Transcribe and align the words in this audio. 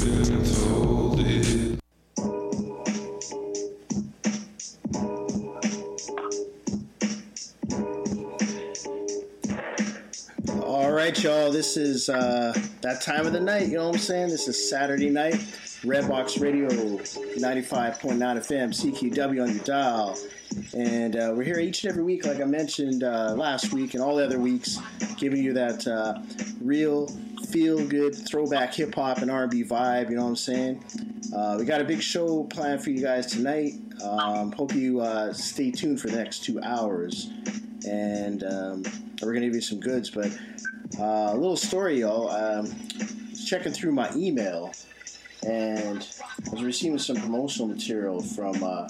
All 0.00 0.06
right, 10.90 11.22
y'all. 11.22 11.52
This 11.52 11.76
is 11.76 12.08
uh, 12.08 12.54
that 12.80 13.02
time 13.02 13.26
of 13.26 13.34
the 13.34 13.40
night. 13.40 13.68
You 13.68 13.74
know 13.74 13.88
what 13.88 13.96
I'm 13.96 14.00
saying? 14.00 14.30
This 14.30 14.48
is 14.48 14.70
Saturday 14.70 15.10
night. 15.10 15.34
Redbox 15.34 16.40
Radio 16.40 16.70
95.9 16.70 18.00
FM, 18.18 18.70
CKUW 18.70 19.42
on 19.42 19.54
your 19.54 19.64
dial. 19.64 20.18
And 20.74 21.16
uh, 21.16 21.34
we're 21.36 21.42
here 21.42 21.58
each 21.58 21.84
and 21.84 21.92
every 21.92 22.04
week, 22.04 22.24
like 22.24 22.40
I 22.40 22.44
mentioned 22.44 23.04
uh, 23.04 23.34
last 23.34 23.74
week 23.74 23.92
and 23.92 24.02
all 24.02 24.16
the 24.16 24.24
other 24.24 24.38
weeks, 24.38 24.78
giving 25.18 25.42
you 25.42 25.52
that 25.52 25.86
uh, 25.86 26.22
real 26.62 27.10
feel 27.50 27.84
good 27.84 28.14
throwback 28.14 28.74
hip 28.74 28.94
hop 28.94 29.18
and 29.18 29.30
R&B 29.30 29.64
vibe. 29.64 30.10
You 30.10 30.16
know 30.16 30.22
what 30.22 30.30
I'm 30.30 30.36
saying? 30.36 30.84
Uh, 31.34 31.56
we 31.58 31.64
got 31.64 31.80
a 31.80 31.84
big 31.84 32.00
show 32.00 32.44
planned 32.44 32.82
for 32.82 32.90
you 32.90 33.02
guys 33.02 33.26
tonight. 33.26 33.72
Um, 34.02 34.52
hope 34.52 34.74
you 34.74 35.00
uh, 35.00 35.32
stay 35.32 35.70
tuned 35.70 36.00
for 36.00 36.08
the 36.08 36.16
next 36.16 36.44
two 36.44 36.60
hours. 36.62 37.30
And 37.86 38.44
um, 38.44 38.82
we're 39.20 39.34
to 39.34 39.40
give 39.40 39.54
you 39.54 39.60
some 39.60 39.80
goods. 39.80 40.10
But 40.10 40.26
uh, 40.98 41.32
a 41.32 41.36
little 41.36 41.56
story, 41.56 42.00
y'all. 42.00 42.30
Um, 42.30 42.72
checking 43.44 43.72
through 43.72 43.92
my 43.92 44.10
email, 44.14 44.72
and 45.44 46.06
I 46.46 46.50
was 46.50 46.62
receiving 46.62 46.98
some 46.98 47.16
promotional 47.16 47.68
material 47.68 48.20
from 48.22 48.62
uh, 48.62 48.88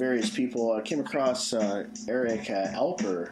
various 0.00 0.30
people. 0.30 0.72
I 0.72 0.80
came 0.80 0.98
across 0.98 1.52
uh, 1.52 1.84
Eric 2.08 2.48
uh, 2.48 2.68
Alper. 2.72 3.28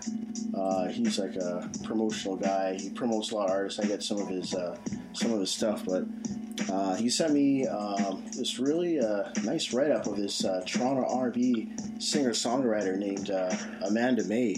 Uh, 0.54 0.88
he's 0.88 1.18
like 1.18 1.34
a 1.36 1.68
promotional 1.82 2.36
guy. 2.36 2.76
He 2.78 2.90
promotes 2.90 3.30
a 3.30 3.36
lot 3.36 3.46
of 3.46 3.52
artists. 3.52 3.80
I 3.80 3.86
get 3.86 4.02
some 4.02 4.18
of 4.18 4.28
his 4.28 4.54
uh, 4.54 4.76
some 5.14 5.32
of 5.32 5.40
his 5.40 5.50
stuff, 5.50 5.86
but 5.86 6.04
uh, 6.70 6.94
he 6.96 7.08
sent 7.08 7.32
me 7.32 7.66
um, 7.66 8.24
this 8.36 8.58
really 8.58 9.00
uh, 9.00 9.30
nice 9.44 9.72
write 9.72 9.90
up 9.90 10.06
of 10.06 10.16
this 10.16 10.44
uh, 10.44 10.62
Toronto 10.66 11.04
R&B 11.08 11.68
singer 11.98 12.30
songwriter 12.30 12.96
named 12.96 13.30
uh, 13.30 13.54
Amanda 13.82 14.24
Mae, 14.24 14.56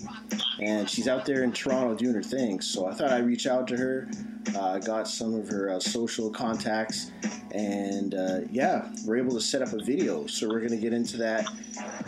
and 0.60 0.88
she's 0.88 1.08
out 1.08 1.24
there 1.24 1.42
in 1.42 1.52
Toronto 1.52 1.94
doing 1.94 2.14
her 2.14 2.22
thing. 2.22 2.60
So 2.60 2.86
I 2.86 2.94
thought 2.94 3.10
I'd 3.10 3.26
reach 3.26 3.46
out 3.46 3.68
to 3.68 3.76
her. 3.76 4.08
Uh, 4.56 4.78
got 4.78 5.06
some 5.06 5.34
of 5.34 5.48
her 5.48 5.70
uh, 5.70 5.80
social 5.80 6.30
contacts, 6.30 7.10
and 7.52 8.14
yeah, 8.50 8.90
we're 9.04 9.18
able 9.18 9.32
to 9.32 9.40
set 9.40 9.62
up 9.62 9.72
a 9.72 9.82
video. 9.82 10.26
So 10.26 10.48
we're 10.48 10.60
going 10.60 10.70
to 10.70 10.76
get 10.76 10.92
into 10.92 11.16
that 11.18 11.46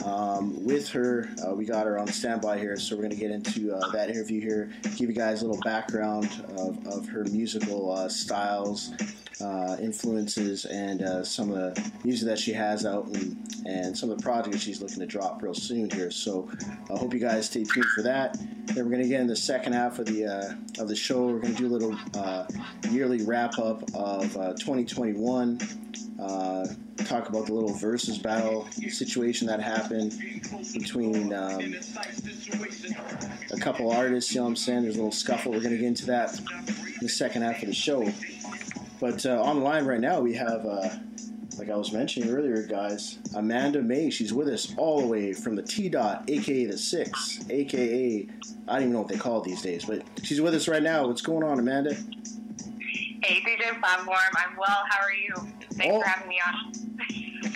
um, 0.04 0.64
with 0.64 0.88
her. 0.90 1.28
We 1.54 1.64
got 1.64 1.86
her 1.86 1.98
on 1.98 2.06
standby 2.08 2.58
here, 2.58 2.76
so 2.76 2.96
we're 2.96 3.02
going 3.02 3.14
to 3.14 3.20
get 3.20 3.30
into 3.30 3.78
that 3.92 4.10
interview 4.10 4.40
here. 4.40 4.72
Give 4.96 5.08
you 5.08 5.12
guys 5.12 5.42
a 5.42 5.46
little 5.46 5.60
background 5.62 6.30
of, 6.56 6.86
of 6.86 7.06
her 7.08 7.24
musical 7.24 8.08
styles, 8.08 8.92
uh, 9.40 9.76
influences, 9.80 10.64
and 10.66 11.02
uh, 11.02 11.24
some 11.24 11.50
of 11.52 11.74
the 11.74 11.92
music 12.04 12.28
that 12.28 12.38
she 12.38 12.52
has 12.52 12.84
out, 12.84 13.06
and, 13.06 13.36
and 13.66 13.96
some 13.96 14.10
of 14.10 14.18
the 14.18 14.22
projects 14.22 14.60
she's 14.60 14.80
looking 14.80 14.98
to 14.98 15.06
drop 15.06 15.42
real 15.42 15.54
soon 15.54 15.90
here. 15.90 16.10
So 16.10 16.50
I 16.92 16.98
hope 16.98 17.14
you 17.14 17.20
guys 17.20 17.46
stay 17.46 17.64
tuned 17.64 17.86
for 17.86 18.02
that. 18.02 18.36
Then 18.66 18.84
we're 18.84 18.90
going 18.90 19.02
to 19.02 19.08
get 19.08 19.20
in 19.20 19.26
the 19.26 19.36
second 19.36 19.72
half 19.72 19.98
of 19.98 20.06
the 20.06 20.26
uh, 20.26 20.82
of 20.82 20.88
the 20.88 20.96
show. 20.96 21.26
We're 21.26 21.40
going 21.40 21.54
to 21.54 21.60
do 21.60 21.66
a 21.66 21.74
little 21.74 21.96
uh, 22.14 22.46
yearly 22.90 23.24
wrap 23.24 23.58
up 23.58 23.82
of 23.94 24.36
uh, 24.36 24.52
2021. 24.54 25.60
Uh, 26.20 26.66
talk 27.04 27.28
about 27.28 27.46
the 27.46 27.52
little 27.52 27.74
versus 27.74 28.18
battle 28.18 28.68
situation 28.88 29.46
that 29.48 29.60
happened 29.60 30.14
between 30.72 31.32
um, 31.32 31.74
a 33.50 33.56
couple 33.58 33.90
artists. 33.90 34.32
You 34.32 34.40
know 34.40 34.44
what 34.44 34.50
I'm 34.50 34.56
saying? 34.56 34.82
There's 34.82 34.94
a 34.94 34.98
little 34.98 35.10
scuffle. 35.10 35.52
We're 35.52 35.60
going 35.60 35.72
to 35.72 35.78
get 35.78 35.86
into 35.86 36.06
that 36.06 36.38
in 36.38 36.98
the 37.00 37.08
second 37.08 37.42
half 37.42 37.62
of 37.62 37.68
the 37.68 37.74
show. 37.74 38.02
But 39.02 39.26
uh, 39.26 39.42
on 39.42 39.56
the 39.58 39.64
line 39.64 39.84
right 39.84 39.98
now, 39.98 40.20
we 40.20 40.32
have, 40.34 40.64
uh, 40.64 40.88
like 41.58 41.68
I 41.68 41.74
was 41.76 41.90
mentioning 41.92 42.30
earlier, 42.30 42.62
guys, 42.62 43.18
Amanda 43.34 43.82
Mae. 43.82 44.10
She's 44.10 44.32
with 44.32 44.46
us 44.46 44.72
all 44.76 45.00
the 45.00 45.08
way 45.08 45.32
from 45.32 45.56
the 45.56 45.62
T 45.62 45.88
Dot, 45.88 46.22
aka 46.30 46.66
the 46.66 46.78
Six, 46.78 47.40
aka 47.50 48.28
I 48.68 48.72
don't 48.74 48.82
even 48.82 48.92
know 48.92 49.00
what 49.00 49.08
they 49.08 49.16
call 49.16 49.40
it 49.42 49.44
these 49.44 49.60
days, 49.60 49.84
but 49.86 50.02
she's 50.22 50.40
with 50.40 50.54
us 50.54 50.68
right 50.68 50.84
now. 50.84 51.08
What's 51.08 51.20
going 51.20 51.42
on, 51.42 51.58
Amanda? 51.58 51.94
Hey, 53.24 53.40
DJ 53.40 53.76
Platform. 53.80 54.16
I'm 54.36 54.56
well. 54.56 54.84
How 54.88 55.04
are 55.04 55.12
you? 55.12 55.34
Thanks 55.72 55.96
Oh. 55.96 56.00
for 56.00 56.06
having 56.08 56.28
me 56.28 56.38
on. 56.46 56.72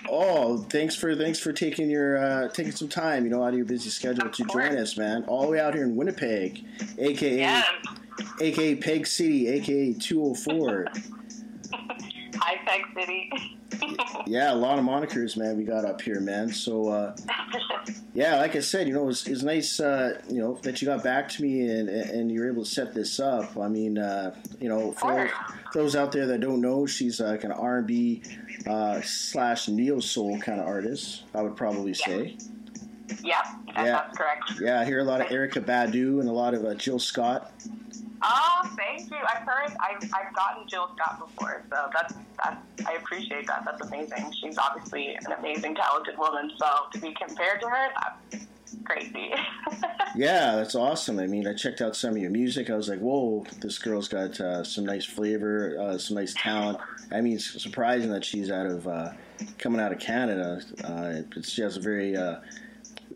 Oh, 0.08 0.58
thanks 0.58 0.94
for 0.94 1.14
thanks 1.16 1.38
for 1.40 1.52
taking 1.52 1.88
your 1.90 2.16
uh, 2.18 2.48
taking 2.48 2.70
some 2.72 2.88
time, 2.88 3.24
you 3.24 3.30
know, 3.30 3.42
out 3.42 3.50
of 3.50 3.56
your 3.56 3.64
busy 3.66 3.90
schedule 3.90 4.26
Of 4.26 4.32
to 4.32 4.44
course. 4.44 4.68
join 4.68 4.78
us, 4.78 4.96
man. 4.96 5.24
All 5.28 5.42
the 5.42 5.48
way 5.48 5.60
out 5.60 5.74
here 5.74 5.82
in 5.84 5.94
Winnipeg, 5.96 6.64
aka 6.98 7.38
Yeah. 7.38 7.62
aka 8.40 8.74
Peg 8.76 9.06
City, 9.06 9.48
aka 9.48 9.92
204. 9.94 10.86
Hi, 12.38 12.56
Peg 12.66 12.82
City. 12.94 13.30
yeah, 14.26 14.52
a 14.52 14.54
lot 14.54 14.78
of 14.78 14.84
monikers, 14.84 15.36
man. 15.36 15.56
We 15.56 15.64
got 15.64 15.84
up 15.84 16.00
here, 16.00 16.20
man. 16.20 16.48
So. 16.52 16.88
uh 16.88 17.16
Yeah, 18.14 18.36
like 18.36 18.56
I 18.56 18.60
said, 18.60 18.88
you 18.88 18.94
know, 18.94 19.08
it's, 19.08 19.26
it's 19.26 19.42
nice, 19.42 19.78
uh, 19.80 20.20
you 20.28 20.40
know, 20.40 20.54
that 20.62 20.80
you 20.80 20.86
got 20.86 21.02
back 21.04 21.28
to 21.30 21.42
me 21.42 21.68
and 21.68 21.88
and 21.88 22.30
you're 22.30 22.50
able 22.50 22.64
to 22.64 22.70
set 22.70 22.94
this 22.94 23.20
up. 23.20 23.56
I 23.56 23.68
mean, 23.68 23.98
uh, 23.98 24.34
you 24.60 24.68
know, 24.68 24.92
for 24.92 25.12
those, 25.14 25.30
for 25.72 25.78
those 25.82 25.96
out 25.96 26.12
there 26.12 26.26
that 26.26 26.40
don't 26.40 26.60
know, 26.60 26.86
she's 26.86 27.20
like 27.20 27.44
an 27.44 27.52
R&B 27.52 28.22
uh, 28.66 29.00
slash 29.02 29.68
neo 29.68 30.00
soul 30.00 30.38
kind 30.40 30.60
of 30.60 30.66
artist. 30.66 31.24
I 31.34 31.42
would 31.42 31.56
probably 31.56 31.94
say. 31.94 32.36
Yeah, 33.22 33.40
Yeah. 33.68 33.82
that's 33.84 34.16
correct. 34.18 34.60
Yeah, 34.60 34.80
I 34.80 34.84
hear 34.84 35.00
a 35.00 35.04
lot 35.04 35.20
of 35.20 35.28
Erykah 35.28 35.64
Badu 35.64 36.20
and 36.20 36.28
a 36.28 36.32
lot 36.32 36.54
of 36.54 36.64
uh, 36.64 36.74
Jill 36.74 36.98
Scott. 36.98 37.52
Oh, 38.22 38.74
thank 38.76 39.10
you. 39.10 39.16
I've 39.16 39.42
heard, 39.42 39.76
I've, 39.80 40.02
I've 40.14 40.34
gotten 40.34 40.66
Jill 40.68 40.90
Scott 40.96 41.18
before, 41.20 41.62
so 41.70 41.88
that's, 41.92 42.14
that's, 42.42 42.56
I 42.86 42.94
appreciate 42.94 43.46
that. 43.46 43.64
That's 43.64 43.86
amazing. 43.86 44.32
She's 44.40 44.58
obviously 44.58 45.14
an 45.14 45.32
amazing, 45.38 45.74
talented 45.74 46.16
woman, 46.18 46.50
so 46.58 46.66
to 46.92 46.98
be 46.98 47.14
compared 47.14 47.60
to 47.60 47.68
her, 47.68 47.88
that's 48.32 48.46
crazy. 48.84 49.32
Yeah, 50.14 50.56
that's 50.56 50.74
awesome. 50.74 51.18
I 51.18 51.26
mean, 51.26 51.46
I 51.46 51.52
checked 51.52 51.82
out 51.82 51.94
some 51.94 52.12
of 52.12 52.16
your 52.16 52.30
music. 52.30 52.70
I 52.70 52.74
was 52.74 52.88
like, 52.88 53.00
whoa, 53.00 53.44
this 53.60 53.78
girl's 53.78 54.08
got 54.08 54.40
uh, 54.40 54.64
some 54.64 54.86
nice 54.86 55.04
flavor, 55.04 55.76
uh, 55.78 55.98
some 55.98 56.16
nice 56.16 56.32
talent. 56.32 56.78
I 57.12 57.20
mean, 57.20 57.34
it's 57.34 57.62
surprising 57.62 58.10
that 58.12 58.24
she's 58.24 58.50
out 58.50 58.64
of 58.64 58.88
uh, 58.88 59.10
coming 59.58 59.78
out 59.78 59.92
of 59.92 59.98
Canada. 59.98 60.62
Uh, 60.82 61.40
she 61.42 61.60
has 61.60 61.76
a 61.76 61.80
very, 61.80 62.16
uh, 62.16 62.36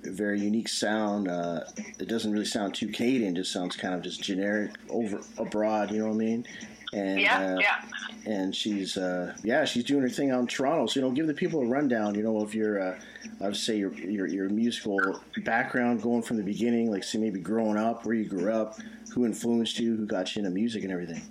very 0.02 0.40
unique 0.40 0.68
sound. 0.68 1.28
Uh, 1.28 1.60
it 1.98 2.08
doesn't 2.08 2.32
really 2.32 2.44
sound 2.44 2.74
too 2.74 2.88
Canadian; 2.88 3.34
just 3.34 3.52
sounds 3.52 3.76
kind 3.76 3.94
of 3.94 4.02
just 4.02 4.22
generic 4.22 4.72
over 4.88 5.20
abroad. 5.38 5.90
You 5.90 6.00
know 6.00 6.06
what 6.06 6.14
I 6.14 6.18
mean? 6.18 6.46
And 6.92 7.20
yeah, 7.20 7.54
uh, 7.54 7.58
yeah. 7.60 8.32
and 8.32 8.54
she's 8.54 8.96
uh, 8.96 9.34
yeah, 9.44 9.64
she's 9.64 9.84
doing 9.84 10.02
her 10.02 10.08
thing 10.08 10.30
out 10.30 10.40
in 10.40 10.46
Toronto. 10.46 10.86
So 10.86 11.00
you 11.00 11.06
know, 11.06 11.12
give 11.12 11.26
the 11.26 11.34
people 11.34 11.60
a 11.60 11.66
rundown. 11.66 12.14
You 12.14 12.22
know, 12.22 12.40
of 12.40 12.54
your 12.54 12.80
uh, 12.80 13.00
I 13.40 13.44
would 13.44 13.56
say 13.56 13.76
your, 13.76 13.92
your 13.94 14.26
your 14.26 14.48
musical 14.48 15.20
background, 15.44 16.02
going 16.02 16.22
from 16.22 16.36
the 16.36 16.42
beginning, 16.42 16.90
like 16.90 17.04
say 17.04 17.18
maybe 17.18 17.40
growing 17.40 17.76
up, 17.76 18.04
where 18.04 18.14
you 18.14 18.24
grew 18.24 18.52
up, 18.52 18.78
who 19.14 19.24
influenced 19.24 19.78
you, 19.78 19.96
who 19.96 20.06
got 20.06 20.34
you 20.34 20.40
into 20.40 20.50
music 20.50 20.82
and 20.82 20.92
everything. 20.92 21.22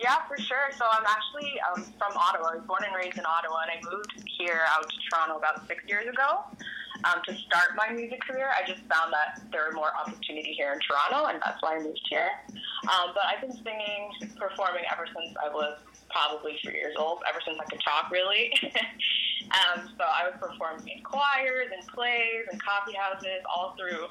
Yeah, 0.00 0.16
for 0.28 0.36
sure. 0.36 0.70
So 0.76 0.84
I'm 0.90 1.04
actually 1.06 1.52
um, 1.72 1.82
from 1.96 2.16
Ottawa. 2.16 2.50
I 2.52 2.56
was 2.56 2.64
born 2.66 2.82
and 2.84 2.94
raised 2.94 3.16
in 3.16 3.24
Ottawa, 3.24 3.60
and 3.62 3.70
I 3.70 3.94
moved 3.94 4.28
here 4.38 4.62
out 4.68 4.82
to 4.82 4.96
Toronto 5.08 5.38
about 5.38 5.66
six 5.68 5.84
years 5.86 6.06
ago 6.08 6.44
um, 7.04 7.20
to 7.28 7.34
start 7.46 7.76
my 7.76 7.92
music 7.92 8.20
career. 8.20 8.48
I 8.50 8.66
just 8.66 8.80
found 8.88 9.12
that 9.12 9.40
there 9.52 9.68
were 9.68 9.76
more 9.76 9.92
opportunity 9.94 10.52
here 10.56 10.72
in 10.72 10.80
Toronto, 10.80 11.28
and 11.28 11.40
that's 11.44 11.60
why 11.60 11.76
I 11.76 11.78
moved 11.80 12.00
here. 12.08 12.30
Um, 12.88 13.12
but 13.14 13.24
I've 13.28 13.40
been 13.40 13.56
singing, 13.64 14.34
performing 14.36 14.84
ever 14.90 15.06
since 15.06 15.36
I 15.36 15.52
was 15.52 15.78
probably 16.10 16.58
three 16.62 16.74
years 16.74 16.94
old, 16.98 17.22
ever 17.28 17.40
since 17.44 17.58
I 17.60 17.64
could 17.68 17.80
talk, 17.84 18.10
really. 18.10 18.52
um, 19.52 19.88
so 19.98 20.04
I 20.04 20.28
was 20.28 20.34
performing 20.40 20.88
in 20.88 21.02
choirs 21.02 21.68
and 21.72 21.86
plays 21.88 22.48
and 22.50 22.60
coffee 22.62 22.96
houses 22.96 23.44
all 23.44 23.76
through 23.76 24.08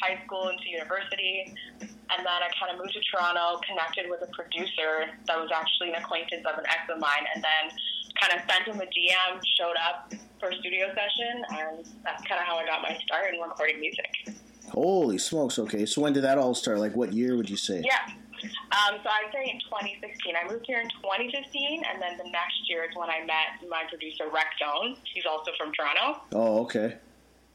high 0.00 0.18
school 0.24 0.48
into 0.48 0.68
university. 0.68 1.54
And 1.80 2.24
then 2.24 2.40
I 2.40 2.48
kind 2.56 2.72
of 2.72 2.80
moved 2.80 2.96
to 2.96 3.02
Toronto, 3.12 3.60
connected 3.68 4.08
with 4.08 4.22
a 4.24 4.30
producer 4.32 5.12
that 5.26 5.36
was 5.36 5.50
actually 5.52 5.92
an 5.92 6.00
acquaintance 6.00 6.46
of 6.48 6.56
an 6.56 6.64
ex 6.64 6.88
of 6.88 6.98
mine, 6.98 7.28
and 7.34 7.44
then 7.44 7.76
kind 8.20 8.32
of 8.32 8.50
sent 8.50 8.68
him 8.68 8.80
a 8.80 8.86
DM, 8.86 9.40
showed 9.58 9.76
up 9.88 10.12
for 10.40 10.50
a 10.50 10.56
studio 10.56 10.88
session, 10.88 11.42
and 11.50 11.86
that's 12.04 12.22
kind 12.24 12.40
of 12.40 12.46
how 12.46 12.56
I 12.56 12.66
got 12.66 12.82
my 12.82 12.96
start 13.04 13.34
in 13.34 13.40
recording 13.40 13.80
music. 13.80 14.38
Holy 14.70 15.18
smokes! 15.18 15.58
Okay, 15.58 15.86
so 15.86 16.02
when 16.02 16.12
did 16.12 16.24
that 16.24 16.38
all 16.38 16.54
start? 16.54 16.78
Like, 16.78 16.94
what 16.94 17.12
year 17.12 17.36
would 17.36 17.48
you 17.48 17.56
say? 17.56 17.82
Yeah. 17.84 18.14
Um, 18.38 19.00
so 19.02 19.10
I'd 19.10 19.32
say 19.32 19.50
in 19.50 19.58
2016. 19.66 20.34
I 20.36 20.46
moved 20.46 20.66
here 20.66 20.78
in 20.78 20.88
2015, 21.02 21.82
and 21.82 22.00
then 22.00 22.18
the 22.18 22.30
next 22.30 22.68
year 22.68 22.84
is 22.84 22.94
when 22.94 23.10
I 23.10 23.24
met 23.26 23.58
my 23.68 23.82
producer, 23.88 24.30
Rex 24.30 24.46
Jones. 24.60 24.98
He's 25.12 25.26
also 25.26 25.50
from 25.58 25.72
Toronto. 25.72 26.22
Oh, 26.32 26.62
okay. 26.68 26.98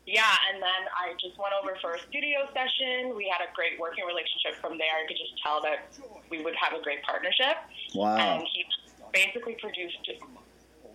Yeah, 0.05 0.27
and 0.51 0.59
then 0.59 0.81
I 0.91 1.15
just 1.15 1.39
went 1.39 1.55
over 1.55 1.79
for 1.79 1.95
a 1.95 1.99
studio 2.11 2.43
session. 2.51 3.15
We 3.15 3.31
had 3.31 3.39
a 3.39 3.47
great 3.55 3.79
working 3.79 4.03
relationship 4.03 4.59
from 4.59 4.75
there. 4.75 4.91
I 4.91 5.07
could 5.07 5.15
just 5.15 5.39
tell 5.39 5.63
that 5.63 5.95
we 6.27 6.43
would 6.43 6.55
have 6.59 6.75
a 6.75 6.83
great 6.83 6.99
partnership. 7.07 7.55
Wow. 7.95 8.19
And 8.19 8.43
he 8.51 8.67
basically 9.13 9.55
produced 9.61 10.03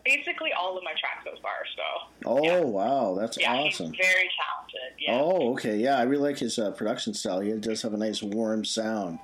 basically 0.05 0.51
all 0.59 0.77
of 0.77 0.85
my 0.85 0.93
tracks 0.93 1.25
so 1.25 1.41
far. 1.43 1.53
So 1.77 1.83
Oh, 2.27 2.45
yeah. 2.45 2.61
wow, 2.61 3.17
that's 3.19 3.39
yeah, 3.39 3.53
awesome. 3.55 3.93
he's 3.93 4.07
very 4.07 4.29
talented. 4.37 4.99
Yeah. 4.99 5.21
Oh, 5.21 5.53
okay, 5.53 5.77
yeah, 5.77 5.99
I 5.99 6.03
really 6.03 6.23
like 6.31 6.39
his 6.39 6.59
uh, 6.59 6.71
production 6.73 7.15
style. 7.15 7.41
He 7.41 7.53
does 7.53 7.83
have 7.83 7.95
a 7.95 7.97
nice 7.97 8.23
warm 8.23 8.65
sound. 8.65 9.19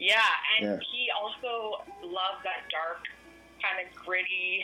Yeah, 0.00 0.20
and 0.60 0.70
Yeah. 0.70 0.78
he 0.92 1.08
also 1.20 1.82
loves 2.02 2.42
that 2.44 2.68
dark 2.70 3.02
kind 3.62 3.74
kind 3.76 3.88
of 3.88 3.94
gritty, 4.04 4.62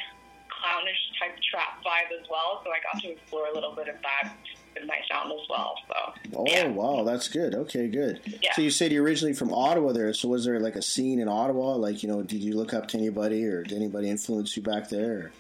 clownish 0.49 1.03
type 1.19 1.35
trap 1.51 1.83
vibe 1.85 2.15
as 2.21 2.27
well. 2.31 2.63
So 2.65 2.71
I 2.71 2.79
got 2.81 3.03
to 3.03 3.11
explore 3.11 3.47
a 3.49 3.53
little 3.55 3.75
bit 3.75 3.89
of 3.89 3.97
that 4.03 4.33
in 4.81 4.87
my 4.87 4.99
sound 5.11 5.33
as 5.33 5.47
well. 5.49 5.75
So 5.89 5.95
Oh 6.37 6.45
yeah. 6.47 6.69
wow, 6.69 7.05
that's 7.05 7.29
good. 7.29 7.55
Okay, 7.55 7.89
good. 7.89 8.21
Yeah. 8.43 8.53
So 8.55 8.63
you 8.63 8.71
said 8.71 8.93
you're 8.93 9.05
originally 9.05 9.35
from 9.35 9.53
Ottawa 9.53 9.93
there. 9.93 10.13
So 10.15 10.29
was 10.29 10.45
there 10.45 10.59
like 10.61 10.77
a 10.77 10.83
scene 10.83 11.21
in 11.21 11.29
Ottawa? 11.29 11.75
Like 11.77 12.03
you 12.03 12.09
know, 12.09 12.23
did 12.23 12.43
you 12.43 12.57
look 12.57 12.73
up 12.75 12.89
to 12.89 12.99
anybody 12.99 13.45
or 13.45 13.63
did 13.63 13.77
anybody 13.77 14.11
influence 14.11 14.57
you 14.57 14.63
back 14.63 14.89
there? 14.89 15.33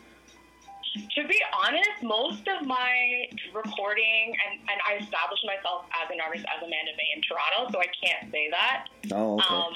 To 1.16 1.26
be 1.26 1.40
honest, 1.66 2.02
most 2.04 2.46
of 2.46 2.64
my 2.68 3.26
recording 3.52 4.30
and, 4.46 4.60
and 4.70 4.78
I 4.86 5.02
established 5.02 5.42
myself 5.44 5.86
as 5.90 6.06
an 6.12 6.20
artist 6.24 6.44
as 6.46 6.62
Amanda 6.62 6.92
Mae 6.94 7.10
in 7.16 7.20
Toronto, 7.26 7.72
so 7.72 7.80
I 7.82 7.90
can't 7.98 8.30
say 8.30 8.46
that. 8.54 8.86
Oh, 9.10 9.34
okay. 9.42 9.54
Um, 9.54 9.72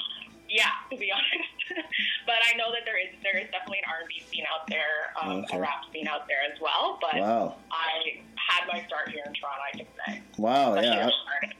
yeah, 0.49 0.71
to 0.89 0.95
be 0.95 1.11
honest. 1.15 1.85
but 2.25 2.39
I 2.47 2.55
know 2.55 2.71
that 2.71 2.87
there 2.87 2.95
is 2.97 3.11
there 3.21 3.35
is 3.35 3.51
definitely 3.51 3.79
an 3.83 3.91
R 3.91 3.99
and 3.99 4.07
B 4.07 4.23
scene 4.31 4.45
out 4.47 4.63
there, 4.71 5.11
um, 5.21 5.43
Okay. 5.43 5.57
a 5.57 5.59
rap 5.59 5.83
scene 5.91 6.07
out 6.07 6.23
there 6.31 6.39
as 6.47 6.55
well. 6.63 6.97
But 7.03 7.19
wow. 7.19 7.55
I 7.69 8.23
had 8.49 8.67
my 8.67 8.85
start 8.87 9.09
here 9.09 9.23
in 9.25 9.33
Toronto, 9.33 9.61
I 9.73 9.77
can 9.77 9.87
say. 10.07 10.21
Wow. 10.37 10.73
That's 10.75 10.87
Yeah. 10.87 11.07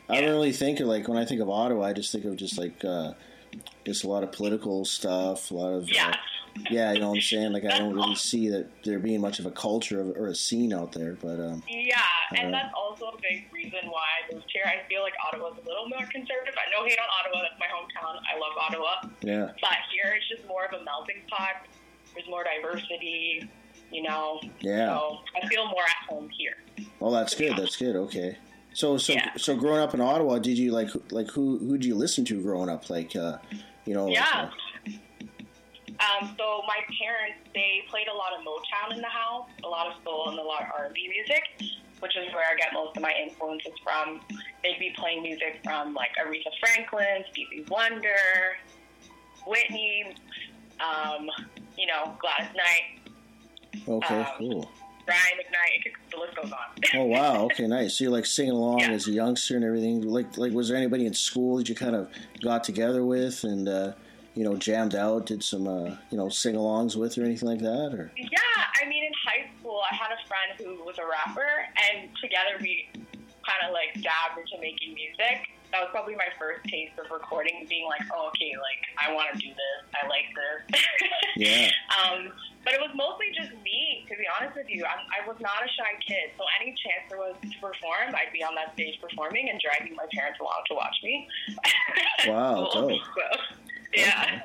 I, 0.09 0.13
I 0.13 0.15
don't 0.15 0.23
Yeah. 0.25 0.29
really 0.31 0.51
think 0.51 0.79
of 0.79 0.87
like 0.87 1.07
when 1.07 1.17
I 1.17 1.25
think 1.25 1.41
of 1.41 1.49
Ottawa, 1.49 1.85
I 1.85 1.93
just 1.93 2.11
think 2.11 2.25
of 2.25 2.35
just 2.35 2.57
like 2.57 2.83
uh, 2.83 3.13
just 3.85 4.03
a 4.03 4.07
lot 4.09 4.23
of 4.23 4.31
political 4.31 4.85
stuff, 4.85 5.51
a 5.51 5.53
lot 5.53 5.73
of 5.73 5.89
Yeah. 5.89 6.09
uh, 6.09 6.13
yeah, 6.71 6.91
you 6.91 6.99
know 6.99 7.09
what 7.09 7.15
I'm 7.17 7.21
saying. 7.21 7.53
Like 7.53 7.63
I 7.63 7.77
don't 7.77 7.93
really 7.93 8.15
see 8.15 8.49
that 8.49 8.83
there 8.83 8.99
being 8.99 9.21
much 9.21 9.39
of 9.39 9.45
a 9.45 9.51
culture 9.51 10.01
of, 10.01 10.07
or 10.17 10.27
a 10.27 10.35
scene 10.35 10.73
out 10.73 10.91
there, 10.91 11.13
but 11.21 11.39
um, 11.39 11.63
Yeah, 11.69 12.01
and 12.35 12.47
Uh, 12.53 12.57
that's 12.57 12.73
also 12.75 13.05
a 13.15 13.17
big 13.21 13.45
reason 13.53 13.79
why 13.89 14.03
I 14.29 14.33
moved 14.33 14.49
here. 14.51 14.63
I 14.65 14.81
feel 14.89 15.01
like 15.03 15.13
Ottawa's 15.25 15.57
a 15.63 15.67
little 15.67 15.87
more 15.87 16.05
conservative. 16.11 16.55
I 16.57 16.69
no 16.71 16.83
hate 16.85 16.97
on 16.99 17.05
Ottawa, 17.21 17.43
that's 17.47 17.59
my 17.59 17.67
hometown. 17.67 18.19
I 18.27 18.37
love 18.37 18.57
Ottawa. 18.57 19.13
yeah, 19.21 19.51
But 19.61 19.77
here 19.93 20.11
it's 20.17 20.27
just 20.27 20.45
more 20.47 20.65
of 20.65 20.73
a 20.73 20.83
melting 20.83 21.21
pot. 21.29 21.65
There's 22.15 22.27
more 22.27 22.43
diversity, 22.43 23.47
you 23.91 24.03
know. 24.03 24.39
yeah. 24.59 24.87
So 24.87 25.19
I 25.41 25.47
feel 25.47 25.65
more 25.65 25.83
at 25.83 26.09
home 26.09 26.29
here. 26.29 26.55
Oh, 27.01 27.11
that's 27.11 27.35
good. 27.35 27.55
That's 27.57 27.75
good. 27.77 27.95
Okay. 27.95 28.37
So 28.73 28.97
so 28.97 29.13
Yeah. 29.13 29.31
so 29.37 29.55
growing 29.55 29.81
up 29.81 29.93
in 29.93 30.01
Ottawa, 30.01 30.39
did 30.39 30.57
you 30.57 30.71
like 30.71 30.89
like 31.11 31.29
who 31.31 31.57
who 31.59 31.77
did 31.77 31.85
you 31.85 31.95
listen 31.95 32.23
to 32.25 32.41
growing 32.41 32.69
up? 32.69 32.89
Like 32.89 33.15
uh, 33.15 33.37
you 33.85 33.93
know. 33.93 34.05
like, 34.05 34.15
Yeah. 34.15 34.49
uh, 34.87 34.91
Um, 35.99 36.33
so 36.37 36.61
my 36.65 36.79
parents, 36.97 37.43
they 37.53 37.83
played 37.89 38.07
a 38.07 38.15
lot 38.15 38.31
of 38.31 38.39
Motown 38.45 38.95
in 38.95 39.01
the 39.01 39.07
house, 39.09 39.49
a 39.65 39.67
lot 39.67 39.87
of 39.87 39.93
soul 40.03 40.29
and 40.29 40.39
a 40.39 40.41
lot 40.41 40.61
of 40.61 40.67
R&B 40.77 41.09
music, 41.09 41.43
which 41.99 42.15
is 42.15 42.31
where 42.33 42.45
I 42.49 42.55
get 42.55 42.71
most 42.73 42.95
of 42.95 43.03
my 43.03 43.13
influences 43.21 43.73
from. 43.83 44.21
They'd 44.63 44.79
be 44.79 44.93
playing 44.97 45.23
music 45.23 45.59
from 45.63 45.93
like 45.93 46.11
Aretha 46.15 46.51
Franklin, 46.61 47.25
Stevie 47.31 47.65
Wonder, 47.69 48.15
Whitney, 49.45 50.15
um, 50.79 51.27
you 51.77 51.87
know, 51.87 52.15
Gladys 52.21 52.55
Knight, 52.55 52.98
okay. 53.87 54.19
um, 54.21 54.25
Cool. 54.37 54.71
Brian 55.05 55.21
McKnight. 55.39 55.91
The 56.11 56.17
list 56.19 56.35
goes 56.35 56.51
on. 56.51 56.59
Oh 56.95 57.05
wow. 57.05 57.45
Okay. 57.45 57.67
Nice. 57.67 57.97
So 57.97 58.03
you're 58.05 58.13
like 58.13 58.25
singing 58.25 58.53
along 58.53 58.79
Yeah. 58.79 58.91
as 58.91 59.07
a 59.07 59.11
youngster 59.11 59.55
and 59.55 59.65
everything. 59.65 60.01
Like 60.07 60.37
like 60.37 60.51
was 60.53 60.69
there 60.69 60.77
anybody 60.77 61.05
in 61.05 61.13
school 61.13 61.57
that 61.57 61.67
you 61.69 61.75
kind 61.75 61.95
of 61.95 62.09
got 62.41 62.63
together 62.63 63.03
with 63.05 63.43
and 63.43 63.67
uh, 63.67 63.93
you 64.35 64.43
know 64.43 64.55
jammed 64.55 64.95
out, 64.95 65.25
did 65.25 65.43
some 65.43 65.67
uh, 65.67 65.95
you 66.11 66.17
know 66.17 66.29
sing-alongs 66.29 66.95
with 66.95 67.17
or 67.17 67.23
anything 67.23 67.49
like 67.49 67.59
that? 67.59 67.93
Or 67.93 68.11
Yeah, 68.17 68.27
I 68.81 68.87
mean, 68.87 69.03
in 69.03 69.11
high 69.25 69.49
school, 69.59 69.81
I 69.91 69.95
had 69.95 70.11
a 70.11 70.27
friend 70.27 70.49
who 70.77 70.83
was 70.85 70.97
a 70.99 71.05
rapper, 71.05 71.47
and 71.91 72.09
together 72.21 72.57
we 72.61 72.87
kind 72.93 73.61
of 73.67 73.73
like 73.73 73.93
dabbed 74.03 74.37
into 74.39 74.61
making 74.61 74.93
music. 74.93 75.49
That 75.71 75.81
was 75.81 75.89
probably 75.91 76.15
my 76.15 76.29
first 76.39 76.63
taste 76.65 76.93
of 76.97 77.09
recording, 77.11 77.65
being 77.69 77.85
like, 77.87 78.01
oh, 78.15 78.29
okay, 78.29 78.53
like 78.57 78.81
I 78.97 79.13
want 79.13 79.33
to 79.33 79.37
do 79.39 79.49
this. 79.49 79.79
I 80.01 80.07
like 80.07 80.25
this. 80.37 80.81
Yeah. 81.35 81.69
Um, 81.95 82.31
but 82.69 82.75
it 82.77 82.81
was 82.81 82.91
mostly 82.95 83.25
just 83.33 83.49
me, 83.63 84.05
to 84.07 84.15
be 84.15 84.25
honest 84.39 84.55
with 84.55 84.69
you. 84.69 84.85
I'm, 84.85 85.01
I 85.09 85.27
was 85.27 85.37
not 85.41 85.57
a 85.65 85.67
shy 85.69 85.97
kid, 86.05 86.29
so 86.37 86.43
any 86.61 86.69
chance 86.77 87.09
there 87.09 87.17
was 87.17 87.33
to 87.41 87.47
perform, 87.59 88.13
I'd 88.13 88.31
be 88.31 88.43
on 88.43 88.53
that 88.55 88.73
stage 88.73 89.01
performing 89.01 89.49
and 89.49 89.59
dragging 89.59 89.95
my 89.95 90.05
parents 90.13 90.39
along 90.39 90.61
to 90.67 90.73
watch 90.75 90.95
me. 91.03 91.27
Wow, 92.27 92.69
So, 92.73 92.89
dope. 92.89 93.01
yeah. 93.93 94.41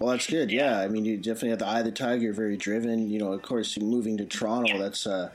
Well, 0.00 0.10
that's 0.10 0.26
good. 0.26 0.50
Yeah, 0.50 0.80
I 0.80 0.88
mean, 0.88 1.04
you 1.04 1.16
definitely 1.18 1.50
have 1.50 1.58
the 1.60 1.66
eye 1.66 1.78
of 1.80 1.84
the 1.84 1.92
tiger. 1.92 2.20
You're 2.22 2.32
very 2.32 2.56
driven. 2.56 3.08
You 3.08 3.18
know, 3.20 3.32
of 3.32 3.42
course, 3.42 3.78
moving 3.78 4.16
to 4.16 4.24
Toronto, 4.24 4.72
Yeah. 4.74 4.78
that's 4.78 5.06
uh, 5.06 5.30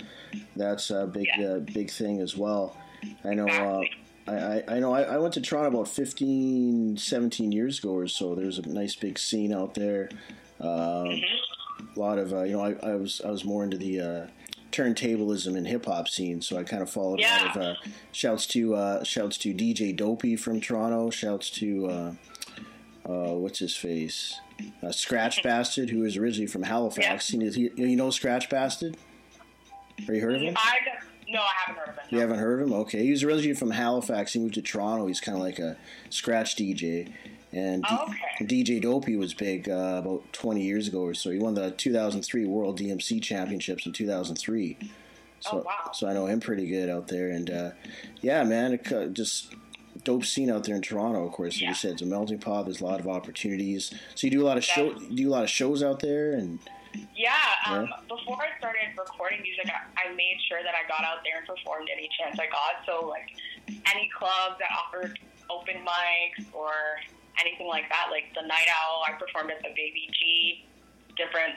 that's 0.55 0.89
a 0.91 1.07
big 1.07 1.27
Yeah. 1.37 1.45
uh, 1.53 1.59
big 1.59 1.89
thing 1.91 2.19
as 2.19 2.35
well. 2.35 2.75
I 3.23 3.33
know. 3.35 3.47
Uh. 3.47 3.81
I, 4.27 4.33
I, 4.33 4.63
I 4.75 4.79
know. 4.79 4.93
I, 4.93 5.01
I 5.03 5.17
went 5.17 5.33
to 5.35 5.41
Toronto 5.41 5.69
about 5.69 5.87
15, 5.87 6.95
17 6.97 7.51
years 7.51 7.79
ago 7.79 7.89
or 7.91 8.07
so. 8.07 8.35
There's 8.35 8.59
a 8.59 8.67
nice 8.67 8.95
big 8.95 9.17
scene 9.17 9.53
out 9.53 9.73
there. 9.75 10.09
Um, 10.59 10.67
Mm-hmm. 10.69 11.50
Lot 12.01 12.17
of 12.17 12.33
uh, 12.33 12.43
you 12.43 12.53
know. 12.53 12.61
I, 12.63 12.75
I 12.81 12.95
was 12.95 13.21
I 13.23 13.29
was 13.29 13.45
more 13.45 13.63
into 13.63 13.77
the. 13.77 14.01
Uh, 14.01 14.27
turntablism 14.71 15.57
and 15.57 15.67
hip 15.67 15.85
hop 15.85 16.07
scene, 16.07 16.41
so 16.41 16.57
I 16.57 16.63
kind 16.63 16.81
of 16.81 16.89
followed 16.89 17.19
a 17.19 17.23
lot 17.23 17.57
of 17.57 17.61
uh, 17.61 17.73
shouts 18.13 18.45
to 18.47 18.73
uh, 18.73 19.03
shouts 19.03 19.37
to 19.39 19.53
DJ 19.53 19.93
Dopey 19.93 20.37
from 20.37 20.61
Toronto, 20.61 21.09
shouts 21.09 21.49
to 21.51 21.87
uh, 21.87 22.13
uh, 23.05 23.33
what's 23.33 23.59
his 23.59 23.75
face, 23.75 24.39
uh, 24.81 24.91
Scratch 24.91 25.43
Bastid, 25.43 25.89
who 25.89 26.05
is 26.05 26.15
originally 26.17 26.47
from 26.47 26.63
Halifax. 26.63 27.33
You, 27.33 27.39
know, 27.39 27.51
you 27.75 27.95
know 27.97 28.09
Scratch 28.09 28.49
Bastid? 28.49 28.95
Have 29.99 30.15
you 30.15 30.21
heard 30.21 30.35
of 30.35 30.41
him? 30.41 30.55
I 30.57 30.77
no, 31.27 31.39
I 31.39 31.49
haven't 31.65 31.79
heard 31.79 31.89
of 31.89 31.95
it. 31.97 32.03
You 32.09 32.19
haven't 32.19 32.39
heard 32.39 32.61
of 32.61 32.67
him? 32.67 32.73
Okay, 32.73 33.03
he 33.03 33.11
was 33.11 33.23
originally 33.23 33.55
from 33.55 33.71
Halifax. 33.71 34.33
He 34.33 34.39
moved 34.39 34.55
to 34.55 34.61
Toronto. 34.61 35.07
He's 35.07 35.21
kind 35.21 35.37
of 35.37 35.43
like 35.43 35.59
a 35.59 35.77
scratch 36.09 36.55
DJ. 36.55 37.11
And 37.53 37.83
D- 37.83 37.97
okay. 38.03 38.45
DJ 38.45 38.81
Dopey 38.81 39.15
was 39.17 39.33
big 39.33 39.69
uh, 39.69 40.01
about 40.03 40.23
20 40.33 40.61
years 40.61 40.87
ago 40.87 41.01
or 41.01 41.13
so. 41.13 41.29
He 41.31 41.37
won 41.39 41.53
the 41.53 41.71
2003 41.71 42.45
World 42.45 42.79
DMC 42.79 43.21
Championships 43.21 43.85
in 43.85 43.91
2003. 43.91 44.77
So, 45.41 45.49
Oh, 45.53 45.57
wow. 45.65 45.91
so 45.93 46.07
I 46.07 46.13
know 46.13 46.27
him 46.27 46.39
pretty 46.39 46.67
good 46.67 46.89
out 46.89 47.07
there. 47.07 47.29
And 47.29 47.49
uh, 47.49 47.71
yeah, 48.21 48.43
man, 48.43 48.73
it, 48.73 49.13
just 49.13 49.53
dope 50.03 50.23
scene 50.23 50.49
out 50.49 50.63
there 50.63 50.75
in 50.75 50.81
Toronto. 50.81 51.25
Of 51.25 51.33
course, 51.33 51.55
like 51.55 51.61
Yeah. 51.63 51.69
you 51.69 51.75
said, 51.75 51.91
it's 51.93 52.01
a 52.01 52.05
melting 52.05 52.39
pot. 52.39 52.63
There's 52.65 52.79
a 52.81 52.85
lot 52.85 52.99
of 52.99 53.07
opportunities. 53.07 53.93
So 54.15 54.27
you 54.27 54.31
do 54.31 54.41
a 54.43 54.47
lot 54.47 54.57
of 54.57 54.63
show, 54.63 54.93
do 54.93 55.27
a 55.27 55.31
lot 55.31 55.43
of 55.43 55.49
shows 55.49 55.83
out 55.83 55.99
there, 55.99 56.31
and 56.33 56.59
Yeah, 57.15 57.31
um, 57.65 57.85
Yeah. 57.85 57.99
before 58.07 58.37
I 58.41 58.57
started 58.59 58.81
recording 58.97 59.41
music, 59.41 59.65
I, 59.67 60.09
I 60.09 60.13
made 60.13 60.37
sure 60.47 60.59
that 60.63 60.73
I 60.75 60.87
got 60.87 61.03
out 61.05 61.19
there 61.23 61.37
and 61.39 61.47
performed 61.47 61.89
any 61.93 62.07
chance 62.19 62.37
I 62.39 62.45
got. 62.47 62.85
So, 62.85 63.07
like, 63.07 63.29
any 63.93 64.09
club 64.17 64.57
that 64.59 64.69
offered 64.77 65.17
open 65.49 65.75
mics 65.85 66.45
or 66.53 66.71
anything 67.39 67.67
like 67.67 67.87
that, 67.89 68.07
like 68.11 68.25
the 68.35 68.45
Night 68.47 68.67
Owl, 68.69 69.03
I 69.07 69.13
performed 69.13 69.51
at 69.51 69.61
the 69.61 69.69
Baby 69.69 70.09
G, 70.13 70.65
different 71.17 71.55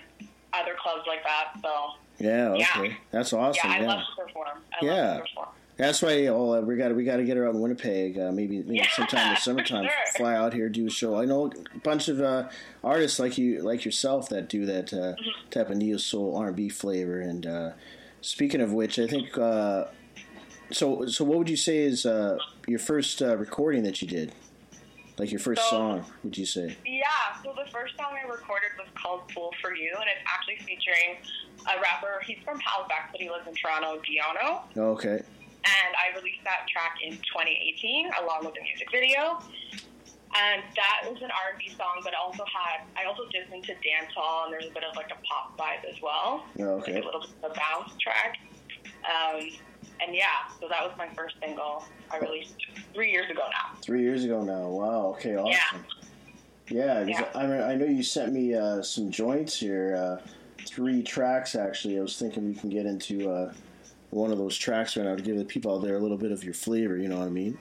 other 0.53 0.73
clubs 0.81 1.03
like 1.07 1.23
that. 1.25 1.61
So, 1.63 2.25
yeah, 2.25 2.55
Yeah. 2.55 2.95
that's 3.11 3.33
awesome. 3.33 3.71
yeah, 3.71 3.77
I 3.77 3.81
yeah. 3.81 3.87
love 3.89 4.01
to 4.17 4.23
perform. 4.23 4.59
I 4.81 4.85
Yeah. 4.85 4.93
love 4.93 5.17
to 5.17 5.23
perform. 5.23 5.49
That's 5.77 6.01
why 6.03 6.27
oh, 6.29 6.61
we 6.61 6.77
got 6.77 6.95
we 6.95 7.03
got 7.03 7.17
to 7.17 7.25
get 7.25 7.37
her 7.37 7.49
out 7.49 7.55
in 7.57 7.61
Winnipeg. 7.61 8.17
Uh, 8.17 8.31
maybe 8.31 8.59
maybe 8.63 8.77
Yeah, 8.77 8.87
sometime 8.95 9.27
in 9.27 9.35
the 9.35 9.41
summertime, 9.41 9.87
sure. 9.87 9.93
fly 10.17 10.35
out 10.37 10.53
here 10.55 10.69
do 10.69 10.87
a 10.87 10.91
show. 10.91 11.17
I 11.21 11.25
know 11.25 11.47
a 11.75 11.79
bunch 11.81 12.07
of 12.07 12.21
uh, 12.21 12.49
artists 12.85 13.19
like 13.19 13.37
you 13.39 13.61
like 13.63 13.85
yourself 13.85 14.29
that 14.29 14.49
do 14.49 14.67
that 14.67 14.93
uh, 14.93 14.97
Mm-hmm. 15.17 15.51
type 15.51 15.71
of 15.71 15.77
neo 15.77 15.97
soul 15.97 16.37
R 16.37 16.47
and 16.47 16.57
B 16.57 16.69
flavor. 16.69 17.21
And 17.21 17.45
uh, 17.45 17.71
speaking 18.21 18.61
of 18.61 18.73
which, 18.73 19.01
I 19.01 19.09
think 19.09 19.37
uh, 19.37 19.87
so. 20.71 21.07
So 21.07 21.25
what 21.25 21.39
would 21.39 21.51
you 21.51 21.57
say 21.57 21.79
is 21.79 22.07
uh, 22.07 22.39
your 22.69 22.79
first 22.79 23.21
uh, 23.21 23.37
recording 23.37 23.83
that 23.83 24.01
you 24.01 24.07
did? 24.07 24.33
Like 25.17 25.31
your 25.31 25.39
first 25.41 25.63
So- 25.63 25.71
song? 25.71 26.13
Would 26.25 26.37
you 26.37 26.47
say? 26.47 26.77
Yeah, 26.85 27.05
so 27.43 27.55
the 27.55 27.71
first 27.71 27.97
song 27.97 28.17
I 28.21 28.27
recorded 28.27 28.71
was 28.79 28.89
called 28.95 29.31
Fool 29.33 29.55
for 29.61 29.75
You, 29.75 29.95
and 29.95 30.05
it's 30.11 30.25
actually 30.27 30.57
featuring 30.67 31.19
a 31.71 31.81
rapper. 31.81 32.21
He's 32.27 32.39
from 32.45 32.59
Halifax, 32.59 33.13
but 33.13 33.21
he 33.21 33.31
lives 33.31 33.47
in 33.47 33.55
Toronto, 33.55 34.03
Diano. 34.03 34.63
Okay. 34.77 35.23
and 35.67 35.97
I 35.97 36.15
released 36.19 36.45
that 36.45 36.67
track 36.69 36.97
in 37.03 37.13
2018 37.17 38.11
along 38.21 38.45
with 38.45 38.53
the 38.55 38.61
music 38.61 38.87
video. 38.93 39.41
And 40.37 40.61
that 40.77 41.09
was 41.09 41.23
an 41.23 41.31
R&B 41.31 41.71
song, 41.79 42.01
but 42.05 42.13
also 42.13 42.45
had 42.45 42.85
I 43.01 43.07
also 43.09 43.23
dipped 43.33 43.51
into 43.55 43.73
dancehall, 43.81 44.45
and 44.45 44.53
there's 44.53 44.67
a 44.67 44.71
bit 44.75 44.83
of 44.85 44.95
like 44.97 45.11
a 45.11 45.17
pop 45.25 45.57
vibe 45.57 45.89
as 45.89 46.03
well, 46.03 46.45
Oh, 46.59 46.75
like 46.77 46.83
okay. 46.91 47.01
a 47.01 47.05
little 47.05 47.21
bit 47.21 47.31
of 47.43 47.53
a 47.53 47.55
bounce 47.55 47.95
track. 47.99 48.37
Um, 49.09 49.49
and 50.03 50.15
yeah, 50.15 50.51
so 50.61 50.69
that 50.69 50.83
was 50.83 50.93
my 50.99 51.09
first 51.15 51.37
single 51.41 51.85
I 52.15 52.19
released 52.19 52.55
three 52.93 53.11
years 53.11 53.31
ago 53.31 53.43
now. 53.51 53.77
Three 53.83 54.03
years 54.03 54.25
ago 54.25 54.43
now. 54.43 54.69
Wow. 54.69 55.07
Okay. 55.17 55.37
Awesome. 55.37 55.85
Yeah. 56.69 57.01
'cause 57.01 57.09
Yeah. 57.09 57.29
I, 57.35 57.47
mean, 57.47 57.61
I 57.61 57.75
know 57.75 57.85
you 57.87 58.03
sent 58.03 58.33
me 58.33 58.55
uh, 58.55 58.83
some 58.83 59.11
joints 59.11 59.57
here. 59.59 59.95
Uh, 59.97 60.27
three 60.67 61.03
tracks 61.03 61.55
actually. 61.55 61.99
I 61.99 62.03
was 62.03 62.19
thinking 62.19 62.47
we 62.49 62.55
can 62.55 62.71
get 62.71 62.87
into 62.87 63.31
uh, 63.31 63.53
one 64.11 64.31
of 64.31 64.39
those 64.39 64.57
tracks 64.57 64.97
right 64.97 65.05
now 65.05 65.15
to 65.17 65.23
give 65.23 65.37
the 65.37 65.45
people 65.45 65.75
out 65.75 65.83
there 65.83 65.97
a 65.97 66.01
little 66.01 66.17
bit 66.17 66.33
of 66.33 66.43
your 66.45 66.55
flavor. 66.55 66.97
You 66.97 67.09
know 67.09 67.19
what 67.19 67.27
I 67.27 67.31
mean? 67.31 67.59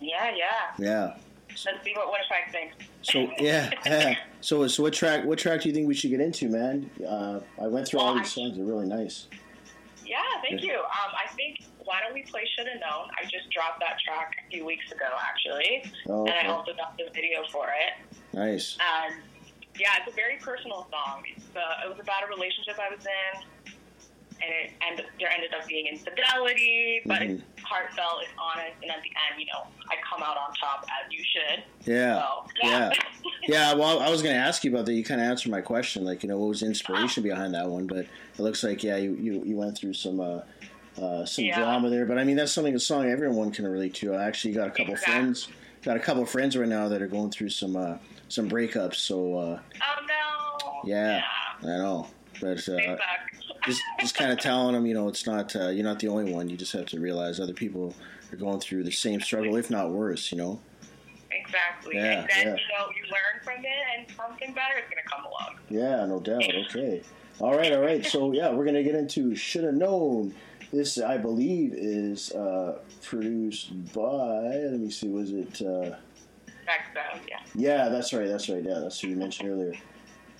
Yeah, 0.00 0.32
yeah. 0.34 0.46
Yeah. 0.78 1.14
Let's 1.50 1.84
see 1.84 1.92
what 1.94 2.10
Winnipeg 2.10 2.50
thinks. 2.50 2.76
So 3.02 3.30
yeah. 3.38 3.70
yeah. 3.86 4.14
So 4.40 4.66
so 4.68 4.82
what 4.82 4.94
track? 4.94 5.24
What 5.24 5.38
track 5.38 5.60
do 5.62 5.68
you 5.68 5.74
think 5.74 5.86
we 5.86 5.94
should 5.94 6.10
get 6.10 6.20
into, 6.20 6.48
man? 6.48 6.90
Uh, 7.06 7.40
I 7.62 7.66
went 7.68 7.86
through 7.86 8.00
all 8.00 8.14
these 8.14 8.22
I- 8.22 8.28
songs. 8.28 8.56
They're 8.56 8.64
really 8.64 8.86
nice. 8.86 9.28
Yeah, 10.04 10.16
thank 10.42 10.62
you. 10.62 10.74
Um, 10.74 11.12
I 11.24 11.28
think 11.34 11.60
why 11.92 12.00
don't 12.00 12.14
we 12.14 12.22
play 12.22 12.40
Shoulda 12.56 12.72
Known? 12.80 13.12
I 13.20 13.28
just 13.28 13.52
dropped 13.52 13.80
that 13.84 14.00
track 14.00 14.32
a 14.40 14.48
few 14.48 14.64
weeks 14.64 14.88
ago, 14.90 15.12
actually, 15.20 15.84
Oh, 16.08 16.24
and 16.24 16.32
I 16.32 16.48
also 16.50 16.72
got 16.72 16.96
the 16.96 17.04
video 17.12 17.44
for 17.52 17.68
it. 17.68 18.16
Nice. 18.32 18.78
Um, 18.80 19.20
yeah, 19.78 20.00
it's 20.00 20.10
a 20.10 20.16
very 20.16 20.36
personal 20.40 20.88
song. 20.88 21.20
It's, 21.36 21.44
uh, 21.54 21.84
it 21.84 21.88
was 21.92 22.00
about 22.00 22.24
a 22.24 22.28
relationship 22.32 22.80
I 22.80 22.88
was 22.88 23.04
in, 23.04 23.44
and 24.40 24.50
it 24.64 24.72
ended, 24.80 25.06
there 25.20 25.28
ended 25.30 25.52
up 25.52 25.68
being 25.68 25.86
infidelity, 25.86 27.02
but 27.04 27.20
Mhm. 27.20 27.42
it's 27.44 27.62
heartfelt, 27.62 28.22
it's 28.22 28.32
honest, 28.40 28.72
and 28.80 28.90
at 28.90 29.02
the 29.02 29.12
end, 29.28 29.38
you 29.38 29.46
know, 29.52 29.66
I 29.90 29.96
come 30.08 30.22
out 30.22 30.38
on 30.38 30.54
top 30.54 30.86
as 30.88 31.12
you 31.12 31.22
should. 31.22 31.62
Yeah. 31.84 32.22
So, 32.22 32.46
Yeah. 32.62 32.90
Yeah, 33.46 33.74
well, 33.74 34.00
I 34.00 34.08
was 34.08 34.22
going 34.22 34.34
to 34.34 34.40
ask 34.40 34.64
you 34.64 34.72
about 34.72 34.86
that. 34.86 34.94
You 34.94 35.04
kind 35.04 35.20
of 35.20 35.26
answered 35.26 35.50
my 35.50 35.60
question, 35.60 36.04
like 36.04 36.22
you 36.22 36.28
know, 36.30 36.38
what 36.38 36.48
was 36.48 36.60
the 36.60 36.66
inspiration 36.66 37.22
behind 37.22 37.52
that 37.54 37.68
one? 37.68 37.86
But 37.86 37.98
it 38.06 38.38
looks 38.38 38.62
like 38.64 38.82
yeah, 38.82 38.96
you 38.96 39.14
you, 39.14 39.42
you 39.44 39.56
went 39.56 39.76
through 39.76 39.94
some 39.94 40.20
uh, 40.20 40.40
uh, 41.00 41.24
some 41.24 41.44
Yeah. 41.44 41.58
drama 41.58 41.90
there. 41.90 42.06
But 42.06 42.18
I 42.18 42.24
mean, 42.24 42.36
that's 42.36 42.52
something 42.52 42.74
a 42.74 42.78
song 42.80 43.08
everyone 43.08 43.50
can 43.50 43.66
relate 43.66 43.94
to. 43.94 44.14
I 44.14 44.24
actually 44.24 44.54
got 44.54 44.68
a 44.68 44.70
couple 44.70 44.94
Exactly. 44.94 45.14
friends, 45.14 45.48
got 45.82 45.96
a 45.96 46.00
couple 46.00 46.24
friends 46.26 46.56
right 46.56 46.68
now 46.68 46.88
that 46.88 47.00
are 47.02 47.06
going 47.06 47.30
through 47.30 47.50
some 47.50 47.76
uh, 47.76 47.96
some 48.28 48.48
breakups. 48.48 48.96
So 48.96 49.36
uh, 49.36 49.60
oh 49.60 50.06
no. 50.06 50.80
yeah, 50.84 51.22
I 51.62 51.66
know, 51.66 52.08
but 52.40 52.68
uh, 52.68 52.96
just 53.64 53.80
just 54.00 54.14
kind 54.14 54.32
of 54.32 54.38
telling 54.38 54.74
them, 54.74 54.86
you 54.86 54.94
know, 54.94 55.08
it's 55.08 55.26
not 55.26 55.54
uh, 55.56 55.68
you're 55.68 55.84
not 55.84 55.98
the 55.98 56.08
only 56.08 56.32
one. 56.32 56.48
You 56.48 56.56
just 56.56 56.72
have 56.72 56.86
to 56.86 57.00
realize 57.00 57.40
other 57.40 57.54
people 57.54 57.94
are 58.32 58.36
going 58.36 58.60
through 58.60 58.84
the 58.84 58.92
same 58.92 59.20
struggle, 59.20 59.56
if 59.56 59.70
not 59.70 59.90
worse. 59.90 60.30
You 60.32 60.38
know. 60.38 60.60
Exactly. 61.30 61.96
Yeah, 61.96 62.20
and 62.20 62.28
then, 62.28 62.38
yeah. 62.38 62.44
you 62.44 62.78
know, 62.78 62.86
you 62.96 63.02
learn 63.10 63.42
from 63.42 63.64
it 63.64 63.66
and 63.98 64.16
something 64.16 64.54
better 64.54 64.78
is 64.78 64.84
going 64.84 65.02
to 65.02 65.08
come 65.10 65.24
along. 65.24 65.56
Yeah, 65.68 66.06
no 66.06 66.20
doubt. 66.20 66.44
Okay. 66.66 67.02
All 67.40 67.56
right, 67.56 67.72
all 67.72 67.80
right. 67.80 68.04
So 68.06 68.32
yeah, 68.32 68.50
we're 68.50 68.64
gonna 68.64 68.82
get 68.82 68.94
into 68.94 69.34
should 69.34 69.64
have 69.64 69.74
known. 69.74 70.34
This, 70.72 70.98
I 70.98 71.18
believe, 71.18 71.74
is 71.74 72.32
uh, 72.32 72.78
produced 73.02 73.92
by. 73.92 74.00
Let 74.46 74.80
me 74.80 74.90
see. 74.90 75.08
Was 75.08 75.32
it? 75.32 75.60
Uh, 75.60 75.96
Back 76.64 76.94
sound, 76.94 77.22
yeah. 77.28 77.40
yeah, 77.54 77.88
that's 77.88 78.12
right. 78.12 78.28
That's 78.28 78.48
right. 78.48 78.62
Yeah, 78.64 78.78
that's 78.78 79.00
who 79.00 79.08
you 79.08 79.16
mentioned 79.16 79.50
earlier. 79.50 79.74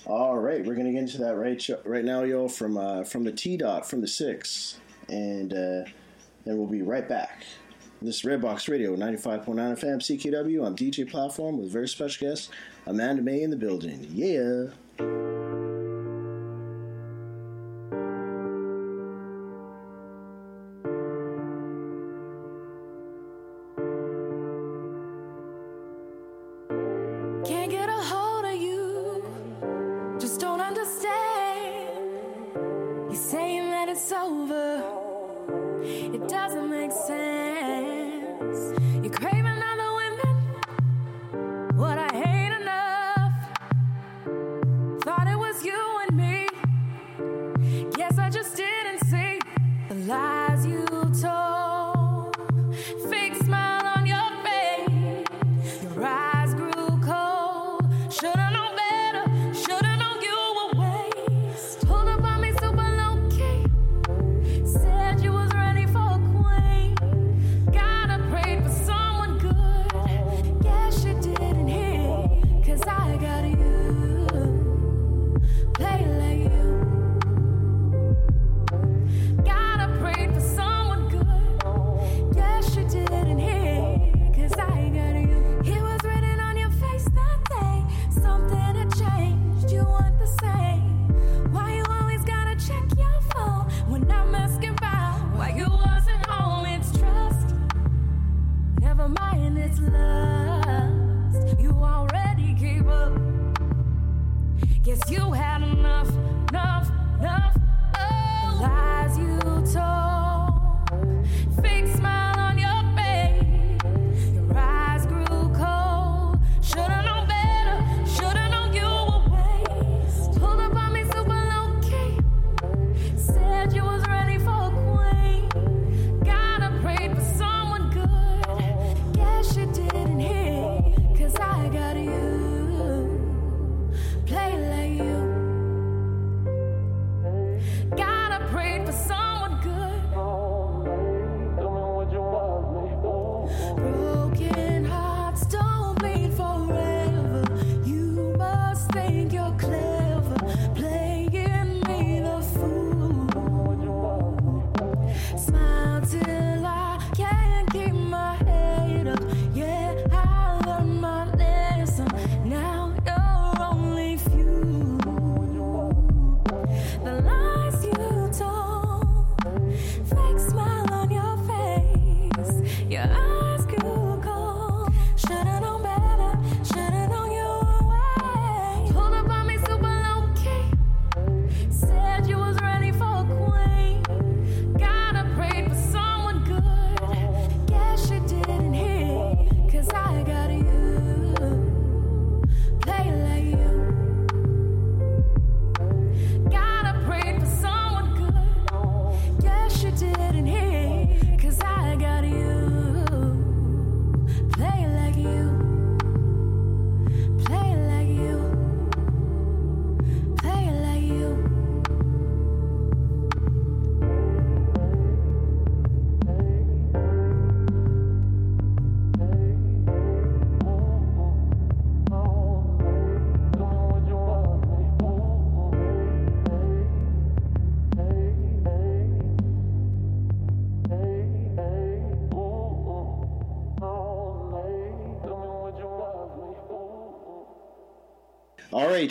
All 0.07 0.39
right, 0.39 0.65
we're 0.65 0.75
gonna 0.75 0.93
get 0.93 1.01
into 1.01 1.19
that 1.19 1.37
right 1.37 1.69
right 1.85 2.05
now, 2.05 2.23
yo. 2.23 2.49
From 2.49 2.77
uh, 2.77 3.05
from 3.05 3.25
the 3.25 3.33
T 3.33 3.57
dot 3.57 3.89
from 3.89 4.01
the 4.01 4.09
six, 4.09 4.79
and 5.09 5.53
uh, 5.53 5.85
then 6.45 6.57
we'll 6.57 6.67
be 6.67 6.83
right 6.83 7.09
back. 7.09 7.45
This 8.01 8.17
is 8.17 8.23
Redbox 8.23 8.69
Radio, 8.69 8.97
95.9 8.97 9.47
FM, 9.55 9.99
CKUW 10.01 10.65
on 10.65 10.75
DJ 10.77 11.09
Platform 11.09 11.59
with 11.59 11.71
very 11.71 11.87
special 11.87 12.29
guest 12.29 12.51
Amanda 12.87 13.23
Mae 13.23 13.43
in 13.43 13.51
the 13.51 13.57
building. 13.57 14.09
Yeah. 14.11 15.32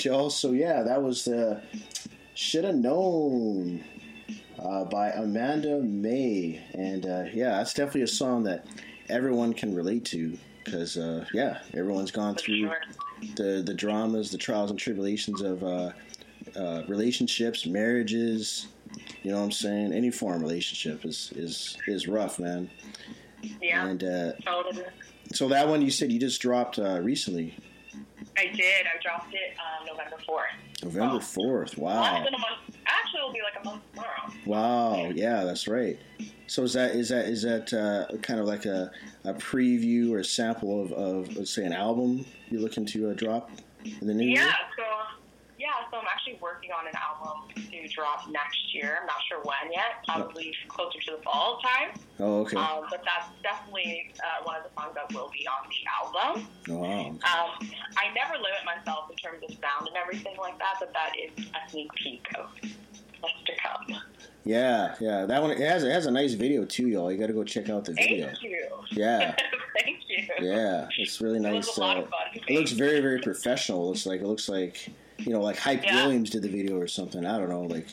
Y'all. 0.05 0.29
So 0.29 0.51
yeah, 0.51 0.83
that 0.83 1.01
was 1.01 1.25
the 1.25 1.61
should 2.33 2.63
have 2.63 2.75
known 2.75 3.83
uh, 4.59 4.85
by 4.85 5.09
Amanda 5.09 5.81
Mae, 5.81 6.61
and 6.73 7.05
uh, 7.05 7.25
yeah, 7.33 7.57
that's 7.57 7.73
definitely 7.73 8.03
a 8.03 8.07
song 8.07 8.43
that 8.43 8.65
everyone 9.09 9.53
can 9.53 9.75
relate 9.75 10.05
to 10.05 10.37
because 10.63 10.97
uh, 10.97 11.25
yeah, 11.33 11.59
everyone's 11.73 12.11
gone 12.11 12.35
through 12.35 12.67
sure. 12.67 12.77
the 13.35 13.63
the 13.65 13.73
dramas, 13.73 14.31
the 14.31 14.37
trials 14.37 14.69
and 14.69 14.79
tribulations 14.79 15.41
of 15.41 15.63
uh, 15.63 15.91
uh, 16.55 16.83
relationships, 16.87 17.65
marriages. 17.65 18.67
You 19.23 19.31
know 19.31 19.37
what 19.37 19.45
I'm 19.45 19.51
saying? 19.51 19.93
Any 19.93 20.11
form 20.11 20.37
of 20.37 20.41
relationship 20.41 21.05
is 21.05 21.31
is 21.35 21.77
is 21.87 22.07
rough, 22.07 22.39
man. 22.39 22.69
Yeah. 23.61 23.87
And 23.87 24.03
uh, 24.03 24.31
Totally. 24.45 24.85
so 25.33 25.47
that 25.49 25.67
one 25.67 25.81
you 25.81 25.91
said 25.91 26.11
you 26.11 26.19
just 26.19 26.41
dropped 26.41 26.77
uh, 26.77 26.99
recently, 27.01 27.57
I 28.41 28.45
did. 28.55 28.85
I 28.87 28.99
dropped 29.01 29.33
it 29.33 29.55
um, 29.59 29.85
November 29.85 30.17
4th. 30.27 30.83
November 30.83 31.15
Oh. 31.17 31.19
fourth. 31.19 31.77
Less 31.77 31.77
Wow, 31.77 32.23
than 32.23 32.33
a 32.33 32.37
month. 32.39 32.77
Actually, 32.87 33.19
it'll 33.19 33.33
be 33.33 33.39
like 33.43 33.61
a 33.63 33.65
month 33.65 33.81
tomorrow. 33.93 34.33
wow, 34.45 35.11
yeah, 35.13 35.43
that's 35.43 35.67
right. 35.67 35.99
So 36.47 36.63
is 36.63 36.73
that 36.73 36.95
is 36.95 37.09
that 37.09 37.25
is 37.25 37.43
that 37.43 37.71
uh, 37.73 38.17
kind 38.17 38.39
of 38.39 38.47
like 38.47 38.65
a, 38.65 38.91
a 39.23 39.33
preview 39.35 40.11
or 40.11 40.19
a 40.19 40.25
sample 40.25 40.81
of, 40.83 40.91
of 40.93 41.35
let's 41.37 41.53
say 41.53 41.65
an 41.65 41.71
album 41.73 42.25
you're 42.49 42.61
looking 42.61 42.85
to 42.87 43.11
uh, 43.11 43.13
drop 43.13 43.51
in 43.85 44.07
the 44.07 44.13
new 44.13 44.25
Yeah, 44.25 44.31
year? 44.31 44.43
yeah, 44.45 44.53
so 44.75 44.83
I'm 45.93 46.07
actually 46.07 46.39
working 46.41 46.71
on 46.71 46.87
an 46.87 46.93
album 46.95 47.47
to 47.55 47.87
drop 47.89 48.29
next 48.29 48.73
year. 48.73 48.97
I'm 49.01 49.07
not 49.07 49.21
sure 49.27 49.39
when 49.43 49.71
yet. 49.71 50.03
Probably 50.07 50.53
closer 50.67 50.99
to 50.99 51.11
the 51.17 51.23
fall 51.23 51.59
time. 51.59 51.99
Oh, 52.19 52.41
okay. 52.41 52.57
Um, 52.57 52.85
but 52.89 53.03
that's 53.03 53.29
definitely 53.43 54.13
uh, 54.19 54.43
one 54.43 54.55
of 54.57 54.63
the 54.63 54.69
songs 54.79 54.95
that 54.95 55.13
will 55.13 55.29
be 55.31 55.47
on 55.47 55.67
the 55.69 55.81
album. 55.89 56.47
Oh, 56.69 56.77
wow. 56.77 57.07
Um, 57.09 57.69
I 57.97 58.13
never 58.15 58.35
limit 58.35 58.63
myself 58.65 59.09
in 59.09 59.17
terms 59.17 59.43
of 59.43 59.51
sound 59.59 59.87
and 59.87 59.97
everything 59.97 60.35
like 60.39 60.57
that, 60.59 60.75
but 60.79 60.93
that 60.93 61.13
is 61.19 61.45
a 61.45 61.69
sneak 61.69 61.91
peek 61.93 62.25
of 62.37 62.49
what's 63.19 63.35
to 63.45 63.53
come. 63.61 64.01
Yeah, 64.43 64.95
yeah. 64.99 65.25
That 65.25 65.41
one 65.41 65.51
it 65.51 65.59
has 65.59 65.83
it 65.83 65.91
has 65.91 66.07
a 66.07 66.11
nice 66.11 66.33
video 66.33 66.65
too, 66.65 66.87
y'all. 66.87 67.11
You 67.11 67.17
got 67.19 67.27
to 67.27 67.33
go 67.33 67.43
check 67.43 67.69
out 67.69 67.85
the 67.85 67.93
video. 67.93 68.27
Thank 68.27 68.41
you. 68.41 68.67
Yeah. 68.89 69.35
Thank 69.83 69.99
you. 70.07 70.23
Yeah, 70.41 70.87
it's 70.97 71.21
really 71.21 71.37
It 71.37 71.53
was 71.53 71.67
nice. 71.67 71.77
a 71.77 71.79
lot 71.79 71.97
uh, 71.97 72.01
of 72.01 72.09
fun. 72.09 72.19
it 72.47 72.53
looks 72.53 72.71
very, 72.71 72.99
very 72.99 73.19
professional. 73.19 73.85
It 73.85 73.87
looks 73.89 74.05
like 74.05 74.21
it 74.21 74.27
looks 74.27 74.49
like 74.49 74.89
you 75.25 75.33
know, 75.33 75.41
like 75.41 75.57
Hype 75.57 75.83
Yeah. 75.83 76.03
Williams 76.03 76.29
did 76.29 76.41
the 76.41 76.49
video 76.49 76.77
or 76.77 76.87
something. 76.87 77.25
I 77.25 77.37
don't 77.37 77.49
know, 77.49 77.63
like 77.63 77.87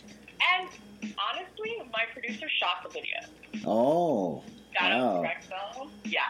And 0.58 0.68
honestly, 1.02 1.76
my 1.92 2.04
producer 2.12 2.46
shot 2.48 2.82
the 2.84 2.90
video. 2.90 3.64
oh, 3.66 4.42
Shout 4.78 4.92
out 4.92 5.22
wow, 5.22 5.88
Yeah, 6.04 6.20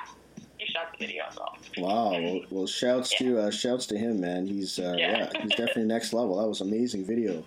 he 0.57 0.67
shot 0.73 0.93
the 0.99 1.05
video 1.07 1.25
as 1.28 1.37
well. 1.37 1.57
wow. 1.78 2.11
Well, 2.12 2.40
well 2.50 2.67
shouts 2.67 3.11
to 3.19 3.38
uh, 3.38 3.50
shouts 3.50 3.87
to 3.87 3.99
him, 3.99 4.21
man. 4.21 4.47
He's 4.47 4.78
uh, 4.78 4.95
yeah. 4.97 5.28
Yeah. 5.35 5.43
he's 5.43 5.50
definitely 5.50 5.85
next 5.85 6.12
level. 6.12 6.40
That 6.40 6.49
was 6.49 6.61
an 6.61 6.69
amazing 6.69 7.05
video. 7.05 7.45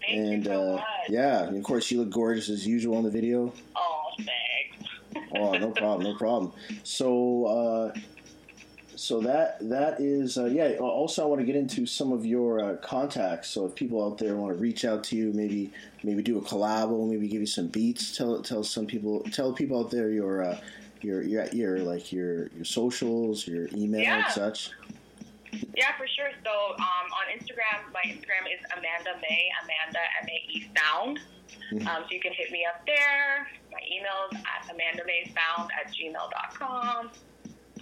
Thank 0.00 0.18
and 0.18 0.44
you 0.44 0.50
so 0.50 0.62
uh, 0.68 0.72
much. 0.76 0.84
yeah, 1.08 1.44
and 1.44 1.56
of 1.56 1.64
course 1.64 1.90
you 1.90 1.98
look 2.00 2.10
gorgeous 2.10 2.48
as 2.48 2.66
usual 2.66 2.98
in 2.98 3.04
the 3.04 3.10
video. 3.10 3.52
Oh, 3.74 4.02
thanks. 4.18 5.26
Oh, 5.34 5.52
no 5.54 5.70
problem, 5.70 6.04
no 6.12 6.16
problem. 6.16 6.52
So, 6.84 7.44
uh, 7.46 7.98
so 8.96 9.20
that 9.20 9.58
that 9.68 10.00
is 10.00 10.38
uh, 10.38 10.46
yeah. 10.46 10.72
Also, 10.80 11.22
I 11.22 11.26
want 11.26 11.40
to 11.40 11.46
get 11.46 11.54
into 11.54 11.86
some 11.86 12.12
of 12.12 12.24
your 12.24 12.60
uh, 12.60 12.76
contacts. 12.76 13.48
So, 13.48 13.66
if 13.66 13.74
people 13.74 14.04
out 14.04 14.18
there 14.18 14.36
want 14.36 14.54
to 14.54 14.58
reach 14.58 14.84
out 14.84 15.04
to 15.04 15.16
you, 15.16 15.32
maybe 15.32 15.70
maybe 16.02 16.22
do 16.22 16.38
a 16.38 16.40
collab, 16.40 16.90
or 16.90 17.06
maybe 17.06 17.28
give 17.28 17.40
you 17.40 17.46
some 17.46 17.68
beats. 17.68 18.16
Tell 18.16 18.40
tell 18.42 18.64
some 18.64 18.86
people 18.86 19.20
tell 19.32 19.52
people 19.52 19.78
out 19.80 19.90
there 19.90 20.10
your 20.10 20.42
uh, 20.42 20.58
your 21.02 21.22
your 21.22 21.46
your 21.48 21.78
like 21.80 22.10
your 22.12 22.48
your 22.48 22.64
socials, 22.64 23.46
your 23.46 23.68
email, 23.74 24.06
and 24.06 24.26
such. 24.32 24.70
Yeah, 25.74 25.96
for 25.96 26.06
sure. 26.06 26.30
So 26.44 26.50
um, 26.50 27.06
on 27.12 27.38
Instagram, 27.38 27.92
my 27.92 28.02
Instagram 28.04 28.48
is 28.48 28.60
Amanda 28.76 29.20
Mae, 29.22 29.48
Amanda 29.62 30.00
M 30.22 30.28
A 30.28 30.52
E 30.52 30.70
Sound. 30.76 31.20
Mhm. 31.72 31.86
Um, 31.86 32.04
so 32.08 32.14
you 32.14 32.20
can 32.20 32.32
hit 32.32 32.50
me 32.50 32.64
up 32.64 32.84
there. 32.86 33.46
My 33.72 33.78
email 33.86 34.28
is 34.32 34.38
at 34.40 34.66
amandamaesound 34.72 35.68
at 35.78 35.92
gmail.com. 35.92 37.10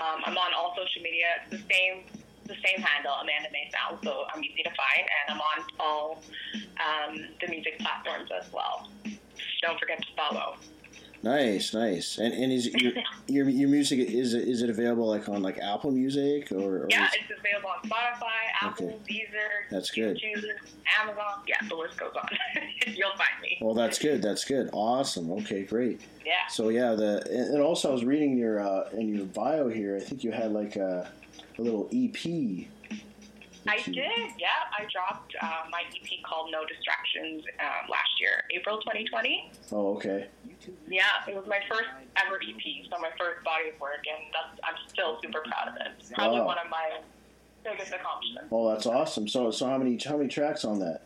Um, 0.00 0.20
I'm 0.24 0.36
on 0.36 0.52
all 0.56 0.74
social 0.76 1.02
media. 1.02 1.26
It's 1.42 1.62
the 1.62 1.74
same 1.74 2.04
the 2.46 2.56
same 2.62 2.82
handle, 2.82 3.14
Amanda 3.22 3.48
Mae 3.52 3.70
Sound. 3.72 4.00
So 4.04 4.24
I'm 4.32 4.44
easy 4.44 4.62
to 4.62 4.70
find, 4.70 5.00
and 5.00 5.34
I'm 5.34 5.40
on 5.40 5.64
all 5.80 6.22
um, 6.76 7.28
the 7.40 7.48
music 7.48 7.78
platforms 7.78 8.30
as 8.36 8.52
well. 8.52 8.90
Don't 9.62 9.80
forget 9.80 9.98
to 10.02 10.08
follow. 10.14 10.56
Nice, 11.24 11.72
nice. 11.72 12.18
And 12.18 12.34
and 12.34 12.52
is 12.52 12.66
your 12.74 12.92
your 13.28 13.48
your 13.48 13.68
music 13.70 13.98
is 13.98 14.34
it 14.34 14.46
is 14.46 14.60
it 14.62 14.68
available 14.68 15.08
like 15.08 15.26
on 15.28 15.42
like 15.42 15.58
Apple 15.58 15.90
Music 15.90 16.52
or, 16.52 16.84
or 16.84 16.86
Yeah, 16.90 17.06
is- 17.06 17.12
it's 17.28 17.40
available 17.40 17.70
on 17.70 17.88
Spotify, 17.88 18.30
Apple, 18.60 18.86
Okay. 18.86 18.96
Deezer, 19.14 19.70
That's 19.70 19.90
good. 19.90 20.16
YouTube, 20.18 20.44
Amazon. 21.00 21.40
Yeah, 21.48 21.56
the 21.68 21.74
list 21.74 21.96
goes 21.96 22.12
on. 22.14 22.28
You'll 22.94 23.10
find 23.16 23.40
me. 23.42 23.58
well, 23.62 23.74
that's 23.74 23.98
good. 23.98 24.20
That's 24.20 24.44
good. 24.44 24.68
Awesome. 24.74 25.30
Okay, 25.32 25.62
great. 25.62 26.00
Yeah. 26.26 26.32
So 26.50 26.68
yeah, 26.68 26.92
the 26.94 27.26
and 27.30 27.62
also 27.62 27.88
I 27.88 27.92
was 27.92 28.04
reading 28.04 28.36
your 28.36 28.60
uh, 28.60 28.90
in 28.92 29.14
your 29.14 29.24
bio 29.26 29.68
here. 29.68 29.96
I 29.96 30.00
think 30.00 30.24
you 30.24 30.30
had 30.30 30.52
like 30.52 30.76
a, 30.76 31.10
a 31.58 31.62
little 31.62 31.88
E 31.90 32.10
EP. 32.12 32.68
I 33.68 33.76
you- 33.86 33.94
did, 33.94 34.30
yeah. 34.38 34.68
I 34.78 34.86
dropped 34.92 35.34
uh, 35.40 35.64
my 35.70 35.82
EP 35.94 36.22
called 36.22 36.50
No 36.52 36.64
Distractions 36.66 37.44
um, 37.60 37.88
last 37.90 38.20
year, 38.20 38.42
April 38.54 38.78
2020. 38.78 39.50
Oh, 39.72 39.94
okay. 39.96 40.28
Yeah, 40.88 41.04
it 41.28 41.34
was 41.34 41.46
my 41.46 41.60
first 41.68 41.88
ever 42.24 42.36
EP, 42.36 42.62
so 42.90 42.98
my 43.00 43.10
first 43.18 43.42
body 43.44 43.70
of 43.72 43.80
work, 43.80 44.04
and 44.06 44.24
that's, 44.32 44.60
I'm 44.64 44.76
still 44.88 45.18
super 45.22 45.40
proud 45.40 45.68
of 45.68 45.74
it. 45.76 46.12
Probably 46.14 46.40
Wow. 46.40 46.46
one 46.46 46.58
of 46.58 46.70
my 46.70 46.98
biggest 47.64 47.92
accomplishments. 47.92 48.48
Oh, 48.52 48.68
that's 48.70 48.86
awesome. 48.86 49.26
So 49.28 49.50
so 49.50 49.66
how 49.66 49.78
many 49.78 49.98
how 50.04 50.16
many 50.18 50.28
tracks 50.28 50.64
on 50.64 50.78
that? 50.80 51.02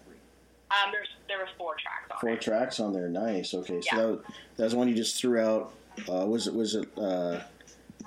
Um, 0.70 0.90
there's 0.92 1.08
there 1.28 1.38
was 1.38 1.48
four 1.56 1.74
tracks 1.74 2.10
on 2.10 2.18
Four 2.20 2.30
it. 2.30 2.40
tracks 2.40 2.80
on 2.80 2.92
there. 2.92 3.08
Nice. 3.08 3.54
Okay. 3.54 3.80
So 3.80 3.96
Yeah. 3.96 3.96
that 4.06 4.22
that 4.56 4.64
was 4.64 4.74
one 4.74 4.88
you 4.88 4.94
just 4.94 5.20
threw 5.20 5.38
out. 5.40 5.72
Uh, 6.08 6.26
was 6.26 6.46
it 6.48 6.54
was 6.54 6.74
it 6.74 6.88
uh, 6.98 7.40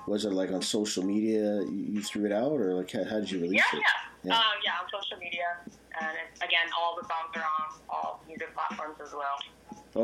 was 0.06 0.24
it 0.26 0.32
like 0.32 0.50
on 0.52 0.60
social 0.62 1.02
media 1.02 1.62
you, 1.62 1.86
you 1.94 2.02
threw 2.02 2.26
it 2.26 2.32
out 2.32 2.52
or 2.52 2.74
like 2.74 2.90
how, 2.92 3.04
how 3.04 3.20
did 3.20 3.30
you 3.30 3.40
release 3.40 3.58
Yeah, 3.72 3.78
it? 3.78 3.80
yeah, 3.80 3.80
Yeah. 3.80 4.11
Um, 4.24 4.30
yeah, 4.64 4.78
on 4.80 4.86
social 4.92 5.18
media, 5.18 5.44
and 6.00 6.16
it's, 6.30 6.38
again, 6.40 6.70
all 6.78 6.96
the 7.00 7.06
songs 7.08 7.34
are 7.34 7.42
on 7.42 7.80
all 7.90 8.22
music 8.28 8.54
platforms 8.54 8.96
as 9.04 9.12
well. 9.12 9.38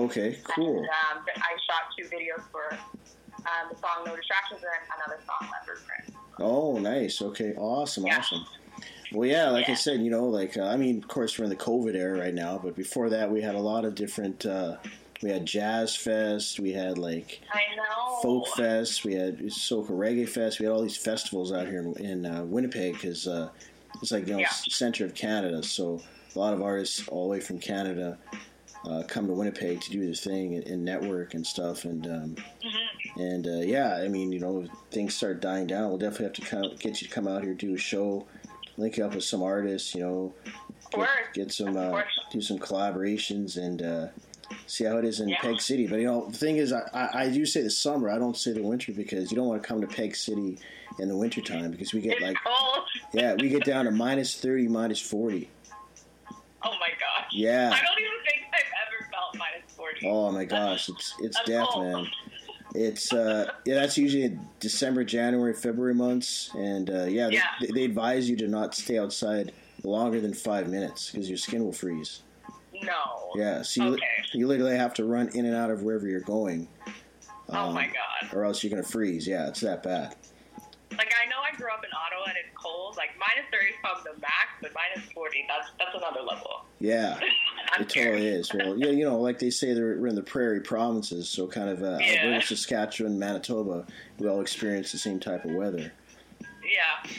Okay. 0.04 0.38
Cool. 0.44 0.78
And, 0.78 0.86
um, 0.88 1.24
I 1.36 1.56
shot 1.66 1.92
two 1.96 2.04
videos 2.06 2.42
for 2.50 2.72
um, 2.72 3.68
the 3.70 3.76
song 3.78 4.02
No 4.04 4.16
Distractions 4.16 4.60
and 4.60 5.02
another 5.02 5.20
song, 5.24 5.48
Leopard 5.50 5.82
Print. 5.86 6.16
Oh, 6.40 6.78
nice. 6.78 7.22
Okay, 7.22 7.54
awesome, 7.56 8.06
Yeah. 8.06 8.18
awesome. 8.18 8.44
Well, 9.12 9.28
yeah, 9.28 9.48
like 9.48 9.70
I 9.70 9.74
said, 9.74 10.02
you 10.02 10.10
know, 10.10 10.26
like 10.26 10.58
uh, 10.58 10.64
I 10.64 10.76
mean, 10.76 10.98
of 10.98 11.08
course, 11.08 11.38
we're 11.38 11.44
in 11.44 11.50
the 11.50 11.56
COVID 11.56 11.94
era 11.94 12.18
right 12.18 12.34
now, 12.34 12.60
but 12.62 12.76
before 12.76 13.08
that, 13.08 13.30
we 13.30 13.40
had 13.40 13.54
a 13.54 13.60
lot 13.60 13.84
of 13.86 13.94
different. 13.94 14.44
Uh, 14.44 14.76
we 15.22 15.30
had 15.30 15.46
Jazz 15.46 15.96
Fest, 15.96 16.60
we 16.60 16.72
had 16.72 16.98
like 16.98 17.40
I 17.50 17.74
know. 17.74 18.18
Folk 18.22 18.48
Fest, 18.54 19.04
we 19.04 19.14
had 19.14 19.38
Soca 19.46 19.90
Reggae 19.90 20.28
Fest, 20.28 20.60
we 20.60 20.66
had 20.66 20.72
all 20.72 20.82
these 20.82 20.96
festivals 20.98 21.52
out 21.52 21.66
here 21.66 21.80
in, 21.80 21.94
in 22.04 22.26
uh, 22.26 22.44
Winnipeg 22.44 22.92
because 22.92 23.26
uh, 23.26 23.48
it's 24.02 24.10
like 24.12 24.26
you 24.26 24.34
know 24.34 24.38
Yeah. 24.40 24.48
center 24.50 25.04
of 25.04 25.14
Canada, 25.14 25.62
so 25.62 26.00
a 26.34 26.38
lot 26.38 26.52
of 26.54 26.62
artists 26.62 27.06
all 27.08 27.24
the 27.24 27.30
way 27.30 27.40
from 27.40 27.58
Canada 27.58 28.18
uh, 28.88 29.02
come 29.08 29.26
to 29.26 29.32
Winnipeg 29.32 29.80
to 29.80 29.90
do 29.90 30.04
their 30.04 30.14
thing 30.14 30.54
and, 30.54 30.64
and 30.66 30.84
network 30.84 31.34
and 31.34 31.46
stuff, 31.46 31.84
and 31.84 32.06
um, 32.06 32.36
Mm-hmm. 32.64 33.20
and 33.20 33.46
uh, 33.46 33.50
yeah, 33.60 33.96
I 33.96 34.08
mean, 34.08 34.32
you 34.32 34.40
know, 34.40 34.62
if 34.62 34.70
things 34.90 35.14
start 35.14 35.40
dying 35.40 35.66
down. 35.66 35.88
We'll 35.88 35.98
definitely 35.98 36.26
have 36.26 36.32
to 36.34 36.42
kind 36.42 36.64
of 36.66 36.78
get 36.78 37.00
you 37.00 37.08
to 37.08 37.14
come 37.14 37.26
out 37.28 37.42
here, 37.42 37.54
do 37.54 37.74
a 37.74 37.78
show, 37.78 38.26
link 38.76 38.98
up 38.98 39.14
with 39.14 39.24
some 39.24 39.42
artists, 39.42 39.94
you 39.94 40.02
know, 40.02 40.34
get, 40.92 41.08
get 41.34 41.52
some, 41.52 41.76
uh, 41.76 42.02
do 42.30 42.40
some 42.40 42.58
collaborations, 42.58 43.56
and 43.56 43.82
uh, 43.82 44.06
see 44.66 44.84
how 44.84 44.96
it 44.98 45.04
is 45.04 45.20
in 45.20 45.28
Yeah. 45.28 45.40
Peg 45.40 45.60
City. 45.60 45.86
But 45.86 46.00
you 46.00 46.06
know, 46.06 46.28
the 46.30 46.36
thing 46.36 46.56
is, 46.58 46.72
I, 46.72 46.82
I, 46.92 47.22
I 47.24 47.28
do 47.30 47.44
say 47.46 47.62
the 47.62 47.70
summer. 47.70 48.10
I 48.10 48.18
don't 48.18 48.36
say 48.36 48.52
the 48.52 48.62
winter 48.62 48.92
because 48.92 49.30
you 49.30 49.36
don't 49.36 49.46
want 49.48 49.62
to 49.62 49.66
come 49.68 49.80
to 49.80 49.86
Peg 49.86 50.14
City 50.16 50.58
in 50.98 51.08
the 51.08 51.16
wintertime 51.16 51.70
because 51.70 51.92
we 51.94 52.00
get 52.00 52.14
It's 52.14 52.22
like, 52.22 52.36
cold. 52.44 52.77
Yeah, 53.12 53.34
we 53.34 53.48
get 53.48 53.64
down 53.64 53.84
to 53.86 53.90
minus 53.90 54.34
thirty, 54.40 54.68
minus 54.68 55.00
forty. 55.00 55.50
Oh 56.62 56.70
my 56.80 56.88
gosh. 56.88 57.30
Yeah. 57.32 57.70
I 57.72 57.76
don't 57.84 58.00
even 58.00 58.12
think 58.26 58.42
I've 58.52 58.60
ever 58.88 59.10
felt 59.12 59.36
minus 59.36 59.72
40. 59.76 60.06
Oh 60.08 60.32
my 60.32 60.44
gosh, 60.44 60.88
it's 60.88 61.14
it's 61.20 61.40
death, 61.44 61.68
cold. 61.70 61.84
man. 61.84 62.06
It's 62.74 63.12
uh 63.12 63.52
yeah, 63.64 63.76
that's 63.76 63.96
usually 63.96 64.36
December, 64.60 65.04
January, 65.04 65.54
February 65.54 65.94
months, 65.94 66.50
and 66.54 66.90
uh, 66.90 67.04
yeah, 67.04 67.28
they, 67.28 67.34
Yeah. 67.34 67.42
They, 67.60 67.66
they 67.68 67.84
advise 67.84 68.28
you 68.28 68.36
to 68.38 68.48
not 68.48 68.74
stay 68.74 68.98
outside 68.98 69.52
longer 69.84 70.20
than 70.20 70.34
five 70.34 70.68
minutes 70.68 71.10
because 71.10 71.28
your 71.28 71.38
skin 71.38 71.64
will 71.64 71.72
freeze. 71.72 72.22
No. 72.82 73.30
Yeah, 73.36 73.62
so 73.62 73.84
you, 73.84 73.92
Okay. 73.94 74.04
you 74.32 74.46
literally 74.48 74.76
have 74.76 74.94
to 74.94 75.04
run 75.04 75.28
in 75.34 75.46
and 75.46 75.54
out 75.54 75.70
of 75.70 75.82
wherever 75.82 76.06
you're 76.08 76.20
going, 76.20 76.68
Oh 77.50 77.68
um, 77.68 77.74
my 77.74 77.86
god. 77.86 78.32
or 78.34 78.44
else 78.44 78.62
you're 78.64 78.70
gonna 78.70 78.82
freeze. 78.82 79.26
Yeah, 79.28 79.46
it's 79.48 79.60
that 79.60 79.82
bad. 79.84 80.16
Like 80.96 81.12
I 81.22 81.26
know 81.28 81.36
I 81.50 81.56
grew 81.56 81.70
up 81.70 81.84
30 83.52 83.66
is 83.66 83.74
probably 83.80 84.12
the 84.14 84.20
max, 84.20 84.48
but 84.62 84.72
minus 84.74 85.10
40, 85.12 85.46
that's 85.48 85.70
that's 85.78 85.94
another 85.94 86.20
level. 86.20 86.64
Yeah, 86.80 87.18
it 87.80 87.88
totally 87.88 88.26
is. 88.26 88.52
Well, 88.52 88.78
yeah, 88.78 88.90
you 88.90 89.04
know, 89.04 89.18
like 89.20 89.38
they 89.38 89.50
say, 89.50 89.72
they're, 89.74 89.98
we're 89.98 90.08
in 90.08 90.14
the 90.14 90.22
prairie 90.22 90.60
provinces, 90.60 91.28
so 91.28 91.46
kind 91.46 91.68
of 91.68 91.82
uh, 91.82 91.98
Yeah. 92.00 92.24
Alberta, 92.24 92.46
Saskatchewan, 92.46 93.18
Manitoba, 93.18 93.86
we 94.18 94.28
all 94.28 94.40
experience 94.40 94.92
the 94.92 94.98
same 94.98 95.20
type 95.20 95.44
of 95.44 95.52
weather. 95.52 95.92
Yeah. 96.40 97.12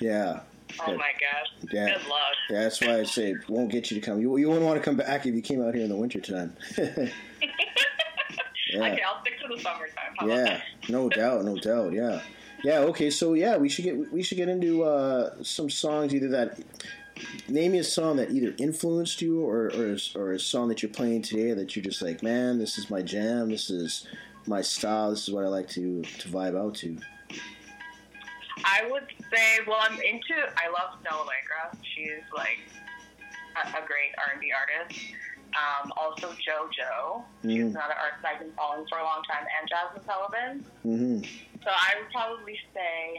yeah. 0.00 0.40
Oh 0.86 0.96
my 0.96 1.12
gosh. 1.12 1.70
Yeah. 1.72 1.86
Good 1.96 2.08
luck. 2.08 2.20
Yeah, 2.50 2.62
that's 2.62 2.80
why 2.80 2.98
I 2.98 3.04
say 3.04 3.30
it 3.30 3.48
won't 3.48 3.70
get 3.70 3.90
you 3.90 4.00
to 4.00 4.04
come. 4.04 4.20
You, 4.20 4.36
you 4.36 4.48
wouldn't 4.48 4.66
want 4.66 4.78
to 4.78 4.84
come 4.84 4.96
back 4.96 5.26
if 5.26 5.34
you 5.34 5.40
came 5.40 5.62
out 5.62 5.74
here 5.74 5.84
in 5.84 5.88
the 5.88 5.96
wintertime. 5.96 6.56
Yeah. 8.72 8.92
Okay, 8.92 9.02
I'll 9.02 9.20
stick 9.20 9.40
to 9.40 9.48
the 9.48 9.60
summertime. 9.60 10.14
How 10.18 10.26
yeah, 10.26 10.60
no 10.88 11.08
doubt, 11.08 11.44
no 11.44 11.56
doubt. 11.56 11.92
Yeah, 11.92 12.20
yeah. 12.64 12.78
Okay, 12.80 13.10
so 13.10 13.34
yeah, 13.34 13.56
we 13.56 13.68
should 13.68 13.84
get 13.84 14.12
we 14.12 14.22
should 14.22 14.36
get 14.38 14.48
into 14.48 14.82
uh, 14.84 15.34
some 15.42 15.68
songs. 15.70 16.14
Either 16.14 16.28
that, 16.30 16.58
name 17.48 17.72
me 17.72 17.78
a 17.78 17.84
song 17.84 18.16
that 18.16 18.30
either 18.30 18.54
influenced 18.58 19.20
you, 19.22 19.40
or 19.42 19.66
or 19.74 19.92
a, 19.94 19.98
or 20.18 20.32
a 20.32 20.38
song 20.40 20.68
that 20.68 20.82
you're 20.82 20.92
playing 20.92 21.22
today 21.22 21.52
that 21.52 21.74
you're 21.76 21.84
just 21.84 22.02
like, 22.02 22.22
man, 22.22 22.58
this 22.58 22.78
is 22.78 22.90
my 22.90 23.02
jam. 23.02 23.50
This 23.50 23.70
is 23.70 24.06
my 24.46 24.62
style. 24.62 25.10
This 25.10 25.28
is 25.28 25.34
what 25.34 25.44
I 25.44 25.48
like 25.48 25.68
to 25.70 26.02
to 26.02 26.28
vibe 26.28 26.58
out 26.58 26.74
to. 26.76 26.96
I 28.64 28.88
would 28.90 29.04
say, 29.32 29.58
well, 29.66 29.76
I'm 29.80 29.94
into. 29.94 30.34
I 30.56 30.68
love 30.70 30.98
Snoh 31.02 31.24
Aalegra. 31.24 31.76
She's 31.94 32.22
like 32.34 32.58
a, 33.62 33.68
a 33.68 33.86
great 33.86 34.12
R&B 34.32 34.50
artist. 34.52 35.00
Um, 35.56 35.92
also 35.96 36.28
JoJo. 36.28 37.22
She's 37.42 37.52
Mhm. 37.52 37.70
another 37.70 37.94
artist 37.94 38.24
I've 38.24 38.40
been 38.40 38.52
following 38.56 38.86
for 38.88 38.98
a 38.98 39.04
long 39.04 39.22
time, 39.30 39.46
and 39.46 39.70
Jazmine 39.70 40.04
Sullivan. 40.06 40.64
hmm 40.82 41.20
So 41.66 41.72
I 41.74 41.98
would 42.00 42.10
probably 42.12 42.56
say, 42.72 43.18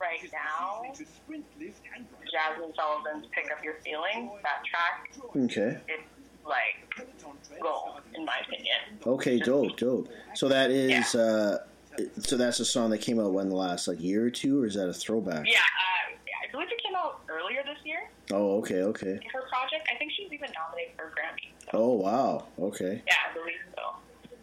right 0.00 0.18
now, 0.32 0.82
Jazmine 0.90 2.74
Sullivan's 2.74 3.26
"Pick 3.32 3.52
Up 3.52 3.62
Your 3.62 3.74
Feelings." 3.84 4.32
That 4.42 4.64
track, 4.64 5.12
Okay. 5.36 5.78
it's 5.86 6.02
like 6.44 7.06
gold 7.62 8.00
in 8.16 8.24
my 8.24 8.34
opinion. 8.44 8.98
Okay. 9.06 9.38
Dope. 9.38 9.76
Dope. 9.76 10.08
So 10.34 10.48
that 10.48 10.72
is. 10.72 11.14
Uh, 11.14 11.58
so 12.18 12.36
that's 12.36 12.58
a 12.58 12.64
song 12.64 12.90
that 12.90 12.98
came 12.98 13.20
out 13.20 13.32
when 13.32 13.48
the 13.48 13.54
last 13.54 13.86
like 13.86 14.00
year 14.02 14.24
or 14.26 14.30
two, 14.30 14.60
or 14.62 14.66
is 14.66 14.74
that 14.74 14.88
a 14.88 14.92
throwback? 14.92 15.46
Yeah, 15.46 15.58
uh, 15.60 16.10
I 16.42 16.50
believe 16.50 16.66
it 16.72 16.82
came 16.84 16.96
out 16.96 17.20
earlier 17.28 17.62
this 17.62 17.78
year. 17.84 18.00
Oh, 18.32 18.58
okay, 18.58 18.82
okay. 18.82 19.20
Her 19.32 19.42
project, 19.48 19.86
I 19.94 19.96
think 19.96 20.10
she's 20.16 20.26
even 20.32 20.48
nominated 20.58 20.94
for 20.96 21.04
a 21.04 21.10
Grammy. 21.10 21.52
So, 21.70 21.78
Oh, 21.78 21.92
wow. 21.92 22.46
Okay. 22.58 23.00
yeah, 23.06 23.14
I 23.30 23.32
believe. 23.32 23.54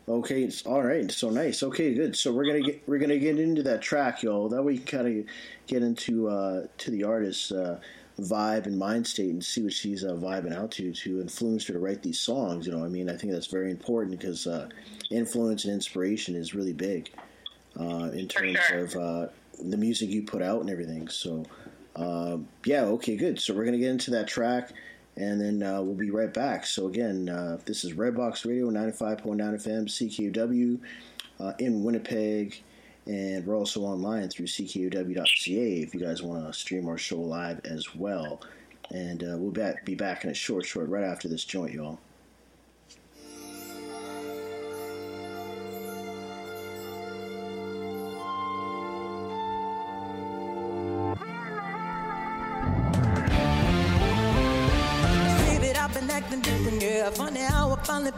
Okay, 0.07 0.43
it's 0.43 0.65
all 0.65 0.81
right. 0.81 1.09
So 1.11 1.29
nice. 1.29 1.61
Okay, 1.61 1.93
good. 1.93 2.15
So 2.15 2.31
we're 2.31 2.45
gonna 2.45 2.61
get 2.61 2.83
we're 2.87 2.97
gonna 2.97 3.19
get 3.19 3.39
into 3.39 3.63
that 3.63 3.81
track, 3.81 4.23
y'all. 4.23 4.49
That 4.49 4.63
way, 4.63 4.77
kind 4.77 5.07
of 5.07 5.25
get 5.67 5.83
into 5.83 6.27
uh, 6.27 6.67
to 6.79 6.91
the 6.91 7.03
artist's 7.03 7.51
uh, 7.51 7.79
vibe 8.19 8.65
and 8.65 8.77
mind 8.77 9.05
state 9.05 9.29
and 9.29 9.43
see 9.43 9.63
what 9.63 9.73
she's 9.73 10.03
uh, 10.03 10.13
vibing 10.13 10.55
out 10.55 10.71
to 10.71 10.91
to 10.91 11.21
influence 11.21 11.67
her 11.67 11.73
to 11.73 11.79
write 11.79 12.01
these 12.01 12.19
songs. 12.19 12.65
You 12.65 12.73
know, 12.73 12.83
I 12.83 12.87
mean, 12.87 13.09
I 13.09 13.15
think 13.15 13.33
that's 13.33 13.47
very 13.47 13.71
important 13.71 14.19
because 14.19 14.47
uh, 14.47 14.69
influence 15.09 15.65
and 15.65 15.73
inspiration 15.73 16.35
is 16.35 16.55
really 16.55 16.73
big 16.73 17.11
uh, 17.79 18.09
in 18.13 18.27
terms 18.27 18.57
sure. 18.67 18.79
of 18.79 18.95
uh, 18.95 19.27
the 19.63 19.77
music 19.77 20.09
you 20.09 20.23
put 20.23 20.41
out 20.41 20.61
and 20.61 20.69
everything. 20.69 21.07
So, 21.09 21.45
um, 21.95 22.47
yeah, 22.65 22.83
okay, 22.83 23.15
good. 23.17 23.39
So 23.39 23.53
we're 23.53 23.65
gonna 23.65 23.77
get 23.77 23.91
into 23.91 24.11
that 24.11 24.27
track, 24.27 24.71
and 25.17 25.41
then 25.41 25.63
uh, 25.63 25.81
we'll 25.81 25.95
be 25.95 26.11
right 26.11 26.33
back. 26.33 26.65
So 26.65 26.87
again, 26.87 27.29
uh, 27.29 27.57
this 27.65 27.83
is 27.83 27.93
Redbox 27.93 28.45
Radio, 28.45 28.69
ninety-five 28.69 29.19
point 29.19 29.37
nine 29.37 29.55
FM, 29.55 29.85
CKUW, 29.85 30.79
uh, 31.39 31.53
in 31.59 31.83
Winnipeg, 31.83 32.61
and 33.05 33.45
we're 33.45 33.57
also 33.57 33.81
online 33.81 34.29
through 34.29 34.47
CKUW.ca 34.47 35.81
if 35.81 35.93
you 35.93 35.99
guys 35.99 36.21
want 36.21 36.45
to 36.45 36.53
stream 36.57 36.87
our 36.87 36.97
show 36.97 37.19
live 37.19 37.61
as 37.65 37.95
well. 37.95 38.41
And 38.91 39.23
uh, 39.23 39.37
we'll 39.37 39.73
be 39.85 39.95
back 39.95 40.25
in 40.25 40.31
a 40.31 40.33
short, 40.33 40.65
short 40.65 40.89
right 40.89 41.03
after 41.03 41.29
this 41.29 41.45
joint, 41.45 41.73
y'all. 41.73 41.99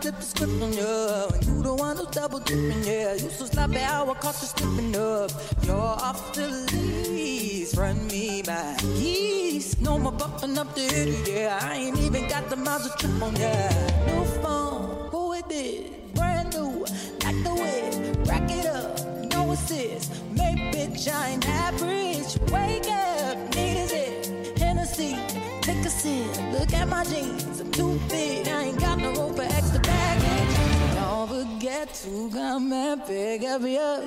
Flipped 0.03 0.19
the 0.19 0.25
script 0.25 0.61
on 0.61 0.73
you. 0.73 0.95
And 1.33 1.45
you 1.45 1.63
the 1.63 1.73
one 1.73 1.95
who's 1.95 2.07
double 2.07 2.39
dipping, 2.39 2.83
yeah. 2.83 3.13
You 3.13 3.29
so 3.29 3.45
sloppy 3.45 3.77
I 3.77 4.03
caught 4.19 4.37
you 4.41 4.49
slipping 4.55 4.95
up. 4.97 5.31
You're 5.63 5.95
off 6.07 6.33
the 6.33 6.47
lease, 6.71 7.77
run 7.77 8.07
me 8.07 8.41
by 8.41 8.75
keys. 8.79 9.79
No 9.79 9.97
more 9.97 10.11
bumping 10.11 10.57
up 10.57 10.75
the 10.75 10.81
hill, 10.81 11.13
yeah. 11.25 11.59
I 11.61 11.75
ain't 11.75 11.99
even 11.99 12.27
got 12.27 12.49
the 12.49 12.57
miles 12.57 12.83
to 12.83 12.97
trip 12.97 13.21
on, 13.21 13.33
yeah. 13.37 13.71
New 14.07 14.25
phone, 14.41 15.09
who 15.11 15.33
it? 15.33 16.13
Brand 16.15 16.53
new, 16.53 16.85
like 17.23 17.39
the 17.47 17.53
whip. 17.61 18.27
Rack 18.27 18.51
it 18.51 18.65
up, 18.65 18.91
no 19.31 19.51
assist. 19.53 20.11
Make 20.31 20.59
bitch, 20.73 21.07
I 21.07 21.29
ain't 21.29 21.47
average. 21.47 22.31
Wake 22.51 22.89
up, 22.91 23.37
need 23.55 23.77
is 23.83 23.93
it? 23.93 24.59
Hennessy, 24.59 25.15
take 25.61 25.85
a 25.85 25.89
sip. 25.89 26.27
Look 26.51 26.73
at 26.73 26.89
my 26.89 27.05
jeans, 27.05 27.61
I'm 27.61 27.71
too 27.71 27.97
big. 28.09 28.32
To 31.85 32.29
come 32.31 32.71
and 32.71 33.05
pick 33.05 33.43
up 33.43 33.61
your 33.61 33.99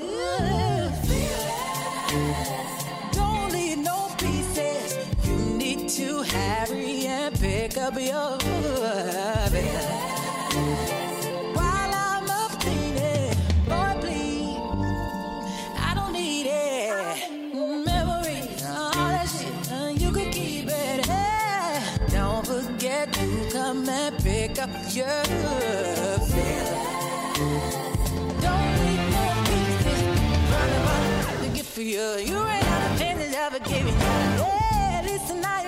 Don't 3.13 3.53
leave 3.53 3.79
no 3.79 4.09
pieces. 4.17 4.97
You 5.25 5.37
need 5.59 5.89
to 5.91 6.23
hurry 6.23 7.07
and 7.07 7.39
pick 7.39 7.77
up 7.77 7.95
your 7.95 8.39
While 11.55 11.95
I'm 11.95 12.31
up 12.31 12.61
cleaning, 12.61 13.35
boy, 13.69 13.97
please. 14.01 14.37
For 31.77 31.83
you. 31.83 32.01
You 32.01 32.43
ran 32.43 32.65
out 32.65 32.91
of 32.91 32.99
pennies, 32.99 33.35
ever 33.35 33.59
gave 33.59 33.85
none. 33.85 34.39
Yeah, 34.39 35.03
listen, 35.05 35.43
now 35.43 35.66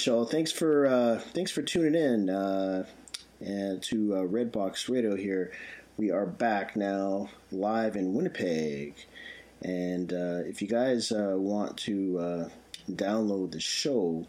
y'all. 0.00 0.24
Thanks 0.24 0.50
for 0.50 0.86
uh, 0.86 1.18
thanks 1.18 1.50
for 1.50 1.60
tuning 1.60 1.94
in 1.94 2.30
uh, 2.30 2.86
and 3.40 3.82
to 3.82 4.14
uh, 4.14 4.18
Redbox 4.20 4.88
Radio. 4.88 5.14
Here, 5.14 5.52
we 5.98 6.10
are 6.10 6.24
back 6.24 6.76
now, 6.76 7.28
live 7.50 7.94
in 7.94 8.14
Winnipeg. 8.14 8.94
And 9.60 10.10
uh, 10.10 10.40
if 10.46 10.62
you 10.62 10.68
guys 10.68 11.12
uh, 11.12 11.34
want 11.36 11.76
to 11.78 12.18
uh, 12.18 12.48
download 12.90 13.52
the 13.52 13.60
show, 13.60 14.26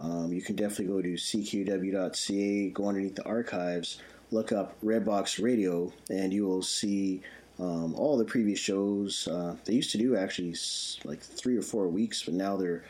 um, 0.00 0.32
you 0.32 0.42
can 0.42 0.56
definitely 0.56 0.86
go 0.86 1.00
to 1.00 1.14
ckuw.ca, 1.14 2.70
go 2.70 2.88
underneath 2.88 3.14
the 3.14 3.24
archives, 3.24 4.00
look 4.32 4.50
up 4.50 4.74
Redbox 4.84 5.40
Radio, 5.40 5.92
and 6.10 6.32
you 6.32 6.46
will 6.46 6.62
see 6.62 7.22
um, 7.60 7.94
all 7.94 8.18
the 8.18 8.24
previous 8.24 8.58
shows. 8.58 9.28
They 9.66 9.74
used 9.74 9.92
to 9.92 9.98
do 9.98 10.16
actually 10.16 10.56
like 11.04 11.20
three 11.20 11.56
or 11.56 11.62
four 11.62 11.86
weeks, 11.86 12.24
but 12.24 12.34
now 12.34 12.56
they're 12.56 12.82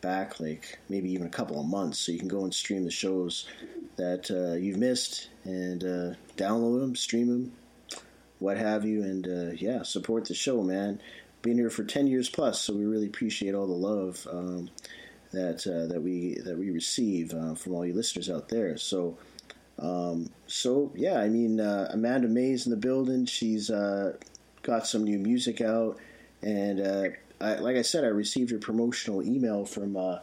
back 0.00 0.40
like 0.40 0.78
maybe 0.88 1.10
even 1.12 1.26
a 1.26 1.30
couple 1.30 1.60
of 1.60 1.66
months. 1.66 1.98
So 1.98 2.12
you 2.12 2.18
can 2.18 2.28
go 2.28 2.44
and 2.44 2.54
stream 2.54 2.84
the 2.84 2.90
shows 2.90 3.46
that 3.96 4.30
uh, 4.30 4.56
you've 4.56 4.78
missed 4.78 5.28
and 5.44 5.82
uh, 5.82 6.14
download 6.36 6.80
them, 6.80 6.96
stream 6.96 7.28
them, 7.28 7.52
what 8.38 8.56
have 8.56 8.84
you, 8.84 9.02
and 9.02 9.26
uh, 9.26 9.52
yeah, 9.56 9.82
support 9.82 10.24
the 10.24 10.34
show, 10.34 10.62
man. 10.62 11.00
Been 11.42 11.58
here 11.58 11.70
for 11.70 11.84
ten 11.84 12.06
years 12.06 12.28
plus, 12.28 12.60
so 12.60 12.74
we 12.74 12.84
really 12.84 13.06
appreciate 13.06 13.54
all 13.54 13.66
the 13.66 13.72
love 13.72 14.26
um, 14.30 14.70
that 15.32 15.66
uh, 15.66 15.86
that 15.92 16.02
we 16.02 16.38
that 16.44 16.58
we 16.58 16.70
receive 16.70 17.32
uh, 17.32 17.54
from 17.54 17.74
all 17.74 17.86
you 17.86 17.94
listeners 17.94 18.30
out 18.30 18.48
there. 18.48 18.76
So. 18.76 19.18
Um, 19.78 20.28
so 20.46 20.92
yeah, 20.94 21.18
I 21.20 21.30
mean 21.30 21.58
uh, 21.58 21.88
Amanda 21.90 22.28
Mae's 22.28 22.66
in 22.66 22.70
the 22.70 22.76
building. 22.76 23.24
She's 23.24 23.70
got 23.70 24.86
some 24.86 25.04
new 25.04 25.18
music 25.18 25.62
out, 25.62 25.98
and 26.42 27.16
I, 27.40 27.54
like 27.54 27.76
I 27.76 27.82
said, 27.82 28.04
I 28.04 28.08
received 28.08 28.52
a 28.52 28.58
promotional 28.58 29.22
email 29.22 29.64
from 29.64 29.96
uh, 29.96 30.18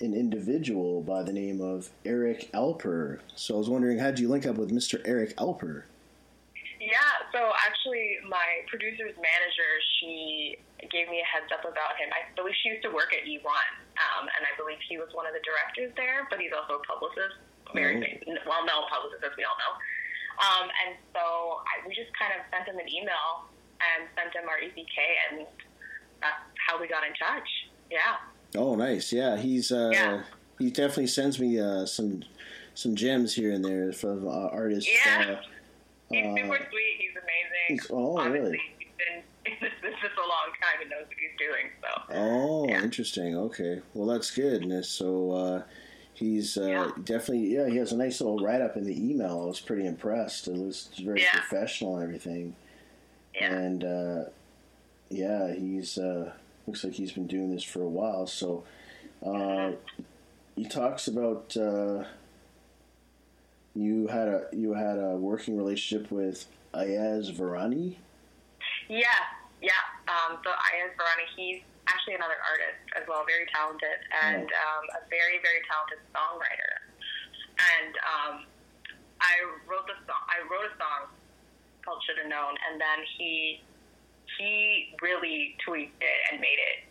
an 0.00 0.14
individual 0.14 1.02
by 1.02 1.22
the 1.22 1.32
name 1.32 1.60
of 1.60 1.90
Eric 2.04 2.50
Alper. 2.54 3.20
So 3.36 3.54
I 3.54 3.58
was 3.58 3.68
wondering, 3.68 3.98
how 3.98 4.06
did 4.10 4.18
you 4.18 4.28
link 4.28 4.46
up 4.46 4.56
with 4.56 4.70
Mr. 4.70 5.00
Eric 5.04 5.36
Alper? 5.36 5.84
Yeah, 6.80 7.12
so 7.34 7.52
actually, 7.66 8.16
my 8.30 8.64
producer's 8.70 9.12
manager, 9.18 9.70
she 10.00 10.56
gave 10.88 11.10
me 11.10 11.20
a 11.20 11.26
heads 11.28 11.50
up 11.52 11.66
about 11.66 11.98
him. 12.00 12.08
I 12.14 12.24
believe 12.32 12.54
she 12.62 12.70
used 12.70 12.86
to 12.86 12.92
work 12.94 13.12
at 13.12 13.26
E1, 13.28 13.44
um, 13.44 14.24
and 14.24 14.42
I 14.46 14.52
believe 14.56 14.78
he 14.88 14.96
was 14.96 15.10
one 15.12 15.26
of 15.26 15.34
the 15.36 15.42
directors 15.44 15.92
there, 15.98 16.24
but 16.30 16.38
he's 16.40 16.54
also 16.54 16.80
a 16.80 16.84
publicist, 16.86 17.44
very 17.74 17.98
Oh. 18.00 18.48
well 18.48 18.64
known 18.64 18.88
publicist, 18.88 19.20
as 19.26 19.34
we 19.36 19.44
all 19.44 19.58
know. 19.58 19.74
Um, 20.38 20.66
and 20.86 20.96
so 21.12 21.60
I, 21.66 21.82
we 21.84 21.92
just 21.98 22.14
kind 22.14 22.30
of 22.32 22.46
sent 22.54 22.70
him 22.70 22.78
an 22.78 22.86
email 22.88 23.50
and 23.82 24.06
sent 24.14 24.30
him 24.32 24.46
our 24.46 24.62
EPK, 24.62 24.96
and 25.28 25.50
that's 26.20 26.34
how 26.66 26.80
we 26.80 26.88
got 26.88 27.04
in 27.04 27.12
touch. 27.14 27.48
Yeah. 27.90 28.16
Oh, 28.56 28.74
nice. 28.74 29.12
Yeah, 29.12 29.36
he's 29.36 29.70
uh, 29.72 29.90
Yeah. 29.92 30.22
he 30.58 30.70
definitely 30.70 31.06
sends 31.08 31.38
me 31.40 31.58
uh, 31.60 31.86
some 31.86 32.22
some 32.74 32.94
gems 32.94 33.34
here 33.34 33.52
and 33.52 33.64
there 33.64 33.92
from 33.92 34.26
uh, 34.28 34.48
artists. 34.48 34.90
Yeah. 35.04 35.36
Uh, 35.38 35.40
He's 36.10 36.24
Uh, 36.24 36.34
super 36.36 36.56
sweet. 36.70 36.96
He's 36.98 37.10
amazing. 37.10 37.66
he's- 37.68 37.86
oh, 37.90 38.16
Obviously, 38.16 38.40
really? 38.40 38.60
he's 38.78 38.88
been 38.96 39.22
in 39.52 39.58
this 39.60 39.72
business 39.82 40.12
a 40.16 40.20
long 40.20 40.52
time 40.62 40.80
and 40.80 40.90
knows 40.90 41.06
what 41.06 41.16
he's 41.18 41.38
doing. 41.38 41.70
So 41.82 42.14
Oh, 42.14 42.68
Yeah. 42.68 42.82
interesting. 42.82 43.36
Okay, 43.36 43.82
well 43.94 44.06
that's 44.06 44.30
good. 44.30 44.62
And 44.62 44.84
so 44.86 45.32
uh, 45.32 45.62
he's 46.14 46.56
uh, 46.56 46.62
Yeah. 46.66 46.90
definitely 47.04 47.48
yeah. 47.54 47.68
He 47.68 47.76
has 47.76 47.92
a 47.92 47.96
nice 47.98 48.20
little 48.22 48.38
write 48.38 48.62
up 48.62 48.76
in 48.78 48.84
the 48.84 48.96
email. 49.10 49.42
I 49.42 49.46
was 49.46 49.60
pretty 49.60 49.84
impressed. 49.86 50.48
It 50.48 50.54
was 50.56 50.88
very 51.02 51.22
professional 51.30 51.96
and 51.96 52.04
everything. 52.04 52.56
yeah, 53.34 53.52
And 53.54 53.84
uh, 53.84 54.24
yeah, 55.10 55.54
he's 55.54 55.98
uh, 55.98 56.32
looks 56.66 56.84
like 56.84 56.94
he's 56.94 57.12
been 57.12 57.26
doing 57.26 57.54
this 57.54 57.64
for 57.64 57.82
a 57.82 57.88
while. 57.88 58.26
So 58.26 58.64
uh, 59.24 59.72
he 60.54 60.66
talks 60.66 61.08
about 61.08 61.56
uh, 61.56 62.04
you 63.74 64.06
had 64.08 64.28
a 64.28 64.46
you 64.52 64.74
had 64.74 64.98
a 64.98 65.16
working 65.16 65.56
relationship 65.56 66.10
with 66.10 66.46
Ayaz 66.74 67.30
Varani. 67.30 67.96
yeah, 68.88 69.06
yeah. 69.62 69.72
Um, 70.08 70.38
so 70.44 70.50
Ayaz 70.50 70.92
Varani, 70.98 71.26
he's 71.36 71.62
actually 71.88 72.14
another 72.14 72.36
artist 72.44 72.84
as 73.00 73.08
well, 73.08 73.24
very 73.24 73.48
talented 73.48 73.98
and 74.12 74.44
um, 74.44 74.84
a 74.92 75.00
very 75.08 75.40
very 75.40 75.64
talented 75.64 76.04
songwriter. 76.12 76.84
And 77.58 77.94
um, 78.04 78.34
I 79.20 79.34
wrote 79.66 79.86
the 79.88 79.96
song. 80.06 80.22
I 80.28 80.44
wrote 80.46 80.68
a 80.68 80.74
song 80.76 81.10
called 81.84 82.02
"Should 82.04 82.20
Have 82.20 82.28
Known," 82.30 82.54
and 82.70 82.80
then 82.80 83.02
he 83.16 83.62
he 84.38 84.94
really 85.02 85.56
tweaked 85.66 86.00
it 86.02 86.20
and 86.32 86.40
made 86.40 86.58
it 86.72 86.86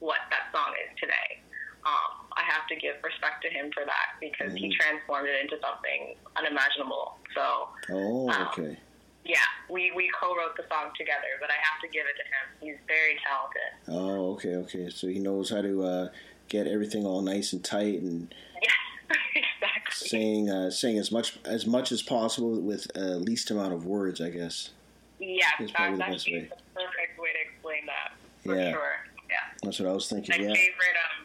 what 0.00 0.18
that 0.30 0.50
song 0.50 0.72
is 0.88 0.90
today. 0.98 1.38
Um, 1.84 2.26
I 2.36 2.42
have 2.42 2.66
to 2.68 2.76
give 2.76 2.94
respect 3.04 3.42
to 3.42 3.50
him 3.50 3.70
for 3.74 3.84
that 3.84 4.16
because 4.20 4.54
he 4.56 4.68
Mhm. 4.70 4.78
transformed 4.80 5.28
it 5.28 5.40
into 5.42 5.60
something 5.60 6.16
unimaginable. 6.36 7.18
So 7.34 7.68
Oh, 7.90 8.24
Wow. 8.24 8.50
okay. 8.52 8.78
yeah, 9.24 9.38
we, 9.68 9.90
we 9.92 10.08
co-wrote 10.18 10.56
the 10.56 10.64
song 10.68 10.92
together, 10.96 11.26
but 11.40 11.50
I 11.50 11.54
have 11.54 11.80
to 11.82 11.88
give 11.88 12.06
it 12.06 12.16
to 12.16 12.22
him. 12.22 12.44
He's 12.60 12.86
very 12.86 13.18
talented. 13.18 13.72
Oh, 13.88 14.32
okay, 14.34 14.54
okay. 14.56 14.88
So 14.90 15.08
he 15.08 15.18
knows 15.18 15.50
how 15.50 15.60
to 15.62 15.84
uh, 15.84 16.08
get 16.48 16.66
everything 16.66 17.04
all 17.04 17.20
nice 17.22 17.52
and 17.52 17.64
tight 17.64 18.00
and 18.00 18.32
Yes, 18.62 18.72
exactly. 19.34 20.08
saying 20.08 20.50
uh, 20.50 20.70
saying 20.70 20.98
as 20.98 21.10
much 21.10 21.38
as 21.44 21.66
much 21.66 21.90
as 21.92 22.00
possible 22.02 22.60
with 22.60 22.86
uh, 22.96 23.16
least 23.18 23.50
amount 23.50 23.72
of 23.72 23.84
words, 23.86 24.20
I 24.20 24.30
guess. 24.30 24.70
Yes, 25.18 25.52
That's 25.58 25.72
that's 25.72 25.92
the 25.92 25.98
best 25.98 26.12
actually 26.26 26.32
way. 26.38 26.48
the 26.48 26.61
perfect 26.74 27.18
way 27.20 27.30
to 27.32 27.40
explain 27.48 27.86
that 27.86 28.16
for 28.44 28.56
Yeah. 28.58 28.72
sure. 28.72 28.96
Yeah. 29.28 29.46
That's 29.62 29.78
what 29.80 29.88
I 29.88 29.92
was 29.92 30.10
My 30.10 30.20
thinking. 30.20 30.42
Yeah. 30.44 30.48
My 30.52 30.56
favorite 30.56 30.98
um, 31.08 31.18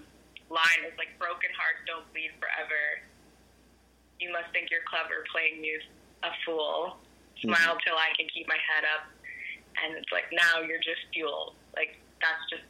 line 0.49 0.81
is 0.87 0.95
like, 0.97 1.11
"Broken 1.19 1.51
hearts 1.57 1.83
don't 1.87 2.07
bleed 2.13 2.31
forever. 2.39 3.03
You 4.19 4.31
must 4.31 4.51
think 4.51 4.71
you're 4.71 4.85
clever, 4.87 5.25
playing 5.31 5.61
me 5.61 5.75
a 6.23 6.31
fool. 6.45 6.97
Mm-hmm. 7.37 7.53
Smile 7.53 7.77
till 7.85 7.95
I 7.95 8.15
can 8.17 8.27
keep 8.33 8.47
my 8.47 8.57
head 8.57 8.83
up." 8.95 9.11
And 9.83 9.95
it's 9.95 10.11
like, 10.11 10.25
now 10.33 10.61
you're 10.65 10.81
just 10.81 11.05
fuel. 11.13 11.53
Like 11.75 11.97
that's 12.21 12.41
just 12.49 12.63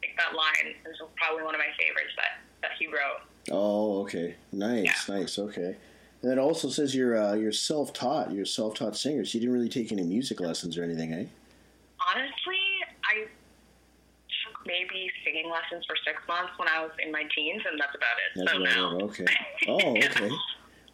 like 0.00 0.16
that 0.16 0.32
line 0.34 0.72
is 0.88 0.96
probably 1.16 1.44
one 1.44 1.54
of 1.54 1.60
my 1.60 1.72
favorites 1.78 2.14
that 2.16 2.40
that 2.62 2.70
he 2.78 2.86
wrote. 2.86 3.20
Oh, 3.50 4.02
okay. 4.02 4.36
Nice, 4.52 5.08
nice. 5.08 5.38
Okay. 5.38 5.76
And 6.22 6.32
it 6.32 6.38
also 6.38 6.68
says 6.68 6.94
you're 6.94 7.16
uh, 7.16 7.34
you're 7.34 7.52
self 7.52 7.92
taught. 7.92 8.32
You're 8.32 8.44
a 8.44 8.46
self 8.46 8.74
taught 8.74 8.96
singer. 8.96 9.24
So 9.24 9.34
you 9.34 9.40
didn't 9.40 9.54
really 9.54 9.68
take 9.68 9.92
any 9.92 10.02
music 10.04 10.40
lessons 10.40 10.76
or 10.78 10.82
anything, 10.84 11.12
eh? 11.12 11.24
Honestly, 12.08 12.60
I 13.04 13.24
took 14.44 14.66
maybe 14.66 15.10
singing 15.24 15.50
lessons 15.50 15.84
for 15.86 15.96
six 16.06 16.18
months 16.28 16.52
when 16.58 16.68
I 16.68 16.82
was 16.82 16.92
in 17.04 17.12
my 17.12 17.24
teens, 17.34 17.62
and 17.70 17.78
that's 17.80 17.94
about 17.94 18.16
it. 18.24 18.30
That's 18.36 18.52
so 18.52 18.62
about 18.62 18.76
now, 18.76 18.98
it. 18.98 19.02
Okay. 19.04 19.26
Oh, 19.68 19.96
okay. 19.96 20.30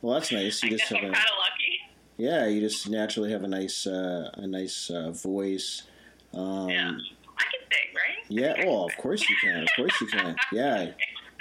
Well, 0.03 0.15
that's 0.15 0.33
nice. 0.33 0.63
You 0.63 0.69
I 0.69 0.71
just 0.73 0.83
guess 0.83 0.89
have 0.91 0.99
I'm 0.99 1.11
a 1.11 1.15
kind 1.15 1.27
of 1.27 1.39
lucky. 1.39 1.79
yeah. 2.17 2.47
You 2.47 2.61
just 2.61 2.89
naturally 2.89 3.31
have 3.33 3.43
a 3.45 3.49
nice 3.49 3.87
uh, 3.87 4.31
a 4.35 4.47
nice 4.47 4.91
uh, 4.91 5.11
voice. 5.13 5.83
Um, 6.35 6.69
Yeah, 6.69 6.91
I 6.91 7.45
can 7.45 7.63
sing, 7.71 7.89
right? 7.95 8.19
Yeah, 8.29 8.67
well, 8.67 8.85
of 8.85 8.97
course 8.97 9.29
you 9.29 9.37
can. 9.43 9.63
Of 9.63 9.69
course 9.77 10.01
you 10.01 10.07
can. 10.09 10.37
Yeah, 10.53 10.91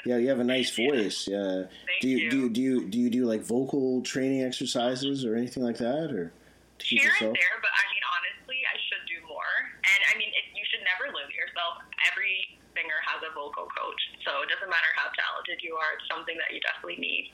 yeah. 0.05 0.17
You 0.17 0.29
have 0.29 0.39
a 0.39 0.43
nice 0.43 0.75
voice. 0.75 1.27
Yeah. 1.27 1.63
Thank 1.65 2.01
Do 2.01 2.07
you, 2.09 2.17
you. 2.17 2.29
do 2.29 2.37
you 2.37 2.49
do 2.49 2.61
you 2.61 2.85
do 2.89 2.99
you 2.99 3.09
do 3.09 3.25
like 3.25 3.41
vocal 3.41 4.01
training 4.01 4.43
exercises 4.43 5.25
or 5.25 5.35
anything 5.35 5.63
like 5.63 5.77
that, 5.79 6.11
or 6.11 6.31
to 6.79 6.85
keep 6.85 6.99
Here 7.01 7.09
yourself? 7.09 7.33
and 7.33 7.35
there, 7.35 7.57
but 7.61 7.71
I 7.75 7.83
mean, 7.91 8.03
honestly, 8.15 8.59
I 8.63 8.77
should 8.87 9.03
do 9.09 9.27
more. 9.27 9.51
And 9.83 9.99
I 10.13 10.17
mean, 10.17 10.29
it, 10.29 10.45
you 10.55 10.63
should 10.71 10.83
never 10.87 11.11
limit 11.11 11.33
yourself. 11.35 11.83
Every 12.11 12.59
singer 12.75 12.99
has 13.05 13.21
a 13.23 13.31
vocal 13.37 13.69
coach, 13.69 14.01
so 14.25 14.41
it 14.41 14.49
doesn't 14.49 14.67
matter 14.69 14.91
how 14.97 15.07
talented 15.13 15.61
you 15.61 15.77
are. 15.77 15.93
It's 15.99 16.07
something 16.09 16.33
that 16.41 16.49
you 16.53 16.59
definitely 16.65 16.97
need 16.97 17.29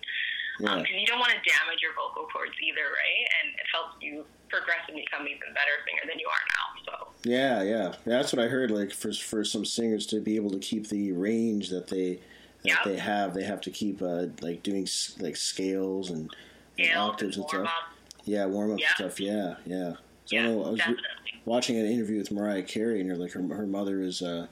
Yeah. 0.60 0.84
because 0.84 0.91
you 0.99 1.08
don't 1.08 1.19
want 1.19 1.32
to 1.32 1.39
damage 1.47 1.79
your 1.82 1.93
vocal 1.95 2.27
cords 2.27 2.53
either, 2.62 2.84
right? 2.91 3.23
And 3.39 3.55
it 3.55 3.67
helps 3.71 3.95
you 4.03 4.25
progress 4.49 4.84
and 4.91 4.97
become 4.99 5.23
even 5.27 5.49
better 5.55 5.75
singer 5.88 6.03
than 6.12 6.19
you 6.19 6.27
are 6.27 6.45
now. 6.53 6.65
So 6.86 6.93
Yeah, 7.23 7.63
yeah. 7.63 7.93
That's 8.05 8.34
what 8.34 8.43
I 8.43 8.47
heard. 8.49 8.69
Like 8.71 8.91
for 8.91 9.13
for 9.13 9.43
some 9.45 9.63
singers 9.65 10.05
to 10.08 10.19
be 10.19 10.36
able 10.36 10.51
to 10.51 10.60
keep 10.60 10.89
the 10.89 11.12
range 11.13 11.69
that 11.69 11.88
they 11.88 12.19
that 12.63 12.67
Yeah. 12.67 12.84
they 12.84 12.97
have, 12.97 13.34
they 13.34 13.43
have 13.43 13.62
to 13.62 13.71
keep 13.71 14.01
uh, 14.01 14.27
like 14.41 14.63
doing 14.63 14.86
like 15.19 15.38
scales 15.38 16.10
and, 16.12 16.29
and 16.77 16.97
octaves 16.97 17.38
and 17.38 17.47
stuff. 17.47 17.65
up. 17.67 17.93
Yeah, 18.25 18.45
warm 18.45 18.73
up 18.73 18.79
Yeah. 18.79 18.93
stuff. 18.95 19.19
Yeah, 19.21 19.55
yeah. 19.65 19.93
So 20.25 20.38
I 20.38 20.41
know 20.43 20.65
I 20.65 20.69
was 20.71 20.86
re- 20.86 20.97
watching 21.45 21.77
an 21.79 21.86
interview 21.86 22.17
with 22.19 22.32
Mariah 22.32 22.63
Carey, 22.63 22.99
and 22.99 23.10
her 23.10 23.15
like 23.15 23.32
her 23.32 23.41
her 23.41 23.65
mother 23.65 24.01
is 24.01 24.21
a 24.21 24.49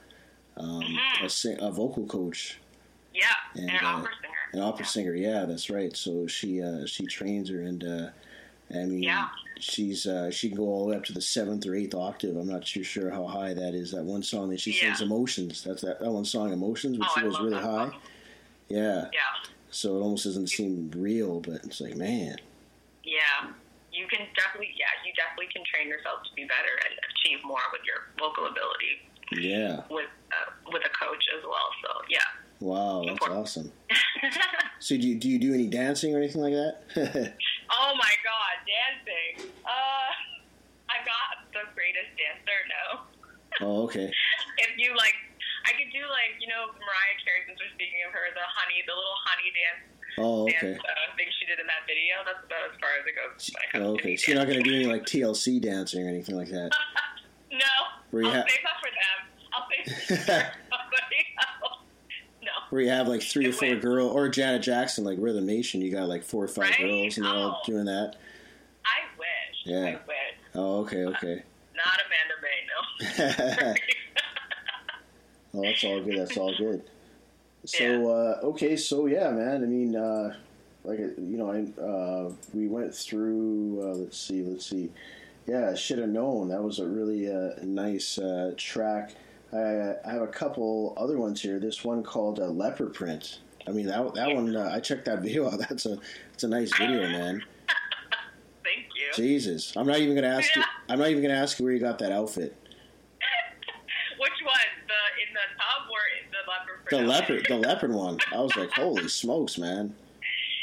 um, 0.60 0.82
Mhm. 0.82 1.26
a, 1.26 1.30
sing, 1.30 1.58
a 1.60 1.72
vocal 1.72 2.06
coach. 2.06 2.60
Yeah, 3.14 3.34
And, 3.56 3.70
and, 3.70 3.80
an 3.80 3.86
uh, 3.86 3.90
opera 3.98 4.12
singer. 4.22 4.34
An 4.54 4.60
opera 4.60 4.84
Yeah. 4.86 4.90
singer, 4.90 5.16
yeah, 5.16 5.46
that's 5.46 5.70
right. 5.70 5.96
So 5.96 6.28
she 6.28 6.62
uh, 6.62 6.86
she 6.86 7.06
trains 7.06 7.50
her, 7.50 7.62
and 7.62 7.84
uh, 7.84 8.10
I 8.72 8.86
mean, 8.86 9.04
Yeah. 9.04 9.30
she's 9.60 10.06
uh, 10.06 10.30
she 10.30 10.50
can 10.50 10.58
go 10.58 10.66
all 10.66 10.84
the 10.86 10.92
way 10.92 10.96
up 10.98 11.04
to 11.06 11.14
the 11.14 11.22
seventh 11.22 11.66
or 11.66 11.76
eighth 11.76 11.96
octave. 11.96 12.36
I'm 12.36 12.48
not 12.48 12.66
too 12.66 12.84
sure 12.84 13.10
how 13.10 13.26
high 13.26 13.54
that 13.54 13.74
is. 13.74 13.92
That 13.92 14.04
one 14.04 14.22
song 14.24 14.50
that 14.50 14.60
she 14.60 14.72
Yeah. 14.72 14.94
sings, 14.94 15.02
"Emotions." 15.02 15.64
That's 15.64 15.82
that, 15.82 16.00
that 16.00 16.12
one 16.12 16.26
song, 16.26 16.54
"Emotions," 16.54 17.00
which 17.00 17.10
Oh, 17.18 17.22
goes 17.22 17.40
really 17.40 17.62
high. 17.62 17.90
song. 17.90 18.02
Yeah, 18.70 19.10
Yeah, 19.14 19.20
so 19.72 19.98
it 19.98 20.02
almost 20.02 20.26
doesn't 20.26 20.48
seem 20.48 20.92
real, 20.94 21.40
but 21.40 21.64
it's 21.64 21.80
like, 21.80 21.96
man, 21.96 22.38
yeah. 23.04 23.48
You 23.94 24.06
can 24.08 24.28
definitely, 24.36 24.76
yeah, 24.78 24.92
you 25.08 25.14
definitely 25.16 25.48
can 25.52 25.64
train 25.66 25.88
yourself 25.88 26.22
to 26.30 26.36
be 26.36 26.44
better 26.44 26.70
and 26.86 26.94
achieve 27.16 27.40
more 27.44 27.64
with 27.72 27.82
your 27.88 28.06
vocal 28.20 28.46
ability 28.46 29.07
yeah, 29.34 29.82
with 29.90 30.06
uh, 30.32 30.52
with 30.72 30.84
a 30.86 30.94
coach 31.06 31.26
as 31.38 31.44
well. 31.44 31.70
So 31.84 31.90
yeah, 32.10 32.20
wow, 32.60 33.02
that's 33.02 33.12
Important. 33.12 33.40
awesome. 33.40 33.72
So 34.80 34.94
do 34.96 35.04
you, 35.10 35.18
do 35.18 35.28
you 35.28 35.40
do 35.42 35.54
any 35.58 35.66
dancing 35.68 36.14
or 36.14 36.20
anything 36.22 36.40
like 36.46 36.54
that? 36.54 36.86
oh 37.74 37.92
my 37.98 38.14
god, 38.22 38.56
dancing. 38.70 39.50
Uh, 39.66 40.10
I'm 40.88 41.02
not 41.02 41.50
the 41.50 41.66
greatest 41.74 42.14
dancer, 42.14 42.60
no. 42.70 42.86
oh, 43.66 43.84
okay. 43.90 44.06
If 44.62 44.72
you 44.78 44.94
like, 44.96 45.18
I 45.66 45.74
could 45.74 45.90
do 45.90 46.06
like, 46.08 46.38
you 46.40 46.46
know, 46.48 46.70
Mariah 46.78 47.18
Carey, 47.26 47.42
since 47.50 47.58
we're 47.58 47.74
speaking 47.74 48.06
of 48.06 48.14
her, 48.14 48.30
the 48.38 48.46
honey, 48.46 48.86
the 48.86 48.94
little 48.94 49.20
honey 49.26 49.50
dance. 49.50 49.84
Oh, 50.22 50.46
okay. 50.46 50.78
Dance, 50.78 50.86
uh, 50.86 51.18
thing 51.18 51.30
she 51.42 51.50
did 51.50 51.58
in 51.58 51.66
that 51.68 51.84
video. 51.90 52.22
That's 52.22 52.46
about 52.46 52.70
as 52.70 52.78
far 52.78 52.94
as 53.02 53.04
it 53.10 53.18
goes. 53.18 53.34
When 53.50 53.62
it 53.66 53.70
comes 53.74 53.82
Oh, 53.82 53.98
okay. 53.98 54.14
So 54.16 54.32
you're 54.32 54.40
not 54.40 54.48
gonna 54.48 54.62
do 54.64 54.78
any 54.78 54.86
like 54.88 55.10
TLC 55.10 55.58
dancing 55.60 56.06
or 56.06 56.08
anything 56.08 56.38
like 56.38 56.54
that. 56.54 56.70
No, 57.52 57.74
Where 58.14 58.24
you 58.24 58.30
I'll 58.30 58.46
ha- 58.46 58.48
save 58.48 58.62
that 58.62 58.78
for 58.78 58.94
them. 58.94 59.18
I'll 59.58 59.66
save 59.68 59.77
that 59.77 59.77
for 59.77 59.77
somebody 60.08 61.24
else. 61.62 61.80
No. 62.42 62.50
Where 62.70 62.82
you 62.82 62.90
have 62.90 63.08
like 63.08 63.22
three 63.22 63.48
or 63.48 63.54
four 63.54 63.76
girls, 63.76 64.14
or 64.14 64.30
Janet 64.30 64.62
Jackson, 64.64 65.04
like 65.04 65.18
Rhythm 65.20 65.46
Nation, 65.46 65.82
you 65.82 65.92
got 65.92 66.08
like 66.08 66.24
four 66.24 66.44
or 66.44 66.48
five 66.48 66.70
Right? 66.72 66.80
girls, 66.80 67.18
and 67.18 67.26
they're 67.26 67.34
all 67.34 67.62
Oh. 67.62 67.66
doing 67.66 67.86
that. 67.86 68.16
I 68.86 69.00
wish. 69.18 69.66
Yeah. 69.66 69.86
I 69.86 69.92
wish. 69.92 70.36
Oh, 70.56 70.80
okay, 70.82 71.04
okay. 71.06 71.44
Not 71.76 72.00
Amanda 72.06 72.36
Bay, 72.42 73.68
no. 73.68 73.74
oh, 75.54 75.62
that's 75.64 75.84
all 75.84 76.02
good. 76.04 76.18
That's 76.20 76.38
all 76.38 76.56
good. 76.58 76.84
So, 77.66 78.10
uh, 78.10 78.40
okay, 78.48 78.76
so 78.78 79.06
yeah, 79.08 79.30
man. 79.32 79.64
I 79.64 79.66
mean, 79.68 79.96
uh, 79.96 80.36
like 80.84 81.00
uh, 81.00 81.22
you 81.22 81.38
know, 81.38 81.52
I 81.52 81.82
uh, 81.82 82.32
we 82.54 82.68
went 82.68 82.96
through. 82.96 83.82
Uh, 83.82 83.96
let's 83.96 84.18
see, 84.18 84.42
let's 84.44 84.66
see. 84.66 84.90
Yeah, 85.46 85.74
should 85.76 86.00
have 86.00 86.10
known. 86.10 86.50
That 86.50 86.64
was 86.64 86.80
a 86.80 86.86
really 86.88 87.30
uh, 87.32 87.52
nice 87.64 88.18
uh, 88.18 88.54
track. 88.58 89.12
I, 89.54 89.96
I 90.06 90.12
have 90.12 90.22
a 90.22 90.28
couple 90.28 90.94
other 90.98 91.18
ones 91.18 91.42
here. 91.42 91.60
This 91.60 91.84
one 91.84 92.04
called 92.04 92.40
uh, 92.40 92.48
Leopard 92.48 92.94
Print. 92.94 93.40
I 93.68 93.72
mean, 93.72 93.88
that 93.88 94.14
that 94.16 94.34
one. 94.34 94.56
Uh, 94.56 94.72
I 94.74 94.80
checked 94.80 95.06
that 95.06 95.20
video 95.24 95.50
out. 95.50 95.60
That's 95.60 95.86
a 95.86 96.00
it's 96.34 96.44
a 96.44 96.48
nice 96.48 96.76
video, 96.78 97.02
man. 97.02 97.44
Thank 98.64 98.88
you. 98.96 99.14
Jesus, 99.16 99.76
I'm 99.76 99.88
not 99.88 100.00
even 100.00 100.16
gonna 100.16 100.28
ask 100.28 100.56
you. 100.56 100.64
I'm 100.90 101.00
not 101.00 101.10
even 101.10 101.22
gonna 101.22 101.36
ask 101.36 101.60
you 101.60 101.66
where 101.66 101.74
you 101.74 101.80
got 101.80 102.00
that 102.00 102.12
outfit. 102.12 102.56
Which 104.20 104.32
one? 104.44 104.54
The 104.88 105.28
in 105.28 105.34
the 105.34 105.40
tub 105.58 105.90
or 105.92 106.00
the 106.32 106.50
leopard 106.50 106.90
The 106.90 107.08
leopard, 107.08 107.46
the 107.48 107.68
leopard 107.68 107.94
one. 107.94 108.18
I 108.34 108.42
was 108.42 108.56
like, 108.56 108.72
holy 108.72 109.08
smokes, 109.08 109.58
man. 109.58 109.96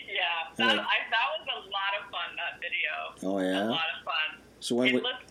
Yeah, 0.08 0.20
that, 0.56 0.74
Yeah. 0.74 0.80
I, 0.82 0.96
that 1.10 1.26
was 1.38 1.48
a 1.48 1.60
lot 1.68 1.92
of 2.00 2.10
fun. 2.10 2.36
That 2.36 2.60
video. 2.60 3.32
Oh 3.32 3.40
yeah. 3.40 3.68
A 3.68 3.70
lot 3.70 3.80
of 3.98 4.04
fun. 4.04 4.42
So 4.60 4.74
when 4.76 4.88
it 4.88 4.94
we, 4.94 5.00
looks 5.00 5.20
looks 5.20 5.23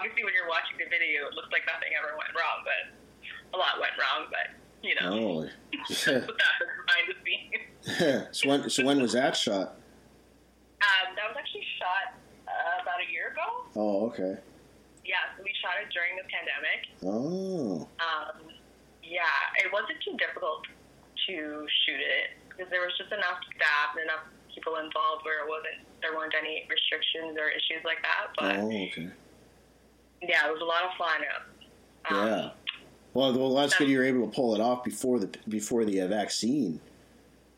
obviously 0.00 0.24
when 0.24 0.32
you're 0.32 0.48
watching 0.48 0.80
the 0.80 0.88
video, 0.88 1.28
it 1.28 1.36
looks 1.36 1.52
like 1.52 1.68
nothing 1.68 1.92
ever 1.92 2.16
went 2.16 2.32
wrong, 2.32 2.64
but 2.64 2.80
a 3.52 3.56
lot 3.60 3.76
went 3.76 3.92
wrong. 4.00 4.32
But 4.32 4.56
you 4.80 4.96
know, 4.96 5.12
oh, 5.12 5.36
that's 5.44 6.08
what 6.08 6.40
happens 6.40 6.72
behind 6.88 7.04
the 7.12 7.16
scenes. 7.20 8.32
so 8.36 8.48
when 8.48 8.58
so 8.72 8.80
when 8.80 8.96
was 9.04 9.12
that 9.12 9.36
shot? 9.36 9.76
Um, 10.80 11.12
that 11.12 11.28
was 11.28 11.36
actually 11.36 11.68
shot 11.76 12.16
uh, 12.48 12.80
about 12.80 13.04
a 13.04 13.08
year 13.12 13.36
ago. 13.36 13.68
Oh, 13.76 14.08
okay. 14.08 14.40
Yeah, 15.04 15.20
so 15.36 15.44
we 15.44 15.52
shot 15.60 15.76
it 15.84 15.92
during 15.92 16.16
the 16.16 16.24
pandemic. 16.32 16.80
Oh, 17.04 17.84
Um, 18.00 18.48
yeah, 19.04 19.60
it 19.60 19.68
wasn't 19.68 20.00
too 20.00 20.16
difficult 20.16 20.64
to 21.28 21.34
shoot 21.84 22.00
it 22.00 22.38
because 22.48 22.70
there 22.72 22.80
was 22.80 22.96
just 22.96 23.12
enough 23.12 23.42
staff 23.52 23.92
and 23.98 24.08
enough 24.08 24.24
people 24.48 24.80
involved 24.80 25.24
where 25.28 25.44
it 25.44 25.48
wasn't 25.50 25.84
there 26.00 26.16
weren't 26.16 26.32
any 26.32 26.64
restrictions 26.72 27.36
or 27.36 27.52
issues 27.52 27.84
like 27.84 28.00
that. 28.00 28.32
But 28.40 28.56
oh, 28.64 28.72
okay. 28.88 29.12
Yeah, 30.22 30.46
it 30.48 30.52
was 30.52 30.60
a 30.60 30.64
lot 30.64 30.84
of 30.84 30.90
fun. 30.98 31.20
Um, 32.10 32.26
Yeah. 32.28 32.50
Well, 33.12 33.32
well, 33.36 33.54
that's 33.54 33.74
good. 33.76 33.88
you 33.88 33.98
were 33.98 34.04
able 34.04 34.26
to 34.28 34.32
pull 34.34 34.54
it 34.54 34.60
off 34.60 34.84
before 34.84 35.18
the 35.18 35.28
before 35.48 35.84
the 35.84 36.00
uh, 36.02 36.06
vaccine. 36.08 36.80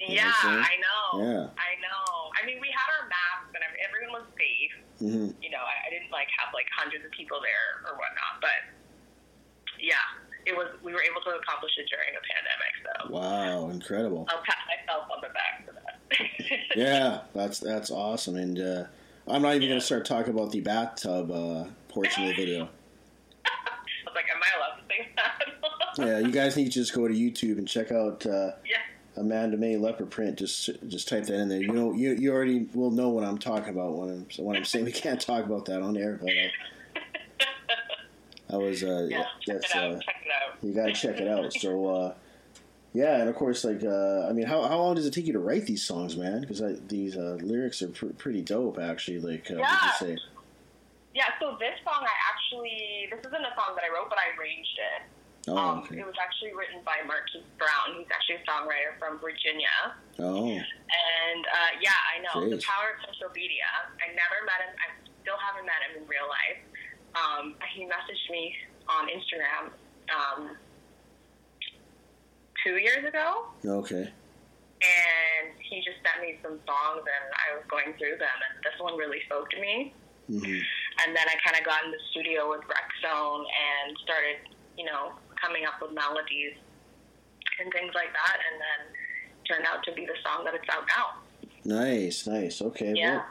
Yeah. 0.00 0.32
I 0.34 0.74
know. 0.80 1.22
Yeah. 1.22 1.46
I 1.54 1.72
know. 1.78 2.30
I 2.42 2.46
mean, 2.46 2.58
we 2.60 2.68
had 2.72 2.88
our 2.98 3.08
masks 3.08 3.52
and 3.54 3.62
everyone 3.86 4.22
was 4.22 4.28
safe. 4.34 4.74
hmm 4.98 5.30
You 5.44 5.50
know, 5.50 5.60
I, 5.62 5.86
I 5.86 5.90
didn't 5.90 6.10
like 6.10 6.28
have 6.40 6.52
like 6.54 6.66
hundreds 6.74 7.04
of 7.04 7.10
people 7.12 7.38
there 7.42 7.84
or 7.92 7.98
whatnot, 7.98 8.40
but 8.40 8.64
yeah, 9.78 9.94
it 10.46 10.56
was. 10.56 10.68
We 10.82 10.92
were 10.92 11.02
able 11.02 11.20
to 11.22 11.30
accomplish 11.36 11.72
it 11.76 11.86
during 11.90 12.16
a 12.16 12.22
pandemic, 12.32 12.72
so 12.82 13.12
Wow, 13.12 13.70
incredible. 13.70 14.26
I'll 14.30 14.42
pat 14.42 14.58
myself 14.66 15.04
on 15.12 15.20
the 15.20 15.28
back 15.34 15.66
for 15.66 15.72
that. 15.74 15.98
Yeah, 16.76 17.20
that's 17.34 17.58
that's 17.58 17.90
awesome. 17.90 18.36
And 18.36 18.58
uh, 18.58 18.84
I'm 19.28 19.42
not 19.42 19.54
even 19.54 19.68
going 19.68 19.80
to 19.80 19.84
start 19.86 20.04
talking 20.04 20.32
about 20.32 20.50
the 20.52 20.60
bathtub 20.60 21.30
uh, 21.30 21.64
portion 21.92 22.24
of 22.24 22.28
the 22.30 22.34
video. 22.34 22.64
I 23.46 23.50
was 24.06 24.14
like, 24.14 24.24
am 24.34 24.40
I 24.42 24.48
allowed 24.58 24.76
to 24.76 24.82
say 24.88 25.08
that? 25.16 25.38
Yeah, 25.98 26.18
you 26.20 26.30
guys 26.32 26.56
need 26.56 26.64
to 26.64 26.70
just 26.70 26.94
go 26.94 27.06
to 27.06 27.12
YouTube 27.12 27.58
and 27.58 27.68
check 27.68 27.92
out 27.92 28.24
uh, 28.24 28.52
yeah. 28.64 28.78
Amanda 29.18 29.58
Mae 29.58 29.76
leopard 29.76 30.10
print. 30.10 30.38
Just 30.38 30.70
just 30.88 31.06
type 31.06 31.24
that 31.26 31.34
in 31.34 31.50
there. 31.50 31.60
You 31.60 31.70
know, 31.72 31.92
you 31.92 32.14
you 32.14 32.32
already 32.32 32.66
will 32.72 32.90
know 32.90 33.10
what 33.10 33.24
I'm 33.24 33.36
talking 33.36 33.68
about 33.68 33.98
when 33.98 34.08
I'm 34.08 34.30
so 34.30 34.42
when 34.42 34.56
I'm 34.56 34.64
saying 34.64 34.86
we 34.86 34.92
can't 34.92 35.20
talk 35.20 35.44
about 35.44 35.66
that 35.66 35.82
on 35.82 35.94
air. 35.98 36.18
But 36.18 36.30
uh, 36.30 36.48
I 38.50 38.56
was 38.56 38.82
uh, 38.82 39.06
Yeah, 39.10 39.24
check 39.46 39.60
that's 39.60 39.70
it 39.74 39.76
out. 39.76 39.92
uh, 39.96 40.00
check 40.00 40.16
it 40.24 40.32
out. 40.32 40.56
you 40.64 40.72
got 40.72 40.86
to 40.86 40.94
check 40.94 41.20
it 41.20 41.28
out. 41.28 41.52
So 41.52 41.86
uh, 41.88 42.14
yeah, 42.94 43.20
and 43.20 43.28
of 43.28 43.34
course, 43.36 43.62
like 43.64 43.84
uh, 43.84 44.26
I 44.28 44.32
mean, 44.32 44.46
how 44.46 44.62
how 44.62 44.78
long 44.78 44.94
does 44.94 45.04
it 45.06 45.12
take 45.12 45.26
you 45.26 45.34
to 45.34 45.40
write 45.40 45.66
these 45.66 45.82
songs, 45.84 46.16
man? 46.16 46.40
Because 46.40 46.62
these 46.88 47.18
uh, 47.18 47.36
lyrics 47.42 47.82
are 47.82 47.88
pr- 47.88 48.06
pretty 48.16 48.40
dope, 48.40 48.78
actually. 48.78 49.20
Like, 49.20 49.50
uh, 49.50 49.56
what 49.56 49.68
Yeah. 49.68 49.92
say? 49.92 50.16
Yeah, 51.14 51.28
so 51.36 51.60
this 51.60 51.76
song 51.84 52.00
I 52.04 52.16
actually 52.32 53.08
this 53.12 53.20
isn't 53.20 53.44
a 53.44 53.54
song 53.56 53.76
that 53.76 53.84
I 53.84 53.90
wrote, 53.92 54.08
but 54.08 54.16
I 54.16 54.32
arranged 54.36 54.76
it. 54.80 55.00
Oh, 55.48 55.58
um, 55.58 55.78
okay. 55.82 55.98
It 55.98 56.06
was 56.06 56.14
actually 56.22 56.54
written 56.54 56.86
by 56.86 57.02
Marquise 57.02 57.42
Brown. 57.58 57.98
He's 57.98 58.06
actually 58.14 58.38
a 58.38 58.44
songwriter 58.46 58.94
from 59.02 59.18
Virginia. 59.18 59.74
Oh, 60.22 60.46
And 60.46 61.42
uh, 61.50 61.72
yeah, 61.82 61.98
I 61.98 62.22
know 62.22 62.46
the 62.46 62.62
power 62.62 62.94
of 62.94 63.02
social 63.10 63.34
media. 63.34 63.66
I 63.98 64.14
never 64.14 64.38
met 64.46 64.62
him. 64.62 64.72
I 64.78 64.88
still 65.26 65.34
haven't 65.42 65.66
met 65.66 65.82
him 65.82 65.92
in 65.98 66.04
real 66.06 66.30
life. 66.30 66.62
Um, 67.18 67.58
he 67.74 67.84
messaged 67.90 68.30
me 68.30 68.54
on 68.86 69.10
Instagram 69.10 69.74
um, 70.14 70.56
two 72.62 72.78
years 72.78 73.04
ago, 73.04 73.50
okay. 73.66 74.06
and 74.06 75.44
he 75.58 75.82
just 75.82 75.98
sent 76.06 76.22
me 76.22 76.38
some 76.42 76.56
songs, 76.64 77.02
and 77.02 77.26
I 77.34 77.58
was 77.58 77.66
going 77.68 77.92
through 77.98 78.16
them, 78.16 78.38
and 78.46 78.54
this 78.62 78.78
one 78.78 78.96
really 78.96 79.20
spoke 79.26 79.50
to 79.50 79.60
me. 79.60 79.92
hmm 80.30 80.62
And 81.04 81.16
then 81.16 81.26
I 81.28 81.36
kind 81.44 81.58
of 81.58 81.64
got 81.64 81.84
in 81.84 81.90
the 81.90 82.02
studio 82.10 82.50
with 82.50 82.60
Rexone 82.68 83.44
and 83.44 83.96
started, 84.04 84.52
you 84.76 84.84
know, 84.84 85.12
coming 85.40 85.64
up 85.64 85.80
with 85.80 85.92
melodies 85.92 86.54
and 87.60 87.72
things 87.72 87.92
like 87.94 88.12
that, 88.12 88.38
and 88.38 88.60
then 88.60 88.80
turned 89.48 89.66
out 89.66 89.82
to 89.84 89.92
be 89.92 90.06
the 90.06 90.16
song 90.24 90.44
that 90.44 90.54
it's 90.54 90.68
out 90.70 90.84
now. 90.96 91.22
Nice, 91.64 92.26
nice. 92.26 92.62
Okay. 92.62 92.92
Yeah. 92.96 93.22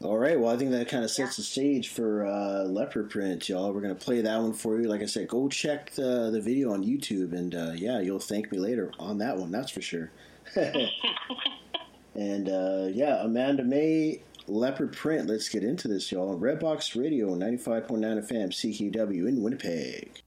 Well, 0.00 0.12
all 0.12 0.18
right. 0.18 0.38
Well, 0.38 0.52
I 0.52 0.56
think 0.56 0.70
that 0.72 0.88
kind 0.88 1.04
of 1.04 1.10
sets 1.10 1.36
the 1.36 1.42
stage 1.42 1.88
for 1.88 2.26
uh, 2.26 2.64
leopard 2.64 3.10
print, 3.10 3.48
y'all. 3.48 3.72
We're 3.72 3.82
gonna 3.82 3.94
play 3.94 4.20
that 4.20 4.40
one 4.40 4.52
for 4.52 4.80
you. 4.80 4.88
Like 4.88 5.02
I 5.02 5.06
said, 5.06 5.28
go 5.28 5.48
check 5.48 5.92
the 5.92 6.30
the 6.30 6.40
video 6.40 6.72
on 6.72 6.82
YouTube, 6.82 7.32
and 7.32 7.54
uh, 7.54 7.72
yeah, 7.74 8.00
you'll 8.00 8.18
thank 8.18 8.50
me 8.50 8.58
later 8.58 8.90
on 8.98 9.18
that 9.18 9.36
one. 9.36 9.50
That's 9.50 9.70
for 9.70 9.80
sure. 9.80 10.10
and 12.14 12.48
uh, 12.48 12.88
yeah, 12.90 13.22
Amanda 13.22 13.64
Mae, 13.64 14.22
leopard 14.46 14.94
print. 14.96 15.28
Let's 15.28 15.48
get 15.48 15.64
into 15.64 15.88
this, 15.88 16.10
y'all. 16.12 16.38
Redbox 16.38 17.00
Radio, 17.00 17.34
ninety 17.34 17.56
five 17.56 17.86
point 17.86 18.02
nine 18.02 18.18
FM, 18.20 18.48
CKUW 18.50 19.28
in 19.28 19.42
Winnipeg. 19.42 20.22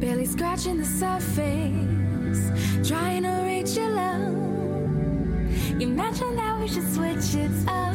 Barely 0.00 0.26
scratching 0.26 0.78
the 0.78 0.84
surface, 0.84 2.88
trying 2.88 3.22
to 3.22 3.30
reach 3.46 3.76
your 3.76 3.90
love. 3.90 5.80
You 5.80 5.88
mentioned 5.88 6.38
that 6.38 6.60
we 6.60 6.68
should 6.68 6.92
switch 6.92 7.34
it 7.34 7.50
up 7.68 7.94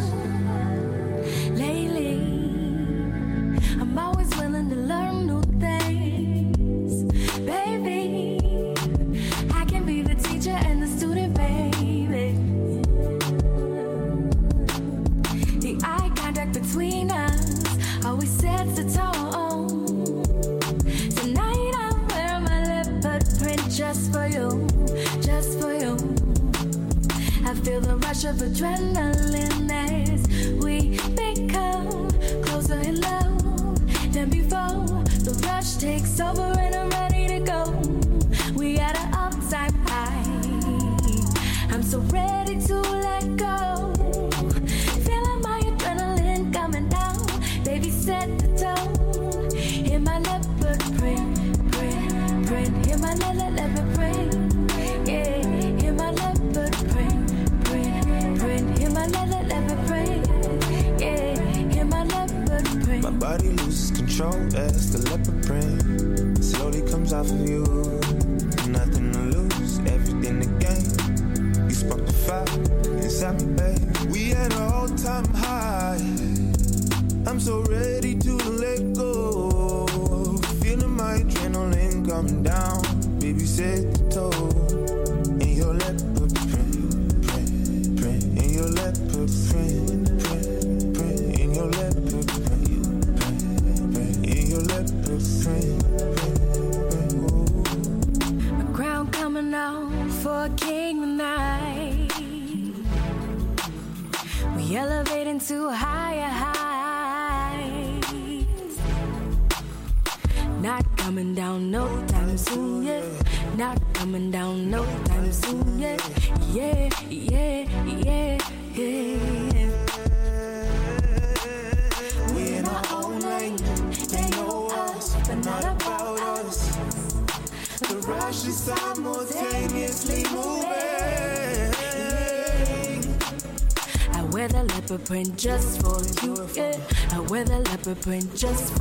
just 138.38 138.77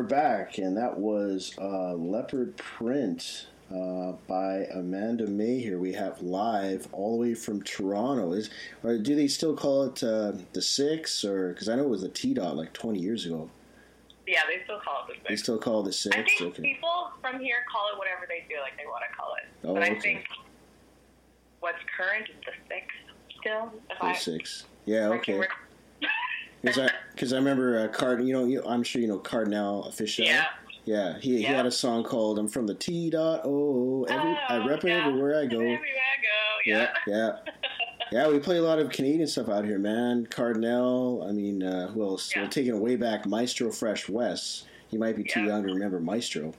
we're 0.00 0.06
back, 0.06 0.56
and 0.56 0.78
that 0.78 0.98
was 0.98 1.54
uh, 1.60 1.92
Leopard 1.92 2.56
Print 2.56 3.48
uh, 3.70 4.12
by 4.26 4.64
Amanda 4.72 5.26
Mae. 5.26 5.60
Here 5.60 5.78
we 5.78 5.92
have 5.92 6.22
live 6.22 6.88
all 6.90 7.16
the 7.16 7.20
way 7.20 7.34
from 7.34 7.62
Toronto. 7.64 8.32
Is 8.32 8.48
or 8.82 8.96
do 8.96 9.14
they 9.14 9.28
still 9.28 9.54
call 9.54 9.82
it 9.82 10.02
uh, 10.02 10.32
the 10.54 10.62
Six, 10.62 11.22
or 11.22 11.50
because 11.50 11.68
I 11.68 11.76
know 11.76 11.82
it 11.82 11.90
was 11.90 12.00
the 12.00 12.08
T 12.08 12.32
Dot 12.32 12.56
like 12.56 12.72
twenty 12.72 12.98
years 12.98 13.26
ago. 13.26 13.50
Yeah, 14.26 14.40
they 14.48 14.64
still 14.64 14.80
call 14.80 15.04
it 15.04 15.08
the 15.08 15.14
Six. 15.16 15.28
They 15.28 15.36
still 15.36 15.58
call 15.58 15.82
it 15.82 15.84
the 15.84 15.92
Six. 15.92 16.16
I 16.16 16.22
think 16.22 16.40
okay. 16.40 16.62
people 16.62 17.10
from 17.20 17.38
here 17.38 17.56
call 17.70 17.90
it 17.92 17.98
whatever 17.98 18.24
they 18.26 18.46
feel 18.48 18.62
like 18.62 18.78
they 18.78 18.86
want 18.86 19.04
to 19.06 19.14
call 19.14 19.34
it. 19.34 19.68
Oh, 19.68 19.74
but 19.74 19.82
I 19.82 20.00
think 20.00 20.24
what's 21.60 21.76
current 21.94 22.26
is 22.30 22.36
the 22.46 22.52
six 22.74 22.86
still. 23.38 23.70
The 23.90 24.02
I, 24.02 24.14
Six. 24.14 24.64
Yeah. 24.86 25.08
Okay. 25.08 25.42
Because 26.62 26.78
I, 26.78 26.90
'cause 27.16 27.32
I 27.32 27.36
remember 27.36 27.78
uh, 27.80 27.88
Card. 27.88 28.22
You 28.24 28.32
know, 28.32 28.44
you, 28.44 28.62
I'm 28.66 28.82
sure 28.82 29.00
you 29.00 29.08
know 29.08 29.18
Kardinal 29.18 29.84
Offishall. 29.88 30.26
Yeah. 30.26 30.46
Yeah, 30.86 31.18
he, 31.18 31.36
he 31.36 31.42
had 31.42 31.66
a 31.66 31.70
song 31.70 32.02
called 32.04 32.38
"I'm 32.38 32.48
from 32.48 32.66
the 32.66 32.74
T 32.74 33.10
dot 33.10 33.42
oh." 33.44 34.04
Every, 34.08 34.30
I 34.30 34.58
Oh, 34.58 34.66
rep 34.68 34.82
yeah. 34.82 35.06
everywhere 35.06 35.38
I 35.40 35.46
go. 35.46 35.56
Everywhere 35.58 35.76
I 35.78 36.16
go, 36.22 36.70
Yeah, 36.70 36.90
yeah. 37.06 37.14
yeah. 37.46 37.52
Yeah, 38.12 38.26
we 38.28 38.40
play 38.40 38.56
a 38.56 38.62
lot 38.62 38.80
of 38.80 38.90
Canadian 38.90 39.28
stuff 39.28 39.48
out 39.48 39.64
here, 39.64 39.78
man. 39.78 40.26
Cardinal, 40.26 41.24
I 41.28 41.30
mean, 41.30 41.62
uh, 41.62 41.86
who 41.92 42.02
else? 42.02 42.34
Yeah. 42.34 42.42
We're 42.42 42.48
taking 42.48 42.74
it 42.74 42.78
way 42.80 42.96
back. 42.96 43.24
Maestro 43.24 43.70
Fresh 43.70 44.08
Wes. 44.08 44.64
You 44.90 44.98
might 44.98 45.14
be 45.14 45.22
too 45.22 45.42
Yeah. 45.42 45.46
young 45.46 45.62
to 45.68 45.72
remember 45.72 46.00
Maestro. 46.00 46.52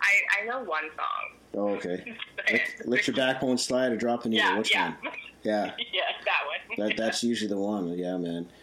I, 0.00 0.40
I 0.42 0.46
know 0.46 0.60
one 0.64 0.84
song. 0.96 1.36
Oh, 1.54 1.68
okay. 1.76 2.14
Let, 2.50 2.62
let 2.86 3.06
your 3.06 3.16
backbone 3.16 3.58
slide 3.58 3.92
or 3.92 3.96
drop 3.96 4.22
the 4.22 4.30
needle. 4.30 4.46
Yeah, 4.48 4.56
Which 4.58 4.72
yeah. 4.72 4.94
one? 5.02 5.12
Yeah, 5.42 5.72
yeah, 5.92 6.00
that 6.24 6.78
one. 6.78 6.88
that, 6.88 6.96
that's 6.96 7.22
usually 7.22 7.48
the 7.48 7.58
one. 7.58 7.96
Yeah, 7.98 8.16
man. 8.16 8.48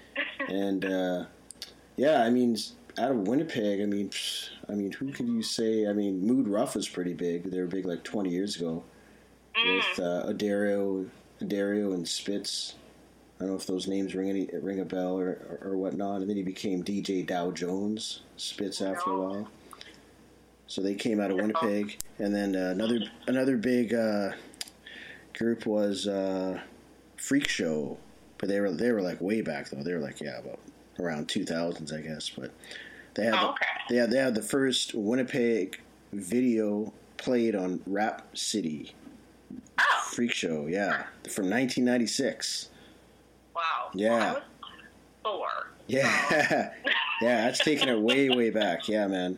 And 0.47 0.85
uh, 0.85 1.25
yeah, 1.97 2.21
I 2.21 2.29
mean, 2.29 2.55
out 2.97 3.11
of 3.11 3.27
Winnipeg, 3.27 3.81
I 3.81 3.85
mean, 3.85 4.11
I 4.69 4.73
mean, 4.73 4.91
who 4.91 5.11
could 5.11 5.27
you 5.27 5.41
say? 5.41 5.87
I 5.87 5.93
mean, 5.93 6.25
Mood 6.25 6.47
Ruff 6.47 6.75
was 6.75 6.87
pretty 6.87 7.13
big. 7.13 7.51
They 7.51 7.59
were 7.59 7.67
big 7.67 7.85
like 7.85 8.03
20 8.03 8.29
years 8.29 8.55
ago 8.55 8.83
with 9.55 9.99
uh, 9.99 10.27
Odario, 10.27 11.09
Odario 11.41 11.93
and 11.93 12.07
Spitz. 12.07 12.75
I 13.37 13.43
don't 13.43 13.49
know 13.49 13.55
if 13.57 13.65
those 13.65 13.87
names 13.87 14.15
ring 14.15 14.29
any 14.29 14.49
ring 14.61 14.79
a 14.79 14.85
bell 14.85 15.19
or, 15.19 15.59
or, 15.61 15.71
or 15.71 15.77
whatnot. 15.77 16.21
And 16.21 16.29
then 16.29 16.37
he 16.37 16.43
became 16.43 16.83
DJ 16.83 17.25
Dow 17.25 17.51
Jones, 17.51 18.21
Spitz 18.37 18.81
after 18.81 19.11
a 19.11 19.21
while. 19.21 19.47
So 20.67 20.81
they 20.81 20.95
came 20.95 21.19
out 21.19 21.31
of 21.31 21.37
Winnipeg, 21.37 21.97
and 22.17 22.33
then 22.33 22.55
uh, 22.55 22.69
another 22.69 22.99
another 23.27 23.57
big 23.57 23.93
uh, 23.93 24.31
group 25.37 25.65
was 25.65 26.07
uh, 26.07 26.59
Freak 27.17 27.47
Show, 27.47 27.97
but 28.37 28.49
they 28.49 28.59
were 28.59 28.71
they 28.71 28.91
were 28.91 29.01
like 29.01 29.19
way 29.21 29.41
back 29.41 29.69
though. 29.69 29.83
They 29.83 29.93
were 29.93 29.99
like 29.99 30.21
yeah, 30.21 30.39
about 30.39 30.59
around 30.99 31.27
two 31.29 31.45
thousands, 31.45 31.91
I 31.93 32.01
guess. 32.01 32.29
But 32.29 32.51
they 33.15 33.25
had 33.25 33.33
Oh, 33.33 33.37
the, 33.37 33.47
okay. 33.49 33.65
they 33.89 33.95
had 33.97 34.11
they 34.11 34.17
had 34.17 34.35
the 34.35 34.41
first 34.41 34.93
Winnipeg 34.95 35.79
video 36.13 36.93
played 37.17 37.55
on 37.55 37.81
Rap 37.85 38.25
City 38.37 38.93
Oh, 39.79 39.83
Freak 40.11 40.31
Show, 40.31 40.67
yeah, 40.67 41.03
from 41.29 41.49
1996. 41.49 42.69
wow. 43.55 43.61
Yeah. 43.93 44.33
Well, 44.33 44.41
four. 45.23 45.47
Yeah, 45.87 46.09
yeah, 47.21 47.45
that's 47.45 47.59
taking 47.59 47.89
it 47.89 47.99
way, 47.99 48.29
way 48.29 48.49
back. 48.49 48.87
Yeah, 48.87 49.05
man. 49.07 49.37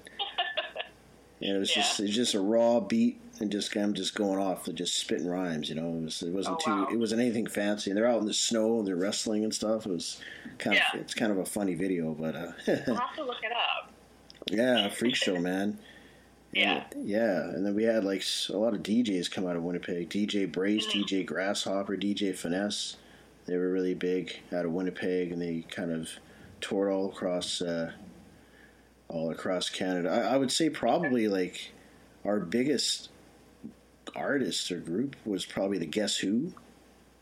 And 1.41 1.55
it 1.55 1.59
was 1.59 1.69
Yeah. 1.75 1.81
just, 1.83 1.99
it's 1.99 2.15
just 2.15 2.33
a 2.35 2.39
raw 2.39 2.79
beat, 2.79 3.19
and 3.39 3.51
just 3.51 3.75
I'm 3.75 3.93
just 3.93 4.15
going 4.15 4.39
off, 4.39 4.67
and 4.67 4.77
just 4.77 4.95
spitting 4.95 5.27
rhymes. 5.27 5.69
You 5.69 5.75
know, 5.75 5.89
it 5.89 6.03
was, 6.03 6.21
it 6.23 6.31
wasn't 6.33 6.57
Oh, 6.61 6.65
too, 6.65 6.71
wow. 6.71 6.87
it 6.91 6.97
wasn't 6.97 7.21
anything 7.21 7.47
fancy. 7.47 7.89
And 7.91 7.97
they're 7.97 8.07
out 8.07 8.19
in 8.21 8.25
the 8.27 8.33
snow, 8.33 8.79
and 8.79 8.87
they're 8.87 8.95
wrestling 8.95 9.43
and 9.43 9.53
stuff. 9.53 9.85
It 9.85 9.91
was 9.91 10.19
kind 10.57 10.77
of, 10.77 10.99
it's 11.01 11.13
kind 11.13 11.31
of 11.31 11.37
a 11.37 11.45
funny 11.45 11.75
video, 11.75 12.13
but 12.13 12.35
uh, 12.35 12.51
have 12.65 13.15
to 13.15 13.23
look 13.23 13.43
it 13.43 13.51
up. 13.51 13.91
yeah, 14.49 14.89
freak 14.89 15.15
show, 15.15 15.39
man. 15.39 15.79
Yeah. 16.53 16.85
Yeah, 16.97 17.41
and 17.49 17.63
then 17.65 17.75
we 17.75 17.83
had 17.83 18.05
like 18.05 18.23
a 18.49 18.57
lot 18.57 18.73
of 18.73 18.81
DJs 18.81 19.29
come 19.29 19.45
out 19.45 19.57
of 19.57 19.63
Winnipeg. 19.63 20.09
DJ 20.09 20.49
Brace, 20.51 20.87
Mm-hmm. 20.87 21.01
DJ 21.01 21.25
Grasshopper, 21.25 21.97
DJ 21.97 22.33
Finesse. 22.35 22.95
They 23.45 23.57
were 23.57 23.69
really 23.69 23.93
big 23.93 24.39
out 24.55 24.63
of 24.65 24.71
Winnipeg, 24.71 25.31
and 25.33 25.41
they 25.41 25.65
kind 25.69 25.91
of 25.91 26.09
toured 26.61 26.89
all 26.91 27.09
across, 27.09 27.61
uh, 27.61 27.91
all 29.09 29.29
across 29.29 29.69
Canada. 29.69 30.09
I, 30.09 30.33
I 30.35 30.37
would 30.37 30.51
say 30.51 30.69
probably 30.69 31.27
like 31.27 31.71
our 32.25 32.39
biggest 32.39 33.09
artist 34.17 34.71
or 34.71 34.79
group 34.79 35.15
was 35.25 35.45
probably 35.45 35.77
the 35.77 35.85
Guess 35.85 36.17
Who. 36.17 36.53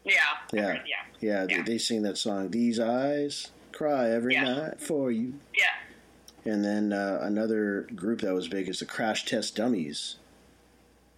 Yeah. 0.03 0.13
Yeah. 0.53 0.73
Yeah. 0.73 0.81
Yeah, 1.19 1.45
Yeah. 1.49 1.57
They, 1.57 1.73
they 1.73 1.77
sing 1.77 2.03
that 2.03 2.17
song. 2.17 2.49
These 2.51 2.79
eyes 2.79 3.49
cry 3.71 4.09
every 4.11 4.33
Yeah. 4.35 4.43
night 4.43 4.81
for 4.81 5.11
you. 5.11 5.33
Yeah. 5.57 6.51
And 6.51 6.63
then 6.63 6.93
uh, 6.93 7.19
another 7.23 7.87
group 7.95 8.21
that 8.21 8.33
was 8.33 8.47
big 8.47 8.69
is 8.69 8.79
the 8.79 8.85
Crash 8.85 9.25
Test 9.25 9.55
Dummies. 9.55 10.17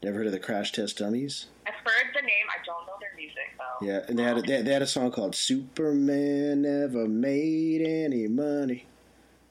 Never 0.02 0.18
heard 0.20 0.28
of 0.28 0.32
the 0.32 0.40
Crash 0.40 0.72
Test 0.72 0.98
Dummies? 1.00 1.48
I've 1.66 1.74
heard 1.74 2.14
the 2.16 2.22
name. 2.22 2.46
I 2.50 2.64
don't 2.66 2.86
know 2.88 2.94
their 3.00 3.10
music 3.18 3.36
though. 3.58 3.86
Yeah, 3.86 4.02
and 4.08 4.18
they 4.18 4.24
had 4.24 4.38
a, 4.38 4.42
they, 4.42 4.62
they 4.62 4.72
had 4.72 4.82
a 4.82 4.88
song 4.88 5.12
called 5.12 5.36
"Superman 5.36 6.62
Never 6.62 7.08
Made 7.08 7.82
Any 7.82 8.28
Money, 8.28 8.86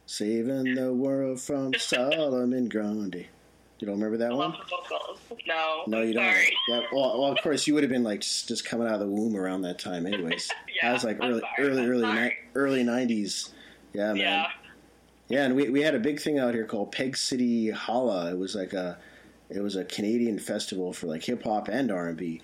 Saving 0.06 0.74
the 0.76 0.94
World 0.94 1.40
from 1.40 1.74
Solomon 1.78 2.68
Grundy." 2.68 3.28
You 3.78 3.86
don't 3.86 3.96
remember 3.96 4.16
that 4.18 4.32
one? 4.32 4.52
Love. 4.52 5.20
No. 5.46 5.82
No, 5.86 6.00
you 6.00 6.14
don't. 6.14 6.24
Yeah, 6.68 6.80
well, 6.92 7.20
well, 7.20 7.32
of 7.32 7.38
course, 7.42 7.66
you 7.66 7.74
would 7.74 7.82
have 7.82 7.90
been 7.90 8.04
like 8.04 8.20
just, 8.20 8.48
just 8.48 8.64
coming 8.64 8.86
out 8.86 8.94
of 8.94 9.00
the 9.00 9.06
womb 9.06 9.36
around 9.36 9.62
that 9.62 9.78
time, 9.78 10.06
anyways. 10.06 10.50
Yeah, 10.82 10.90
I 10.90 10.92
was 10.92 11.04
like 11.04 11.22
I'm 11.22 11.30
early, 11.30 11.40
sorry, 11.40 11.68
early, 11.70 11.82
I'm 11.82 11.90
early, 11.90 12.24
ni- 12.24 12.34
early 12.54 12.84
'90s. 12.84 13.50
Yeah, 13.94 14.08
man. 14.08 14.16
Yeah. 14.16 14.46
Yeah, 15.28 15.44
and 15.46 15.56
we, 15.56 15.70
we 15.70 15.80
had 15.80 15.94
a 15.94 15.98
big 15.98 16.20
thing 16.20 16.38
out 16.38 16.52
here 16.52 16.66
called 16.66 16.92
Peg 16.92 17.16
City 17.16 17.70
Holla. 17.70 18.30
It 18.30 18.38
was 18.38 18.54
like 18.54 18.74
a 18.74 18.98
it 19.48 19.60
was 19.60 19.74
a 19.76 19.84
Canadian 19.84 20.38
festival 20.38 20.92
for 20.92 21.06
like 21.06 21.24
hip 21.24 21.44
hop 21.44 21.68
and 21.68 21.90
R 21.90 22.08
and 22.08 22.16
B, 22.18 22.42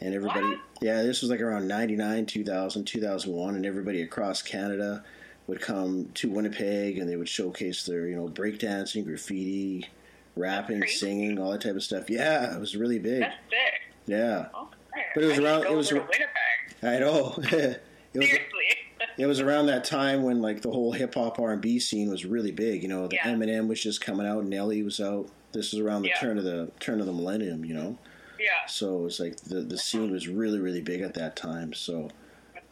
and 0.00 0.14
everybody. 0.14 0.46
What? 0.46 0.60
Yeah, 0.80 1.02
this 1.02 1.20
was 1.20 1.30
like 1.30 1.40
around 1.40 1.68
'99, 1.68 2.24
2000, 2.24 2.84
2001, 2.86 3.54
and 3.54 3.66
everybody 3.66 4.00
across 4.00 4.40
Canada 4.40 5.04
would 5.46 5.60
come 5.60 6.08
to 6.14 6.30
Winnipeg 6.30 6.96
and 6.96 7.06
they 7.08 7.16
would 7.16 7.28
showcase 7.28 7.84
their 7.84 8.06
you 8.08 8.16
know 8.16 8.28
breakdancing, 8.28 9.04
graffiti, 9.04 9.86
rapping, 10.36 10.80
Crazy. 10.80 10.96
singing, 10.96 11.38
all 11.38 11.50
that 11.52 11.60
type 11.60 11.76
of 11.76 11.82
stuff. 11.82 12.08
Yeah, 12.10 12.54
it 12.54 12.60
was 12.60 12.76
really 12.76 12.98
big. 12.98 13.20
That's 13.20 13.36
sick. 13.50 13.80
Yeah. 14.06 14.46
But 15.14 15.22
it 15.24 15.26
was 15.26 15.38
I 15.38 15.42
around- 15.42 15.64
it 15.66 15.72
was. 15.76 15.92
I 16.82 16.98
know. 16.98 17.34
it 17.42 17.80
was 18.14 18.26
Seriously. 18.26 18.64
it 19.18 19.26
was 19.26 19.40
around 19.40 19.66
that 19.66 19.84
time 19.84 20.22
when 20.22 20.40
like 20.42 20.62
the 20.62 20.70
whole 20.70 20.92
hip 20.92 21.14
hop 21.14 21.38
R 21.38 21.52
and 21.52 21.60
B 21.62 21.78
scene 21.78 22.10
was 22.10 22.24
really 22.24 22.52
big. 22.52 22.82
You 22.82 22.88
know, 22.88 23.06
the 23.08 23.16
Yeah. 23.16 23.32
Eminem 23.34 23.68
was 23.68 23.82
just 23.82 24.00
coming 24.00 24.26
out, 24.26 24.44
Nelly 24.44 24.82
was 24.82 25.00
out. 25.00 25.28
This 25.52 25.72
was 25.72 25.80
around 25.80 26.02
the 26.02 26.08
Yeah. 26.08 26.18
turn 26.20 26.38
of 26.38 26.44
the 26.44 26.70
turn 26.80 27.00
of 27.00 27.06
the 27.06 27.12
millennium. 27.12 27.64
You 27.64 27.74
know, 27.74 27.98
yeah. 28.38 28.66
so 28.68 28.98
it 28.98 29.02
was 29.02 29.20
like 29.20 29.36
the 29.38 29.60
the 29.60 29.78
scene 29.78 30.10
was 30.10 30.28
really 30.28 30.58
really 30.60 30.80
big 30.82 31.00
at 31.00 31.14
that 31.14 31.36
time. 31.36 31.72
So 31.72 32.10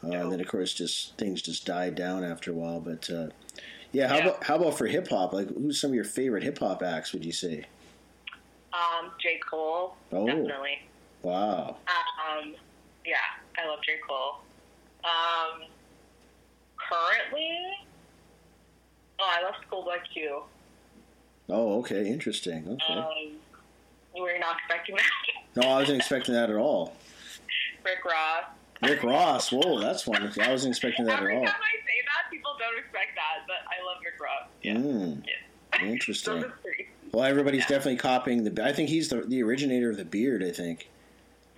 uh, 0.05 0.09
and 0.11 0.33
then 0.33 0.41
of 0.41 0.49
course 0.49 0.75
just 0.75 1.17
things 1.17 1.41
just 1.43 1.65
died 1.65 1.95
down 1.95 2.25
after 2.25 2.51
a 2.51 2.55
while. 2.55 2.81
But 2.81 3.09
uh, 3.09 3.29
yeah, 3.93 4.09
how 4.09 4.17
Yeah. 4.17 4.23
about 4.29 4.45
how 4.45 4.57
about 4.57 4.77
for 4.79 4.87
hip 4.87 5.09
hop? 5.09 5.33
Like, 5.33 5.49
who's 5.49 5.81
some 5.81 5.91
of 5.91 5.95
your 5.95 6.05
favorite 6.05 6.43
hip 6.43 6.59
hop 6.59 6.83
acts? 6.83 7.13
Would 7.13 7.25
you 7.25 7.33
say? 7.33 7.65
Um, 8.73 9.11
J. 9.21 9.39
Cole. 9.49 9.95
Oh. 10.13 10.27
Definitely. 10.27 10.81
Wow. 11.23 11.77
Um, 11.87 12.55
yeah, 13.05 13.17
I 13.59 13.67
love 13.69 13.79
J. 13.85 13.93
Cole. 14.09 14.37
Um, 15.05 15.63
currently, 16.77 17.59
oh, 19.21 19.29
I 19.39 19.43
love 19.45 19.55
Schoolboy 19.67 19.97
Q. 20.13 20.43
Oh, 21.49 21.79
okay, 21.81 22.07
interesting. 22.09 22.67
Okay. 22.69 22.95
Um, 22.99 23.33
you 24.15 24.23
were 24.23 24.39
not 24.39 24.57
expecting 24.59 24.97
that. 24.97 25.05
No, 25.55 25.69
I 25.69 25.81
wasn't 25.81 25.99
expecting 25.99 26.33
that 26.35 26.49
at 26.49 26.57
all. 26.57 26.97
Rick 27.85 28.03
Ross. 28.07 28.45
Rick 28.83 29.03
Ross. 29.03 29.53
Whoa, 29.53 29.81
that's 29.81 30.07
wonderful. 30.07 30.43
I 30.43 30.51
wasn't 30.51 30.71
expecting 30.73 31.05
that 31.05 31.19
Every 31.19 31.35
at 31.35 31.41
all. 31.41 31.45
time 31.45 31.55
I 31.61 31.77
say 31.85 32.01
that, 32.09 32.22
don't 32.63 32.79
expect 32.79 33.15
that, 33.17 33.47
but 33.47 33.67
I 33.69 33.85
love 33.85 33.99
Rick 34.05 34.21
Ross. 34.21 34.49
Yeah. 34.63 34.75
Mm, 34.75 35.25
yeah. 35.27 35.87
interesting. 35.91 36.35
Those 36.41 36.45
are 36.45 36.59
three. 36.63 36.89
Well, 37.13 37.25
everybody's 37.25 37.67
definitely 37.67 37.97
copying 37.99 38.43
the. 38.43 38.65
I 38.65 38.73
think 38.73 38.89
he's 38.89 39.11
the 39.11 39.21
the 39.21 39.43
originator 39.43 39.91
of 39.91 39.99
the 39.99 40.05
beard. 40.07 40.43
I 40.43 40.51
think. 40.51 40.89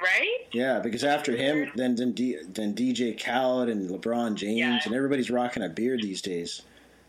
Right? 0.02 0.48
Yeah, 0.52 0.80
because 0.80 1.04
after 1.04 1.36
him, 1.36 1.70
then 1.76 1.94
then, 1.94 2.10
D, 2.10 2.36
then 2.48 2.74
DJ 2.74 3.14
Khaled 3.16 3.68
and 3.68 3.88
LeBron 3.88 4.34
James 4.34 4.58
Yeah. 4.58 4.80
and 4.84 4.92
everybody's 4.94 5.30
rocking 5.30 5.62
a 5.62 5.68
beard 5.68 6.02
these 6.02 6.20
days. 6.20 6.62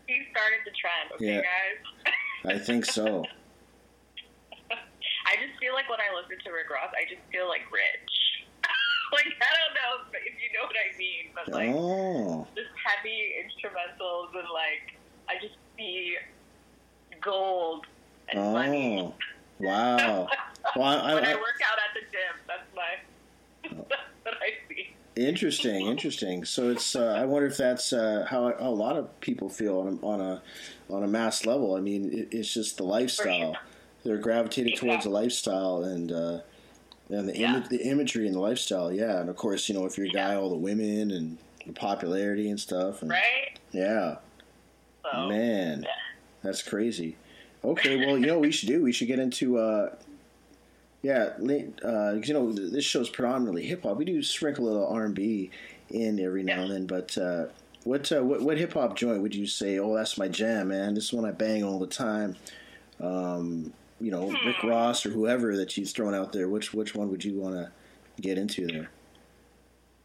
He 0.06 0.22
started 0.30 0.60
the 0.64 0.70
trend, 0.78 1.10
okay, 1.16 1.26
Yeah. 1.26 1.42
guys? 1.42 2.54
I 2.54 2.64
think 2.64 2.84
so. 2.84 3.24
I 4.70 5.34
just 5.44 5.58
feel 5.58 5.74
like 5.74 5.90
when 5.90 5.98
I 5.98 6.14
listen 6.14 6.38
to 6.44 6.50
Rick 6.52 6.70
Ross, 6.70 6.90
I 6.94 7.02
just 7.10 7.20
feel 7.32 7.48
like 7.48 7.62
rich. 7.72 8.12
Like 9.16 9.32
I 9.40 9.50
don't 9.56 9.74
know 9.74 9.92
if 10.12 10.34
you 10.36 10.48
know 10.52 10.64
what 10.68 10.76
I 10.76 10.96
mean, 10.98 11.24
but 11.34 11.48
like 11.52 11.72
oh, 11.74 12.46
just 12.54 12.68
heavy 12.76 13.34
instrumentals 13.40 14.36
and 14.36 14.48
like 14.52 14.94
I 15.28 15.40
just 15.40 15.56
see 15.76 16.16
gold 17.20 17.86
and 18.28 18.52
money. 18.52 19.00
oh, 19.00 19.14
wow. 19.60 20.28
Well, 20.74 20.84
I, 20.84 21.14
when 21.14 21.24
I, 21.24 21.34
work 21.34 21.60
out 21.70 21.78
at 21.78 21.94
the 21.94 22.00
gym, 22.10 22.34
that's 22.48 22.74
my 22.74 23.86
that's 23.88 24.02
what 24.24 24.34
I 24.34 24.50
see. 24.68 24.94
interesting, 25.14 25.86
interesting. 25.86 26.44
So 26.44 26.70
it's. 26.70 26.96
Uh, 26.96 27.14
I 27.16 27.24
wonder 27.24 27.46
if 27.46 27.56
that's 27.56 27.92
uh, 27.92 28.26
how, 28.28 28.52
how 28.58 28.68
a 28.68 28.70
lot 28.70 28.96
of 28.96 29.20
people 29.20 29.48
feel 29.48 29.78
on 29.78 29.86
a 29.86 30.04
on 30.04 30.20
a, 30.20 30.42
on 30.90 31.04
a 31.04 31.06
mass 31.06 31.46
level. 31.46 31.76
I 31.76 31.80
mean, 31.80 32.12
it, 32.12 32.28
it's 32.32 32.52
just 32.52 32.78
the 32.78 32.82
lifestyle. 32.82 33.52
sure. 33.52 33.62
They're 34.02 34.18
gravitated 34.18 34.76
towards 34.76 35.04
the 35.04 35.10
lifestyle 35.10 35.84
and. 35.84 36.10
Uh, 36.10 36.40
and 37.08 37.28
the, 37.28 37.38
Yeah. 37.38 37.56
image, 37.56 37.68
the 37.68 37.82
imagery 37.82 38.26
and 38.26 38.34
the 38.34 38.40
lifestyle, 38.40 38.92
yeah, 38.92 39.20
and 39.20 39.28
of 39.28 39.36
course, 39.36 39.68
you 39.68 39.74
know, 39.74 39.86
if 39.86 39.96
you're 39.96 40.06
a 40.06 40.10
guy, 40.10 40.34
all 40.34 40.50
the 40.50 40.56
women 40.56 41.10
and 41.10 41.38
the 41.66 41.72
popularity 41.72 42.48
and 42.50 42.58
stuff, 42.60 43.02
and 43.02 43.10
Right? 43.10 43.58
yeah, 43.72 44.16
So 45.12 45.26
man, 45.28 45.82
yeah. 45.82 45.88
that's 46.42 46.62
crazy. 46.62 47.16
Okay, 47.64 47.96
well, 48.04 48.18
you 48.18 48.26
know, 48.26 48.34
what 48.34 48.42
we 48.42 48.52
should 48.52 48.68
do. 48.68 48.82
We 48.82 48.92
should 48.92 49.08
get 49.08 49.18
into, 49.18 49.58
uh, 49.58 49.94
yeah, 51.02 51.32
late, 51.38 51.78
uh, 51.84 52.14
you 52.22 52.34
know, 52.34 52.52
th- 52.52 52.72
this 52.72 52.84
show's 52.84 53.08
predominantly 53.08 53.64
hip 53.66 53.82
hop. 53.84 53.96
We 53.96 54.04
do 54.04 54.22
sprinkle 54.22 54.64
a 54.64 54.68
little 54.68 54.86
R 54.88 55.04
and 55.04 55.14
B 55.14 55.50
in 55.90 56.18
every 56.20 56.42
now 56.42 56.62
and 56.62 56.70
then, 56.72 56.86
but 56.86 57.16
uh, 57.18 57.46
what 57.84 58.10
uh, 58.10 58.22
what, 58.24 58.42
what 58.42 58.58
hip 58.58 58.72
hop 58.72 58.96
joint 58.96 59.22
would 59.22 59.34
you 59.34 59.46
say? 59.46 59.78
Oh, 59.78 59.94
that's 59.94 60.18
my 60.18 60.26
jam, 60.26 60.68
man. 60.68 60.94
This 60.94 61.04
is 61.04 61.12
one 61.12 61.24
I 61.24 61.30
bang 61.30 61.62
all 61.62 61.78
the 61.78 61.86
time. 61.86 62.34
Um, 63.00 63.72
you 64.00 64.10
know, 64.10 64.28
Rick 64.44 64.56
Hmm. 64.60 64.68
Ross 64.68 65.06
or 65.06 65.10
whoever 65.10 65.56
that 65.56 65.76
you've 65.76 65.90
thrown 65.90 66.14
out 66.14 66.32
there. 66.32 66.48
Which 66.48 66.74
which 66.74 66.94
one 66.94 67.10
would 67.10 67.24
you 67.24 67.38
want 67.38 67.54
to 67.54 67.70
get 68.20 68.38
into 68.38 68.66
there? 68.66 68.90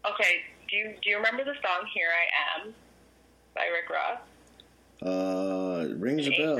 Okay, 0.05 0.35
do 0.69 0.75
you 0.77 0.93
do 1.03 1.09
you 1.09 1.17
remember 1.17 1.43
the 1.43 1.53
song 1.55 1.87
"Here 1.93 2.07
I 2.09 2.61
Am" 2.65 2.73
by 3.55 3.65
Rick 3.67 3.89
Ross? 3.89 4.19
Uh, 5.03 5.85
it 5.89 5.97
rings 5.97 6.27
a 6.27 6.31
bell. 6.31 6.57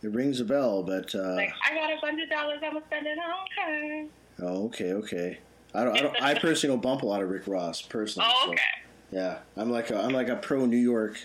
It 0.00 0.12
rings 0.12 0.38
a 0.40 0.44
bell, 0.44 0.82
but 0.84 1.12
uh, 1.14 1.34
Like 1.34 1.52
I 1.68 1.74
got 1.74 1.92
a 1.92 1.96
hundred 1.96 2.28
dollars, 2.30 2.60
I'ma 2.62 2.80
spend 2.86 3.06
it 3.06 3.18
on 3.18 3.46
her. 3.66 4.06
oh, 4.46 4.64
okay, 4.66 4.92
okay. 4.92 5.38
I 5.74 5.84
don't, 5.84 5.96
I 5.96 6.00
don't, 6.02 6.22
I 6.22 6.34
personally 6.38 6.74
don't 6.74 6.82
bump 6.82 7.02
a 7.02 7.06
lot 7.06 7.20
of 7.22 7.28
Rick 7.28 7.48
Ross 7.48 7.82
personally. 7.82 8.28
Oh, 8.32 8.42
so, 8.46 8.52
okay. 8.52 8.60
yeah, 9.10 9.38
I'm 9.56 9.70
like 9.70 9.90
a, 9.90 9.98
I'm 10.00 10.12
like 10.12 10.28
a 10.28 10.36
pro 10.36 10.66
New 10.66 10.76
York 10.78 11.18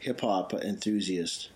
hip 0.00 0.20
hop 0.20 0.52
enthusiast. 0.52 1.50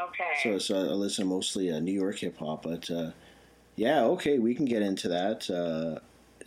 Okay. 0.00 0.32
So, 0.42 0.58
so 0.58 0.76
I 0.76 0.92
listen 0.92 1.26
mostly 1.26 1.70
uh, 1.70 1.80
New 1.80 1.92
York 1.92 2.18
hip 2.18 2.38
hop, 2.38 2.62
but 2.62 2.90
uh, 2.90 3.10
yeah, 3.76 4.02
okay, 4.04 4.38
we 4.38 4.54
can 4.54 4.64
get 4.64 4.82
into 4.82 5.08
that. 5.08 5.48
Uh, 5.50 5.98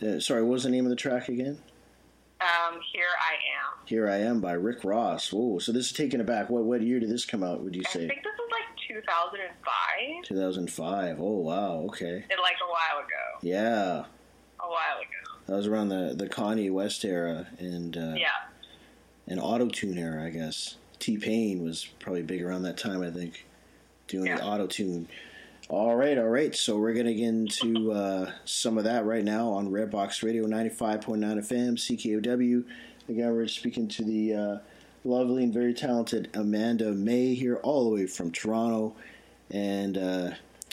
uh, 0.04 0.20
sorry, 0.20 0.42
what 0.42 0.52
was 0.52 0.64
the 0.64 0.70
name 0.70 0.84
of 0.84 0.90
the 0.90 0.96
track 0.96 1.28
again? 1.28 1.58
um, 2.38 2.78
here 2.92 3.06
I 3.18 3.32
am. 3.34 3.86
Here 3.86 4.10
I 4.10 4.16
Am 4.16 4.40
by 4.40 4.52
Rick 4.52 4.84
Ross. 4.84 5.32
Whoa, 5.32 5.58
so 5.58 5.72
this 5.72 5.86
is 5.86 5.92
taking 5.92 6.20
it 6.20 6.26
back. 6.26 6.50
What 6.50 6.64
what 6.64 6.82
year 6.82 7.00
did 7.00 7.08
this 7.08 7.24
come 7.24 7.42
out? 7.42 7.62
Would 7.62 7.74
you 7.74 7.82
I 7.86 7.90
say 7.90 8.04
I 8.04 8.08
think 8.08 8.22
this 8.24 8.32
was 8.38 8.50
like 8.50 8.76
2005. 8.88 10.24
2005? 10.24 11.16
Oh 11.20 11.38
wow, 11.38 11.72
okay, 11.86 12.24
It, 12.28 12.38
like 12.42 12.56
a 12.62 12.68
while 12.68 13.04
ago. 13.04 13.38
yeah, 13.42 14.04
A 14.60 14.68
while 14.68 14.98
ago. 14.98 15.40
that 15.46 15.56
was 15.56 15.66
around 15.66 15.88
the 15.88 16.14
the 16.14 16.28
Kanye 16.28 16.70
West 16.70 17.04
era 17.06 17.46
and 17.58 17.96
uh, 17.96 18.14
Yeah. 18.16 18.26
and 19.28 19.40
auto 19.40 19.68
tune 19.68 19.96
era, 19.96 20.22
I 20.24 20.30
guess. 20.30 20.76
T 20.98 21.18
Pain 21.18 21.62
was 21.62 21.86
probably 21.98 22.22
big 22.22 22.42
around 22.42 22.62
that 22.62 22.76
time, 22.76 23.02
I 23.02 23.10
think, 23.10 23.44
doing 24.08 24.34
the 24.34 24.44
auto 24.44 24.66
tune. 24.66 25.08
All 25.68 25.96
right, 25.96 26.16
all 26.16 26.28
right. 26.28 26.54
So 26.54 26.78
we're 26.78 26.94
gonna 26.94 27.14
get 27.14 27.26
into 27.26 27.92
uh, 27.92 28.30
some 28.44 28.78
of 28.78 28.84
that 28.84 29.04
right 29.04 29.24
now 29.24 29.48
on 29.50 29.70
Redbox 29.70 30.22
Radio, 30.22 30.46
ninety-five 30.46 31.00
point 31.00 31.20
nine 31.20 31.40
FM, 31.40 31.74
CKUW. 31.74 32.64
Again, 33.08 33.34
we're 33.34 33.48
speaking 33.48 33.88
to 33.88 34.04
the 34.04 34.34
uh, 34.34 34.58
lovely 35.04 35.44
and 35.44 35.52
very 35.52 35.74
talented 35.74 36.30
Amanda 36.34 36.92
Mae 36.92 37.34
here, 37.34 37.56
all 37.56 37.84
the 37.84 37.94
way 37.94 38.06
from 38.06 38.30
Toronto. 38.30 38.94
And 39.50 39.98
uh, 39.98 40.30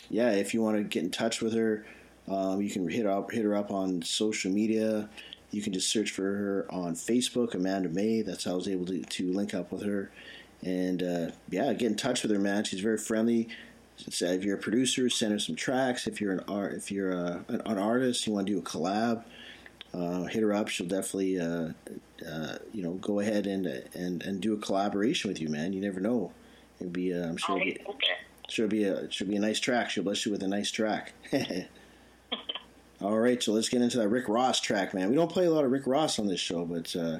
yeah, 0.09 0.31
if 0.31 0.53
you 0.53 0.61
want 0.61 0.77
to 0.77 0.83
get 0.83 1.03
in 1.03 1.09
touch 1.09 1.41
with 1.41 1.53
her, 1.53 1.85
um, 2.27 2.61
you 2.61 2.69
can 2.69 2.87
hit 2.87 3.05
up 3.05 3.31
hit 3.31 3.43
her 3.43 3.55
up 3.55 3.71
on 3.71 4.01
social 4.01 4.51
media. 4.51 5.09
You 5.53 5.61
can 5.61 5.71
just 5.71 5.89
search 5.89 6.11
for 6.11 6.23
her 6.23 6.65
on 6.69 6.95
Facebook, 6.95 7.53
Amanda 7.53 7.89
Mae. 7.89 8.21
That's 8.23 8.45
how 8.45 8.51
I 8.51 8.55
was 8.55 8.67
able 8.67 8.85
to, 8.87 9.01
to 9.01 9.31
link 9.31 9.53
up 9.53 9.71
with 9.71 9.83
her. 9.83 10.11
And 10.63 11.03
uh, 11.03 11.31
yeah, 11.49 11.71
get 11.73 11.91
in 11.91 11.95
touch 11.95 12.23
with 12.23 12.31
her, 12.31 12.39
man. 12.39 12.63
She's 12.63 12.79
very 12.79 12.97
friendly. 12.97 13.49
So 13.97 14.25
if 14.25 14.43
you're 14.43 14.55
a 14.55 14.61
producer, 14.61 15.09
send 15.09 15.33
her 15.33 15.39
some 15.39 15.55
tracks. 15.55 16.07
If 16.07 16.19
you're 16.19 16.31
an 16.31 16.43
art, 16.47 16.73
if 16.73 16.91
you're 16.91 17.11
a, 17.11 17.45
an, 17.47 17.61
an 17.65 17.77
artist, 17.77 18.25
you 18.25 18.33
want 18.33 18.47
to 18.47 18.53
do 18.53 18.59
a 18.59 18.61
collab, 18.63 19.23
uh, 19.93 20.23
hit 20.23 20.41
her 20.41 20.53
up. 20.53 20.69
She'll 20.69 20.87
definitely, 20.87 21.39
uh, 21.39 21.69
uh, 22.27 22.57
you 22.73 22.83
know, 22.83 22.93
go 22.93 23.19
ahead 23.19 23.45
and 23.45 23.67
and 23.67 24.23
and 24.23 24.41
do 24.41 24.53
a 24.53 24.57
collaboration 24.57 25.29
with 25.29 25.39
you, 25.39 25.49
man. 25.49 25.73
You 25.73 25.81
never 25.81 25.99
know. 25.99 26.31
It'd 26.79 26.91
be, 26.91 27.13
uh, 27.13 27.27
I'm 27.27 27.37
sure, 27.37 27.61
it'd 27.61 27.75
be, 27.75 27.81
okay. 27.87 28.13
should 28.49 28.69
be 28.69 28.85
a 28.85 29.11
should 29.11 29.29
be 29.29 29.35
a 29.35 29.39
nice 29.39 29.59
track. 29.59 29.91
She'll 29.91 30.03
bless 30.03 30.25
you 30.25 30.31
with 30.31 30.41
a 30.41 30.47
nice 30.47 30.71
track. 30.71 31.13
All 33.03 33.19
right, 33.19 33.43
so 33.43 33.51
let's 33.51 33.67
get 33.67 33.81
into 33.81 33.97
that 33.97 34.07
Rick 34.07 34.29
Ross 34.29 34.61
track, 34.61 34.93
man. 34.93 35.09
We 35.09 35.15
don't 35.15 35.29
play 35.29 35.45
a 35.45 35.51
lot 35.51 35.65
of 35.65 35.71
Rick 35.71 35.87
Ross 35.87 36.19
on 36.19 36.27
this 36.27 36.39
show, 36.39 36.63
but 36.63 36.95
uh, 36.95 37.19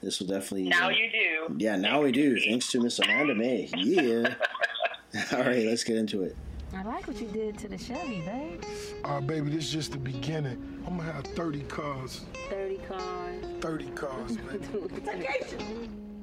this 0.00 0.20
will 0.20 0.28
definitely. 0.28 0.68
Now 0.68 0.86
uh, 0.86 0.90
you 0.90 1.10
do. 1.10 1.56
Yeah, 1.58 1.74
now 1.74 2.02
we 2.02 2.12
do. 2.12 2.38
Thanks 2.38 2.70
to 2.70 2.80
Miss 2.80 3.00
Amanda 3.00 3.34
Mae. 3.34 3.68
Yeah. 3.76 4.34
All 5.32 5.40
right, 5.40 5.66
let's 5.66 5.82
get 5.82 5.96
into 5.96 6.22
it. 6.22 6.36
I 6.72 6.84
like 6.84 7.08
what 7.08 7.20
you 7.20 7.26
did 7.26 7.58
to 7.58 7.68
the 7.68 7.76
Chevy, 7.76 8.20
babe. 8.20 8.62
Uh, 9.04 9.20
baby, 9.20 9.50
this 9.50 9.64
is 9.64 9.72
just 9.72 9.92
the 9.92 9.98
beginning. 9.98 10.80
I'm 10.86 10.96
gonna 10.96 11.10
have 11.12 11.26
30 11.26 11.62
cars. 11.62 12.20
30 12.48 12.76
cars. 12.88 13.44
30 13.60 13.90
cars, 13.90 14.36
man. 14.36 14.60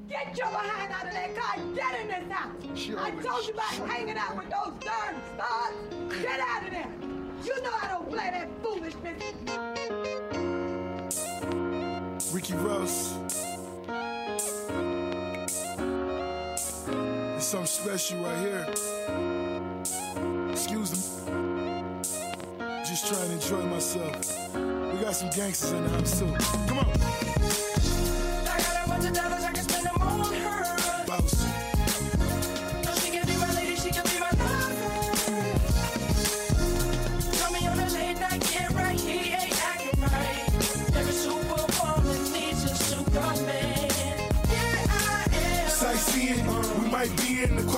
Get 0.07 0.37
your 0.37 0.47
behind 0.47 0.93
out 0.93 1.07
of 1.07 1.11
that 1.11 1.35
car 1.35 1.55
and 1.57 1.75
get 1.75 1.99
in 1.99 2.07
this 2.07 2.31
house. 2.31 2.51
She 2.75 2.95
I 2.95 3.11
told 3.11 3.47
you 3.47 3.53
about 3.53 3.89
hanging 3.89 4.17
out 4.17 4.37
with 4.37 4.45
those 4.45 4.73
darn 4.79 5.15
stars. 5.35 6.21
Get 6.21 6.39
out 6.39 6.63
of 6.63 6.71
there. 6.71 7.22
You 7.45 7.61
know 7.61 7.71
I 7.81 7.87
don't 7.89 8.09
play 8.09 8.29
that 8.31 8.49
foolishness. 8.63 9.21
Ricky 12.33 12.53
Ross. 12.53 13.17
It's 17.35 17.45
something 17.45 17.67
special 17.67 18.19
right 18.23 18.39
here. 18.39 18.65
Excuse 20.51 20.91
me. 20.91 20.99
Just 22.85 23.07
trying 23.07 23.27
to 23.27 23.33
enjoy 23.33 23.65
myself. 23.65 24.15
We 24.55 24.99
got 25.01 25.15
some 25.15 25.29
gangsters 25.31 25.71
in 25.73 25.83
the 25.83 25.89
house 25.89 26.19
too. 26.19 26.33
Come 26.67 26.79
on. 26.79 26.87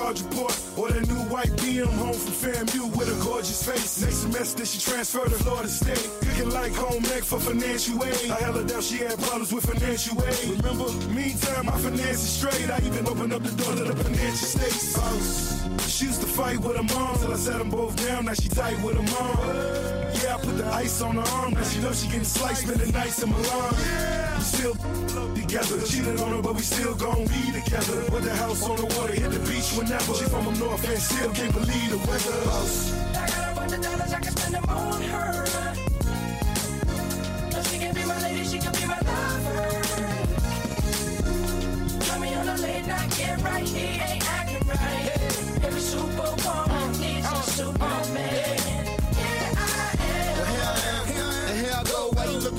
Quadruport 0.06 0.78
or 0.78 0.90
the 0.92 1.02
new 1.02 1.22
white 1.34 1.52
BM 1.58 1.90
home 1.98 2.14
from 2.14 2.34
FAMU 2.34 2.96
with 2.96 3.10
a 3.10 3.26
gorgeous 3.26 3.66
face. 3.66 4.02
Next 4.02 4.18
semester, 4.18 4.66
she 4.66 4.80
transferred 4.80 5.30
to 5.30 5.38
Florida 5.44 5.68
State. 5.68 6.10
Cooking 6.22 6.52
like 6.52 6.74
home 6.74 7.04
ec 7.06 7.24
for 7.24 7.40
financial 7.40 8.04
aid. 8.04 8.30
I 8.30 8.44
her 8.54 8.64
down, 8.64 8.82
she 8.82 8.98
had 8.98 9.18
problems 9.20 9.52
with 9.52 9.66
financial 9.66 10.16
aid. 10.24 10.50
Remember, 10.62 10.92
meantime, 11.10 11.66
my 11.66 11.78
finances 11.78 12.30
straight. 12.30 12.70
I 12.70 12.80
even 12.86 13.08
opened 13.08 13.34
up 13.34 13.42
the 13.42 13.54
door 13.64 13.74
to 13.76 13.84
the 13.84 14.04
financial 14.04 14.48
states. 14.56 15.90
She 15.90 16.06
used 16.06 16.22
to 16.22 16.28
fight 16.28 16.60
with 16.60 16.78
her 16.78 16.84
mom 16.84 17.18
till 17.18 17.34
I 17.34 17.38
sat 17.38 17.58
them 17.58 17.70
both 17.72 17.96
down. 18.06 18.26
Now 18.26 18.34
she 18.34 18.50
tight 18.50 18.78
with 18.84 18.96
her 18.98 19.08
mom. 19.14 19.95
Put 20.56 20.64
the 20.64 20.74
ice 20.74 21.02
on 21.02 21.16
her 21.16 21.28
arm. 21.36 21.52
Now 21.52 21.64
she 21.64 21.82
knows 21.82 22.02
she 22.02 22.08
getting 22.08 22.24
sliced, 22.24 22.62
spending 22.62 22.92
nights 22.94 23.22
in 23.22 23.30
Milan. 23.30 23.76
We 24.38 24.42
still 24.42 24.74
together. 25.36 25.82
Cheated 25.86 26.18
on 26.22 26.32
her, 26.32 26.42
but 26.42 26.56
we 26.56 26.62
still 26.62 26.96
gon' 26.96 27.28
be 27.28 27.52
together. 27.52 28.04
Put 28.08 28.24
the 28.24 28.34
house 28.34 28.64
on 28.64 28.78
the 28.78 28.86
water, 28.96 29.16
hit 29.16 29.32
the 29.32 29.40
beach 29.40 29.74
whenever. 29.76 30.14
She 30.14 30.24
from 30.24 30.48
up 30.48 30.58
north 30.58 30.88
and 30.88 31.02
still 31.02 31.30
can't 31.34 31.52
believe 31.52 31.90
the 31.92 31.98
weather. 32.08 32.40
I 33.20 33.28
got 33.28 33.52
a 33.52 33.56
bunch 33.56 33.74
of 33.74 33.82
dollars, 33.82 34.14
I 34.14 34.20
can 34.22 34.32
spend 34.32 34.54
them 34.54 34.64
on 34.70 35.02
her. 35.02 35.46
No, 37.52 37.62
she 37.64 37.78
can 37.78 37.94
be 37.94 38.06
my 38.06 38.22
lady, 38.22 38.48
she 38.48 38.58
can 38.58 38.72
be 38.72 38.86
my 38.88 39.00
lover. 39.04 39.82
Call 42.00 42.20
me 42.22 42.34
on 42.34 42.48
a 42.48 42.56
late 42.64 42.88
night, 42.88 43.12
get 43.18 43.44
right, 43.44 43.68
he 43.68 44.00
ain't 44.00 44.30
acting 44.32 44.68
right. 44.70 45.66
Every 45.66 45.82
superwoman 45.82 46.92
needs 47.02 47.28
a 47.28 47.44
superman. 47.44 48.55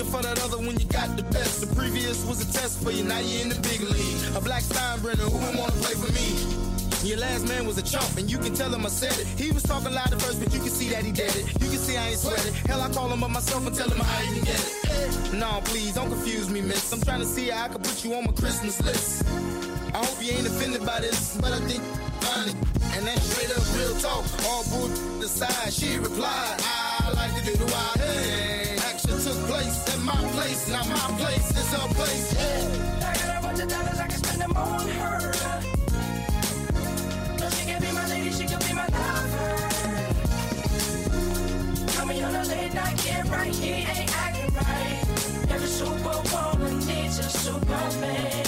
For 0.07 0.23
that 0.23 0.39
other 0.45 0.59
when 0.59 0.79
you 0.79 0.87
got 0.87 1.17
the 1.17 1.23
best? 1.25 1.61
The 1.61 1.75
previous 1.75 2.25
was 2.27 2.41
a 2.41 2.53
test 2.53 2.83
for 2.83 2.91
you, 2.91 3.05
now 3.05 3.19
you're 3.19 3.43
in 3.43 3.49
the 3.49 3.61
big 3.61 3.81
league. 3.81 4.37
A 4.37 4.41
black 4.41 4.63
Steinbrenner, 4.63 5.27
who 5.31 5.39
would 5.39 5.59
wanna 5.59 5.73
play 5.83 5.95
for 5.95 6.11
me? 6.13 6.67
Your 7.07 7.19
last 7.19 7.47
man 7.47 7.67
was 7.67 7.79
a 7.79 7.83
chump, 7.83 8.17
and 8.17 8.31
you 8.31 8.39
can 8.39 8.55
tell 8.55 8.73
him 8.75 8.85
I 8.85 8.89
said 8.89 9.17
it. 9.19 9.27
He 9.39 9.53
was 9.53 9.63
talking 9.63 9.93
loud 9.93 10.13
at 10.13 10.21
first, 10.21 10.43
but 10.43 10.53
you 10.53 10.59
can 10.59 10.71
see 10.71 10.89
that 10.89 11.05
he 11.05 11.13
did 11.13 11.35
it. 11.37 11.47
You 11.63 11.69
can 11.71 11.79
see 11.79 11.97
I 11.97 12.09
ain't 12.09 12.19
sweating. 12.19 12.53
Hell, 12.67 12.81
I 12.81 12.89
call 12.91 13.09
him 13.13 13.23
up 13.23 13.31
myself 13.31 13.65
and 13.67 13.77
tell 13.77 13.89
him 13.89 14.01
I 14.03 14.27
even 14.31 14.43
get 14.45 14.59
it. 14.59 15.33
No, 15.35 15.61
please, 15.65 15.95
don't 15.95 16.09
confuse 16.09 16.51
me, 16.51 16.63
miss. 16.63 16.93
I'm 16.93 17.01
trying 17.01 17.21
to 17.21 17.27
see 17.27 17.51
how 17.51 17.67
I 17.67 17.69
can 17.69 17.83
put 17.83 18.05
you 18.05 18.15
on 18.15 18.25
my 18.25 18.33
Christmas 18.33 18.83
list. 18.83 19.25
I 19.95 20.05
hope 20.05 20.19
you 20.21 20.33
ain't 20.33 20.47
offended 20.47 20.85
by 20.85 21.01
this, 21.01 21.37
but 21.41 21.53
I 21.53 21.61
think 21.61 21.83
funny. 22.27 22.53
And 22.97 23.07
that's 23.07 23.23
straight 23.23 23.51
up 23.57 23.63
real 23.77 23.95
talk. 24.01 24.25
All 24.49 24.65
bull 24.65 24.91
aside, 25.23 25.73
she 25.73 25.99
replied, 25.99 26.57
I 26.59 27.13
like 27.15 27.35
to 27.37 27.45
do 27.45 27.57
the 27.57 27.71
wild 27.71 28.01
thing. 28.01 28.66
Action 29.27 29.43
took 29.43 29.49
place 29.49 29.95
at 29.95 30.01
my 30.01 30.15
place, 30.33 30.69
not 30.69 30.89
my 30.89 31.19
place, 31.19 31.51
it's 31.51 31.73
her 31.73 31.89
place. 31.95 32.35
Yeah. 32.35 33.09
I 33.09 33.15
got 33.15 33.39
a 33.39 33.43
bunch 33.47 33.61
of 33.61 33.69
dollars, 33.69 33.99
I 33.99 34.07
can 34.07 34.19
spend 34.19 34.41
them 34.41 34.57
on 34.57 34.89
her. 34.89 35.33
No, 37.39 37.51
she 37.51 37.65
can 37.67 37.81
be 37.83 37.93
my 37.93 38.07
lady, 38.09 38.31
she 38.31 38.47
can 38.47 38.59
be 38.61 38.73
my 38.73 38.87
lover. 38.87 39.57
Call 41.93 42.07
me 42.07 42.23
on 42.23 42.35
a 42.35 42.45
late 42.45 42.75
night, 42.75 43.03
get 43.05 43.29
right, 43.29 43.55
he 43.55 43.71
ain't 43.71 44.17
acting 44.17 44.55
right. 44.55 45.51
Every 45.51 45.69
superwoman 45.69 46.79
needs 46.87 47.19
a 47.19 47.25
superman. 47.25 48.45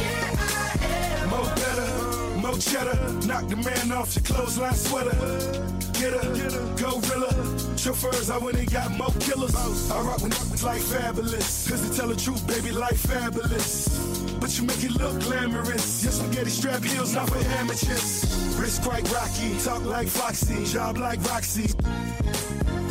Yeah, 0.00 0.36
I 0.38 0.78
am. 0.84 1.30
Mo 1.30 1.42
better, 1.56 2.40
mo 2.40 2.56
cheddar. 2.58 2.98
Knock 3.26 3.48
the 3.48 3.56
man 3.56 3.92
off 3.92 4.14
your 4.14 4.24
clothesline 4.24 4.74
sweater. 4.74 5.89
Get 6.00 6.14
her, 6.14 6.34
get 6.34 6.52
gorilla. 6.78 7.30
Chauffeurs, 7.76 8.30
I 8.30 8.38
went 8.38 8.56
and 8.56 8.72
got 8.72 8.90
mo 8.96 9.10
killers. 9.20 9.54
I 9.90 10.00
rock 10.00 10.22
when 10.22 10.32
it's 10.32 10.64
like 10.64 10.80
fabulous. 10.80 11.68
Cause 11.68 11.86
to 11.86 11.94
tell 11.94 12.08
the 12.08 12.16
truth, 12.16 12.46
baby, 12.46 12.72
life 12.72 13.00
fabulous. 13.00 13.86
But 14.40 14.58
you 14.58 14.64
make 14.64 14.82
it 14.82 14.92
look 14.92 15.20
glamorous. 15.20 16.02
Your 16.02 16.12
spaghetti 16.12 16.48
strap 16.48 16.82
heels, 16.82 17.14
not 17.14 17.28
for 17.28 17.36
amateurs. 17.58 18.56
Wrist 18.58 18.82
quite 18.82 19.12
rocky, 19.12 19.58
talk 19.58 19.84
like 19.84 20.08
Foxy, 20.08 20.64
job 20.64 20.96
like 20.96 21.22
Roxy. 21.22 21.68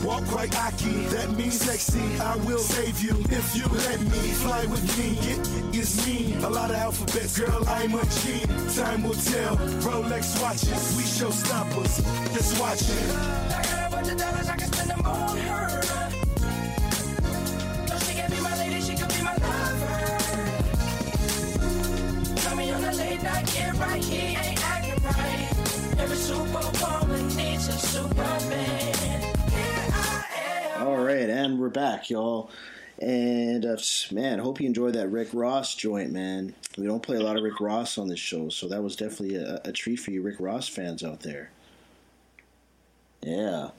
Walk 0.03 0.25
quite 0.27 0.55
aki, 0.55 1.05
that 1.07 1.29
means 1.37 1.59
sexy. 1.59 2.01
I 2.21 2.35
will 2.37 2.59
save 2.59 3.01
you 3.01 3.15
if 3.29 3.55
you 3.55 3.67
let 3.67 3.99
me 3.99 4.31
fly 4.41 4.65
with 4.65 4.97
me. 4.97 5.17
It 5.29 5.75
is 5.75 6.05
me, 6.07 6.35
a 6.43 6.49
lot 6.49 6.69
of 6.71 6.77
alphabets, 6.77 7.37
girl. 7.37 7.63
I'm 7.67 7.93
a 7.93 8.03
G. 8.05 8.41
Time 8.75 9.03
will 9.03 9.13
tell. 9.13 9.57
Rolex 9.83 10.41
watches, 10.41 10.95
we 10.97 11.03
show 11.03 11.29
stoppers. 11.29 11.97
Just 12.33 12.59
watch 12.59 12.81
it. 12.81 13.09
I 13.51 13.61
got 13.61 13.87
a 13.87 13.91
bunch 13.91 14.09
of 14.09 14.17
dollars, 14.17 14.49
I 14.49 14.55
can 14.55 14.71
spend 14.71 14.89
them 14.89 15.05
on 15.05 15.37
her. 15.37 15.81
No, 17.89 17.99
she 17.99 18.13
can 18.13 18.31
be 18.31 18.39
my 18.39 18.57
lady, 18.57 18.81
she 18.81 18.95
can 18.95 19.07
be 19.09 19.21
my 19.21 19.35
lover. 19.35 20.17
Call 22.41 22.55
me 22.55 22.71
on 22.71 22.83
a 22.83 22.93
late 22.93 23.21
night, 23.21 23.45
get 23.53 23.75
right, 23.77 24.03
he 24.03 24.17
ain't 24.17 24.63
acting 24.65 25.03
right. 25.03 25.99
Every 25.99 26.17
superwoman 26.17 27.27
needs 27.35 27.67
a 27.67 27.77
superman. 27.77 29.28
Yeah, 30.79 30.85
I 30.85 30.91
am. 30.91 30.97
All 30.99 31.03
right, 31.03 31.29
and 31.29 31.59
we're 31.59 31.69
back, 31.69 32.09
y'all. 32.09 32.49
And 32.99 33.65
uh, 33.65 33.77
man, 34.11 34.39
hope 34.39 34.59
you 34.59 34.67
enjoyed 34.67 34.95
that 34.95 35.07
Rick 35.09 35.29
Ross 35.33 35.75
joint, 35.75 36.11
man. 36.11 36.53
We 36.77 36.85
don't 36.85 37.01
play 37.03 37.17
a 37.17 37.21
lot 37.21 37.37
of 37.37 37.43
Rick 37.43 37.59
Ross 37.61 37.97
on 37.97 38.07
this 38.07 38.19
show, 38.19 38.49
so 38.49 38.67
that 38.67 38.83
was 38.83 38.95
definitely 38.95 39.35
a, 39.35 39.61
a 39.65 39.71
treat 39.71 39.97
for 39.97 40.11
you 40.11 40.21
Rick 40.21 40.37
Ross 40.39 40.67
fans 40.67 41.03
out 41.03 41.21
there. 41.21 41.51
Yeah. 43.21 43.69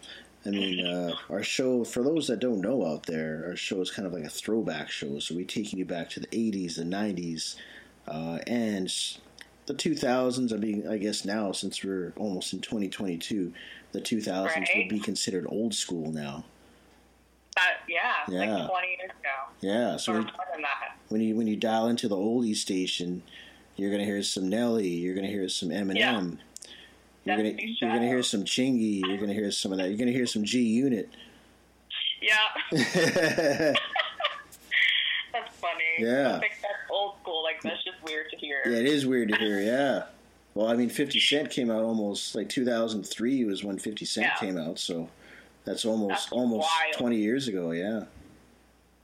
I 0.46 0.48
mean, 0.48 0.86
uh, 0.86 1.12
our 1.28 1.42
show, 1.42 1.84
for 1.84 2.03
those 2.03 2.28
that 2.28 2.40
don't 2.40 2.62
know 2.62 2.86
out 2.86 3.05
there, 3.05 3.44
our 3.48 3.57
show 3.57 3.82
is 3.82 3.90
kind 3.90 4.07
of 4.07 4.14
like 4.14 4.24
a 4.24 4.30
throwback 4.30 4.90
show. 4.90 5.18
So 5.18 5.34
we're 5.34 5.44
taking 5.44 5.78
you 5.78 5.84
back 5.84 6.09
to 6.11 6.20
the 6.20 6.26
80s, 6.28 6.76
the 6.76 6.84
90s, 6.84 7.57
uh, 8.09 8.38
and 8.46 8.90
the 9.66 9.74
2000s. 9.74 10.53
I 10.53 10.57
mean, 10.57 10.88
I 10.88 10.96
guess 10.96 11.26
now, 11.26 11.53
since 11.53 11.84
we're 11.84 12.14
almost 12.16 12.55
in 12.55 12.61
2022, 12.61 13.53
the 13.92 14.01
2000s 14.01 14.46
Right. 14.46 14.68
would 14.76 14.88
be 14.88 14.98
considered 14.98 15.46
old 15.46 15.74
school 15.74 16.11
now. 16.11 16.44
Yeah, 17.89 18.12
Yeah. 18.28 18.57
like 18.57 18.70
20 18.70 18.89
years 18.89 19.11
ago. 19.11 19.53
Yeah, 19.61 19.97
so 19.97 20.12
when- 20.12 20.22
more 20.22 20.33
than 20.53 20.62
that. 20.62 20.97
when 21.09 21.20
you 21.20 21.35
when 21.37 21.47
you 21.47 21.57
dial 21.57 21.89
into 21.89 22.09
the 22.09 22.16
oldie 22.16 22.55
station, 22.57 23.22
you're 23.76 23.91
gonna 23.91 24.05
hear 24.05 24.22
some 24.22 24.49
Nelly, 24.49 24.89
you're 24.89 25.14
gonna 25.14 25.26
hear 25.28 25.49
some 25.49 25.70
Eminem, 25.70 26.39
you're 27.24 27.37
gonna 27.37 27.55
you're 27.59 27.91
gonna 27.91 28.07
hear 28.09 28.22
some 28.22 28.45
Chingy, 28.45 29.01
you're 29.07 29.18
gonna 29.18 29.33
hear 29.35 29.51
some 29.51 29.72
of 29.72 29.78
that, 29.78 29.89
you're 29.89 29.99
gonna 29.99 30.11
hear 30.12 30.26
some 30.26 30.45
G 30.45 30.61
Unit. 30.62 31.09
Yeah. 32.22 32.37
yeah, 32.72 33.72
That's 35.33 35.55
funny. 35.57 35.85
Yeah. 35.99 36.37
I 36.37 36.41
think 36.41 36.55
that's 36.61 36.74
old 36.91 37.14
school. 37.22 37.43
Like, 37.43 37.62
that's 37.62 37.83
just 37.85 37.97
weird 38.05 38.26
to 38.31 38.37
hear. 38.37 38.62
Yeah, 38.66 38.78
it 38.78 38.87
is 38.87 39.07
weird 39.07 39.28
to 39.31 39.37
hear. 39.37 39.61
Yeah. 39.61 40.05
Well, 40.55 40.66
I 40.68 40.74
mean, 40.74 40.89
Fifty 40.89 41.20
Cent 41.20 41.51
came 41.51 41.70
out 41.70 41.83
almost 41.85 42.35
like 42.35 42.49
2003 42.49 43.45
was 43.45 43.62
when 43.62 43.78
Fifty 43.78 44.05
Cent 44.05 44.26
Yeah. 44.26 44.35
came 44.39 44.59
out, 44.59 44.78
so 44.81 45.09
that's 45.71 45.85
almost 45.85 46.09
That's 46.11 46.33
almost 46.33 46.68
wild. 46.81 46.95
20 46.99 47.16
years 47.16 47.49
ago. 47.49 47.71
Yeah, 47.71 48.05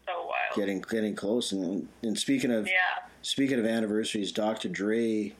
So 0.06 0.12
wild. 0.24 0.54
getting 0.56 0.80
getting 0.80 1.14
close. 1.14 1.52
And 1.52 1.88
and 2.02 2.18
speaking 2.18 2.50
of 2.52 2.66
Yeah. 2.66 2.72
Speaking 3.22 3.58
of 3.58 3.66
anniversaries, 3.66 4.30
Dr. 4.30 4.68
Dre 4.68 5.32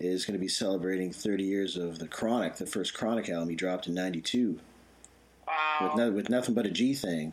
is 0.00 0.24
going 0.24 0.32
to 0.32 0.40
be 0.40 0.48
celebrating 0.48 1.12
30 1.12 1.44
years 1.44 1.76
of 1.76 1.98
the 2.00 2.08
Chronic, 2.08 2.56
the 2.56 2.66
first 2.66 2.92
Chronic 2.94 3.28
album 3.28 3.50
he 3.50 3.54
dropped 3.54 3.86
in 3.86 3.94
'92, 3.94 4.58
Wow. 5.46 5.54
with, 5.82 5.94
no, 5.96 6.10
with 6.10 6.28
nothing 6.28 6.54
but 6.54 6.66
a 6.66 6.70
G 6.70 6.92
thing. 6.94 7.32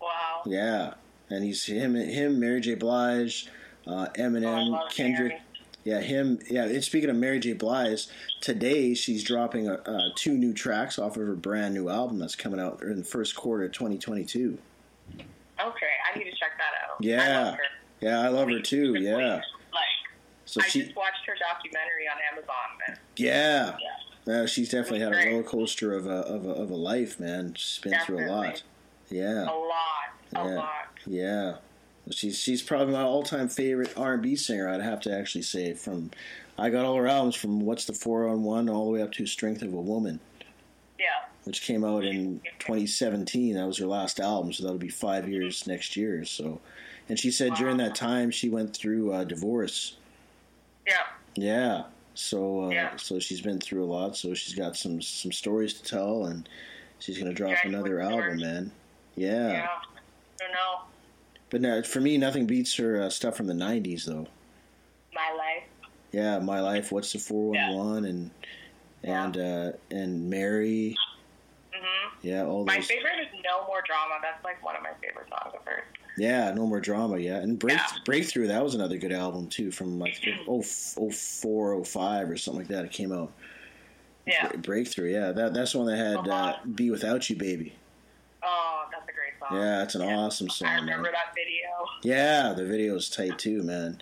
wow. 0.00 0.42
Yeah, 0.46 0.94
and 1.28 1.44
he's 1.44 1.64
him, 1.66 1.94
him, 1.94 2.40
Mary 2.40 2.60
J. 2.62 2.74
Blige, 2.74 3.48
uh, 3.86 4.06
Oh, 4.08 4.20
Eminem, 4.20 4.70
love 4.70 4.90
Kendrick. 4.90 5.32
Mary. 5.32 5.42
Yeah, 5.84 6.00
him. 6.00 6.38
Yeah, 6.48 6.64
and 6.64 6.82
speaking 6.84 7.10
of 7.10 7.16
Mary 7.16 7.40
J. 7.40 7.54
Blige, 7.54 8.06
today 8.40 8.94
she's 8.94 9.24
dropping 9.24 9.68
uh, 9.68 9.82
uh, 9.84 10.10
two 10.14 10.34
new 10.34 10.52
tracks 10.52 10.98
off 10.98 11.16
of 11.16 11.26
her 11.26 11.34
brand 11.34 11.74
new 11.74 11.88
album 11.88 12.18
that's 12.18 12.36
coming 12.36 12.60
out 12.60 12.82
in 12.82 12.96
the 12.98 13.04
first 13.04 13.34
quarter 13.34 13.64
of 13.64 13.72
2022. 13.72 14.58
Okay, 15.18 15.26
I 15.60 16.18
need 16.18 16.24
to 16.24 16.30
check 16.30 16.52
that 16.58 16.72
out. 16.88 16.96
I 17.00 17.04
Yeah. 17.04 17.50
her. 17.56 17.62
Yeah, 18.00 18.20
I 18.20 18.28
love 18.28 18.48
her 18.48 18.60
too. 18.60 18.94
Yeah. 18.98 19.36
Like, 19.72 19.84
So 20.44 20.60
I 20.62 20.68
she, 20.68 20.82
just 20.84 20.96
watched 20.96 21.24
her 21.26 21.34
documentary 21.38 22.06
on 22.08 22.18
Amazon. 22.32 22.98
Yeah, 23.16 23.76
yeah. 24.26 24.34
Uh, 24.42 24.46
she's 24.46 24.68
definitely 24.70 25.00
had 25.00 25.12
a 25.12 25.30
roller 25.30 25.42
coaster 25.42 25.94
of 25.96 26.06
a 26.06 26.10
of 26.10 26.44
a, 26.46 26.50
of 26.50 26.70
a 26.70 26.76
life, 26.76 27.18
man. 27.18 27.54
She's 27.56 27.78
been 27.82 27.98
through 28.06 28.24
a 28.24 28.30
lot. 28.30 28.62
Yeah, 29.10 29.44
A 29.44 29.50
lot. 29.50 29.74
A 30.34 30.48
yeah, 30.48 30.54
lot. 30.56 30.70
yeah. 31.06 31.54
She's 32.10 32.38
she's 32.38 32.62
probably 32.62 32.92
my 32.94 33.02
all 33.02 33.22
time 33.22 33.48
favorite 33.48 33.92
R 33.96 34.14
and 34.14 34.22
B 34.22 34.34
singer. 34.36 34.68
I'd 34.68 34.80
have 34.82 35.00
to 35.02 35.16
actually 35.16 35.42
say 35.42 35.72
from. 35.74 36.10
I 36.58 36.68
got 36.68 36.84
all 36.84 36.96
her 36.96 37.06
albums 37.08 37.34
from 37.36 37.60
What's 37.60 37.86
the 37.86 37.92
Four 37.94 38.28
on 38.28 38.42
One 38.42 38.68
all 38.68 38.84
the 38.86 38.90
way 38.90 39.02
up 39.02 39.12
to 39.12 39.24
Strength 39.26 39.62
of 39.62 39.72
a 39.72 39.80
Woman, 39.80 40.20
Yeah. 40.98 41.06
which 41.44 41.62
came 41.62 41.82
out 41.82 42.04
in 42.04 42.40
2017. 42.58 43.54
That 43.54 43.66
was 43.66 43.78
her 43.78 43.86
last 43.86 44.20
album, 44.20 44.52
so 44.52 44.62
that'll 44.64 44.78
be 44.78 44.88
five 44.90 45.28
years 45.28 45.66
next 45.66 45.96
year. 45.96 46.24
So, 46.26 46.60
and 47.08 47.18
she 47.18 47.30
said 47.30 47.54
during 47.54 47.78
that 47.78 47.94
time 47.94 48.30
she 48.30 48.50
went 48.50 48.76
through 48.76 49.12
uh, 49.12 49.24
divorce. 49.24 49.96
Yeah. 50.86 50.96
Yeah. 51.36 51.84
So 52.14 52.64
uh, 52.64 52.68
Yeah. 52.70 52.96
so 52.96 53.18
she's 53.18 53.40
been 53.40 53.58
through 53.60 53.84
a 53.84 53.86
lot. 53.86 54.16
So 54.16 54.34
she's 54.34 54.54
got 54.54 54.76
some 54.76 55.00
some 55.00 55.32
stories 55.32 55.72
to 55.74 55.82
tell, 55.84 56.26
and 56.26 56.46
she's 56.98 57.16
gonna 57.18 57.32
drop 57.32 57.52
Yeah, 57.62 57.68
another 57.68 58.00
album, 58.00 58.40
man. 58.40 58.72
Yeah. 59.16 59.52
Yeah. 59.52 59.68
I 59.70 60.44
don't 60.44 60.52
know. 60.52 60.84
But 61.52 61.60
no, 61.60 61.82
for 61.82 62.00
me, 62.00 62.16
nothing 62.16 62.46
beats 62.46 62.74
her 62.76 63.02
uh, 63.02 63.10
stuff 63.10 63.36
from 63.36 63.46
the 63.46 63.52
'90s, 63.52 64.06
though. 64.06 64.26
My 65.14 65.36
life. 65.36 65.64
Yeah, 66.10 66.38
my 66.38 66.60
life. 66.60 66.90
What's 66.90 67.12
the 67.12 67.18
four 67.18 67.50
one 67.52 67.76
one 67.76 68.04
and 68.06 68.30
and 69.04 69.36
uh, 69.36 69.72
and 69.90 70.30
Mary. 70.30 70.96
hmm 71.74 72.08
Yeah, 72.22 72.44
all 72.46 72.64
My 72.64 72.76
those. 72.76 72.86
favorite 72.86 73.20
is 73.20 73.26
No 73.44 73.66
More 73.66 73.82
Drama. 73.86 74.14
That's 74.22 74.42
like 74.42 74.64
one 74.64 74.76
of 74.76 74.82
my 74.82 74.92
favorite 75.06 75.28
songs 75.28 75.54
of 75.54 75.60
hers. 75.66 75.82
Yeah, 76.16 76.52
no 76.54 76.66
more 76.66 76.80
drama. 76.80 77.18
Yeah, 77.18 77.36
and 77.36 77.58
break 77.58 77.76
Yeah. 77.76 77.86
breakthrough. 78.06 78.46
That 78.46 78.62
was 78.64 78.74
another 78.74 78.96
good 78.96 79.12
album 79.12 79.48
too, 79.48 79.70
from 79.70 79.98
like 79.98 80.18
oh 80.48 80.64
oh 80.96 81.10
four 81.10 81.74
oh 81.74 81.84
five 81.84 82.30
or 82.30 82.38
something 82.38 82.60
like 82.60 82.68
that. 82.68 82.86
It 82.86 82.92
came 82.92 83.12
out. 83.12 83.30
Yeah. 84.26 84.48
Bre- 84.48 84.56
Breakthrough. 84.58 85.12
Yeah, 85.12 85.32
that 85.32 85.52
that's 85.52 85.72
the 85.72 85.78
one 85.78 85.86
that 85.88 85.96
had 85.98 86.26
uh, 86.28 86.56
"Be 86.74 86.90
Without 86.90 87.28
You, 87.28 87.36
Baby." 87.36 87.74
Oh, 88.44 88.84
that's 88.90 89.08
a 89.08 89.12
great 89.12 89.32
song. 89.38 89.58
Yeah, 89.58 89.82
it's 89.82 89.94
an 89.94 90.02
awesome 90.02 90.48
I 90.50 90.52
song, 90.52 90.68
man. 90.68 90.80
remember 90.82 91.10
that 91.12 91.34
video. 91.34 91.86
Yeah, 92.02 92.52
the 92.54 92.64
video's 92.64 93.08
tight 93.08 93.38
too, 93.38 93.62
man. 93.62 94.00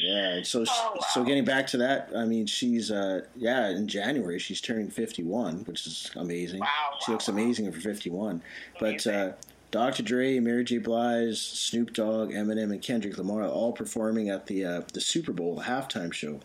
Yeah, 0.00 0.42
so 0.42 0.64
Oh, 0.68 0.96
so 1.12 1.22
getting 1.24 1.44
back 1.44 1.66
to 1.68 1.76
that, 1.78 2.10
I 2.16 2.24
mean, 2.24 2.46
she's 2.46 2.90
uh 2.90 3.22
yeah, 3.36 3.68
in 3.70 3.86
January 3.88 4.38
she's 4.38 4.60
turning 4.60 4.90
51, 4.90 5.60
which 5.64 5.86
is 5.86 6.10
amazing. 6.16 6.60
Wow, 6.60 6.66
she 7.00 7.10
wow, 7.10 7.14
looks 7.14 7.28
amazing 7.28 7.70
for 7.72 7.80
51. 7.80 8.42
But 8.80 9.06
uh 9.06 9.32
Dr. 9.70 10.04
Dre, 10.04 10.38
Mary 10.38 10.62
J. 10.62 10.78
Blige, 10.78 11.36
Snoop 11.36 11.92
Dogg, 11.94 12.30
Eminem, 12.30 12.70
and 12.70 12.80
Kendrick 12.80 13.18
Lamar 13.18 13.42
all 13.44 13.72
performing 13.72 14.28
at 14.30 14.46
the 14.46 14.64
uh, 14.64 14.82
the 14.92 15.00
Super 15.00 15.32
Bowl 15.32 15.62
halftime 15.66 16.12
show. 16.12 16.38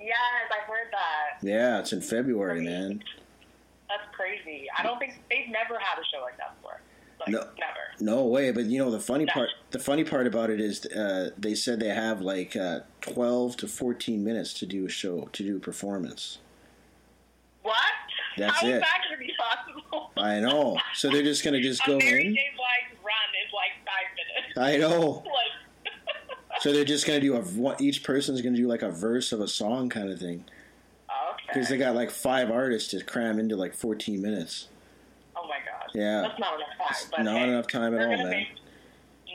Yes, 0.00 0.16
I've 0.50 0.66
heard 0.66 0.88
that. 0.90 1.46
Yeah, 1.46 1.78
it's 1.78 1.92
in 1.92 2.00
February, 2.00 2.62
man. 2.62 3.04
That's 3.88 4.14
crazy. 4.14 4.66
I 4.78 4.82
don't 4.82 4.98
think 4.98 5.20
they've 5.30 5.48
never 5.50 5.78
had 5.78 5.98
a 6.00 6.04
show 6.12 6.22
like 6.22 6.36
that 6.38 6.56
before. 6.56 6.80
Like, 7.20 7.28
No. 7.30 7.38
never. 7.58 7.80
No 8.00 8.26
way, 8.26 8.52
but 8.52 8.64
you 8.66 8.78
know 8.78 8.90
the 8.90 9.00
funny 9.00 9.26
part. 9.26 9.48
The 9.70 9.78
funny 9.78 10.04
part 10.04 10.26
about 10.26 10.50
it 10.50 10.60
is, 10.60 10.86
uh, 10.86 11.30
they 11.36 11.54
said 11.54 11.80
they 11.80 11.88
have 11.88 12.20
like 12.20 12.54
uh, 12.54 12.80
twelve 13.00 13.56
to 13.58 13.66
fourteen 13.66 14.22
minutes 14.24 14.52
to 14.54 14.66
do 14.66 14.86
a 14.86 14.88
show, 14.88 15.28
to 15.32 15.42
do 15.42 15.56
a 15.56 15.60
performance. 15.60 16.38
What? 17.62 17.76
That's 18.36 18.60
How 18.60 18.66
is 18.68 18.74
it. 18.74 18.80
that 18.80 18.98
going 19.08 19.18
to 19.20 19.26
be 19.26 19.32
possible? 19.36 20.10
I 20.16 20.38
know. 20.38 20.78
So 20.94 21.10
they're 21.10 21.22
just 21.24 21.42
gonna 21.44 21.60
just 21.60 21.82
a 21.84 21.86
go 21.90 21.98
Mary 21.98 22.26
in. 22.26 22.32
Blige's 22.34 23.04
run 23.04 23.14
is 23.44 23.52
like 23.52 23.72
five 23.84 24.06
minutes. 24.14 24.58
I 24.58 24.76
know. 24.76 25.24
like, 25.24 25.92
So 26.60 26.72
they're 26.72 26.84
just 26.84 27.04
gonna 27.06 27.20
do 27.20 27.34
a. 27.36 27.76
Each 27.80 28.04
person's 28.04 28.40
gonna 28.42 28.56
do 28.56 28.68
like 28.68 28.82
a 28.82 28.90
verse 28.90 29.32
of 29.32 29.40
a 29.40 29.48
song 29.48 29.88
kind 29.88 30.08
of 30.10 30.20
thing. 30.20 30.44
Because 31.48 31.68
they 31.68 31.76
got 31.76 31.94
like 31.94 32.10
five 32.10 32.50
artists 32.50 32.90
to 32.90 33.02
cram 33.04 33.38
into 33.38 33.56
like 33.56 33.74
fourteen 33.74 34.22
minutes. 34.22 34.68
oh 35.36 35.46
my 35.48 35.56
god. 35.64 35.90
Yeah. 35.94 36.22
That's 36.22 36.38
not 36.38 36.54
enough 36.56 36.68
time. 36.78 37.08
But 37.10 37.22
Not 37.22 37.36
hey, 37.38 37.48
enough 37.48 37.66
time 37.66 37.94
at 37.94 38.02
all, 38.02 38.08
man. 38.16 38.30
Make, 38.30 38.48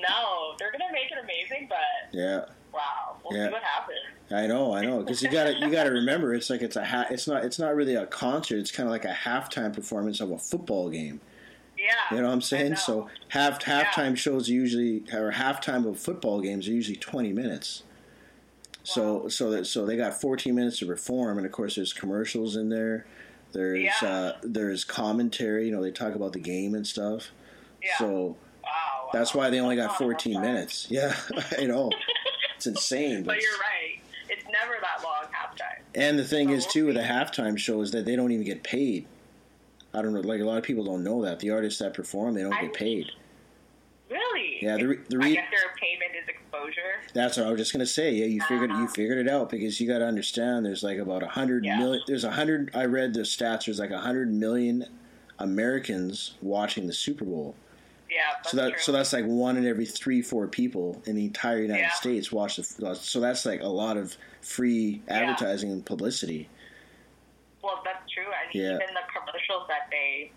no, 0.07 0.53
they're 0.59 0.71
going 0.71 0.81
to 0.87 0.91
make 0.93 1.11
it 1.11 1.17
amazing, 1.23 1.67
but 1.69 1.77
Yeah, 2.17 2.45
wow. 2.73 3.15
We'll 3.23 3.37
Yeah. 3.37 3.47
see 3.47 3.53
what 3.53 3.63
happens. 3.63 3.97
I 4.31 4.47
know, 4.47 4.73
I 4.73 4.81
know. 4.85 4.99
Because 4.99 5.21
you 5.21 5.29
gotta 5.29 5.53
you 5.59 5.69
gotta 5.69 5.91
remember, 5.91 6.33
it's 6.33 6.49
like 6.49 6.61
it's 6.61 6.75
a 6.75 6.83
ha- 6.85 7.07
it's 7.09 7.27
not 7.27 7.43
it's 7.45 7.59
not 7.59 7.75
really 7.75 7.95
a 7.95 8.05
concert. 8.05 8.57
It's 8.57 8.71
kind 8.71 8.87
of 8.87 8.91
like 8.91 9.05
a 9.05 9.13
halftime 9.13 9.73
performance 9.73 10.19
of 10.21 10.31
a 10.31 10.37
football 10.39 10.89
game. 10.89 11.21
Yeah. 11.77 12.15
You 12.15 12.21
know 12.21 12.27
what 12.27 12.33
I'm 12.33 12.41
saying? 12.41 12.77
So 12.77 13.09
half 13.29 13.59
halftime 13.63 14.15
shows 14.17 14.49
are 14.49 14.53
usually 14.53 15.03
or 15.13 15.31
halftime 15.33 15.87
of 15.87 15.99
football 15.99 16.39
games 16.41 16.67
are 16.67 16.71
usually 16.71 16.95
20 16.97 17.33
minutes. 17.33 17.83
So 18.83 19.27
so 19.29 19.49
that 19.51 19.65
so 19.65 19.85
they 19.85 19.95
got 19.97 20.19
14 20.19 20.53
minutes 20.53 20.79
to 20.79 20.85
perform, 20.85 21.37
and 21.37 21.45
of 21.45 21.51
course 21.51 21.75
there's 21.75 21.93
commercials 21.93 22.55
in 22.55 22.69
there. 22.69 23.05
There's 23.53 23.79
Yeah. 24.01 24.07
uh, 24.07 24.37
there's 24.43 24.83
commentary. 24.83 25.67
You 25.67 25.71
know 25.75 25.81
they 25.81 25.91
talk 25.91 26.15
about 26.15 26.33
the 26.33 26.39
game 26.39 26.75
and 26.75 26.85
stuff. 26.85 27.31
Yeah. 27.81 27.97
So 27.97 28.35
wow. 28.63 29.09
that's 29.13 29.33
why 29.33 29.49
they 29.49 29.59
only 29.59 29.75
got 29.75 29.89
That's 29.89 30.01
not 30.01 30.07
enough 30.07 30.21
14 30.23 30.41
minutes. 30.41 30.87
Yeah, 30.91 31.15
I 31.57 31.65
know. 31.65 31.91
It's 32.55 32.67
insane. 32.67 33.23
But 33.23 33.41
you're 33.41 33.51
right. 33.53 34.01
It's 34.29 34.43
never 34.45 34.75
that 34.81 35.03
long 35.03 35.25
halftime. 35.31 35.81
And 35.95 36.17
the 36.17 36.23
thing 36.23 36.47
So 36.49 36.53
is, 36.55 36.65
too, 36.65 36.85
with 36.87 36.95
the 36.95 37.01
halftime 37.03 37.57
show 37.57 37.81
is 37.81 37.91
that 37.91 38.05
they 38.05 38.15
don't 38.15 38.31
even 38.31 38.45
get 38.45 38.63
paid. 38.63 39.05
I 39.93 40.01
don't 40.01 40.13
know, 40.13 40.21
like 40.21 40.41
a 40.41 40.45
lot 40.45 40.57
of 40.57 40.63
people 40.63 40.83
don't 40.85 41.03
know 41.03 41.21
that 41.23 41.39
the 41.39 41.51
artists 41.51 41.79
that 41.79 41.93
perform 41.93 42.33
they 42.33 42.41
don't 42.41 42.53
I- 42.53 42.61
get 42.63 42.73
paid. 42.73 43.11
Yeah, 44.63 44.77
the 44.77 44.87
re- 44.87 44.99
the 45.09 45.17
I 45.17 45.19
re- 45.25 45.33
guess 45.33 45.45
their 45.51 45.73
payment 45.75 46.11
is 46.21 46.27
exposure. 46.27 47.01
That's 47.13 47.37
what 47.37 47.47
I 47.47 47.49
was 47.51 47.59
just 47.59 47.71
gonna 47.73 47.85
say. 47.85 48.11
Yeah, 48.13 48.25
you 48.25 48.41
figured 48.41 48.69
you 48.71 48.75
uh-huh. 48.77 48.87
figured 48.87 49.17
it 49.17 49.29
out 49.29 49.49
because 49.49 49.79
you 49.79 49.87
got 49.87 49.99
to 49.99 50.05
understand. 50.05 50.65
There's 50.65 50.83
like 50.83 50.97
about 50.97 51.23
a 51.23 51.27
hundred 51.27 51.65
Yeah. 51.65 51.77
million. 51.77 52.03
There's 52.07 52.23
a 52.23 52.31
hundred. 52.31 52.71
I 52.73 52.85
read 52.85 53.13
the 53.13 53.21
stats. 53.21 53.65
There's 53.65 53.79
like 53.79 53.91
a 53.91 53.99
hundred 53.99 54.31
million 54.31 54.85
Americans 55.39 56.35
watching 56.41 56.87
the 56.87 56.93
Super 56.93 57.25
Bowl. 57.25 57.55
Yeah, 58.09 58.41
so 58.45 58.57
that 58.57 58.69
true. 58.73 58.79
so 58.79 58.91
that's 58.91 59.11
like 59.11 59.25
one 59.25 59.57
in 59.57 59.65
every 59.65 59.85
three 59.87 60.21
four 60.21 60.47
people 60.47 61.01
in 61.05 61.15
the 61.15 61.25
entire 61.25 61.61
United 61.61 61.81
Yeah. 61.81 61.89
States 61.93 62.31
watch 62.31 62.57
the. 62.57 62.87
Uh, 62.87 62.93
so 62.93 63.19
that's 63.19 63.45
like 63.45 63.61
a 63.61 63.67
lot 63.67 63.97
of 63.97 64.15
free 64.41 65.01
advertising 65.07 65.71
and 65.71 65.83
publicity. 65.85 66.47
well, 67.63 67.81
that's 67.83 68.11
true. 68.11 68.25
And 68.25 68.53
Yeah. 68.53 68.75
even 68.75 68.93
the 68.93 69.01
commercials 69.11 69.67
that 69.67 69.87
they 69.89 70.31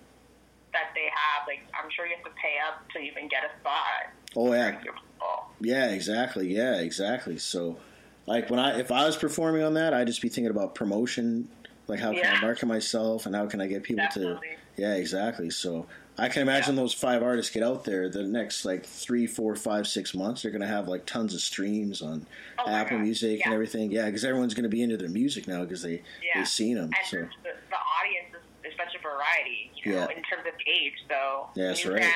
that 0.76 0.92
they 0.94 1.08
have, 1.08 1.46
like 1.48 1.60
I'm 1.72 1.90
sure 1.90 2.06
you 2.06 2.14
have 2.16 2.24
to 2.24 2.30
pay 2.40 2.56
up 2.68 2.88
to 2.92 2.98
even 3.00 3.28
get 3.28 3.42
a 3.44 3.60
spot. 3.60 4.12
Oh 4.36 4.52
yeah, 4.52 4.70
during 4.72 4.84
Super 4.84 4.98
Bowl. 5.18 5.44
Yeah, 5.60 5.90
exactly. 5.90 6.52
Yeah, 6.54 6.80
exactly. 6.80 7.38
So, 7.38 7.78
like 8.26 8.50
when 8.50 8.60
I 8.60 8.78
if 8.78 8.92
I 8.92 9.06
was 9.06 9.16
performing 9.16 9.62
on 9.62 9.74
that, 9.74 9.94
I'd 9.94 10.06
just 10.06 10.20
be 10.22 10.28
thinking 10.28 10.50
about 10.50 10.74
promotion, 10.74 11.48
like 11.88 12.00
how 12.00 12.10
can 12.12 12.18
Yeah. 12.18 12.34
I 12.38 12.40
market 12.42 12.66
myself 12.66 13.26
and 13.26 13.34
how 13.34 13.46
can 13.46 13.60
I 13.60 13.66
get 13.66 13.82
people 13.82 14.04
Definitely. 14.04 14.48
to. 14.76 14.82
Yeah, 14.82 14.94
exactly. 14.94 15.48
So 15.48 15.86
I 16.18 16.28
can 16.28 16.42
imagine 16.42 16.76
those 16.76 16.92
five 16.94 17.22
artists 17.22 17.52
get 17.52 17.62
out 17.62 17.84
there 17.84 18.08
the 18.10 18.22
next 18.22 18.64
like 18.66 18.84
three, 18.84 19.26
four, 19.26 19.54
five, 19.56 19.86
six 19.86 20.14
months. 20.14 20.42
They're 20.42 20.50
gonna 20.50 20.66
have 20.66 20.86
like 20.88 21.06
tons 21.06 21.32
of 21.34 21.40
streams 21.40 22.02
on 22.02 22.26
Oh 22.58 22.68
Apple 22.70 22.98
God. 22.98 23.04
Music 23.04 23.40
and 23.44 23.54
everything. 23.54 23.90
Yeah, 23.90 24.06
because 24.06 24.24
everyone's 24.24 24.52
gonna 24.54 24.68
be 24.68 24.82
into 24.82 24.96
their 24.98 25.08
music 25.08 25.46
now 25.48 25.62
because 25.62 25.82
they 25.82 26.02
Yeah. 26.22 26.36
they've 26.36 26.48
seen 26.48 26.74
them. 26.76 26.84
And 26.86 26.94
So 27.08 27.16
the, 27.18 27.24
the 27.70 27.76
audience 27.76 28.34
is, 28.64 28.72
is 28.72 28.75
such 28.86 28.96
a 28.98 29.02
variety, 29.02 29.70
you 29.76 29.92
know, 29.92 29.98
Yeah. 29.98 30.16
in 30.16 30.22
terms 30.22 30.46
of 30.46 30.54
age. 30.66 30.94
So 31.08 31.48
Yeah, 31.54 31.68
that's 31.68 31.84
right. 31.86 32.00
band, 32.00 32.14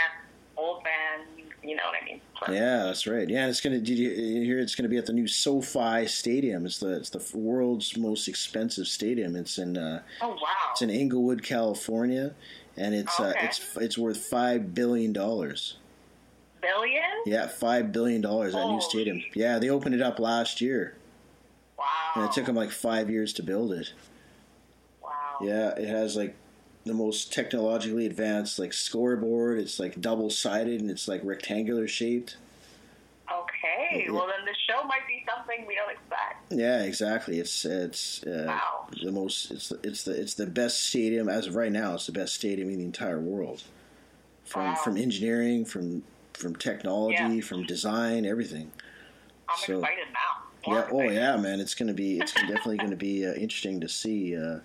old 0.56 0.82
band, 0.84 1.22
you 1.62 1.76
know 1.76 1.82
what 1.84 1.94
I 2.00 2.04
mean? 2.04 2.20
So- 2.44 2.52
Yeah, 2.52 2.84
that's 2.84 3.06
right. 3.06 3.28
Yeah, 3.28 3.48
it's 3.48 3.60
gonna. 3.60 3.78
Did 3.80 3.98
you 3.98 4.10
you 4.10 4.44
hear? 4.44 4.58
It's 4.58 4.74
gonna 4.74 4.88
be 4.88 4.96
at 4.96 5.06
the 5.06 5.12
new 5.12 5.26
SoFi 5.26 6.06
Stadium. 6.06 6.64
It's 6.66 6.78
the 6.78 6.96
it's 6.96 7.10
the 7.10 7.24
world's 7.38 7.96
most 7.96 8.28
expensive 8.28 8.86
stadium. 8.86 9.36
It's 9.36 9.58
in 9.58 9.76
uh, 9.76 10.02
Oh 10.22 10.28
wow. 10.30 10.36
it's 10.72 10.80
in 10.82 10.88
Inglewood, 10.90 11.42
California, 11.42 12.34
and 12.76 12.94
it's 12.94 13.18
uh, 13.20 13.34
it's 13.42 13.76
it's 13.76 13.98
worth 13.98 14.18
five 14.18 14.74
billion 14.74 15.12
dollars. 15.12 15.76
Billion? 16.62 17.02
Yeah, 17.26 17.46
five 17.46 17.90
billion 17.92 18.20
dollars 18.20 18.52
that 18.54 18.66
new 18.68 18.80
stadium. 18.82 19.22
Yeah, 19.34 19.58
they 19.58 19.68
opened 19.70 19.94
it 19.94 20.02
up 20.02 20.18
last 20.18 20.60
year, 20.60 20.94
Wow. 21.78 21.84
and 22.16 22.24
it 22.26 22.32
took 22.32 22.44
them 22.46 22.54
like 22.56 22.70
five 22.70 23.08
years 23.10 23.32
to 23.34 23.42
build 23.42 23.72
it. 23.72 23.92
Wow. 25.02 25.38
Yeah, 25.42 25.70
it 25.70 25.88
has 25.88 26.16
like 26.16 26.36
the 26.84 26.94
most 26.94 27.32
technologically 27.32 28.06
advanced 28.06 28.58
like 28.58 28.72
scoreboard. 28.72 29.58
It's 29.58 29.78
like 29.78 30.00
double 30.00 30.30
sided 30.30 30.80
and 30.80 30.90
it's 30.90 31.06
like 31.08 31.20
rectangular 31.24 31.86
shaped. 31.86 32.36
Okay. 33.30 34.08
Well, 34.10 34.26
then 34.26 34.44
the 34.44 34.54
show 34.66 34.82
might 34.86 35.06
be 35.06 35.24
something 35.28 35.66
we 35.66 35.74
don't 35.76 35.90
expect. 35.90 36.52
Yeah, 36.52 36.82
exactly. 36.82 37.38
It's 37.38 37.64
it's 37.64 38.24
uh, 38.24 38.44
Wow. 38.48 38.88
the 39.02 39.12
most. 39.12 39.50
It's 39.50 39.72
it's 39.84 40.04
the 40.04 40.20
it's 40.20 40.34
the 40.34 40.46
best 40.46 40.82
stadium 40.88 41.28
as 41.28 41.46
of 41.46 41.54
right 41.54 41.70
now. 41.72 41.94
It's 41.94 42.06
the 42.06 42.12
best 42.12 42.34
stadium 42.34 42.70
in 42.70 42.78
the 42.78 42.84
entire 42.84 43.20
world. 43.20 43.62
From 44.44 44.64
Wow. 44.64 44.74
from 44.76 44.96
engineering, 44.96 45.64
from 45.64 46.02
from 46.34 46.56
technology, 46.56 47.36
Yeah. 47.36 47.40
from 47.42 47.64
design, 47.64 48.24
everything. 48.26 48.72
I'm 49.48 49.58
So- 49.66 49.78
excited 49.80 50.06
now. 50.12 50.46
More 50.66 50.78
yeah. 50.78 50.88
Oh 50.92 51.10
yeah, 51.10 51.36
man. 51.36 51.60
It's 51.60 51.74
gonna 51.74 51.94
be. 51.94 52.18
It's 52.18 52.32
definitely 52.34 52.78
gonna 52.78 52.96
be 52.96 53.26
uh, 53.26 53.32
interesting 53.34 53.80
to 53.80 53.88
see. 53.88 54.36
Uh, 54.36 54.58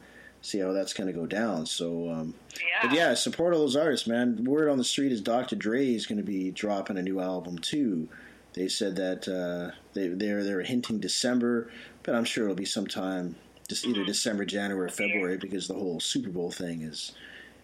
see 0.46 0.60
how 0.60 0.72
that's 0.72 0.94
gonna 0.94 1.14
go 1.14 1.26
down. 1.26 1.66
So. 1.66 2.10
Um, 2.10 2.34
Yeah. 2.56 2.88
But 2.88 2.94
yeah, 2.98 3.14
support 3.16 3.54
all 3.54 3.60
those 3.60 3.76
artists, 3.76 4.08
man. 4.08 4.44
Word 4.46 4.70
on 4.70 4.78
the 4.78 4.84
street 4.84 5.12
is 5.12 5.20
Dr. 5.22 5.56
Dre 5.58 5.94
is 5.94 6.06
going 6.06 6.18
to 6.20 6.24
be 6.24 6.52
dropping 6.52 6.98
a 6.98 7.02
new 7.02 7.20
album 7.20 7.58
too. 7.58 8.08
they 8.54 8.70
said 8.70 8.96
that 8.96 9.28
uh, 9.28 9.76
they 9.94 10.08
they're 10.08 10.42
they 10.44 10.54
were 10.54 10.62
hinting 10.64 11.00
December, 11.00 11.70
but 12.04 12.16
I'm 12.16 12.24
sure 12.24 12.46
it'll 12.46 12.56
be 12.56 12.64
sometime 12.66 13.36
just 13.68 13.86
either 13.86 14.06
December, 14.06 14.46
January, 14.46 14.86
or 14.86 14.90
February 14.90 15.38
because 15.38 15.68
the 15.68 15.74
whole 15.74 16.00
Super 16.00 16.30
Bowl 16.30 16.52
thing 16.52 16.82
is 16.84 17.12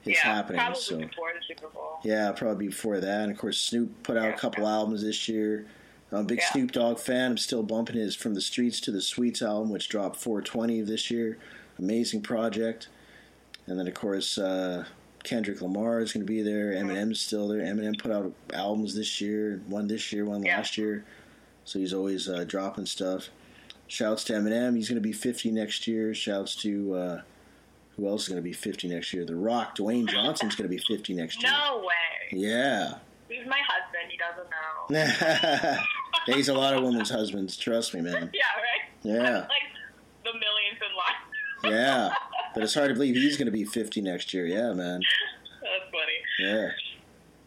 is 0.03 0.17
yeah, 0.17 0.33
happening. 0.35 0.59
probably 0.59 0.81
So 0.81 0.97
before 0.97 1.31
the 1.33 1.45
Super 1.47 1.69
Bowl. 1.69 1.99
yeah, 2.03 2.31
probably 2.33 2.67
before 2.67 2.99
that. 2.99 3.21
And 3.21 3.31
of 3.31 3.37
course, 3.37 3.59
Snoop 3.61 4.03
put 4.03 4.17
out 4.17 4.29
a 4.29 4.37
couple 4.37 4.67
albums 4.67 5.03
this 5.03 5.29
year. 5.29 5.65
I'm 6.11 6.19
a 6.19 6.23
big 6.25 6.39
Yeah. 6.39 6.51
Snoop 6.51 6.71
Dogg 6.73 6.99
fan. 6.99 7.31
I'm 7.31 7.37
still 7.37 7.63
bumping 7.63 7.95
his 7.95 8.15
"From 8.15 8.33
the 8.33 8.41
Streets 8.41 8.81
to 8.81 8.91
the 8.91 9.01
Suites" 9.01 9.41
album, 9.41 9.69
which 9.69 9.87
dropped 9.87 10.17
420 10.17 10.81
this 10.81 11.09
year. 11.09 11.37
Amazing 11.81 12.21
project. 12.21 12.87
And 13.67 13.77
then 13.79 13.87
of 13.87 13.93
course, 13.93 14.37
uh, 14.37 14.85
Kendrick 15.23 15.61
Lamar 15.61 15.99
is 15.99 16.13
going 16.13 16.25
to 16.25 16.31
be 16.31 16.41
there. 16.41 16.71
Eminem's 16.73 17.19
still 17.19 17.47
there. 17.47 17.59
Eminem 17.61 17.99
put 17.99 18.11
out 18.11 18.33
albums 18.53 18.95
this 18.95 19.19
year, 19.21 19.61
one 19.67 19.87
this 19.87 20.13
year, 20.13 20.25
one 20.25 20.43
Yeah. 20.43 20.57
last 20.57 20.77
year. 20.77 21.05
So 21.65 21.79
he's 21.79 21.93
always 21.93 22.27
uh, 22.27 22.43
dropping 22.47 22.85
stuff. 22.87 23.29
Shouts 23.87 24.23
to 24.25 24.33
Eminem. 24.33 24.75
He's 24.75 24.87
going 24.89 25.01
to 25.01 25.07
be 25.07 25.13
50 25.13 25.51
next 25.51 25.85
year. 25.87 26.13
Shouts 26.13 26.55
to 26.57 26.93
uh, 26.95 27.21
who 27.97 28.07
else 28.07 28.23
is 28.23 28.29
going 28.29 28.37
to 28.41 28.43
be 28.43 28.53
50 28.53 28.87
next 28.87 29.13
year? 29.13 29.25
The 29.25 29.35
Rock. 29.35 29.77
Dwayne 29.77 30.07
Johnson's 30.07 30.55
going 30.55 30.69
to 30.69 30.75
be 30.75 30.81
50 30.81 31.13
next 31.13 31.41
year. 31.43 31.51
No 31.51 31.79
way. 31.79 32.39
Yeah. 32.39 32.95
He's 33.29 33.45
my 33.47 33.59
husband. 33.67 34.09
He 34.09 34.17
doesn't 34.17 34.49
know. 34.49 35.83
He's 36.35 36.49
a 36.49 36.53
lot 36.53 36.73
of 36.73 36.83
women's 36.83 37.09
husbands. 37.09 37.57
Trust 37.57 37.93
me, 37.93 38.01
man. 38.01 38.29
yeah, 38.33 38.41
right. 38.57 38.83
Yeah. 39.03 39.31
like 39.39 39.69
the 40.23 40.31
millions 40.33 40.39
in 40.39 40.39
line. 40.39 40.50
Yeah. 41.63 42.11
But 42.53 42.63
it's 42.63 42.73
hard 42.73 42.89
to 42.89 42.93
believe 42.93 43.15
he's 43.15 43.37
going 43.37 43.45
to 43.45 43.51
be 43.51 43.63
50 43.63 44.01
next 44.01 44.33
year. 44.33 44.45
Yeah, 44.45 44.73
man. 44.73 45.01
That's 45.61 45.91
funny. 45.91 46.13
Yeah. 46.39 46.69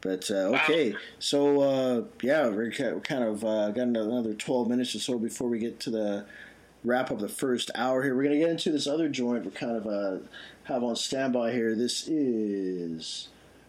But 0.01 0.31
uh, 0.31 0.59
okay, 0.65 0.95
so 1.19 1.61
uh, 1.63 2.05
yeah, 2.23 2.47
we're 2.49 2.71
kind 2.71 3.25
of 3.25 3.43
uh, 3.43 3.71
got 3.71 3.85
another 3.89 4.35
twelve 4.35 4.69
minutes 4.69 4.95
or 4.95 4.99
so 4.99 5.19
before 5.19 5.49
we 5.49 5.59
get 5.59 5.81
to 5.81 5.91
the 5.91 6.27
wrap 6.85 7.11
up 7.11 7.21
the 7.21 7.29
first 7.29 7.71
hour 7.75 8.03
here. 8.03 8.15
We're 8.15 8.25
gonna 8.25 8.37
get 8.37 8.51
into 8.51 8.71
this 8.71 8.87
other 8.87 9.09
joint. 9.09 9.47
We're 9.47 9.51
kind 9.53 9.75
of 9.77 9.87
uh, 9.87 10.19
have 10.65 10.83
on 10.85 10.95
standby 10.97 11.53
here. 11.53 11.75
This 11.75 12.07
is 12.07 13.29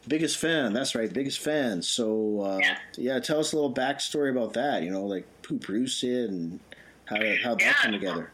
biggest 0.09 0.35
fan. 0.35 0.73
That's 0.73 0.93
right, 0.93 1.11
biggest 1.11 1.39
fan. 1.39 1.81
So 1.81 2.41
uh, 2.41 2.57
Yeah. 2.61 2.77
yeah, 2.97 3.19
tell 3.19 3.39
us 3.39 3.53
a 3.53 3.55
little 3.55 3.73
backstory 3.73 4.29
about 4.29 4.51
that. 4.55 4.83
You 4.83 4.91
know, 4.91 5.05
like 5.05 5.25
who 5.47 5.57
produced 5.57 6.03
it 6.03 6.29
and 6.29 6.59
how 7.05 7.15
how 7.43 7.55
that 7.55 7.61
Yeah. 7.61 7.73
come 7.81 7.91
together. 7.93 8.31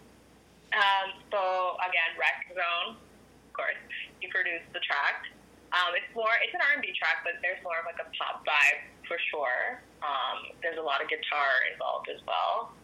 Um, 0.72 1.19
so 1.32 1.76
again, 1.84 2.15
Rec 2.15 2.47
Zone, 2.55 2.95
of 2.95 3.51
course, 3.51 3.80
he 4.24 4.32
produced 4.32 4.72
the 4.72 4.80
track. 4.84 5.28
Um, 5.72 5.95
it's 5.95 6.07
more, 6.11 6.32
it's 6.43 6.51
an 6.51 6.59
R&B 6.59 6.91
track, 6.99 7.24
but 7.24 7.39
there's 7.39 7.59
more 7.63 7.80
of 7.80 7.88
like 7.88 7.99
a 7.99 8.07
pop 8.15 8.43
vibe 8.43 8.84
for 9.07 9.15
sure. 9.32 9.80
Um, 10.03 10.51
there's 10.59 10.80
a 10.80 10.84
lot 10.84 10.99
of 10.99 11.07
guitar 11.07 11.51
involved 11.72 12.11
as 12.11 12.19
well. 12.28 12.76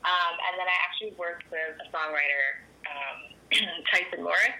Um, 0.00 0.34
and 0.48 0.52
then 0.56 0.64
I 0.64 0.76
actually 0.80 1.12
worked 1.20 1.44
with 1.52 1.76
a 1.76 1.86
songwriter, 1.92 2.64
um, 2.88 3.16
Tyson 3.92 4.24
Morris, 4.24 4.56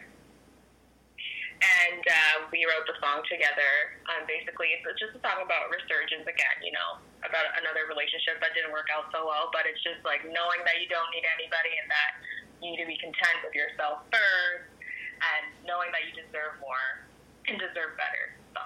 and 1.60 2.04
uh, 2.04 2.36
we 2.48 2.64
wrote 2.64 2.88
the 2.88 2.96
song 3.00 3.20
together. 3.28 4.00
Um, 4.08 4.24
basically, 4.24 4.72
it's 4.72 4.84
just 4.96 5.16
a 5.16 5.20
song 5.20 5.44
about 5.44 5.68
resurgence 5.68 6.24
again, 6.24 6.56
you 6.64 6.72
know, 6.72 7.00
about 7.20 7.52
another 7.60 7.84
relationship 7.84 8.40
that 8.40 8.56
didn't 8.56 8.72
work 8.72 8.88
out 8.88 9.12
so 9.12 9.28
well. 9.28 9.52
But 9.52 9.68
it's 9.68 9.80
just 9.84 10.00
like 10.04 10.24
knowing 10.24 10.60
that 10.64 10.80
you 10.80 10.88
don't 10.88 11.08
need 11.12 11.24
anybody 11.36 11.72
and 11.76 11.88
that 11.92 12.10
you 12.62 12.70
need 12.70 12.78
to 12.80 12.86
be 12.86 12.96
content 12.96 13.40
with 13.44 13.54
yourself 13.54 14.04
first, 14.12 14.68
and 15.20 15.44
knowing 15.66 15.88
that 15.92 16.04
you 16.08 16.12
deserve 16.16 16.60
more 16.60 17.08
and 17.48 17.58
deserve 17.58 17.96
better. 17.96 18.36
So 18.54 18.60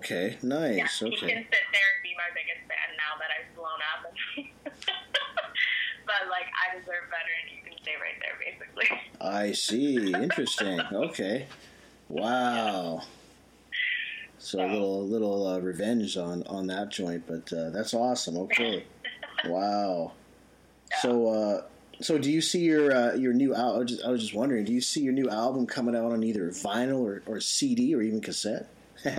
Okay, 0.00 0.38
yeah, 0.42 0.48
nice. 0.48 0.98
he 1.00 1.10
can 1.10 1.18
Okay, 1.18 1.46
sit 1.50 1.66
there 1.72 1.88
and 1.94 2.02
be 2.02 2.14
my 2.16 2.30
biggest 2.34 2.62
fan 2.68 2.88
now 2.96 3.12
that 3.20 3.30
I've 3.34 3.50
blown 3.56 3.80
up. 3.92 4.00
but 6.06 6.28
like, 6.30 6.46
I 6.54 6.78
deserve 6.78 7.10
better, 7.10 7.32
and 7.42 7.50
you 7.50 7.62
can 7.64 7.76
stay 7.82 7.94
right 8.00 8.18
there, 8.22 8.36
basically. 8.38 8.88
I 9.20 9.52
see. 9.52 10.12
Interesting. 10.14 10.80
Okay. 10.92 11.46
Wow. 12.08 13.02
So 14.38 14.60
a 14.60 14.68
little 14.70 15.04
little 15.08 15.46
uh, 15.48 15.58
revenge 15.58 16.16
on 16.16 16.44
on 16.44 16.68
that 16.68 16.90
joint, 16.90 17.24
but 17.26 17.52
uh, 17.52 17.70
that's 17.70 17.94
awesome. 17.94 18.36
Okay. 18.38 18.84
Wow. 19.44 20.12
So 21.02 21.28
uh, 21.28 21.62
so 22.00 22.18
do 22.18 22.30
you 22.30 22.40
see 22.40 22.60
your 22.60 22.92
uh, 22.94 23.14
your 23.14 23.32
new 23.32 23.52
album? 23.54 23.76
I 23.76 23.78
was, 23.80 23.90
just, 23.90 24.04
I 24.04 24.10
was 24.10 24.20
just 24.20 24.34
wondering, 24.34 24.64
do 24.64 24.72
you 24.72 24.80
see 24.80 25.00
your 25.02 25.12
new 25.12 25.28
album 25.30 25.66
coming 25.66 25.96
out 25.96 26.12
on 26.12 26.22
either 26.22 26.48
vinyl 26.50 27.00
or, 27.00 27.22
or 27.26 27.40
CD 27.40 27.92
or 27.94 28.02
even 28.02 28.20
cassette? 28.20 28.68
well, 29.04 29.14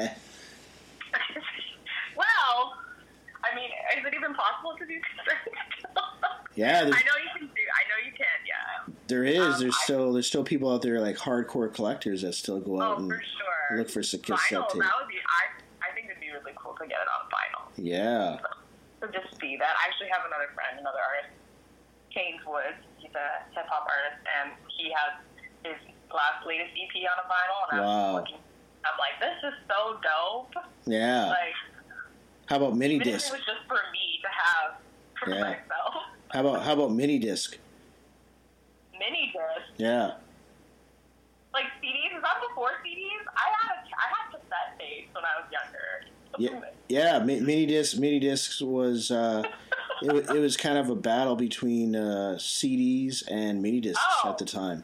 I 3.44 3.54
mean, 3.56 3.70
is 3.98 4.06
it 4.06 4.14
even 4.14 4.34
possible 4.34 4.76
to 4.78 4.86
do 4.86 4.94
cassette? 4.96 5.54
Yeah, 6.56 6.80
I 6.82 6.84
know 6.86 6.92
you 6.92 6.94
can 7.38 7.48
do. 7.48 7.54
I 7.54 7.84
know 7.88 7.98
you 8.06 8.12
can. 8.16 8.26
Yeah. 8.48 8.94
there 9.08 9.24
is. 9.24 9.40
Um, 9.56 9.60
There's 9.62 9.76
I- 9.76 9.84
still 9.84 10.14
there's 10.14 10.28
still 10.28 10.44
people 10.44 10.70
out 10.72 10.82
there 10.82 11.00
like 11.00 11.18
hardcore 11.18 11.72
collectors 11.74 12.22
that 12.24 12.34
still 12.34 12.60
go 12.60 12.82
out 12.82 12.98
Oh, 12.98 13.02
and 13.02 13.10
for 13.12 13.22
sure. 13.22 13.78
look 13.78 13.90
for 13.90 14.04
some 14.04 14.20
cassette 14.22 14.60
Vinyl. 14.60 14.70
tape. 14.70 14.82
That 14.82 14.92
would 15.02 15.08
be. 15.10 15.18
I. 15.18 15.44
I 15.90 15.94
think 15.94 16.08
it'd 16.10 16.20
be 16.22 16.32
really 16.32 16.54
cool 16.58 16.74
to 16.82 16.88
get 16.88 16.98
it 16.98 17.08
on 17.10 17.30
vinyl. 17.32 17.70
Yeah. 17.78 18.40
So 19.00 19.08
just 19.14 19.40
see 19.40 19.56
that. 19.58 19.74
I 19.78 19.86
actually 19.90 20.10
have 20.10 20.26
another 20.26 20.50
friend, 20.54 20.80
another 20.82 20.98
artist, 21.00 21.30
Keynes 22.18 22.42
Woods. 22.50 22.82
He's 22.98 23.14
a 23.14 23.28
hip 23.54 23.70
hop 23.70 23.86
artist, 23.86 24.26
and 24.26 24.58
he 24.74 24.90
has 24.90 25.22
his 25.62 25.78
last 26.10 26.42
latest 26.50 26.74
EP 26.74 26.94
on 27.06 27.18
a 27.22 27.26
vinyl. 27.30 27.62
And 27.70 27.80
Wow. 27.82 27.86
was 27.86 28.22
looking. 28.26 28.42
I'm 28.86 28.98
like, 28.98 29.20
this 29.22 29.38
is 29.46 29.56
so 29.70 30.00
dope. 30.02 30.56
Yeah. 30.86 31.30
Like, 31.30 31.54
How 32.50 32.56
about 32.58 32.76
mini 32.76 32.98
disc? 32.98 33.28
it 33.28 33.34
was 33.38 33.46
just 33.46 33.68
for 33.68 33.78
me 33.94 34.20
to 34.24 34.30
have 34.34 34.70
for 35.20 35.30
Yeah. 35.30 35.42
myself. 35.62 35.94
How 36.34 36.40
about 36.42 36.64
how 36.64 36.74
about 36.74 36.92
mini 36.92 37.20
disc? 37.20 37.58
Mini 38.98 39.32
disc. 39.34 39.70
Yeah. 39.78 40.16
Like 41.54 41.66
CDs? 41.82 42.16
Is 42.16 42.22
that 42.24 42.38
before 42.50 42.70
CDs? 42.86 43.24
I 43.36 43.48
had 43.62 43.76
a, 43.76 43.80
I 43.96 44.08
had 44.14 44.32
cassette 44.32 44.80
tapes 44.80 45.14
when 45.14 45.24
I 45.24 45.42
was 45.42 45.52
younger. 45.52 46.06
Yeah, 46.40 46.70
yeah, 46.88 47.20
mini 47.20 47.66
disc, 47.66 47.98
mini 47.98 48.20
discs 48.20 48.62
was 48.62 49.10
uh, 49.12 49.42
it, 50.02 50.12
wa- 50.14 50.34
it 50.36 50.40
was 50.40 50.58
kind 50.58 50.78
of 50.78 50.90
a 50.90 50.96
battle 50.96 51.36
between 51.36 51.96
uh, 51.96 52.36
CDs 52.38 53.24
and 53.30 53.62
mini 53.62 53.80
discs 53.82 54.04
Oh. 54.24 54.30
at 54.30 54.38
the 54.38 54.46
time. 54.46 54.84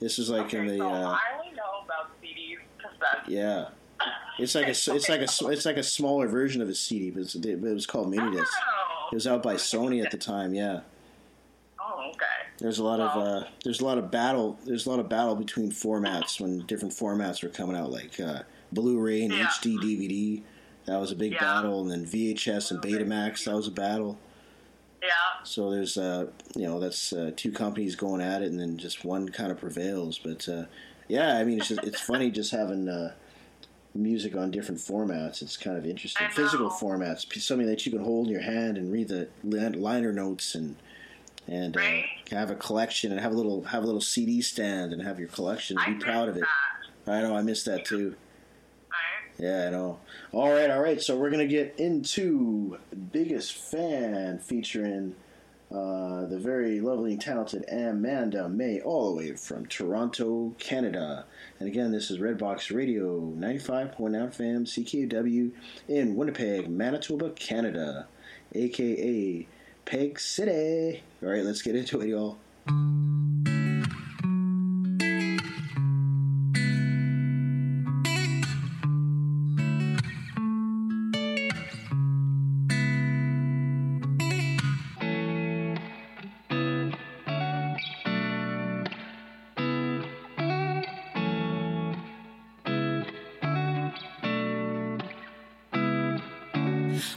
This 0.00 0.18
was 0.18 0.30
like 0.30 0.52
in 0.54 0.66
the 0.66 0.78
so 0.78 0.88
uh, 0.88 0.92
I 1.12 1.18
only 1.38 1.56
know 1.56 1.84
about 1.84 2.10
CDs, 2.22 2.58
cassettes. 2.80 3.24
yeah. 3.28 3.68
It's 4.38 4.54
like 4.54 4.66
a 4.66 4.70
it's 4.70 5.08
like 5.08 5.20
a 5.22 5.48
it's 5.50 5.64
like 5.66 5.76
a 5.76 5.82
smaller 5.82 6.28
version 6.28 6.62
of 6.62 6.68
a 6.68 6.74
CD, 6.74 7.10
but, 7.10 7.34
it 7.44 7.60
was 7.60 7.86
called 7.86 8.08
mini 8.10 8.30
disc. 8.30 8.52
Oh. 8.56 9.08
It 9.10 9.14
was 9.16 9.26
out 9.26 9.42
by 9.42 9.54
Sony 9.54 10.04
at 10.04 10.10
the 10.12 10.18
time. 10.18 10.54
Yeah. 10.54 10.80
Oh, 11.80 12.10
okay. 12.10 12.24
There's 12.58 12.78
a 12.78 12.84
lot 12.84 13.00
of 13.00 13.16
uh, 13.20 13.46
there's 13.64 13.80
a 13.80 13.84
lot 13.84 13.98
of 13.98 14.10
battle 14.12 14.56
there's 14.64 14.86
a 14.86 14.90
lot 14.90 15.00
of 15.00 15.08
battle 15.08 15.34
between 15.34 15.72
formats 15.72 16.40
when 16.40 16.60
different 16.66 16.94
formats 16.94 17.42
were 17.42 17.48
coming 17.48 17.74
out 17.76 17.90
like 17.90 18.20
uh, 18.20 18.42
Blu-ray 18.72 19.22
and 19.24 19.32
Yeah. 19.34 19.46
HD 19.48 19.76
DVD. 19.78 20.42
That 20.86 20.98
was 21.00 21.10
a 21.10 21.16
big 21.16 21.32
Yeah. 21.32 21.40
battle, 21.40 21.82
and 21.82 21.90
then 21.90 22.06
VHS 22.06 22.70
and 22.70 22.80
Betamax. 22.80 23.44
That 23.44 23.54
was 23.56 23.66
a 23.66 23.72
battle. 23.72 24.18
Yeah. 25.02 25.44
So 25.44 25.70
there's 25.70 25.96
uh, 25.96 26.26
you 26.56 26.66
know 26.66 26.80
that's 26.80 27.12
uh, 27.12 27.32
two 27.36 27.52
companies 27.52 27.96
going 27.96 28.20
at 28.20 28.42
it, 28.42 28.50
and 28.50 28.58
then 28.58 28.76
just 28.76 29.04
one 29.04 29.28
kind 29.28 29.50
of 29.50 29.58
prevails. 29.58 30.18
But 30.18 30.48
uh, 30.48 30.64
yeah, 31.08 31.36
I 31.36 31.44
mean 31.44 31.58
it's 31.58 31.68
just, 31.68 31.84
it's 31.84 32.00
funny 32.00 32.30
just 32.30 32.50
having 32.50 32.88
uh, 32.88 33.14
music 33.94 34.36
on 34.36 34.50
different 34.50 34.80
formats. 34.80 35.42
It's 35.42 35.56
kind 35.56 35.76
of 35.76 35.86
interesting. 35.86 36.26
Physical 36.30 36.70
formats, 36.70 37.32
something 37.40 37.66
that 37.66 37.84
you 37.86 37.92
can 37.92 38.02
hold 38.02 38.26
in 38.26 38.32
your 38.32 38.42
hand 38.42 38.76
and 38.76 38.92
read 38.92 39.08
the 39.08 39.28
liner 39.44 40.12
notes 40.12 40.54
and 40.54 40.76
and 41.46 41.76
uh, 41.76 41.80
have 42.30 42.50
a 42.50 42.54
collection 42.54 43.10
and 43.10 43.20
have 43.20 43.32
a 43.32 43.36
little 43.36 43.62
have 43.64 43.82
a 43.82 43.86
little 43.86 44.00
CD 44.00 44.42
stand 44.42 44.92
and 44.92 45.02
have 45.02 45.18
your 45.18 45.28
collection 45.28 45.78
I 45.78 45.86
and 45.86 45.98
be 45.98 46.04
proud 46.04 46.28
of 46.28 46.36
it. 46.36 46.44
that. 47.04 47.12
I 47.12 47.22
know 47.22 47.36
I 47.36 47.42
miss 47.42 47.64
that 47.64 47.84
too. 47.84 48.16
Yeah, 49.38 49.66
I 49.68 49.70
know. 49.70 50.00
All 50.32 50.50
right, 50.50 50.68
all 50.68 50.80
right. 50.82 51.00
So 51.00 51.16
we're 51.16 51.30
gonna 51.30 51.46
get 51.46 51.74
into 51.78 52.76
biggest 53.12 53.54
fan 53.54 54.38
featuring 54.40 55.14
uh, 55.70 56.24
the 56.26 56.38
very 56.38 56.80
lovely 56.80 57.12
and 57.12 57.20
talented 57.20 57.64
Amanda 57.70 58.48
Mae, 58.48 58.80
all 58.80 59.10
the 59.10 59.16
way 59.16 59.32
from 59.36 59.66
Toronto, 59.66 60.54
Canada. 60.58 61.24
And 61.60 61.68
again, 61.68 61.92
this 61.92 62.10
is 62.10 62.18
Redbox 62.18 62.74
Radio, 62.74 63.20
ninety-five 63.36 63.92
point 63.92 64.14
nine 64.14 64.28
FM, 64.28 64.62
CKUW 64.62 65.52
in 65.88 66.16
Winnipeg, 66.16 66.68
Manitoba, 66.68 67.30
Canada, 67.30 68.08
aka 68.54 69.46
Peg 69.84 70.18
City. 70.18 71.02
All 71.22 71.28
right, 71.28 71.44
let's 71.44 71.62
get 71.62 71.76
into 71.76 72.00
it, 72.00 72.08
y'all. 72.08 72.38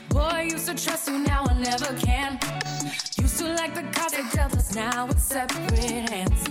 Boy, 0.08 0.48
used 0.50 0.66
to 0.66 0.74
trust 0.74 1.08
you, 1.08 1.18
now 1.18 1.44
I 1.48 1.54
never 1.58 1.92
can. 1.98 2.38
Used 3.18 3.38
to 3.38 3.54
like 3.54 3.74
the 3.74 3.82
cards 3.92 4.12
they 4.14 4.22
dealt 4.32 4.54
us, 4.54 4.74
now 4.74 5.08
it's 5.08 5.24
separate 5.24 5.78
hands. 6.10 6.48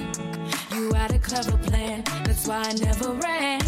You 0.73 0.93
had 0.93 1.11
a 1.13 1.19
clever 1.19 1.57
plan, 1.57 2.03
that's 2.23 2.47
why 2.47 2.63
I 2.63 2.73
never 2.73 3.11
ran. 3.13 3.61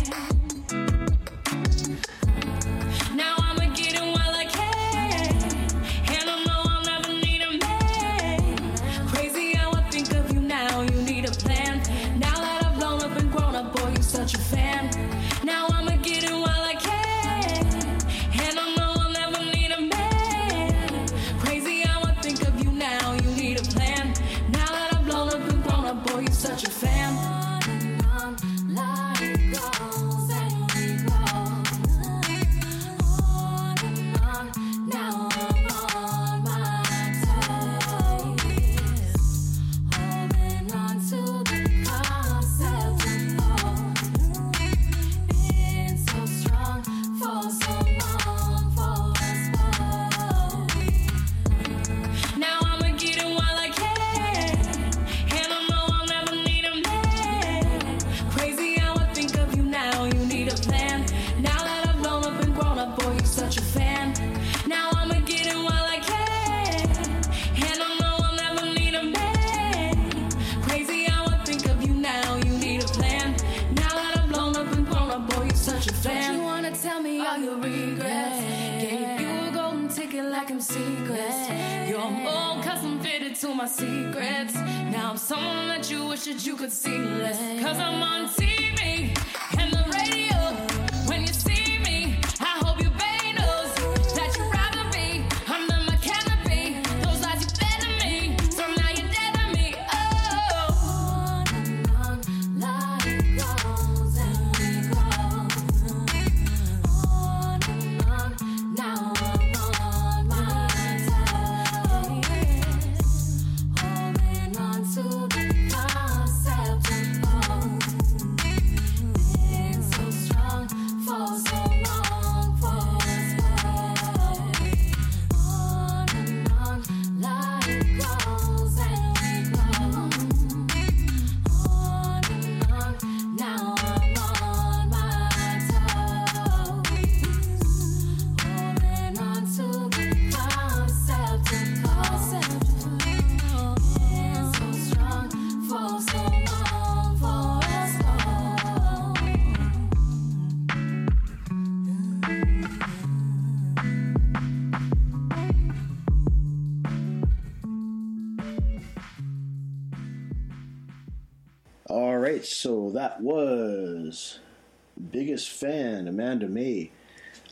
Biggest 165.33 165.49
fan 165.49 166.07
Amanda 166.07 166.47
Mae 166.47 166.91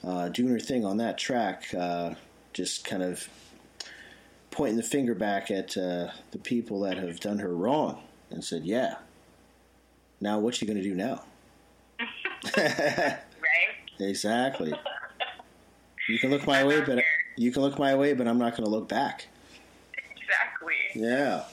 uh, 0.04 0.30
doing 0.30 0.50
her 0.50 0.60
thing 0.60 0.86
on 0.86 0.98
that 0.98 1.18
track, 1.18 1.74
uh, 1.74 2.14
just 2.54 2.86
kind 2.86 3.02
of 3.02 3.28
pointing 4.52 4.78
the 4.78 4.84
finger 4.84 5.16
back 5.16 5.50
at 5.50 5.76
uh, 5.76 6.12
the 6.30 6.38
people 6.38 6.82
that 6.82 6.98
have 7.00 7.20
done 7.20 7.40
her 7.40 7.56
wrong 7.56 8.04
and 8.30 8.44
said, 8.44 8.66
"Yeah, 8.66 8.98
now 10.20 10.38
what's 10.38 10.58
she 10.60 10.68
going 10.68 10.78
to 10.78 10.84
do 10.84 10.94
now?" 10.94 11.24
Right? 12.56 13.18
exactly. 14.00 14.76
You 16.08 16.20
can 16.20 16.30
look 16.30 16.46
my 16.56 16.64
way, 16.64 16.82
but 16.82 17.04
you 17.36 17.52
can 17.52 17.64
look 17.64 17.80
my 17.80 17.96
way, 17.96 18.14
but 18.14 18.28
I'm 18.28 18.38
not 18.38 18.52
going 18.52 18.66
to 18.66 18.70
look 18.70 18.88
back. 18.88 19.26
Exactly. 20.16 20.76
Yeah, 20.94 21.46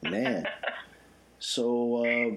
man. 0.00 0.46
So, 1.38 2.04
uh, 2.04 2.36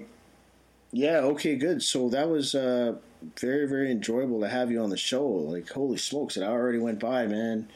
yeah, 0.92 1.18
okay, 1.18 1.56
good. 1.56 1.82
So 1.82 2.08
that 2.10 2.28
was 2.28 2.54
uh, 2.54 2.96
very, 3.38 3.66
very 3.66 3.90
enjoyable 3.90 4.40
to 4.40 4.48
have 4.48 4.70
you 4.70 4.82
on 4.82 4.90
the 4.90 4.96
show. 4.96 5.26
Like, 5.26 5.68
holy 5.68 5.98
smokes, 5.98 6.36
it 6.36 6.42
already 6.42 6.78
went 6.78 7.00
by, 7.00 7.26
man. 7.26 7.68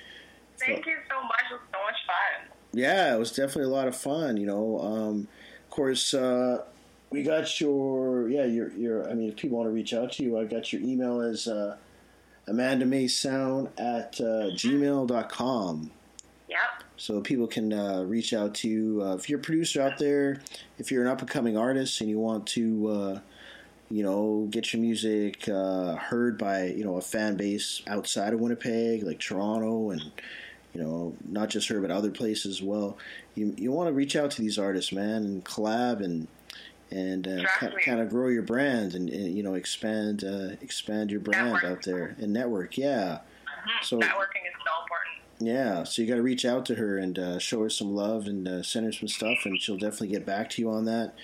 Thank 0.58 0.86
you 0.86 0.96
so 1.08 1.22
much. 1.22 1.42
It 1.50 1.54
was 1.54 1.60
so 1.72 1.78
much 1.84 1.96
fun. 2.06 2.48
Yeah, 2.72 3.14
it 3.14 3.18
was 3.18 3.30
definitely 3.30 3.64
a 3.64 3.74
lot 3.74 3.88
of 3.88 3.96
fun. 3.96 4.36
You 4.36 4.46
know, 4.46 4.80
um, 4.80 5.28
of 5.64 5.70
course, 5.70 6.14
uh, 6.14 6.64
we 7.10 7.22
got 7.22 7.60
your 7.60 8.28
yeah, 8.28 8.44
your 8.44 8.72
your. 8.72 9.10
I 9.10 9.14
mean, 9.14 9.28
if 9.28 9.36
people 9.36 9.58
want 9.58 9.68
to 9.68 9.72
reach 9.72 9.94
out 9.94 10.12
to 10.12 10.22
you, 10.22 10.38
I've 10.38 10.50
got 10.50 10.72
your 10.72 10.82
email 10.82 11.20
as 11.20 11.46
uh, 11.46 11.76
Amanda 12.46 12.86
Mae 12.86 13.06
Sound 13.06 13.68
at 13.78 14.20
uh, 14.20 14.50
gmail.com. 14.50 15.90
Yep. 16.48 16.58
So 16.96 17.20
people 17.20 17.46
can 17.46 17.72
uh, 17.72 18.02
reach 18.02 18.32
out 18.32 18.54
to 18.56 18.68
you. 18.68 19.02
Uh, 19.02 19.14
if 19.14 19.28
you're 19.28 19.40
a 19.40 19.42
producer 19.42 19.82
out 19.82 19.98
there, 19.98 20.40
if 20.78 20.90
you're 20.90 21.02
an 21.02 21.08
up 21.08 21.20
and 21.20 21.28
coming 21.28 21.56
artist 21.56 22.00
and 22.00 22.08
you 22.08 22.18
want 22.18 22.46
to, 22.48 22.88
uh, 22.88 23.20
you 23.94 24.02
know, 24.02 24.48
get 24.50 24.72
your 24.72 24.82
music 24.82 25.48
uh, 25.48 25.94
heard 25.94 26.36
by 26.36 26.64
you 26.66 26.84
know 26.84 26.96
a 26.96 27.00
fan 27.00 27.36
base 27.36 27.80
outside 27.86 28.32
of 28.32 28.40
Winnipeg, 28.40 29.04
like 29.04 29.20
Toronto, 29.20 29.90
and 29.90 30.02
you 30.72 30.82
know 30.82 31.14
not 31.28 31.48
just 31.48 31.68
her 31.68 31.80
but 31.80 31.92
other 31.92 32.10
places 32.10 32.56
as 32.56 32.60
well. 32.60 32.98
You 33.36 33.54
you 33.56 33.70
want 33.70 33.86
to 33.88 33.92
reach 33.92 34.16
out 34.16 34.32
to 34.32 34.42
these 34.42 34.58
artists, 34.58 34.90
man, 34.90 35.22
and 35.22 35.44
collab 35.44 36.02
and 36.02 36.26
and 36.90 37.28
uh, 37.28 37.44
kind 37.84 38.00
of 38.00 38.08
grow 38.10 38.26
your 38.30 38.42
brand 38.42 38.94
and, 38.96 39.08
and 39.08 39.32
you 39.32 39.44
know 39.44 39.54
expand 39.54 40.24
uh, 40.24 40.56
expand 40.60 41.12
your 41.12 41.20
brand 41.20 41.52
Network. 41.52 41.64
out 41.64 41.82
there 41.84 42.16
and 42.18 42.32
network. 42.32 42.76
Yeah. 42.76 43.20
So- 43.82 43.98
Networking 44.00 44.42
is 44.44 44.54
so 44.66 44.72
important. 44.82 45.14
Yeah, 45.38 45.84
so 45.84 46.02
you 46.02 46.08
got 46.08 46.16
to 46.16 46.22
reach 46.22 46.44
out 46.44 46.66
to 46.66 46.74
her 46.74 46.98
and 46.98 47.16
uh, 47.16 47.38
show 47.38 47.62
her 47.62 47.70
some 47.70 47.94
love 47.94 48.26
and 48.26 48.48
uh, 48.48 48.62
send 48.64 48.86
her 48.86 48.92
some 48.92 49.06
stuff, 49.08 49.38
and 49.44 49.60
she'll 49.62 49.78
definitely 49.78 50.08
get 50.08 50.26
back 50.26 50.50
to 50.50 50.62
you 50.62 50.68
on 50.70 50.84
that. 50.86 51.14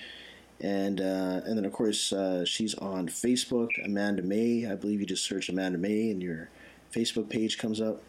And 0.63 1.01
uh, 1.01 1.41
and 1.45 1.57
then 1.57 1.65
of 1.65 1.71
course 1.73 2.13
uh, 2.13 2.45
she's 2.45 2.75
on 2.75 3.07
Facebook, 3.07 3.69
Amanda 3.83 4.21
Mae. 4.21 4.67
I 4.67 4.75
believe 4.75 4.99
you 4.99 5.05
just 5.07 5.23
search 5.25 5.49
Amanda 5.49 5.77
Mae, 5.79 6.11
and 6.11 6.21
your 6.21 6.49
Facebook 6.93 7.29
page 7.29 7.57
comes 7.57 7.81
up. 7.81 8.01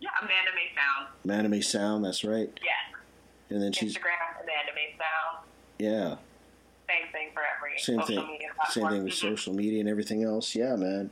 Yeah, 0.00 0.10
Amanda 0.20 0.50
Mae 0.54 0.68
Sound. 0.74 1.08
Amanda 1.24 1.48
Mae 1.48 1.60
Sound, 1.62 2.04
that's 2.04 2.24
right. 2.24 2.50
Yes. 2.62 3.00
And 3.50 3.62
then 3.62 3.72
she's 3.72 3.94
Instagram, 3.96 4.42
Amanda 4.42 4.72
Mae 4.74 4.94
Sound. 4.98 5.46
yeah, 5.78 6.16
Same 6.88 7.10
thing 7.12 7.28
for 7.32 7.42
every 7.56 7.78
same 7.78 8.02
thing, 8.02 8.38
same 8.68 8.88
thing 8.90 9.04
with 9.04 9.14
social 9.28 9.54
media 9.54 9.80
and 9.80 9.88
everything 9.88 10.22
else. 10.24 10.54
Yeah, 10.54 10.76
man. 10.76 11.10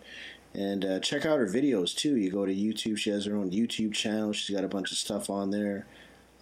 And 0.52 0.84
uh, 0.84 1.00
check 1.00 1.24
out 1.24 1.38
her 1.38 1.46
videos 1.46 1.94
too. 1.96 2.16
You 2.16 2.30
go 2.30 2.44
to 2.44 2.54
YouTube; 2.54 2.98
she 2.98 3.08
has 3.10 3.24
her 3.24 3.34
own 3.36 3.50
YouTube 3.50 3.94
channel. 3.94 4.32
She's 4.34 4.54
got 4.54 4.64
a 4.64 4.68
bunch 4.68 4.92
of 4.92 4.98
stuff 4.98 5.30
on 5.30 5.50
there. 5.50 5.86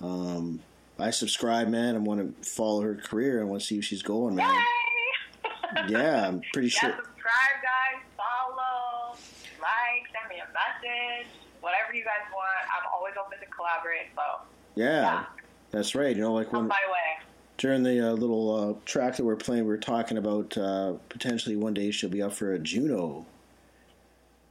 Um, 0.01 0.61
I 0.99 1.11
subscribe, 1.11 1.69
man. 1.69 1.97
I 1.97 1.99
want 1.99 2.43
to 2.43 2.49
follow 2.49 2.83
her 2.83 2.95
career. 2.95 3.41
I 3.41 3.45
want 3.45 3.61
to 3.63 3.67
see 3.67 3.77
where 3.77 3.83
she's 3.83 4.03
going, 4.03 4.37
man. 4.37 4.49
Yay! 4.55 5.85
Yeah, 5.89 6.29
I'm 6.29 6.41
pretty 6.53 6.69
Yeah, 6.69 6.81
sure. 6.81 6.91
subscribe, 6.91 7.57
guys. 7.63 8.03
Follow, 8.17 9.17
like, 9.61 10.07
send 10.13 10.29
me 10.29 10.37
a 10.37 10.47
message. 10.53 11.27
Whatever 11.61 11.95
you 11.95 12.05
guys 12.05 12.31
want. 12.33 12.49
I'm 12.77 12.89
always 12.95 13.15
open 13.19 13.39
to 13.41 13.47
collaborate. 13.47 14.07
So 14.15 14.47
Yeah, 14.77 15.25
that's 15.71 15.95
right. 15.95 16.15
You 16.15 16.23
know, 16.23 16.33
like 16.35 16.53
when 16.53 16.69
my 16.69 16.75
way. 16.93 17.25
during 17.59 17.83
the 17.83 18.11
uh, 18.11 18.13
little 18.13 18.55
uh, 18.55 18.75
track 18.85 19.17
that 19.17 19.25
we're 19.25 19.35
playing, 19.37 19.65
we 19.65 19.71
were 19.71 19.79
talking 19.79 20.19
about 20.19 20.57
uh, 20.59 20.93
potentially 21.09 21.57
one 21.57 21.75
day 21.75 21.91
she'll 21.91 22.11
be 22.11 22.23
up 22.23 22.35
for 22.35 22.53
a 22.53 22.59
Juno. 22.59 23.25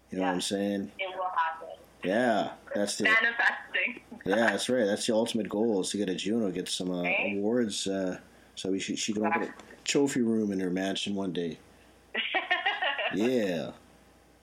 You 0.09 0.17
know 0.19 0.25
what 0.25 0.31
I'm 0.33 0.41
saying? 0.41 0.91
It 0.99 1.07
will 1.15 1.23
happen. 1.23 1.69
Yeah, 2.03 2.49
that's 2.75 2.97
the 2.97 3.05
Manifesting. 3.05 4.01
Yeah, 4.25 4.35
that's 4.51 4.69
right. 4.69 4.85
That's 4.85 5.05
the 5.05 5.13
ultimate 5.13 5.49
goal 5.49 5.81
is 5.81 5.89
to 5.89 5.97
get 5.97 6.09
a 6.09 6.15
Juno, 6.15 6.49
get 6.51 6.69
some 6.69 6.91
uh, 6.91 7.03
Right. 7.03 7.33
awards. 7.35 7.87
Uh, 7.87 8.19
so 8.55 8.71
we 8.71 8.79
should, 8.79 8.97
she 8.97 9.11
can 9.13 9.25
open 9.25 9.43
a 9.43 9.53
trophy 9.83 10.21
room 10.21 10.51
in 10.51 10.59
her 10.59 10.69
mansion 10.69 11.13
one 11.15 11.33
day. 11.33 11.57
yeah, 13.13 13.71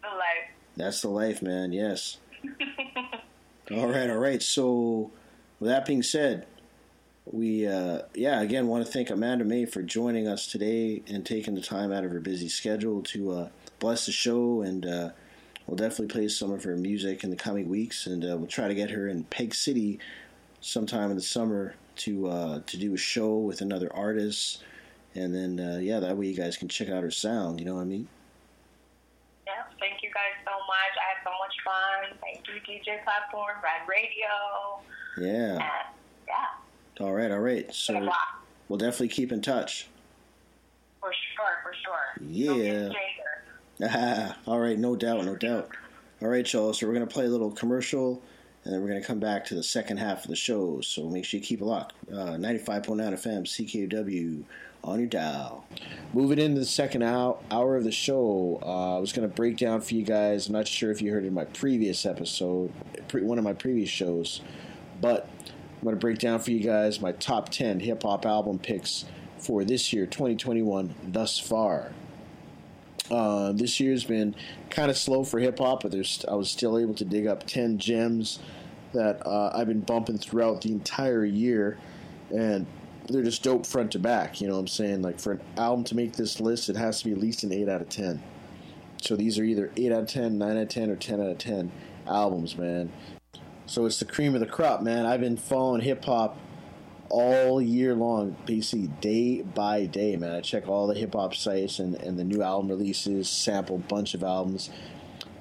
The 0.03 0.09
life. 0.09 0.51
that's 0.77 1.01
the 1.01 1.09
life, 1.09 1.41
man. 1.43 1.73
Yes. 1.73 2.19
all 3.71 3.89
right, 3.89 4.11
all 4.11 4.19
right. 4.19 4.43
So, 4.43 5.11
with 5.61 5.71
that 5.71 5.87
being 5.87 6.03
said, 6.03 6.47
we 7.31 7.67
uh, 7.67 8.01
yeah 8.15 8.41
again 8.41 8.67
want 8.67 8.85
to 8.85 8.91
thank 8.91 9.09
Amanda 9.11 9.45
Mae 9.45 9.65
for 9.65 9.83
joining 9.83 10.27
us 10.27 10.47
today 10.49 11.03
and 11.07 11.25
taking 11.25 11.55
the 11.55 11.61
time 11.61 11.93
out 11.93 12.05
of 12.05 12.11
her 12.11 12.19
busy 12.19 12.49
schedule 12.49 13.03
to 13.05 13.31
uh, 13.33 13.49
bless 13.79 14.07
the 14.07 14.13
show 14.13 14.63
and. 14.63 14.85
We'll 15.67 15.77
definitely 15.77 16.09
play 16.09 16.29
some 16.29 16.51
of 16.51 16.65
her 16.65 16.77
music 16.77 17.23
in 17.23 17.31
the 17.31 17.37
coming 17.37 17.69
weeks, 17.69 18.07
and 18.07 18.25
uh, 18.25 18.37
we'll 18.37 18.49
try 18.49 18.67
to 18.69 18.75
get 18.75 18.91
her 18.91 19.09
in 19.09 19.25
Peg 19.25 19.55
City 19.55 19.99
sometime 20.61 21.11
in 21.11 21.17
the 21.17 21.23
summer 21.23 21.75
to 21.97 22.29
uh, 22.29 22.61
to 22.67 22.77
do 22.77 22.95
a 22.95 22.97
show 22.97 23.39
with 23.39 23.61
another 23.61 23.95
artist, 23.95 24.65
and 25.15 25.35
then 25.35 25.61
uh, 25.61 25.79
yeah, 25.79 26.01
that 26.01 26.17
way 26.17 26.27
you 26.27 26.37
guys 26.37 26.57
can 26.57 26.69
check 26.69 26.89
out 26.89 27.03
her 27.03 27.11
sound. 27.11 27.61
You 27.61 27.67
know 27.67 27.75
what 27.75 27.83
I 27.83 27.85
mean? 27.85 28.09
Yeah, 29.47 29.63
thank 29.79 30.03
you 30.03 30.11
guys 30.13 30.35
so 30.45 30.53
much. 30.53 30.93
I 30.97 31.07
had 31.15 31.25
so 31.25 31.31
much 31.39 31.55
fun. 31.65 32.19
Thank 32.21 32.47
you, 32.49 32.61
DJ 32.61 33.03
Platform, 33.05 33.57
Rad 33.63 33.89
Radio. 33.89 34.81
Yeah. 35.19 35.53
And 35.53 35.63
yeah, 36.27 37.05
All 37.05 37.13
right, 37.13 37.31
all 37.31 37.41
right. 37.41 37.73
So 37.75 38.11
we'll 38.69 38.79
definitely 38.79 39.09
keep 39.09 39.33
in 39.33 39.43
touch. 39.43 39.89
For 41.01 41.13
sure, 41.35 41.57
for 41.63 41.75
sure. 41.83 42.27
Yeah. 42.29 42.91
Jager. 43.81 44.35
all 44.47 44.59
right, 44.61 44.79
no 44.79 44.97
doubt, 44.97 45.25
no 45.25 45.37
doubt. 45.37 45.71
All 46.23 46.29
right, 46.29 46.51
y'all. 46.53 46.73
So 46.73 46.87
we're 46.87 46.93
gonna 46.93 47.07
play 47.07 47.25
a 47.25 47.31
little 47.31 47.51
commercial, 47.51 48.23
and 48.65 48.75
then 48.75 48.83
we're 48.83 48.89
gonna 48.89 49.03
come 49.03 49.21
back 49.21 49.45
to 49.47 49.55
the 49.55 49.63
second 49.63 49.99
half 49.99 50.25
of 50.25 50.29
the 50.29 50.37
show. 50.37 50.81
So 50.81 51.09
make 51.09 51.25
sure 51.25 51.41
you 51.41 51.45
keep 51.47 51.61
it 51.61 51.65
locked. 51.65 51.95
Uh, 52.13 52.37
Ninety-five 52.37 52.83
point 52.83 52.99
nine 53.01 53.15
FM, 53.15 53.45
CKUW, 53.45 54.45
on 54.85 54.99
your 54.99 55.09
dial. 55.09 55.65
Moving 56.13 56.39
into 56.39 56.61
the 56.61 56.67
second 56.67 57.03
hour, 57.03 57.77
of 57.77 57.85
the 57.85 57.93
show, 57.93 58.59
uh, 58.63 58.97
I 58.97 59.01
was 59.01 59.13
gonna 59.13 59.29
break 59.29 59.57
down 59.57 59.81
for 59.81 59.95
you 59.95 60.03
guys. 60.05 60.49
I'm 60.49 60.53
not 60.53 60.69
sure 60.69 60.91
if 60.91 61.01
you 61.01 61.11
heard 61.13 61.25
in 61.25 61.33
my 61.33 61.45
previous 61.45 62.05
episode, 62.05 62.73
pre- 63.09 63.23
one 63.23 63.39
of 63.39 63.45
my 63.45 63.55
previous 63.55 63.89
shows, 63.89 64.43
but 65.01 65.27
I'm 65.79 65.85
gonna 65.85 65.97
break 65.97 66.19
down 66.19 66.41
for 66.41 66.51
you 66.51 66.61
guys 66.61 67.01
my 67.01 67.13
top 67.13 67.49
ten 67.49 67.81
hip 67.81 68.03
hop 68.03 68.27
album 68.27 68.59
picks 68.59 69.07
for 69.39 69.65
this 69.65 69.91
year, 69.91 70.05
2021, 70.05 70.95
thus 71.09 71.39
far. 71.39 71.93
Uh, 73.11 73.53
this 73.53 73.81
year's 73.81 74.05
been 74.05 74.35
kind 74.71 74.91
of 74.91 74.97
slow 74.97 75.25
for 75.25 75.39
hip 75.41 75.59
hop, 75.59 75.83
but 75.83 75.91
there's 75.91 76.25
I 76.29 76.35
was 76.35 76.51
still 76.51 76.79
able 76.79 76.95
to 76.95 77.05
dig 77.05 77.27
up 77.27 77.47
ten 77.47 77.79
gems 77.79 78.39
that 78.93 79.27
uh, 79.27 79.51
I've 79.55 79.67
been 79.67 79.81
bumping 79.81 80.19
throughout 80.19 80.63
the 80.63 80.73
entire 80.73 81.25
year, 81.25 81.79
and 82.31 82.67
they're 83.09 83.23
just 83.23 83.43
dope 83.43 83.67
front 83.67 83.93
to 83.93 83.99
back. 83.99 84.41
You 84.41 84.49
know 84.49 84.55
what 84.55 84.61
I'm 84.61 84.69
saying? 84.69 85.03
Like 85.03 85.19
for 85.19 85.33
an 85.33 85.41
album 85.57 85.85
to 85.87 85.97
make 85.97 86.15
this 86.15 86.41
list, 86.41 86.69
it 86.69 86.77
has 86.77 87.01
to 87.01 87.07
be 87.07 87.13
at 87.13 87.19
least 87.19 87.43
an 87.43 87.53
eight 87.53 87.69
out 87.69 87.81
of 87.81 87.89
ten. 87.89 88.23
So 89.03 89.17
these 89.17 89.39
are 89.39 89.45
either 89.45 89.73
eight 89.77 89.93
out 89.93 90.03
of 90.03 90.09
10, 90.09 90.37
9 90.37 90.51
out 90.51 90.57
of 90.59 90.69
ten, 90.69 90.91
or 90.91 90.97
ten 90.97 91.21
out 91.21 91.31
of 91.31 91.39
ten 91.39 91.73
albums, 92.07 92.57
man. 92.57 92.93
So 93.67 93.87
it's 93.87 93.99
the 93.99 94.05
cream 94.05 94.35
of 94.35 94.41
the 94.41 94.47
crop, 94.47 94.83
man. 94.83 95.07
I've 95.07 95.21
been 95.21 95.37
following 95.37 95.81
hip 95.81 96.05
hop 96.05 96.37
all 97.11 97.61
year 97.61 97.95
long, 97.95 98.37
basically 98.47 98.87
day 99.01 99.43
by 99.43 99.87
day, 99.87 100.17
man. 100.17 100.33
I 100.33 100.41
check 100.41 100.69
all 100.69 100.87
the 100.87 100.95
hip 100.95 101.15
hop 101.15 101.35
sites 101.35 101.79
and, 101.79 101.97
and 101.97 102.19
the 102.19 102.25
new 102.25 102.43
album 102.43 102.69
releases, 102.71 103.29
sample 103.29 103.79
bunch 103.79 104.15
of 104.15 104.23
albums. 104.23 104.71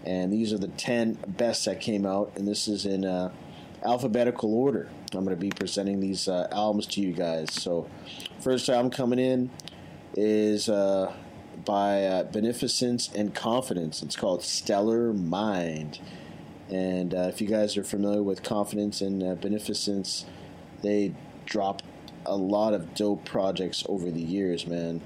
And 0.04 0.34
these 0.34 0.52
are 0.52 0.58
the 0.58 0.68
10 0.68 1.20
best 1.28 1.66
that 1.66 1.80
came 1.80 2.06
out, 2.06 2.32
and 2.36 2.48
this 2.48 2.68
is 2.68 2.86
in 2.86 3.06
uh, 3.06 3.32
alphabetical 3.84 4.54
order. 4.54 4.90
I'm 5.14 5.24
going 5.24 5.36
to 5.36 5.42
be 5.42 5.50
presenting 5.50 6.00
these 6.00 6.28
uh, 6.28 6.48
albums 6.52 6.88
to 6.88 7.02
you 7.02 7.14
guys. 7.14 7.54
So, 7.54 7.88
first 8.40 8.70
album 8.70 8.92
coming 8.92 9.20
in 9.20 9.50
is 10.16 10.70
uh, 10.70 11.14
by 11.66 12.04
uh, 12.06 12.24
Beneficence 12.24 13.10
and 13.14 13.36
Confidence. 13.36 14.02
It's 14.02 14.16
called 14.16 14.44
Stellar 14.44 15.14
Mind. 15.14 16.00
And 16.70 17.14
uh, 17.14 17.28
if 17.30 17.42
you 17.42 17.48
guys 17.48 17.78
are 17.78 17.84
familiar 17.84 18.24
with 18.24 18.44
Confidence 18.44 19.02
and 19.02 19.24
uh, 19.24 19.36
Beneficence, 19.36 20.26
they 20.82 21.14
dropped 21.50 21.84
a 22.26 22.36
lot 22.36 22.74
of 22.74 22.93
dope 22.93 23.26
projects 23.26 23.84
over 23.89 24.10
the 24.10 24.22
years, 24.22 24.68
man. 24.68 25.02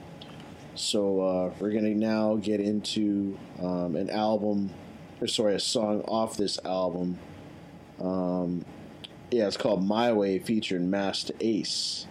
So 0.75 1.21
uh, 1.21 1.53
we're 1.59 1.71
gonna 1.71 1.95
now 1.95 2.35
get 2.35 2.59
into 2.59 3.37
um, 3.59 3.95
an 3.95 4.09
album, 4.09 4.71
or 5.21 5.27
sorry, 5.27 5.55
a 5.55 5.59
song 5.59 6.01
off 6.01 6.35
this 6.35 6.59
album. 6.65 7.19
Um, 7.99 8.65
yeah, 9.31 9.47
it's 9.47 9.57
called 9.57 9.83
"My 9.83 10.11
Way" 10.11 10.39
featuring 10.39 10.89
Masta 10.89 11.33
Ace, 11.39 12.07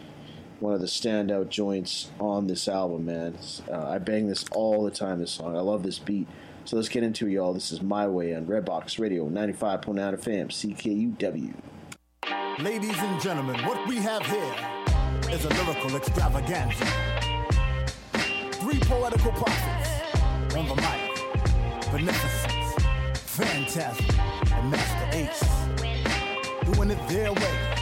one 0.61 0.73
of 0.73 0.81
the 0.81 0.87
standout 0.87 1.49
joints 1.49 2.11
on 2.21 2.47
this 2.47 2.69
album, 2.69 3.07
man. 3.07 3.37
Uh, 3.71 3.89
I 3.89 3.99
bang 3.99 4.29
this 4.29 4.45
all 4.53 4.85
the 4.85 4.91
time. 4.93 5.19
This 5.19 5.33
song, 5.33 5.57
I 5.57 5.61
love 5.61 5.83
this 5.83 5.99
beat. 5.99 6.29
So 6.65 6.77
let's 6.77 6.89
get 6.89 7.03
into 7.03 7.27
it, 7.27 7.33
y'all. 7.33 7.53
This 7.53 7.73
is 7.73 7.83
"My 7.83 8.07
Way" 8.07 8.33
on 8.35 8.47
Redbox 8.47 9.01
Radio, 9.01 9.29
ninety-five 9.29 9.83
point 9.83 9.97
nine 9.99 10.17
FM, 10.17 10.49
CKUW. 10.49 11.55
Ladies 12.59 12.99
and 12.99 13.21
gentlemen, 13.21 13.59
what 13.65 13.89
we 13.89 13.97
have 13.97 14.25
here 14.27 14.55
is 15.31 15.45
a 15.47 15.49
lyrical 15.49 15.97
extravaganza. 15.97 16.85
Three 18.61 18.79
poetical 18.81 19.33
prophets 19.33 20.55
on 20.55 20.69
the 20.69 20.77
mic. 20.77 21.91
Beneficence, 21.91 22.85
Phantasm, 23.15 24.05
and 24.53 24.71
Masta 24.71 25.09
Ace. 25.13 26.75
Doing 26.75 26.91
it 26.91 27.09
their 27.09 27.33
way. 27.33 27.82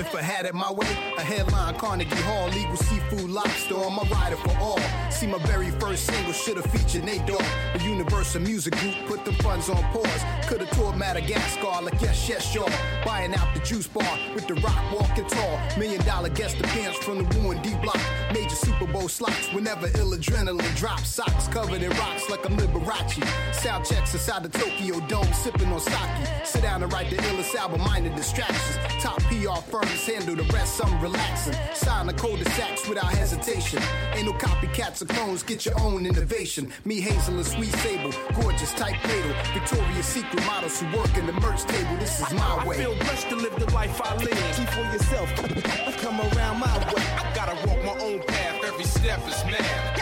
If 0.00 0.14
I 0.14 0.22
had 0.22 0.46
it 0.46 0.54
my 0.54 0.72
way, 0.72 0.88
a 1.18 1.20
headline 1.20 1.74
Carnegie 1.74 2.16
Hall, 2.22 2.48
legal 2.48 2.74
seafood 2.74 3.28
lobster 3.28 3.74
on 3.74 3.94
my 3.96 4.02
rider 4.08 4.36
for 4.36 4.56
all. 4.58 4.80
See 5.10 5.26
my 5.26 5.36
very 5.40 5.70
first 5.72 6.06
single 6.06 6.32
should've 6.32 6.64
featured 6.72 7.04
Nate 7.04 7.26
Dogg. 7.26 7.44
The 7.74 7.84
Universal 7.84 8.40
Music 8.40 8.74
Group 8.76 8.94
put 9.06 9.26
the 9.26 9.34
funds 9.42 9.68
on 9.68 9.82
pause. 9.92 10.22
Could've 10.46 10.70
toured 10.70 10.96
Madagascar 10.96 11.82
like 11.82 12.00
yes, 12.00 12.26
yes, 12.26 12.54
y'all. 12.54 12.72
Buying 13.04 13.34
out 13.34 13.52
the 13.52 13.60
juice 13.60 13.86
bar 13.86 14.18
with 14.34 14.48
the 14.48 14.54
rock 14.54 14.80
walking 14.90 15.26
tall. 15.26 15.60
Million 15.76 16.02
dollar 16.06 16.30
guest 16.30 16.58
appearance 16.58 16.96
from 16.96 17.18
the 17.18 17.38
ruined 17.38 17.60
D 17.62 17.74
block. 17.82 18.00
Major 18.32 18.56
Super 18.56 18.86
Bowl 18.86 19.06
slots 19.06 19.52
whenever 19.52 19.86
ill 19.98 20.12
adrenaline 20.12 20.76
drops. 20.76 21.10
Socks 21.10 21.46
covered 21.48 21.82
in 21.82 21.90
rocks 21.90 22.30
like 22.30 22.46
I'm 22.46 22.56
Liberace. 22.56 23.22
Sound 23.54 23.84
checks 23.84 24.14
inside 24.14 24.44
the 24.44 24.58
Tokyo 24.58 24.98
Dome, 25.08 25.30
sipping 25.34 25.70
on 25.70 25.80
sake. 25.80 26.46
Sit 26.46 26.62
down 26.62 26.82
and 26.82 26.90
write 26.90 27.10
the 27.10 27.16
illest 27.16 27.54
album, 27.54 27.82
minor 27.82 28.16
distractions. 28.16 28.78
Top 29.02 29.20
PR 29.24 29.60
firms 29.90 30.06
handle 30.06 30.36
the 30.36 30.52
rest, 30.52 30.80
I'm 30.84 31.00
relaxing. 31.00 31.54
Sign 31.74 32.06
the 32.06 32.12
cul-de-sacs 32.12 32.88
without 32.88 33.12
hesitation. 33.12 33.82
Ain't 34.14 34.26
no 34.26 34.32
copycats 34.32 35.02
or 35.02 35.06
clones, 35.06 35.42
get 35.42 35.64
your 35.64 35.78
own 35.80 36.06
innovation. 36.06 36.72
Me, 36.84 37.00
Hazel, 37.00 37.36
and 37.36 37.46
Sweet 37.46 37.72
Sable, 37.76 38.12
gorgeous 38.34 38.72
type 38.72 38.96
fatal. 39.02 39.32
Victoria's 39.52 40.06
Secret 40.06 40.44
models 40.46 40.80
who 40.80 40.96
work 40.96 41.16
in 41.16 41.26
the 41.26 41.32
merch 41.32 41.62
table. 41.64 41.96
This 41.96 42.20
is 42.20 42.32
my 42.32 42.66
way. 42.66 42.76
I 42.76 42.80
feel 42.80 42.94
blessed 42.96 43.28
to 43.30 43.36
live 43.36 43.58
the 43.58 43.72
life 43.72 44.00
I 44.02 44.16
live. 44.16 44.56
Keep 44.56 44.68
for 44.70 44.80
yourself. 44.92 45.34
Come 46.00 46.20
around 46.20 46.60
my 46.60 46.78
way. 46.92 47.04
I 47.18 47.32
gotta 47.34 47.54
walk 47.66 47.82
my 47.84 48.04
own 48.04 48.22
path. 48.22 48.64
Every 48.64 48.84
step 48.84 49.20
is 49.28 49.44
mad. 49.44 49.96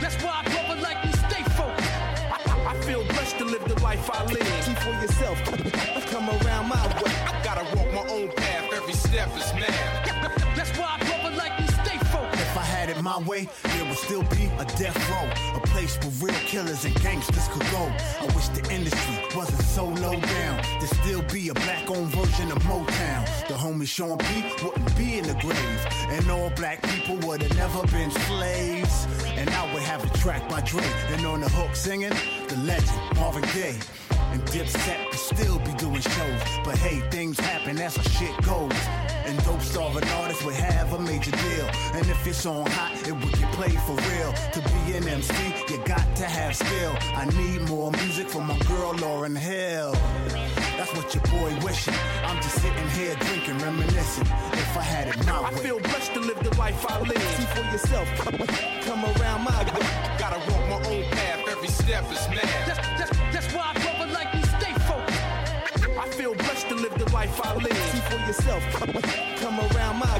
That's 0.00 0.16
why 0.22 0.42
I 0.44 0.48
brother 0.50 0.80
like 0.82 1.04
me 1.04 1.12
stay 1.12 1.42
focused. 1.54 1.90
I, 2.48 2.74
I 2.74 2.80
feel 2.82 3.04
blessed 3.04 3.38
to 3.38 3.44
live 3.44 3.64
the 3.64 3.80
life 3.80 4.10
I 4.12 4.24
live. 4.24 4.73
For 5.44 5.56
yourself. 5.56 6.06
Come 6.10 6.28
around 6.30 6.68
my 6.68 6.86
way. 7.02 7.12
I 7.26 7.40
gotta 7.42 7.64
walk 7.76 7.92
my 7.92 8.12
own 8.12 8.28
path. 8.32 8.72
Every 8.72 8.92
step 8.92 9.28
is 9.36 9.52
mad. 9.54 10.34
That's 10.54 10.70
why 10.78 10.96
I 11.00 11.04
brother 11.04 11.36
like 11.36 11.58
me 11.60 11.66
stay 11.66 11.98
focused. 12.12 12.40
If 12.40 12.56
I 12.56 12.62
had 12.62 12.88
it 12.88 13.02
my 13.02 13.18
way, 13.22 13.48
there 13.64 13.84
would 13.84 13.98
still 13.98 14.22
be 14.24 14.44
a 14.58 14.64
death 14.78 14.96
row, 15.10 15.58
a 15.60 15.66
place 15.66 15.98
where 15.98 16.30
real 16.30 16.40
killers 16.46 16.84
and 16.84 16.94
gangsters 17.02 17.48
could 17.48 17.68
go. 17.72 17.90
I 18.20 18.26
wish 18.36 18.48
the 18.48 18.62
industry 18.72 19.18
wasn't 19.34 19.62
so 19.62 19.86
low 19.86 20.20
down. 20.20 20.62
There'd 20.78 20.94
still 21.02 21.22
be 21.22 21.48
a 21.48 21.54
black-owned 21.54 22.10
version 22.14 22.52
of 22.52 22.58
Motown. 22.62 23.48
The 23.48 23.54
homie 23.54 23.88
Sean 23.88 24.18
P 24.18 24.44
wouldn't 24.62 24.96
be 24.96 25.18
in 25.18 25.26
the 25.26 25.34
grave, 25.34 25.80
and 26.10 26.30
all 26.30 26.50
black 26.50 26.80
people 26.82 27.16
would 27.26 27.42
have 27.42 27.56
never 27.56 27.82
been 27.88 28.12
slaves. 28.28 29.06
And 29.36 29.50
I 29.50 29.74
would 29.74 29.82
have 29.82 30.04
a 30.04 30.18
track 30.18 30.48
by 30.48 30.60
Dre, 30.60 30.84
and 31.08 31.26
on 31.26 31.40
the 31.40 31.48
hook 31.48 31.74
singing, 31.74 32.14
the 32.48 32.56
legend 32.64 33.00
Marvin 33.16 33.42
Gaye. 33.52 33.80
And 34.32 34.42
Dipset 34.46 35.10
could 35.10 35.18
still 35.18 35.58
be 35.60 35.72
doing 35.74 36.00
shows. 36.00 36.40
But 36.64 36.78
hey, 36.78 37.00
things 37.10 37.38
happen, 37.38 37.76
that's 37.76 37.96
how 37.96 38.02
shit 38.02 38.36
goes. 38.44 38.72
And 39.26 39.42
dope 39.44 39.60
starving 39.62 40.08
artists 40.20 40.44
would 40.44 40.54
have 40.54 40.92
a 40.92 40.98
major 41.00 41.30
deal. 41.30 41.66
And 41.94 42.06
if 42.06 42.26
it's 42.26 42.44
on 42.44 42.66
hot, 42.70 42.92
it 43.08 43.12
would 43.12 43.32
get 43.32 43.50
played 43.52 43.80
for 43.80 43.96
real. 44.10 44.32
To 44.52 44.60
be 44.60 44.96
an 44.96 45.08
MC, 45.08 45.34
you 45.70 45.78
got 45.84 46.04
to 46.16 46.24
have 46.24 46.54
skill. 46.54 46.92
I 47.16 47.24
need 47.36 47.62
more 47.68 47.90
music 47.92 48.28
for 48.28 48.42
my 48.42 48.58
girl 48.60 48.92
Lauryn 48.94 49.36
Hill. 49.36 49.92
That's 50.76 50.92
what 50.94 51.14
your 51.14 51.22
boy 51.24 51.64
wishing. 51.64 51.94
I'm 52.24 52.36
just 52.42 52.60
sitting 52.60 52.88
here 52.90 53.14
drinking, 53.20 53.58
reminiscing. 53.58 54.26
If 54.52 54.76
I 54.76 54.82
had 54.82 55.08
it 55.08 55.26
my 55.26 55.38
I 55.38 55.50
way. 55.54 55.56
feel 55.60 55.80
blessed 55.80 56.12
to 56.14 56.20
live 56.20 56.42
the 56.42 56.54
life 56.58 56.84
I 56.90 57.00
live. 57.00 57.22
See 57.36 57.46
for 57.54 57.64
yourself. 57.72 58.08
Come 58.84 59.04
around 59.04 59.44
my 59.44 59.64
way. 59.72 60.18
Gotta 60.18 60.38
walk 60.50 60.68
my 60.68 60.88
own 60.90 61.04
path. 61.10 61.48
Every 61.48 61.68
step 61.68 62.04
is 62.12 62.28
mad. 62.28 62.66
That's, 62.66 62.78
that's, 62.98 63.13
life 67.14 67.40
I 67.44 67.54
live. 67.54 67.76
See 67.92 68.00
for 68.10 68.18
yourself. 68.26 68.62
Come 69.40 69.60
around 69.60 69.98
my. 70.00 70.18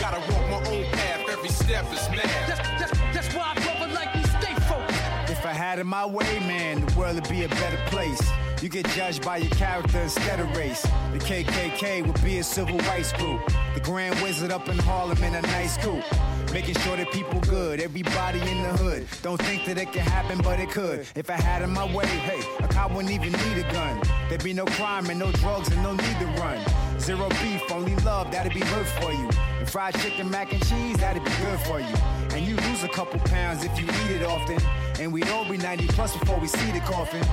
Gotta 0.00 0.20
walk 0.32 0.44
my 0.50 0.70
own 0.72 0.84
path. 0.90 1.28
Every 1.28 1.50
step 1.50 1.84
is 1.92 2.08
mad. 2.08 2.48
That's, 2.48 2.60
that's, 2.80 2.92
that's 3.14 3.34
why 3.34 3.52
I 3.54 3.60
brother 3.60 3.92
like 3.92 4.14
me 4.16 4.22
stay 4.40 4.54
focused. 4.64 5.30
If 5.30 5.44
I 5.44 5.52
had 5.52 5.78
it 5.78 5.84
my 5.84 6.06
way, 6.06 6.40
man, 6.40 6.86
the 6.86 6.98
world 6.98 7.16
would 7.16 7.28
be 7.28 7.44
a 7.44 7.48
better 7.48 7.80
place. 7.86 8.22
You 8.62 8.68
get 8.68 8.86
judged 8.90 9.24
by 9.24 9.38
your 9.38 9.50
character 9.52 10.00
instead 10.00 10.38
of 10.38 10.54
race. 10.54 10.82
The 10.82 11.18
KKK 11.18 12.06
would 12.06 12.22
be 12.22 12.40
a 12.40 12.44
civil 12.44 12.76
rights 12.80 13.10
group. 13.14 13.40
The 13.72 13.80
Grand 13.80 14.20
Wizard 14.20 14.50
up 14.50 14.68
in 14.68 14.78
Harlem 14.80 15.16
in 15.24 15.34
a 15.34 15.40
nice 15.40 15.78
coupe. 15.78 16.04
Making 16.52 16.74
sure 16.80 16.96
that 16.98 17.10
people 17.10 17.40
good, 17.40 17.80
everybody 17.80 18.38
in 18.40 18.62
the 18.62 18.76
hood. 18.76 19.06
Don't 19.22 19.40
think 19.40 19.64
that 19.64 19.78
it 19.78 19.90
can 19.92 20.02
happen, 20.02 20.42
but 20.42 20.60
it 20.60 20.68
could. 20.68 21.06
If 21.14 21.30
I 21.30 21.40
had 21.40 21.62
it 21.62 21.68
my 21.68 21.86
way, 21.94 22.04
hey, 22.04 22.42
a 22.62 22.68
cop 22.68 22.92
wouldn't 22.92 23.14
even 23.14 23.32
need 23.32 23.64
a 23.64 23.72
gun. 23.72 24.02
There'd 24.28 24.44
be 24.44 24.52
no 24.52 24.66
crime 24.66 25.08
and 25.08 25.18
no 25.18 25.32
drugs 25.32 25.68
and 25.72 25.82
no 25.82 25.92
need 25.92 26.18
to 26.18 26.26
run. 26.38 26.58
Zero 27.00 27.30
beef, 27.40 27.62
only 27.72 27.96
love, 28.04 28.30
that'd 28.30 28.52
be 28.52 28.60
good 28.60 28.86
for 28.86 29.10
you. 29.10 29.30
And 29.58 29.70
fried 29.70 29.94
chicken, 30.00 30.30
mac 30.30 30.52
and 30.52 30.60
cheese, 30.68 30.98
that'd 30.98 31.24
be 31.24 31.30
good 31.30 31.60
for 31.60 31.80
you. 31.80 31.94
And 32.34 32.46
you 32.46 32.56
lose 32.56 32.84
a 32.84 32.88
couple 32.88 33.20
pounds 33.20 33.64
if 33.64 33.78
you 33.80 33.86
eat 33.86 34.20
it 34.20 34.22
often. 34.22 34.60
And 35.00 35.10
we'd 35.14 35.28
all 35.30 35.48
be 35.48 35.56
90 35.56 35.86
plus 35.86 36.14
before 36.14 36.38
we 36.38 36.46
see 36.46 36.70
the 36.72 36.80
coffin. 36.80 37.24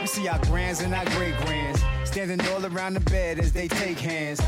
We 0.00 0.06
see 0.06 0.28
our 0.28 0.38
grands 0.46 0.80
and 0.80 0.94
our 0.94 1.04
great 1.16 1.36
grands 1.44 1.82
standing 2.04 2.40
all 2.48 2.64
around 2.64 2.94
the 2.94 3.00
bed 3.00 3.38
as 3.38 3.52
they 3.52 3.68
take 3.68 3.98
hands. 3.98 4.40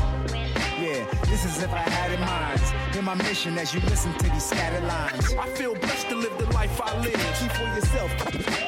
Yeah, 0.81 1.05
this 1.25 1.45
is 1.45 1.61
if 1.61 1.71
I 1.71 1.77
had 1.77 2.11
it 2.11 2.19
mine. 2.19 2.53
Hear 2.91 3.03
my 3.03 3.13
mission 3.13 3.57
as 3.59 3.73
you 3.73 3.79
listen 3.81 4.13
to 4.17 4.29
these 4.31 4.45
scattered 4.45 4.83
lines. 4.83 5.33
I 5.33 5.47
feel 5.49 5.75
blessed 5.75 6.09
to 6.09 6.15
live 6.15 6.35
the 6.39 6.45
life 6.53 6.81
I 6.81 6.97
live. 7.01 7.13
Keep 7.39 7.51
for 7.51 7.63
yourself. 7.75 8.11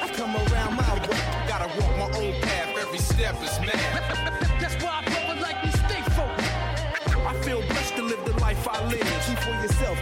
I 0.01 0.07
come 0.13 0.35
around 0.35 0.75
my 0.75 0.93
way. 1.07 1.19
Gotta 1.47 1.67
walk 1.79 1.97
my 1.97 2.19
own 2.19 2.39
path. 2.41 2.77
Every 2.77 2.99
step 2.99 3.35
is 3.41 3.59
mad. 3.61 4.43
That's 4.61 4.75
why 4.83 5.01
I 5.01 5.09
brother 5.09 5.41
like 5.41 5.63
me 5.65 5.71
stay 5.71 6.01
focused. 6.13 7.17
I 7.25 7.33
feel 7.41 7.61
blessed 7.61 7.95
to 7.95 8.03
live 8.03 8.23
the 8.25 8.39
life 8.39 8.67
I 8.67 8.85
live. 8.85 9.07
Keep 9.25 9.39
for 9.39 9.49
yourself. 9.49 9.97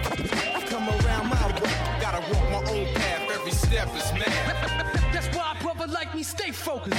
I 0.56 0.62
come 0.68 0.90
around 0.90 1.30
my 1.30 1.48
way. 1.62 1.72
Gotta 2.02 2.22
walk 2.34 2.50
my 2.52 2.72
own 2.72 2.94
path. 2.94 3.22
Every 3.32 3.52
step 3.52 3.88
is 3.96 4.12
mad. 4.14 4.80
Like 5.88 6.16
me 6.16 6.24
stay 6.24 6.52
focused. 6.52 6.98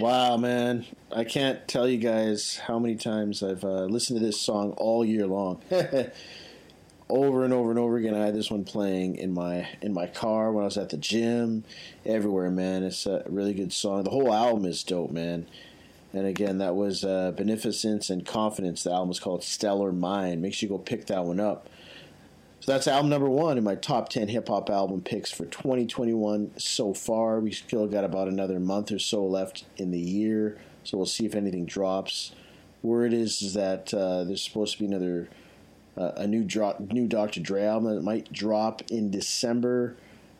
Wow, 0.00 0.36
man. 0.36 0.86
I 1.10 1.24
can't 1.24 1.66
tell 1.68 1.88
you 1.88 1.98
guys 1.98 2.56
how 2.56 2.78
many 2.78 2.94
times 2.94 3.42
I've 3.42 3.64
uh, 3.64 3.84
listened 3.84 4.20
to 4.20 4.24
this 4.24 4.40
song 4.40 4.72
all 4.78 5.04
year 5.04 5.26
long. 5.26 5.60
over 7.08 7.44
and 7.44 7.52
over 7.52 7.70
and 7.70 7.78
over 7.78 7.96
again. 7.96 8.14
I 8.14 8.24
had 8.24 8.34
this 8.34 8.50
one 8.50 8.64
playing 8.64 9.16
in 9.16 9.32
my 9.32 9.68
in 9.80 9.92
my 9.92 10.06
car 10.06 10.52
when 10.52 10.62
I 10.62 10.66
was 10.66 10.76
at 10.76 10.90
the 10.90 10.96
gym, 10.96 11.64
everywhere, 12.04 12.50
man. 12.50 12.82
It's 12.82 13.06
a 13.06 13.24
really 13.26 13.54
good 13.54 13.72
song. 13.72 14.04
The 14.04 14.10
whole 14.10 14.32
album 14.32 14.64
is 14.66 14.82
dope, 14.82 15.10
man. 15.10 15.46
And 16.12 16.26
again, 16.26 16.58
that 16.58 16.74
was 16.74 17.04
uh, 17.04 17.32
Beneficence 17.36 18.08
and 18.08 18.24
Confidence. 18.24 18.82
The 18.82 18.92
album 18.92 19.10
is 19.10 19.20
called 19.20 19.44
Stellar 19.44 19.92
Mind. 19.92 20.40
Make 20.40 20.54
sure 20.54 20.66
you 20.66 20.74
go 20.74 20.78
pick 20.78 21.06
that 21.06 21.24
one 21.24 21.38
up. 21.38 21.68
So 22.60 22.72
that's 22.72 22.88
album 22.88 23.10
number 23.10 23.28
one 23.28 23.56
in 23.56 23.64
my 23.64 23.76
top 23.76 24.08
10 24.08 24.28
hip 24.28 24.48
hop 24.48 24.68
album 24.68 25.02
picks 25.02 25.30
for 25.30 25.44
2021 25.46 26.52
so 26.58 26.92
far. 26.92 27.40
We 27.40 27.52
still 27.52 27.86
got 27.86 28.04
about 28.04 28.28
another 28.28 28.58
month 28.58 28.90
or 28.90 28.98
so 28.98 29.24
left 29.24 29.64
in 29.76 29.90
the 29.90 30.00
year, 30.00 30.58
so 30.82 30.96
we'll 30.96 31.06
see 31.06 31.24
if 31.24 31.34
anything 31.34 31.66
drops. 31.66 32.32
Word 32.82 33.12
is, 33.12 33.42
is 33.42 33.54
that 33.54 33.92
uh, 33.94 34.24
there's 34.24 34.42
supposed 34.42 34.74
to 34.74 34.78
be 34.80 34.86
another 34.86 35.28
uh, 35.98 36.12
a 36.16 36.26
new 36.26 36.44
drop, 36.44 36.80
new 36.80 37.06
Dr. 37.06 37.40
Dre 37.40 37.64
album 37.64 37.94
that 37.94 38.02
might 38.02 38.32
drop 38.32 38.82
in 38.90 39.10
December. 39.10 39.96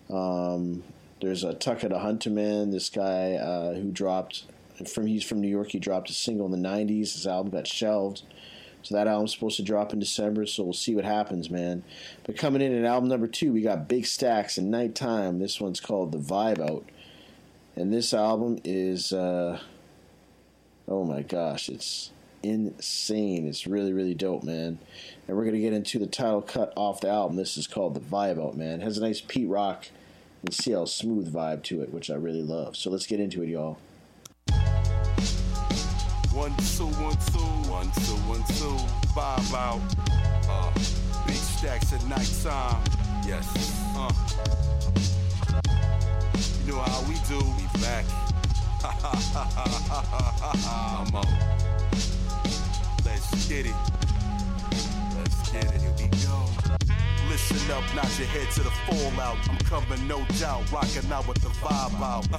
Um, 0.09 0.85
there's 1.20 1.43
a 1.43 1.52
Tucker 1.52 1.97
Hunter 1.98 2.30
man, 2.30 2.70
this 2.70 2.89
guy 2.89 3.35
uh, 3.35 3.74
who 3.74 3.90
dropped 3.90 4.44
from 4.86 5.06
he's 5.06 5.24
from 5.24 5.40
New 5.40 5.48
York. 5.48 5.70
He 5.70 5.78
dropped 5.78 6.10
a 6.10 6.12
single 6.12 6.47
in 6.47 6.62
the 6.62 6.68
'90s. 6.68 7.14
His 7.14 7.26
album 7.26 7.51
got 7.51 7.66
shelved. 7.66 8.22
So 8.82 8.94
that 8.94 9.09
album's 9.09 9.35
supposed 9.35 9.56
to 9.56 9.64
drop 9.64 9.93
in 9.93 9.98
December, 9.98 10.47
so 10.47 10.62
we'll 10.62 10.72
see 10.72 10.94
what 10.94 11.05
happens, 11.05 11.51
man. 11.51 11.82
But 12.24 12.36
coming 12.36 12.62
in 12.62 12.72
at 12.72 12.85
album 12.85 13.09
number 13.09 13.26
two, 13.26 13.52
we 13.52 13.60
got 13.60 13.89
Big 13.89 14.06
Stacks 14.06 14.56
and 14.56 14.70
Nighttime. 14.70 15.40
This 15.40 15.60
one's 15.60 15.80
called 15.80 16.12
The 16.12 16.18
Vibe 16.18 16.60
Out. 16.60 16.89
And 17.74 17.93
this 17.93 18.14
album 18.14 18.59
is, 18.64 19.12
uh, 19.12 19.60
oh 20.86 21.05
my 21.05 21.22
gosh, 21.22 21.68
it's 21.68 22.12
insane. 22.43 23.47
It's 23.47 23.66
really, 23.66 23.93
really 23.93 24.15
dope, 24.15 24.43
man. 24.43 24.78
And 25.27 25.36
we're 25.36 25.44
going 25.44 25.55
to 25.55 25.60
get 25.60 25.73
into 25.73 25.98
the 25.98 26.06
title 26.06 26.43
cut 26.43 26.73
off 26.77 27.01
the 27.01 27.09
album. 27.09 27.36
This 27.36 27.56
is 27.56 27.66
called 27.66 27.94
The 27.94 28.01
Vibe 28.01 28.43
Out, 28.43 28.56
man. 28.56 28.81
It 28.81 28.85
has 28.85 28.98
a 28.98 29.02
nice 29.02 29.20
Pete 29.20 29.48
Rock 29.48 29.89
and 30.43 30.55
CL 30.55 30.86
Smooth 30.86 31.32
vibe 31.32 31.62
to 31.65 31.82
it, 31.82 31.93
which 31.93 32.10
I 32.10 32.15
really 32.15 32.43
love. 32.43 32.77
So 32.77 32.90
let's 32.90 33.06
get 33.06 33.20
into 33.20 33.43
it, 33.43 33.48
y'all. 33.48 33.78
One, 36.32 36.55
two, 36.56 36.86
one, 37.02 37.16
two, 37.32 37.40
one, 37.69 37.90
two, 37.90 38.16
one, 38.28 38.44
two. 38.56 38.77
Vibe 39.12 39.55
out. 39.55 39.81
Uh, 40.48 40.73
big 41.27 41.36
stacks 41.36 41.93
at 41.93 42.06
nighttime. 42.06 42.82
Yes. 43.27 43.47
Uh. 43.97 44.12
You 46.65 46.73
know 46.74 46.81
how 46.81 47.02
we 47.09 47.15
do. 47.27 47.39
We 47.56 47.66
back. 47.81 48.05
I'm 50.70 51.16
out. 51.16 52.18
Let's 53.09 53.48
get 53.48 53.64
it. 53.64 53.74
Let's 55.16 55.51
get 55.51 55.64
it. 55.64 55.80
Here 55.80 55.94
we 55.98 56.09
go. 56.26 56.44
Listen 57.30 57.70
up, 57.70 57.85
nod 57.94 58.09
your 58.18 58.28
head 58.28 58.51
to 58.52 58.60
the 58.60 58.70
fallout. 58.85 59.39
I'm 59.48 59.56
coming, 59.59 60.06
no 60.06 60.24
doubt, 60.39 60.70
rocking 60.70 61.10
out 61.10 61.26
with 61.26 61.40
the 61.40 61.48
vibe 61.48 62.01
out. 62.02 62.26
Uh, 62.32 62.39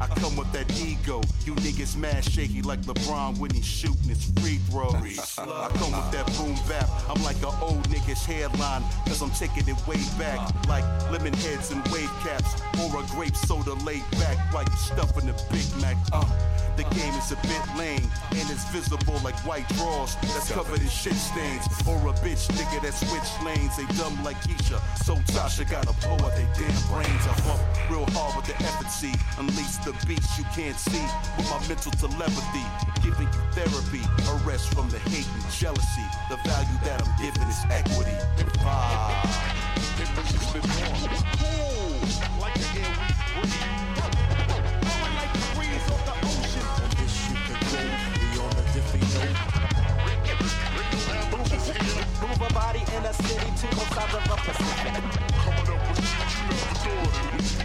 I 0.00 0.06
come 0.06 0.36
with 0.36 0.52
that 0.52 0.70
ego. 0.80 1.22
You 1.44 1.54
niggas 1.56 1.96
mad 1.96 2.24
shaky 2.24 2.62
like 2.62 2.80
LeBron 2.82 3.38
when 3.38 3.50
he's 3.50 3.64
shooting 3.64 4.08
his 4.08 4.24
free 4.40 4.58
throws. 4.68 4.94
I 5.38 5.68
come 5.74 5.92
with 5.92 6.10
that 6.12 6.26
boom 6.36 6.56
bap. 6.68 6.88
I'm 7.08 7.22
like 7.22 7.38
an 7.38 7.54
old 7.62 7.82
nigga's 7.88 8.24
headline, 8.24 8.82
cause 9.06 9.22
I'm 9.22 9.30
taking 9.30 9.68
it 9.68 9.86
way 9.86 10.00
back. 10.18 10.38
Like 10.68 10.84
lemon 11.10 11.32
heads 11.34 11.70
and 11.70 11.82
wave 11.88 12.10
caps, 12.22 12.60
or 12.80 13.00
a 13.00 13.06
grape 13.14 13.36
soda 13.36 13.74
laid 13.84 14.04
back 14.12 14.36
you 14.64 14.76
stuffing 14.76 15.28
a 15.28 15.34
Big 15.52 15.66
Mac. 15.80 15.96
Uh, 16.12 16.24
the 16.76 16.84
game 16.94 17.14
is 17.14 17.32
a 17.32 17.36
bit 17.36 17.62
lame, 17.76 18.10
and 18.32 18.50
it's 18.50 18.64
visible 18.70 19.18
like 19.24 19.36
white 19.46 19.68
drawers 19.76 20.14
that's 20.20 20.50
covered 20.52 20.80
in 20.80 20.88
shit 20.88 21.14
stains. 21.14 21.64
Or 21.86 21.96
a 21.96 22.12
bitch 22.20 22.48
nigga 22.52 22.82
that 22.82 22.92
switch 22.92 23.30
lanes, 23.44 23.76
they 23.76 23.86
dumb 23.96 24.22
like 24.22 24.36
Keisha. 24.42 24.80
So 25.04 25.14
Tasha 25.32 25.68
gotta 25.70 25.94
blow 26.04 26.26
out 26.26 26.36
they 26.36 26.46
damn 26.56 26.76
brains. 26.92 27.24
I 27.26 27.34
bump 27.44 27.60
real 27.90 28.06
hard 28.12 28.36
with 28.36 28.46
the 28.46 28.56
efficacy, 28.62 29.12
unleash 29.38 29.76
the 29.86 29.92
beast 30.04 30.36
you 30.36 30.44
can't 30.52 30.76
see 30.76 31.06
with 31.36 31.48
my 31.48 31.62
mental 31.68 31.92
telepathy, 31.92 32.66
giving 33.06 33.30
you 33.30 33.42
therapy, 33.54 34.02
a 34.02 34.34
rest 34.44 34.74
from 34.74 34.90
the 34.90 34.98
hate 34.98 35.28
and 35.32 35.52
jealousy. 35.52 36.02
The 36.28 36.36
value 36.42 36.78
that 36.82 37.00
I'm 37.06 37.14
giving 37.22 37.46
is 37.46 37.62
equity 37.70 38.10
vibe. 38.66 39.22
The 39.96 40.04
the 40.10 40.22
the 40.42 40.66
you 48.98 49.12
a. 49.16 49.30
Move 52.26 52.42
a 52.42 52.54
body 52.54 52.82
in 52.96 53.04
a 53.04 53.12
city 53.12 53.50
to 53.60 53.66
both 53.76 53.94
sides 53.94 54.14
of 54.14 54.22
the 54.24 54.36
Pacific. 54.36 54.94
Coming 55.44 55.68
up 55.70 55.88
with 55.88 56.02
shit 56.08 56.28
you 56.34 56.42
never 56.48 56.74
thought 56.74 57.40
of. 57.40 57.55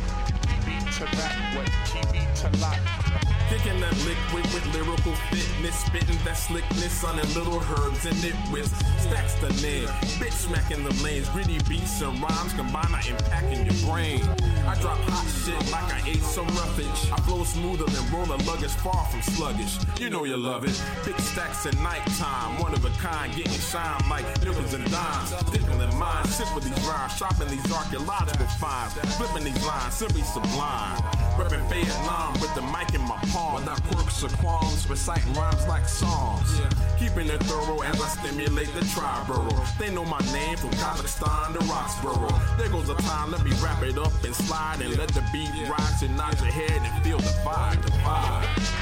To 1.01 1.07
that, 1.17 1.55
what 1.55 2.13
me 2.13 2.27
to 2.35 2.59
lock. 2.59 3.40
Kicking 3.51 3.81
that 3.81 3.93
liquid 4.07 4.45
with 4.53 4.65
lyrical 4.73 5.13
fitness, 5.27 5.75
spitting 5.83 6.17
that 6.23 6.37
slickness 6.37 7.03
on 7.03 7.17
the 7.17 7.27
little 7.37 7.59
herbs 7.59 8.05
and 8.05 8.15
it 8.23 8.33
nitwits. 8.47 8.71
Stacks 9.01 9.35
the 9.43 9.49
name, 9.61 9.87
bitch 10.23 10.31
smacking 10.31 10.85
the 10.85 10.93
lanes, 11.03 11.27
gritty 11.29 11.59
beats 11.67 12.01
and 12.01 12.15
rhymes 12.23 12.53
combined, 12.53 12.95
I 12.95 13.01
impacting 13.01 13.67
your 13.67 13.75
brain. 13.91 14.23
I 14.65 14.79
drop 14.79 14.97
hot 15.11 15.27
shit 15.43 15.59
like 15.69 15.83
I 15.91 15.99
ate 16.07 16.23
some 16.23 16.47
roughage. 16.47 17.11
I 17.11 17.19
flow 17.27 17.43
smoother 17.43 17.83
than 17.91 18.03
roller 18.15 18.37
luggage, 18.47 18.71
far 18.71 19.03
from 19.11 19.21
sluggish. 19.21 19.79
You 19.99 20.09
know 20.09 20.23
you 20.23 20.37
love 20.37 20.63
it. 20.63 20.81
Big 21.03 21.19
stacks 21.19 21.65
at 21.65 21.75
nighttime, 21.83 22.57
one 22.61 22.73
of 22.73 22.85
a 22.85 22.89
kind, 23.03 23.35
getting 23.35 23.51
shine 23.51 23.99
like 24.09 24.23
nickels 24.39 24.73
and 24.73 24.89
dimes. 24.89 25.35
Sticking 25.51 25.75
in 25.75 25.93
mind, 25.99 26.25
sit 26.29 26.47
with 26.55 26.63
these 26.63 26.87
rhymes, 26.87 27.17
shopping 27.17 27.49
these 27.49 27.67
archaeological 27.69 28.47
finds, 28.63 28.93
flipping 29.19 29.43
these 29.43 29.65
lines, 29.65 29.93
simply 29.93 30.21
sublime. 30.21 31.03
Reppin' 31.35 31.67
Vietnam 31.69 32.33
with 32.39 32.53
the 32.55 32.61
mic 32.61 32.93
in 32.93 33.01
my 33.01 33.17
palm. 33.31 33.40
Without 33.55 33.84
quirks 33.84 34.23
or 34.23 34.30
qualms, 34.30 34.89
reciting 34.89 35.34
rhymes 35.34 35.68
like 35.68 35.88
songs. 35.88 36.61
Keeping 36.99 37.27
it 37.27 37.41
thorough 37.43 37.81
as 37.81 37.99
I 37.99 38.07
stimulate 38.07 38.73
the 38.73 38.81
triborough. 38.93 39.77
They 39.77 39.93
know 39.93 40.05
my 40.05 40.19
name 40.31 40.57
from 40.57 40.69
Kazakhstan 40.72 41.53
to 41.53 41.59
Roxborough. 41.65 42.57
There 42.57 42.69
goes 42.69 42.88
the 42.88 42.95
time, 42.95 43.31
let 43.31 43.43
me 43.43 43.51
wrap 43.63 43.81
it 43.84 43.97
up 43.97 44.13
and 44.23 44.35
slide 44.35 44.81
and 44.81 44.95
let 44.97 45.09
the 45.09 45.23
beat 45.34 45.49
rise 45.68 46.03
and 46.03 46.15
nod 46.15 46.39
your 46.39 46.51
head 46.51 46.81
and 46.84 47.03
feel 47.03 47.18
the 47.18 47.34
vibe, 47.43 47.81
the 47.81 47.91
vibe. 48.03 48.81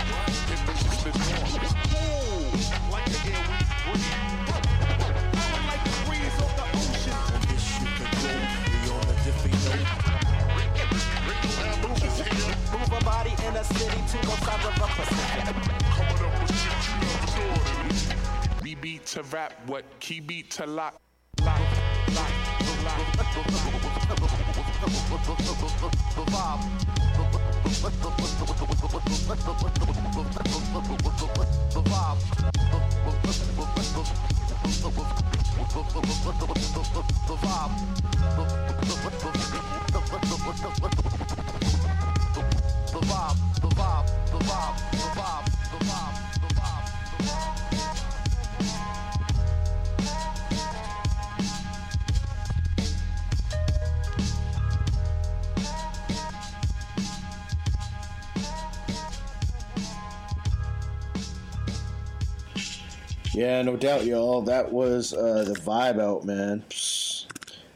Move 3.90 4.14
a 4.14 4.39
body 13.10 13.34
in 13.48 13.56
a 13.56 13.64
city 13.64 14.02
to 14.12 14.18
both 14.28 14.44
sides 14.46 14.66
of 14.70 14.76
a 14.78 14.88
Pacific. 14.98 15.56
We 18.62 18.76
beat 18.76 19.08
to 19.14 19.24
rap, 19.24 19.54
what 19.66 19.86
key 20.00 20.20
beat 20.20 20.52
to 20.52 20.68
lock. 20.68 21.02
Lock, 21.42 21.60
lock, 22.16 22.32
The 31.74 31.82
vibe, 31.82 32.50
Yeah, 63.40 63.62
no 63.62 63.78
doubt, 63.78 64.06
y'all. 64.06 64.42
That 64.42 64.74
was 64.74 65.14
uh, 65.14 65.46
the 65.48 65.54
vibe 65.54 66.02
out, 66.02 66.26
man. 66.26 66.66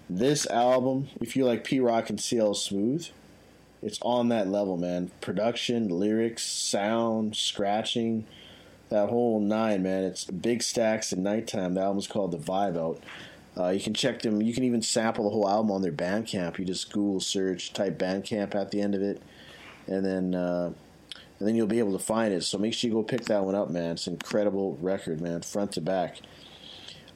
This 0.10 0.46
album, 0.48 1.08
if 1.22 1.38
you 1.38 1.46
like 1.46 1.64
Pete 1.64 1.82
Rock 1.82 2.10
and 2.10 2.20
CL 2.20 2.56
Smooth, 2.56 3.08
it's 3.84 4.00
on 4.02 4.30
that 4.30 4.48
level, 4.48 4.78
man. 4.78 5.12
Production, 5.22 5.90
lyrics, 5.90 6.44
sound, 6.44 7.36
scratching, 7.36 8.26
that 8.90 9.10
whole 9.10 9.40
nine, 9.40 9.84
man. 9.84 10.04
It's 10.04 10.26
big 10.26 10.64
stacks 10.64 11.12
at 11.12 11.20
nighttime. 11.20 11.74
The 11.74 11.82
album's 11.82 12.08
called 12.08 12.32
The 12.32 12.38
Vibe 12.38 12.78
Out. 12.78 13.04
Uh, 13.56 13.70
you 13.70 13.80
can 13.80 13.94
check 13.94 14.22
them. 14.22 14.42
You 14.42 14.54
can 14.54 14.64
even 14.64 14.82
sample 14.82 15.26
the 15.26 15.30
whole 15.30 15.48
album 15.48 15.72
on 15.72 15.82
their 15.82 15.92
Bandcamp. 15.92 16.58
You 16.58 16.66
just 16.66 16.92
Google 16.92 17.20
search, 17.20 17.74
type 17.74 18.00
Bandcamp 18.00 18.56
at 18.56 18.72
the 18.72 18.82
end 18.82 18.96
of 18.96 19.02
it, 19.02 19.22
and 19.88 20.04
then 20.04 20.34
uh, 20.34 20.74
and 21.40 21.48
then 21.48 21.56
you'll 21.56 21.68
be 21.68 21.80
able 21.80 21.98
to 21.98 22.04
find 22.04 22.34
it. 22.34 22.44
So 22.44 22.58
make 22.58 22.74
sure 22.74 22.88
you 22.88 22.96
go 22.96 23.04
pick 23.04 23.26
that 23.26 23.44
one 23.44 23.54
up, 23.54 23.70
man. 23.70 23.92
It's 23.92 24.08
an 24.08 24.14
incredible 24.14 24.78
record, 24.82 25.22
man, 25.22 25.42
front 25.42 25.74
to 25.74 25.82
back. 25.82 26.20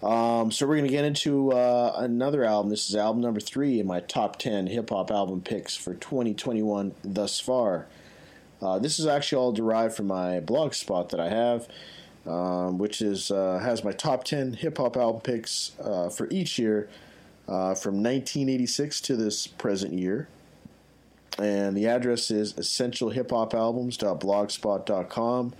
Um, 0.02 0.52
so 0.52 0.68
we're 0.68 0.76
gonna 0.76 0.90
get 0.90 1.06
into 1.06 1.54
uh, 1.54 1.94
another 1.98 2.44
album. 2.44 2.70
This 2.70 2.90
is 2.90 2.96
album 2.96 3.22
number 3.22 3.40
three 3.40 3.80
in 3.80 3.88
my 3.88 4.02
top 4.02 4.38
ten 4.38 4.68
hip 4.68 4.92
hop 4.92 5.10
album 5.10 5.42
picks 5.42 5.76
for 5.76 5.96
2021 5.96 6.94
thus 7.04 7.40
far. 7.40 7.88
Uh, 8.62 8.78
this 8.80 9.00
is 9.00 9.08
actually 9.08 9.40
all 9.40 9.52
derived 9.52 9.96
from 9.96 10.08
my 10.08 10.40
blog 10.40 10.74
spot 10.74 11.10
that 11.10 11.20
I 11.20 11.30
have, 11.30 11.68
um, 12.26 12.78
which 12.78 13.02
is 13.02 13.32
uh, 13.32 13.60
has 13.60 13.84
my 13.84 13.92
top 13.92 14.24
ten 14.24 14.54
hip 14.54 14.78
hop 14.78 14.96
album 14.98 15.22
picks 15.22 15.72
uh, 15.80 16.10
for 16.10 16.30
each 16.30 16.60
year 16.60 16.90
uh, 17.48 17.74
from 17.74 18.04
1986 18.04 19.02
to 19.02 19.16
this 19.16 19.48
present 19.48 19.94
year. 19.94 20.28
And 21.40 21.76
the 21.78 21.88
address 21.88 22.32
is 22.32 22.54
essentialhiphopalbums.blogspot.com. 22.54 25.54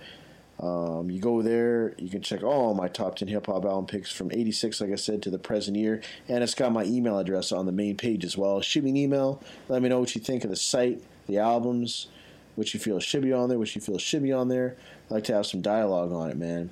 Um, 0.60 1.10
you 1.10 1.20
go 1.20 1.40
there, 1.42 1.94
you 1.98 2.08
can 2.08 2.20
check 2.20 2.42
all 2.42 2.74
my 2.74 2.88
top 2.88 3.16
10 3.16 3.28
hip 3.28 3.46
hop 3.46 3.64
album 3.64 3.86
picks 3.86 4.10
from 4.10 4.32
86, 4.32 4.80
like 4.80 4.90
I 4.90 4.96
said, 4.96 5.22
to 5.22 5.30
the 5.30 5.38
present 5.38 5.76
year. 5.76 6.02
And 6.28 6.42
it's 6.42 6.54
got 6.54 6.72
my 6.72 6.84
email 6.84 7.18
address 7.18 7.52
on 7.52 7.66
the 7.66 7.72
main 7.72 7.96
page 7.96 8.24
as 8.24 8.36
well. 8.36 8.60
Shoot 8.60 8.84
me 8.84 8.90
an 8.90 8.96
email. 8.96 9.42
Let 9.68 9.82
me 9.82 9.88
know 9.88 10.00
what 10.00 10.14
you 10.14 10.20
think 10.20 10.44
of 10.44 10.50
the 10.50 10.56
site, 10.56 11.02
the 11.26 11.38
albums, 11.38 12.08
what 12.56 12.74
you 12.74 12.80
feel 12.80 12.98
should 12.98 13.22
be 13.22 13.32
on 13.32 13.48
there, 13.48 13.58
what 13.58 13.74
you 13.74 13.80
feel 13.80 13.98
should 13.98 14.22
be 14.22 14.32
on 14.32 14.48
there. 14.48 14.76
I'd 15.06 15.14
like 15.14 15.24
to 15.24 15.34
have 15.34 15.46
some 15.46 15.62
dialogue 15.62 16.12
on 16.12 16.30
it, 16.30 16.36
man. 16.36 16.70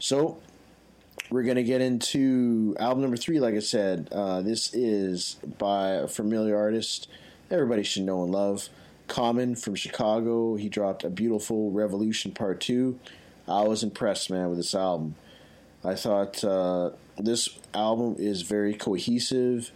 So, 0.00 0.38
we're 1.30 1.44
going 1.44 1.56
to 1.56 1.62
get 1.62 1.80
into 1.80 2.76
album 2.80 3.02
number 3.02 3.16
three, 3.16 3.38
like 3.38 3.54
I 3.54 3.60
said. 3.60 4.08
Uh, 4.10 4.42
this 4.42 4.74
is 4.74 5.36
by 5.58 5.90
a 5.90 6.08
familiar 6.08 6.56
artist 6.56 7.08
everybody 7.52 7.82
should 7.82 8.02
know 8.02 8.22
and 8.22 8.32
love. 8.32 8.68
Common 9.08 9.54
from 9.54 9.74
Chicago. 9.74 10.56
He 10.56 10.68
dropped 10.68 11.04
a 11.04 11.10
beautiful 11.10 11.70
Revolution 11.70 12.32
Part 12.32 12.60
2. 12.60 12.98
I 13.48 13.62
was 13.64 13.82
impressed, 13.82 14.30
man, 14.30 14.48
with 14.48 14.58
this 14.58 14.74
album. 14.74 15.16
I 15.84 15.94
thought 15.94 16.42
uh, 16.44 16.90
this 17.18 17.48
album 17.74 18.16
is 18.18 18.42
very 18.42 18.74
cohesive, 18.74 19.72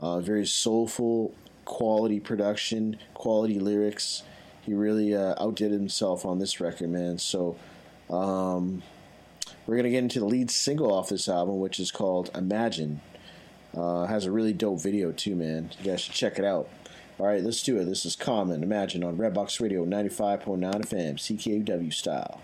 uh, 0.00 0.20
very 0.20 0.46
soulful, 0.46 1.34
quality 1.64 2.20
production, 2.20 2.98
quality 3.14 3.58
lyrics. 3.58 4.22
He 4.62 4.74
really 4.74 5.14
uh, 5.14 5.34
outdid 5.38 5.70
himself 5.70 6.24
on 6.24 6.38
this 6.38 6.60
record, 6.60 6.90
man. 6.90 7.18
So, 7.18 7.56
um, 8.10 8.82
we're 9.66 9.76
going 9.76 9.84
to 9.84 9.90
get 9.90 10.02
into 10.02 10.20
the 10.20 10.26
lead 10.26 10.50
single 10.50 10.92
off 10.92 11.08
this 11.08 11.28
album, 11.28 11.58
which 11.58 11.80
is 11.80 11.90
called 11.90 12.30
Imagine. 12.34 13.00
Uh, 13.74 14.06
has 14.06 14.24
a 14.26 14.30
really 14.30 14.52
dope 14.52 14.80
video, 14.80 15.10
too, 15.10 15.34
man. 15.34 15.70
You 15.78 15.90
guys 15.90 16.02
should 16.02 16.14
check 16.14 16.38
it 16.38 16.44
out. 16.44 16.68
All 17.16 17.26
right, 17.26 17.44
let's 17.44 17.62
do 17.62 17.78
it. 17.78 17.84
This 17.84 18.04
is 18.04 18.16
Common 18.16 18.64
Imagine 18.64 19.04
on 19.04 19.16
Redbox 19.16 19.60
Radio 19.60 19.84
95.9 19.86 20.58
FM, 20.58 21.14
CKUW 21.14 21.92
style. 21.94 22.40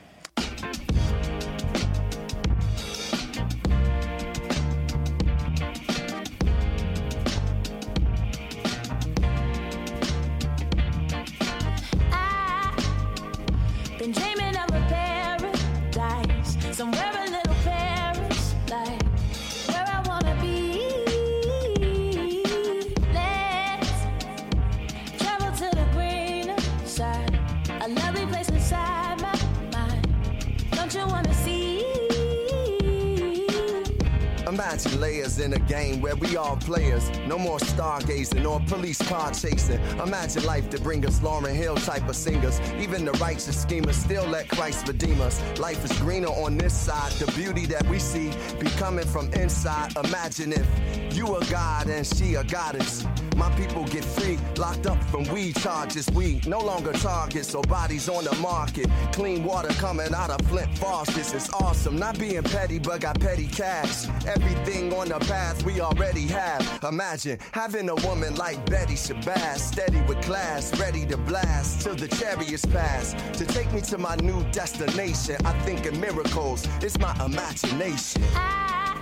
Imagine 34.60 35.00
layers 35.00 35.38
in 35.38 35.54
a 35.54 35.58
game 35.60 36.02
where 36.02 36.14
we 36.16 36.36
all 36.36 36.54
players. 36.54 37.10
No 37.26 37.38
more 37.38 37.56
stargazing 37.56 38.46
or 38.46 38.60
police 38.68 39.00
car 39.08 39.32
chasing. 39.32 39.80
Imagine 39.98 40.44
life 40.44 40.68
to 40.68 40.78
bring 40.78 41.04
us 41.06 41.20
Lauryn 41.20 41.54
Hill 41.54 41.76
type 41.76 42.06
of 42.06 42.14
singers. 42.14 42.60
Even 42.78 43.06
the 43.06 43.12
righteous 43.12 43.58
schemers 43.58 43.96
still 43.96 44.26
let 44.26 44.50
Christ 44.50 44.86
redeem 44.86 45.22
us. 45.22 45.40
Life 45.58 45.82
is 45.82 45.98
greener 46.00 46.28
on 46.28 46.58
this 46.58 46.74
side. 46.74 47.10
The 47.12 47.32
beauty 47.32 47.64
that 47.66 47.88
we 47.88 47.98
see 47.98 48.32
be 48.58 48.68
coming 48.76 49.06
from 49.06 49.32
inside. 49.32 49.96
Imagine 50.04 50.52
if 50.52 51.16
you 51.16 51.36
a 51.36 51.44
god 51.46 51.88
and 51.88 52.06
she 52.06 52.34
a 52.34 52.44
goddess. 52.44 53.06
My 53.40 53.48
people 53.56 53.84
get 53.84 54.04
free, 54.04 54.38
locked 54.58 54.86
up 54.86 55.02
from 55.04 55.24
weed 55.32 55.56
charges. 55.56 56.06
We 56.10 56.42
no 56.46 56.58
longer 56.58 56.92
targets, 56.92 57.48
so 57.48 57.62
bodies 57.62 58.06
on 58.06 58.24
the 58.24 58.34
market. 58.34 58.86
Clean 59.12 59.42
water 59.42 59.72
coming 59.84 60.12
out 60.14 60.28
of 60.28 60.46
Flint 60.46 60.76
faucets. 60.76 61.32
It's 61.32 61.50
awesome. 61.54 61.96
Not 61.98 62.18
being 62.18 62.42
petty, 62.42 62.78
but 62.78 63.00
got 63.00 63.18
petty 63.18 63.46
cash. 63.46 64.06
Everything 64.26 64.92
on 64.92 65.08
the 65.08 65.18
path 65.20 65.64
we 65.64 65.80
already 65.80 66.26
have. 66.26 66.80
Imagine 66.86 67.38
having 67.52 67.88
a 67.88 67.94
woman 68.06 68.34
like 68.34 68.58
Betty 68.66 68.92
Shabazz, 68.92 69.60
steady 69.60 70.02
with 70.02 70.20
class, 70.20 70.78
ready 70.78 71.06
to 71.06 71.16
blast 71.16 71.80
till 71.80 71.94
the 71.94 72.08
chariots 72.08 72.66
pass. 72.66 73.14
To 73.38 73.46
take 73.46 73.72
me 73.72 73.80
to 73.92 73.96
my 73.96 74.16
new 74.16 74.44
destination, 74.52 75.36
I 75.46 75.58
think 75.60 75.86
in 75.86 75.98
miracles, 75.98 76.68
it's 76.82 76.98
my 76.98 77.14
imagination. 77.24 78.22
I've 78.36 79.00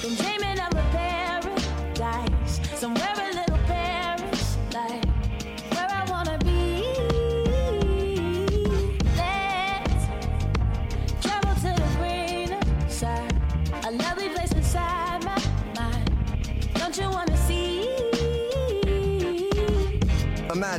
Been 0.00 0.14
dreaming 0.14 0.58
of 0.58 0.72
a 0.72 0.86
paradise 0.90 2.60
somewhere 2.80 3.09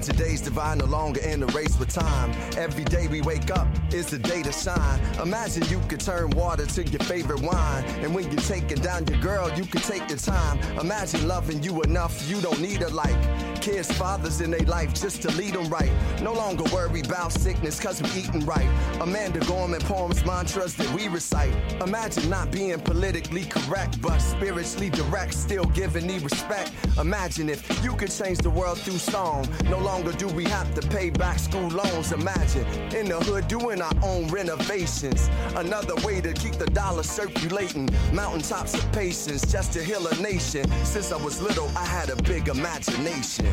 Imagine 0.02 0.26
days 0.26 0.41
divine, 0.41 0.80
no 0.80 0.86
longer 0.86 1.22
in 1.22 1.41
the 1.41 1.45
race 1.48 1.78
with 1.78 1.94
time. 1.94 2.32
Every 2.57 2.84
day 2.86 3.06
we 3.06 3.22
wake 3.22 3.52
up 3.52 3.68
is 3.94 4.07
the 4.07 4.18
day 4.18 4.41
to 4.41 4.52
shine. 4.52 4.99
Imagine 5.22 5.61
you 5.69 5.80
could 5.88 5.99
turn 5.99 6.32
water 6.32 6.65
to 6.65 6.84
your 6.84 7.02
favorite 7.02 7.41
wine. 7.41 7.84
And 8.02 8.15
when 8.15 8.23
you're 8.32 8.41
taking 8.41 8.80
down 8.80 9.06
your 9.06 9.19
girl, 9.19 9.52
you 9.56 9.64
can 9.64 9.80
take 9.82 10.10
your 10.10 10.18
time. 10.18 10.57
Imagine 10.80 11.28
loving 11.28 11.61
you 11.61 11.84
enough, 11.84 12.28
you 12.28 12.41
don't 12.41 12.60
need 12.60 12.82
a 12.82 12.90
like. 12.90 13.51
Kids, 13.61 13.91
fathers 13.91 14.41
in 14.41 14.49
their 14.49 14.65
life 14.65 14.91
just 14.91 15.21
to 15.21 15.29
lead 15.38 15.53
them 15.53 15.69
right. 15.69 15.91
No 16.19 16.33
longer 16.33 16.63
worry 16.73 17.01
about 17.01 17.31
sickness 17.31 17.79
cause 17.79 18.01
we 18.01 18.09
eating 18.21 18.43
right. 18.43 18.67
Amanda 18.99 19.39
Gorman 19.41 19.81
poems, 19.81 20.25
mantras 20.25 20.75
that 20.77 20.91
we 20.95 21.07
recite. 21.07 21.53
Imagine 21.79 22.27
not 22.27 22.49
being 22.49 22.79
politically 22.79 23.45
correct, 23.45 24.01
but 24.01 24.17
spiritually 24.17 24.89
direct, 24.89 25.35
still 25.35 25.65
giving 25.65 26.07
me 26.07 26.17
respect. 26.17 26.71
Imagine 26.99 27.49
if 27.49 27.83
you 27.83 27.93
could 27.93 28.09
change 28.09 28.39
the 28.39 28.49
world 28.49 28.79
through 28.79 28.97
song. 28.97 29.47
No 29.65 29.77
longer 29.77 30.11
do 30.13 30.27
we 30.29 30.43
have 30.45 30.73
to 30.73 30.88
pay 30.88 31.11
back 31.11 31.38
school 31.38 31.67
loans. 31.69 32.11
Imagine 32.11 32.65
in 32.95 33.09
the 33.09 33.19
hood 33.19 33.47
doing 33.47 33.79
our 33.79 33.93
own 34.01 34.27
renovations. 34.29 35.29
Another 35.55 35.95
way 36.03 36.19
to 36.19 36.33
keep 36.33 36.55
the 36.55 36.65
dollar 36.67 37.03
circulating. 37.03 37.88
Mountaintops 38.11 38.73
of 38.73 38.91
patience 38.91 39.51
just 39.51 39.71
to 39.73 39.83
heal 39.83 40.07
a 40.07 40.15
nation. 40.19 40.65
Since 40.83 41.11
I 41.11 41.17
was 41.23 41.39
little, 41.43 41.69
I 41.77 41.85
had 41.85 42.09
a 42.09 42.15
big 42.23 42.47
imagination. 42.47 43.51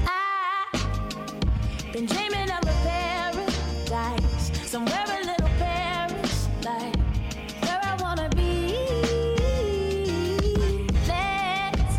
Been 1.98 2.06
dreaming 2.06 2.48
of 2.48 2.62
a 2.62 2.76
paradise 2.86 4.70
somewhere 4.70 5.04
a 5.04 5.26
little 5.26 5.48
Paris 5.58 6.48
like 6.62 6.94
where 7.62 7.80
I 7.82 7.96
wanna 7.98 8.28
be. 8.36 8.76
Let's 11.08 11.96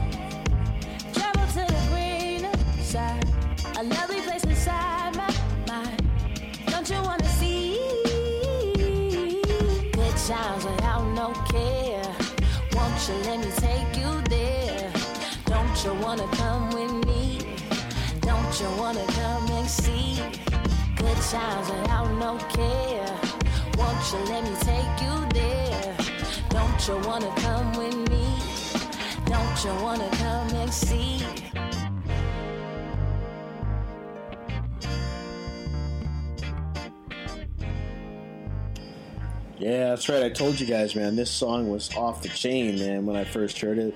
travel 1.12 1.46
to 1.48 1.64
the 1.74 1.80
greener 1.90 2.56
side, 2.82 3.28
a 3.78 3.84
lovely 3.84 4.22
place 4.22 4.46
inside 4.46 5.18
my 5.18 5.34
mind. 5.68 6.02
Don't 6.68 6.90
you 6.90 7.02
wanna 7.02 7.28
see? 7.28 7.78
Good 9.92 10.16
times 10.30 10.64
without 10.64 11.04
no 11.14 11.34
care. 11.52 12.16
Won't 12.72 13.06
you 13.06 13.16
let 13.26 13.40
me 13.40 13.52
take 13.58 13.98
you 13.98 14.22
there? 14.30 14.94
Don't 15.44 15.84
you 15.84 15.94
wanna 15.96 16.28
come 16.38 16.70
with 16.70 16.90
me? 16.94 16.99
Don't 18.50 18.62
you 18.62 18.82
wanna 18.82 19.06
come 19.06 19.48
and 19.52 19.70
see? 19.70 20.16
Good 20.96 21.18
times 21.18 21.70
without 21.70 22.12
no 22.18 22.36
care. 22.50 23.20
Won't 23.78 24.12
you 24.12 24.18
let 24.26 24.44
me 24.44 24.56
take 24.62 25.02
you 25.04 25.30
there? 25.36 25.96
Don't 26.50 26.88
you 26.88 26.98
wanna 27.08 27.32
come 27.36 27.72
with 27.74 28.10
me? 28.10 28.26
Don't 29.28 29.64
you 29.64 29.84
wanna 29.84 30.10
come 30.14 30.50
and 30.56 30.74
see? 30.74 31.22
Yeah, 39.60 39.90
that's 39.90 40.10
right. 40.10 40.24
I 40.24 40.30
told 40.30 40.60
you 40.60 40.66
guys, 40.66 40.96
man. 40.96 41.16
This 41.16 41.30
song 41.30 41.70
was 41.70 41.96
off 41.96 42.24
the 42.24 42.30
chain, 42.30 42.80
man. 42.80 43.06
When 43.06 43.16
I 43.16 43.26
first 43.26 43.62
heard 43.62 43.78
it, 43.78 43.94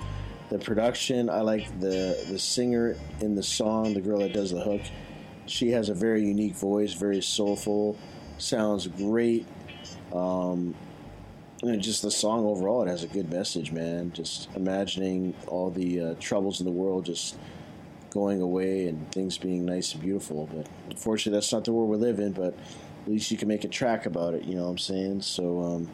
the 0.49 0.59
production, 0.59 1.29
I 1.29 1.41
like 1.41 1.79
the 1.79 2.25
the 2.29 2.39
singer 2.39 2.95
in 3.21 3.35
the 3.35 3.43
song, 3.43 3.93
the 3.93 4.01
girl 4.01 4.19
that 4.19 4.33
does 4.33 4.51
the 4.51 4.61
hook. 4.61 4.81
She 5.45 5.71
has 5.71 5.89
a 5.89 5.93
very 5.93 6.23
unique 6.23 6.55
voice, 6.55 6.93
very 6.93 7.21
soulful, 7.21 7.97
sounds 8.37 8.87
great. 8.87 9.45
Um, 10.13 10.75
and 11.61 11.81
just 11.81 12.01
the 12.01 12.11
song 12.11 12.45
overall, 12.45 12.83
it 12.83 12.89
has 12.89 13.03
a 13.03 13.07
good 13.07 13.31
message, 13.31 13.71
man. 13.71 14.11
Just 14.13 14.49
imagining 14.55 15.33
all 15.47 15.69
the 15.69 16.01
uh, 16.01 16.15
troubles 16.19 16.59
in 16.59 16.65
the 16.65 16.71
world 16.71 17.05
just 17.05 17.37
going 18.09 18.41
away 18.41 18.87
and 18.87 19.11
things 19.11 19.37
being 19.37 19.65
nice 19.65 19.93
and 19.93 20.03
beautiful. 20.03 20.47
But 20.53 20.67
unfortunately, 20.89 21.37
that's 21.37 21.51
not 21.51 21.63
the 21.63 21.71
world 21.71 21.89
we 21.89 21.97
live 21.97 22.19
in. 22.19 22.33
But 22.33 22.53
at 23.03 23.11
least 23.11 23.31
you 23.31 23.37
can 23.37 23.47
make 23.47 23.63
a 23.63 23.69
track 23.69 24.05
about 24.05 24.33
it. 24.33 24.43
You 24.43 24.55
know 24.55 24.63
what 24.63 24.71
I'm 24.71 24.77
saying? 24.77 25.21
So, 25.21 25.61
um, 25.61 25.89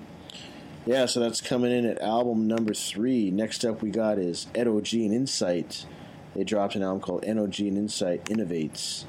yeah. 0.86 1.06
So 1.06 1.20
that's 1.20 1.42
coming 1.42 1.72
in 1.72 1.86
at 1.86 2.02
album 2.02 2.48
number 2.48 2.74
three. 2.74 3.32
Next 3.32 3.66
up, 3.66 3.82
we 3.82 3.90
got 3.90 4.18
is 4.18 4.48
Edo 4.56 4.80
G 4.82 5.06
and 5.06 5.14
Insight. 5.14 5.86
They 6.36 6.44
dropped 6.44 6.76
an 6.76 6.84
album 6.84 7.02
called 7.02 7.26
Edo 7.26 7.48
G 7.48 7.68
and 7.68 7.78
Insight 7.78 8.26
Innovates. 8.26 9.06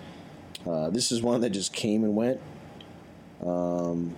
Uh, 0.66 0.90
this 0.90 1.10
is 1.10 1.22
one 1.22 1.40
that 1.40 1.50
just 1.50 1.72
came 1.72 2.04
and 2.04 2.14
went. 2.14 2.40
Um, 3.44 4.14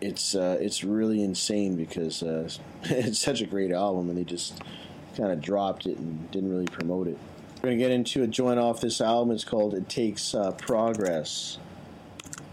it's 0.00 0.34
uh, 0.34 0.58
it's 0.60 0.84
really 0.84 1.22
insane 1.22 1.76
because 1.76 2.22
uh, 2.22 2.48
it's 2.84 3.18
such 3.18 3.40
a 3.40 3.46
great 3.46 3.72
album, 3.72 4.08
and 4.08 4.18
they 4.18 4.24
just 4.24 4.60
kind 5.16 5.32
of 5.32 5.40
dropped 5.40 5.86
it 5.86 5.98
and 5.98 6.30
didn't 6.30 6.50
really 6.50 6.66
promote 6.66 7.08
it. 7.08 7.18
We're 7.56 7.70
gonna 7.70 7.76
get 7.76 7.90
into 7.90 8.22
a 8.22 8.26
joint 8.28 8.60
off 8.60 8.80
this 8.80 9.00
album. 9.00 9.34
It's 9.34 9.44
called 9.44 9.74
"It 9.74 9.88
Takes 9.88 10.34
uh, 10.34 10.52
Progress." 10.52 11.58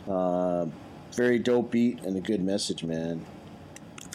Uh, 0.09 0.67
very 1.13 1.39
dope 1.39 1.71
beat 1.71 2.03
and 2.03 2.17
a 2.17 2.19
good 2.19 2.43
message, 2.43 2.83
man. 2.83 3.25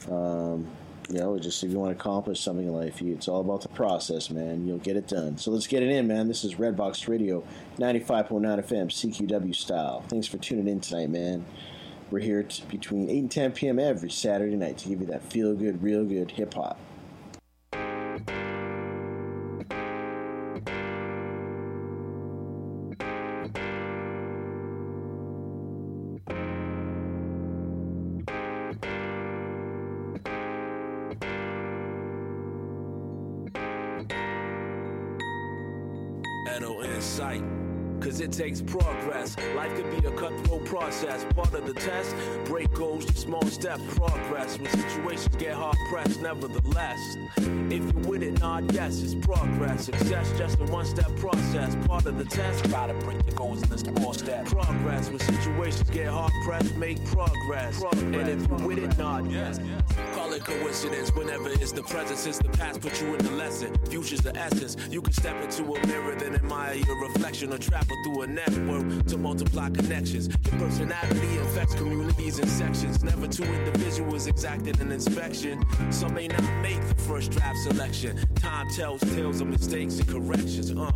Um, 0.09 0.67
you 1.09 1.19
know, 1.19 1.37
just 1.39 1.65
if 1.65 1.71
you 1.71 1.79
want 1.79 1.97
to 1.97 2.01
accomplish 2.01 2.41
something 2.41 2.67
in 2.67 2.73
life, 2.73 3.03
it's 3.03 3.27
all 3.27 3.41
about 3.41 3.63
the 3.63 3.69
process, 3.69 4.31
man. 4.31 4.65
You'll 4.65 4.79
get 4.79 4.97
it 4.97 5.09
done. 5.09 5.39
So 5.39 5.51
let's 5.51 5.67
get 5.67 5.83
it 5.83 5.91
in, 5.91 6.07
man. 6.07 6.29
This 6.29 6.45
is 6.45 6.55
Redbox 6.55 7.09
Radio, 7.09 7.43
95.9 7.79 8.29
FM, 8.41 8.87
CKUW 8.89 9.55
style. 9.55 10.05
Thanks 10.09 10.29
for 10.29 10.39
tuning 10.39 10.69
in 10.69 10.81
tonight, 10.81 11.11
man. 11.11 11.45
We're 12.13 12.21
here 12.21 12.45
t- 12.45 12.63
between 12.69 13.11
8 13.11 13.19
and 13.19 13.31
10 13.31 13.53
p.m. 13.53 13.79
every 13.81 14.11
Saturday 14.11 14.57
night 14.57 14.79
to 14.79 14.89
give 14.89 15.01
you 15.01 15.07
that 15.07 15.23
feel 15.33 15.55
good, 15.55 15.83
real 15.83 16.05
good 16.05 16.31
hip 16.31 16.55
hop. 16.55 16.79
Step 43.71 43.97
progress. 43.97 44.59
When 44.59 44.71
situations 44.71 45.37
get 45.37 45.55
hard 45.55 45.77
pressed, 45.89 46.21
nevertheless. 46.21 47.17
If 47.37 47.93
you're 47.93 48.11
with 48.11 48.23
it, 48.23 48.41
nod 48.41 48.73
yes, 48.73 49.01
it's 49.01 49.15
progress. 49.15 49.85
Success, 49.85 50.33
just 50.37 50.61
a 50.61 50.65
one 50.65 50.85
step 50.85 51.15
process. 51.17 51.77
Part 51.87 52.07
of 52.07 52.19
the 52.19 52.25
test, 52.25 52.69
gotta 52.71 52.95
break 52.95 53.25
your 53.27 53.37
goals 53.37 53.63
in 53.63 53.69
this 53.69 53.83
small 53.83 54.13
step. 54.13 54.47
Progress. 54.47 55.09
When 55.09 55.21
situations 55.21 55.89
get 55.91 56.09
hard 56.09 56.33
pressed, 56.45 56.75
make 56.77 57.05
progress. 57.07 57.81
progress. 57.81 58.03
And 58.03 58.29
if 58.29 58.49
you're 58.49 58.67
with 58.67 58.79
it, 58.79 58.99
nod 58.99 59.31
yes. 59.31 59.59
Call 59.59 60.10
coincidence 60.41 61.15
whenever 61.15 61.49
it's 61.49 61.73
the 61.73 61.83
present. 61.83 62.19
Since 62.19 62.39
the 62.39 62.49
past 62.51 62.81
put 62.81 63.01
you 63.01 63.15
in 63.15 63.25
the 63.25 63.33
lesson. 63.33 63.77
Future's 63.89 64.21
the 64.21 64.37
essence. 64.37 64.77
You 64.91 65.03
can 65.03 65.13
step 65.13 65.43
into 65.43 65.63
a 65.75 65.87
mirror, 65.87 66.15
then 66.15 66.35
admire 66.35 66.75
your 66.75 67.01
reflection 67.09 67.53
or 67.53 67.59
travel 67.59 67.97
through 68.05 68.23
a 68.23 68.27
network 68.27 69.07
to 69.07 69.19
multiply 69.19 69.71
connections. 69.71 70.29
Your 70.29 70.61
personality 70.61 71.39
infects 71.39 71.75
communities 71.75 72.39
and 72.39 72.49
sections. 72.49 73.03
Never 73.03 73.27
two 73.27 73.45
individuals 73.45 74.27
exacted 74.27 74.81
an 74.81 74.93
inspection. 74.93 75.65
Some 75.91 76.15
may 76.15 76.29
not 76.29 76.43
make 76.63 76.81
the 76.89 76.95
first 76.95 77.31
draft 77.33 77.59
selection. 77.59 78.19
Time 78.37 78.69
tells 78.71 79.01
tales 79.01 79.41
of 79.41 79.49
mistakes 79.49 79.99
and 79.99 80.09
corrections. 80.09 80.73
Uh, 80.73 80.91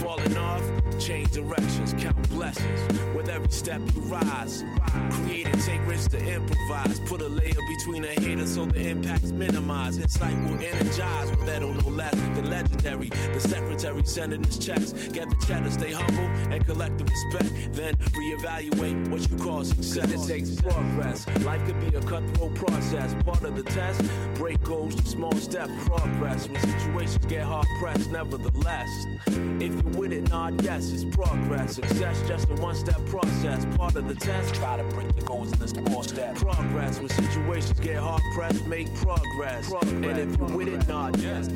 falling 0.00 0.36
off, 0.36 0.62
change 0.98 1.30
directions, 1.32 1.94
count 1.98 2.28
blessings. 2.30 2.80
With 3.14 3.28
every 3.28 3.50
step 3.50 3.80
you 3.94 4.00
rise, 4.02 4.64
create 5.10 5.46
and 5.46 5.60
take 5.62 5.84
risks 5.86 6.08
to 6.08 6.18
improvise. 6.18 7.00
Put 7.00 7.22
a 7.22 7.28
layer 7.28 7.60
between 7.68 8.04
a 8.04 8.08
hater 8.20 8.46
so 8.46 8.66
the 8.66 8.89
impact's 8.90 9.32
minimized. 9.32 10.00
Insight 10.00 10.36
will 10.44 10.58
energize 10.58 11.30
with 11.30 11.46
that 11.46 11.62
no 11.62 11.88
less 11.90 12.14
than 12.14 12.50
legendary. 12.50 13.08
The 13.32 13.40
secretary 13.40 14.02
sending 14.04 14.42
his 14.44 14.58
checks. 14.58 14.92
Get 14.92 15.30
the 15.30 15.46
cheddar, 15.46 15.70
stay 15.70 15.92
humble 15.92 16.28
and 16.52 16.64
collect 16.66 16.98
the 16.98 17.04
respect. 17.04 17.72
Then 17.72 17.94
reevaluate 17.94 19.08
what 19.08 19.30
you 19.30 19.36
call 19.36 19.64
success. 19.64 20.10
It 20.12 20.28
takes 20.28 20.60
progress. 20.60 21.26
Life 21.44 21.64
could 21.66 21.80
be 21.80 21.96
a 21.96 22.02
cutthroat 22.02 22.54
process. 22.54 23.14
Part 23.24 23.44
of 23.44 23.56
the 23.56 23.62
test. 23.62 24.02
Break 24.34 24.62
goals 24.62 24.94
to 24.96 25.06
small 25.06 25.32
step 25.32 25.68
progress. 25.86 26.48
When 26.48 26.60
situations 26.60 27.26
get 27.26 27.42
hard 27.42 27.66
pressed, 27.78 28.10
nevertheless. 28.10 28.90
If 29.26 29.72
you're 29.72 30.00
with 30.00 30.12
it, 30.12 30.28
nod 30.30 30.62
yes, 30.62 30.90
it's 30.90 31.04
progress. 31.16 31.76
Success 31.76 32.22
just 32.26 32.50
a 32.50 32.54
one 32.54 32.74
step 32.74 33.04
process. 33.06 33.64
Part 33.76 33.94
of 33.96 34.08
the 34.08 34.14
test. 34.14 34.54
Try 34.54 34.76
to 34.76 34.84
break 34.94 35.14
the 35.14 35.22
goals 35.22 35.52
in 35.52 35.58
the 35.58 35.68
small 35.68 36.02
step. 36.02 36.34
Progress. 36.34 36.98
When 36.98 37.08
situations 37.08 37.78
get 37.80 37.96
hard 37.96 38.22
pressed, 38.34 38.66
progress. 38.88 39.72
And 39.82 40.04
if 40.04 40.38
you're 40.38 40.56
with 40.56 40.68
it, 40.68 40.88
nod 40.88 41.18
yes. 41.20 41.48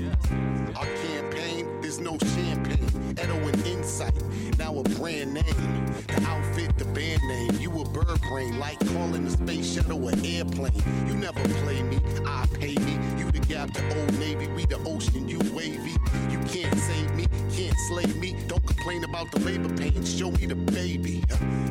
Our 0.77 0.87
campaign 0.87 1.67
is 1.83 1.99
no 2.01 2.19
champagne. 2.19 3.15
Edo 3.23 3.37
and 3.37 3.67
Insight, 3.67 4.15
now 4.59 4.79
a 4.79 4.83
brand 4.83 5.35
name. 5.35 5.87
The 6.09 6.25
outfit, 6.27 6.77
the 6.79 6.85
band 6.87 7.23
name. 7.23 7.61
You 7.61 7.71
a 7.81 7.85
bird 7.89 8.21
brain, 8.23 8.59
like 8.59 8.79
calling 8.93 9.25
the 9.25 9.31
space 9.31 9.75
shuttle 9.75 10.09
an 10.09 10.25
airplane. 10.25 10.83
You 11.07 11.15
never 11.15 11.41
play 11.61 11.83
me, 11.83 12.01
I 12.27 12.47
pay 12.59 12.75
me. 12.75 12.99
You 13.19 13.31
gap 13.49 13.73
to 13.73 14.01
Old 14.01 14.19
Navy, 14.19 14.47
we 14.49 14.65
the 14.66 14.79
ocean, 14.87 15.29
you 15.29 15.39
wavy. 15.53 15.97
You 16.31 16.39
can't 16.47 16.77
save 16.79 17.15
me, 17.15 17.27
can't 17.55 17.77
slay 17.89 18.07
me. 18.19 18.37
Don't 18.47 18.65
complain 18.66 19.05
about 19.05 19.31
the 19.31 19.41
labor 19.41 19.75
pains, 19.77 20.16
show 20.16 20.31
me 20.31 20.47
the 20.47 20.55
baby. 20.55 21.23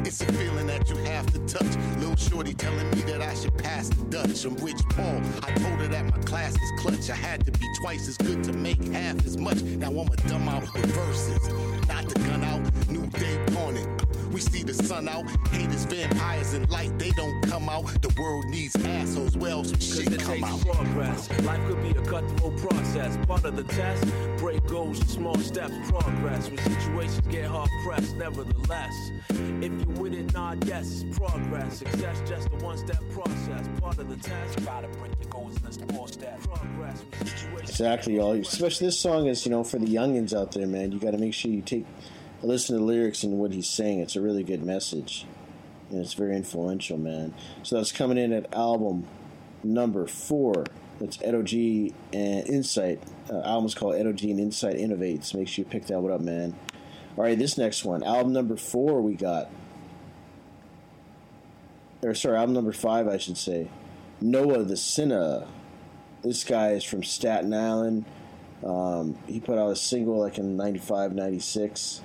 It's 0.05 0.21
a 0.21 0.25
feeling 0.33 0.67
that 0.67 0.89
you 0.89 0.95
have 0.97 1.25
to 1.33 1.39
touch. 1.39 1.75
Little 1.97 2.15
shorty 2.15 2.53
telling 2.53 2.89
me 2.91 3.01
that 3.03 3.21
I 3.21 3.33
should 3.33 3.57
pass 3.57 3.89
the 3.89 4.03
Dutch. 4.05 4.45
I'm 4.45 4.55
rich 4.57 4.81
Paul, 4.89 5.21
I 5.43 5.51
told 5.53 5.79
her 5.79 5.87
that 5.87 6.05
my 6.05 6.17
class 6.23 6.53
is 6.53 6.71
clutch. 6.79 7.09
I 7.09 7.15
had 7.15 7.45
to 7.45 7.51
be 7.51 7.67
twice 7.81 8.07
as 8.07 8.17
good 8.17 8.43
to 8.45 8.53
make 8.53 8.83
half 8.85 9.25
as 9.25 9.37
much. 9.37 9.61
Now 9.61 9.89
I'm 9.89 10.07
a 10.07 10.15
dumb 10.27 10.47
out 10.49 10.61
with 10.73 10.85
verses. 10.85 11.49
Not 11.87 12.07
the 12.09 12.19
gun 12.19 12.43
out, 12.43 12.61
new 12.89 13.05
day 13.07 13.39
dawning. 13.47 13.87
We 14.31 14.41
see 14.41 14.63
the 14.63 14.73
sun 14.73 15.07
out, 15.07 15.25
haters, 15.51 15.85
vampires, 15.85 16.53
and 16.53 16.67
light, 16.71 16.97
they 16.97 17.11
don't 17.11 17.39
come 17.43 17.69
out. 17.69 17.85
The 18.01 18.11
world 18.19 18.45
needs 18.45 18.75
assholes, 18.83 19.37
well, 19.37 19.63
some 19.63 19.79
shit 19.79 20.11
it 20.11 20.21
come 20.21 20.43
out. 20.43 20.59
progress. 20.61 21.29
Life 21.43 21.62
could 21.67 21.81
be 21.81 21.89
a 21.89 22.05
cutthroat 22.05 22.57
process. 22.57 23.17
Part 23.25 23.45
of 23.45 23.55
the 23.55 23.63
test. 23.63 24.05
Break 24.37 24.65
goals 24.67 24.99
small 24.99 25.37
steps. 25.37 25.73
Progress. 25.89 26.49
When 26.49 26.57
situations 26.57 27.27
get 27.27 27.45
hard 27.45 27.69
pressed, 27.83 28.15
nevertheless. 28.15 29.11
If 29.29 29.71
you 29.71 29.87
with 29.97 30.13
it, 30.13 30.33
nod 30.33 30.65
yes, 30.67 31.03
progress. 31.13 31.79
Success 31.79 32.21
just 32.27 32.47
a 32.47 32.55
one 32.57 32.77
step 32.77 33.01
process. 33.11 33.67
Part 33.79 33.97
of 33.97 34.09
the 34.09 34.17
test. 34.17 34.57
To 34.57 34.87
break 34.99 35.11
your 35.21 35.29
goals 35.29 35.57
in 35.61 35.67
a 35.67 35.71
small 35.71 36.07
step. 36.07 36.39
Progress. 36.41 37.03
Exactly, 37.59 38.15
y'all. 38.15 38.33
Especially 38.33 38.87
this 38.87 38.99
song 38.99 39.27
is, 39.27 39.45
you 39.45 39.51
know, 39.51 39.63
for 39.63 39.79
the 39.79 39.85
youngins 39.85 40.33
out 40.33 40.51
there, 40.51 40.67
man. 40.67 40.91
You 40.91 40.99
got 40.99 41.11
to 41.11 41.17
make 41.17 41.33
sure 41.33 41.51
you 41.51 41.61
take 41.61 41.85
a 42.41 42.45
listen 42.45 42.75
to 42.75 42.79
the 42.79 42.85
lyrics 42.85 43.23
and 43.23 43.39
what 43.39 43.51
he's 43.51 43.67
saying. 43.67 43.99
It's 43.99 44.15
a 44.15 44.21
really 44.21 44.43
good 44.43 44.63
message, 44.63 45.25
and 45.89 45.99
it's 45.99 46.13
very 46.13 46.35
influential, 46.35 46.97
man. 46.97 47.33
So 47.63 47.77
that's 47.77 47.91
coming 47.91 48.17
in 48.17 48.33
at 48.33 48.53
album 48.53 49.07
number 49.63 50.07
four. 50.07 50.65
That's 51.03 51.21
Edo 51.21 51.39
and 52.13 52.47
Insight. 52.47 53.01
Uh, 53.29 53.41
album's 53.41 53.75
called 53.75 53.95
Edo 53.95 54.11
and 54.11 54.39
Insight 54.39 54.77
Innovates. 54.77 55.35
Make 55.35 55.49
sure 55.49 55.65
you 55.65 55.69
pick 55.69 55.87
that 55.87 55.99
one 55.99 56.13
up, 56.13 56.21
man. 56.21 56.55
All 57.17 57.25
right, 57.25 57.37
this 57.37 57.57
next 57.57 57.83
one, 57.83 58.03
album 58.03 58.31
number 58.31 58.55
four, 58.55 59.01
we 59.01 59.15
got. 59.15 59.49
Or 62.03 62.15
sorry, 62.15 62.37
album 62.37 62.53
number 62.53 62.71
five, 62.71 63.09
I 63.09 63.17
should 63.17 63.37
say. 63.37 63.67
Noah 64.21 64.63
the 64.63 64.77
Sinner. 64.77 65.45
This 66.21 66.45
guy 66.45 66.69
is 66.69 66.85
from 66.85 67.03
Staten 67.03 67.53
Island. 67.53 68.05
Um, 68.65 69.17
he 69.27 69.41
put 69.41 69.59
out 69.59 69.71
a 69.71 69.75
single 69.75 70.17
like 70.19 70.37
in 70.37 70.55
95, 70.55 71.15
96, 71.15 72.01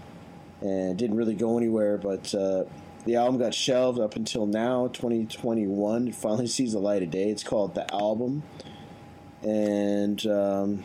and 0.60 0.98
didn't 0.98 1.16
really 1.16 1.36
go 1.36 1.56
anywhere, 1.56 1.98
but 1.98 2.34
uh, 2.34 2.64
the 3.04 3.14
album 3.14 3.38
got 3.38 3.54
shelved 3.54 4.00
up 4.00 4.16
until 4.16 4.44
now, 4.46 4.88
2021. 4.88 6.08
It 6.08 6.14
finally 6.16 6.46
sees 6.48 6.72
the 6.72 6.80
light 6.80 7.04
of 7.04 7.12
day. 7.12 7.30
It's 7.30 7.44
called 7.44 7.76
The 7.76 7.88
Album. 7.94 8.42
And 9.42 10.26
um, 10.26 10.84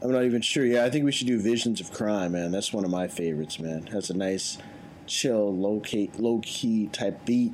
I'm 0.00 0.12
not 0.12 0.24
even 0.24 0.42
sure. 0.42 0.64
Yeah, 0.64 0.84
I 0.84 0.90
think 0.90 1.04
we 1.04 1.12
should 1.12 1.26
do 1.26 1.40
Visions 1.40 1.80
of 1.80 1.92
Crime, 1.92 2.32
man. 2.32 2.52
That's 2.52 2.72
one 2.72 2.84
of 2.84 2.90
my 2.90 3.08
favorites, 3.08 3.58
man. 3.58 3.86
Has 3.86 4.10
a 4.10 4.14
nice, 4.16 4.58
chill, 5.06 5.54
low 5.56 5.80
key, 5.80 6.10
low 6.18 6.40
key 6.44 6.86
type 6.88 7.24
beat, 7.24 7.52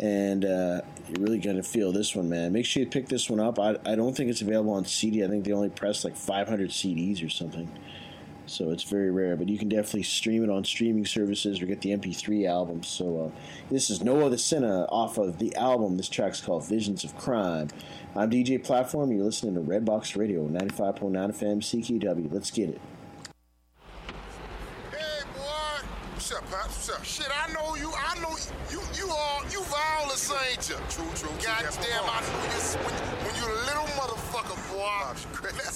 and 0.00 0.44
uh, 0.44 0.80
you're 1.08 1.20
really 1.20 1.38
gonna 1.38 1.62
feel 1.62 1.92
this 1.92 2.16
one, 2.16 2.28
man. 2.28 2.52
Make 2.52 2.66
sure 2.66 2.82
you 2.82 2.88
pick 2.88 3.08
this 3.08 3.30
one 3.30 3.38
up. 3.38 3.60
I, 3.60 3.76
I 3.86 3.94
don't 3.94 4.16
think 4.16 4.30
it's 4.30 4.40
available 4.40 4.72
on 4.72 4.84
CD. 4.84 5.24
I 5.24 5.28
think 5.28 5.44
they 5.44 5.52
only 5.52 5.68
press 5.68 6.04
like 6.04 6.16
500 6.16 6.70
CDs 6.70 7.24
or 7.24 7.28
something, 7.28 7.70
so 8.46 8.70
it's 8.70 8.82
very 8.82 9.12
rare. 9.12 9.36
But 9.36 9.48
you 9.48 9.56
can 9.56 9.68
definitely 9.68 10.02
stream 10.02 10.42
it 10.42 10.50
on 10.50 10.64
streaming 10.64 11.06
services 11.06 11.62
or 11.62 11.66
get 11.66 11.82
the 11.82 11.90
MP3 11.90 12.48
album. 12.48 12.82
So 12.82 13.26
uh, 13.26 13.38
this 13.70 13.90
is 13.90 14.02
Noah 14.02 14.28
the 14.28 14.38
Sinner 14.38 14.86
off 14.88 15.18
of 15.18 15.38
the 15.38 15.54
album. 15.54 15.98
This 15.98 16.08
track's 16.08 16.40
called 16.40 16.66
Visions 16.66 17.04
of 17.04 17.16
Crime. 17.16 17.68
I'm 18.16 18.30
DJ 18.30 18.64
Platform. 18.64 19.12
You're 19.12 19.26
listening 19.26 19.54
to 19.56 19.60
Redbox 19.60 20.16
Radio, 20.16 20.48
95.9 20.48 21.12
FM 21.36 21.60
CKUW. 21.60 22.32
Let's 22.32 22.50
get 22.50 22.70
it. 22.70 22.80
Hey, 24.90 25.20
boy. 25.36 25.84
What's 26.14 26.32
up, 26.32 26.40
Pops? 26.48 26.88
What's 26.88 26.88
up? 26.88 27.04
Shit, 27.04 27.28
I 27.28 27.52
know 27.52 27.76
you. 27.76 27.92
I 27.92 28.18
know 28.24 28.32
you. 28.72 28.80
You 28.96 29.10
all. 29.12 29.44
You 29.52 29.60
violence, 29.68 30.32
ain't 30.48 30.64
you? 30.64 30.80
True, 30.88 31.04
true. 31.12 31.28
Goddamn, 31.44 32.08
I 32.08 32.24
know 32.24 32.40
you. 32.40 32.60
When, 32.80 32.94
when 33.20 33.36
you 33.36 33.44
a 33.52 33.56
little 33.68 33.84
motherfucker, 34.00 34.56
boy. 34.72 35.12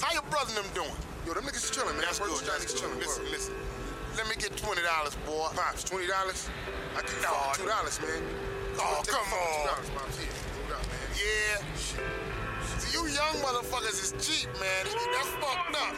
How 0.00 0.14
your 0.14 0.24
brother 0.32 0.56
and 0.56 0.64
them 0.64 0.72
doing? 0.72 0.96
Yo, 1.26 1.34
them 1.34 1.44
niggas 1.44 1.68
chilling, 1.68 1.92
man. 1.92 2.08
That's 2.08 2.20
good. 2.20 2.40
That's 2.48 2.72
chilling. 2.72 2.96
Listen, 3.00 3.24
listen. 3.28 3.54
Let 4.16 4.26
me 4.32 4.34
get 4.40 4.56
twenty 4.56 4.80
dollars, 4.80 5.14
boy. 5.28 5.52
Pops, 5.52 5.84
twenty 5.84 6.06
dollars? 6.08 6.48
I 6.96 7.02
give 7.02 7.20
you 7.20 7.20
no, 7.20 7.52
two 7.52 7.68
dollars, 7.68 8.00
man. 8.00 8.24
Oh, 8.80 9.02
come 9.04 9.28
on. 9.28 9.76
$2, 9.76 9.94
Pops. 9.94 10.16
Here, 10.16 10.32
$2, 10.64 10.72
man. 10.72 11.10
Yeah. 11.20 11.76
See, 11.76 12.29
you 12.92 13.06
young 13.06 13.36
motherfuckers 13.42 14.02
is 14.02 14.14
cheap, 14.18 14.48
man. 14.58 14.84
That's 14.84 15.28
fucked 15.40 15.76
up. 15.76 15.94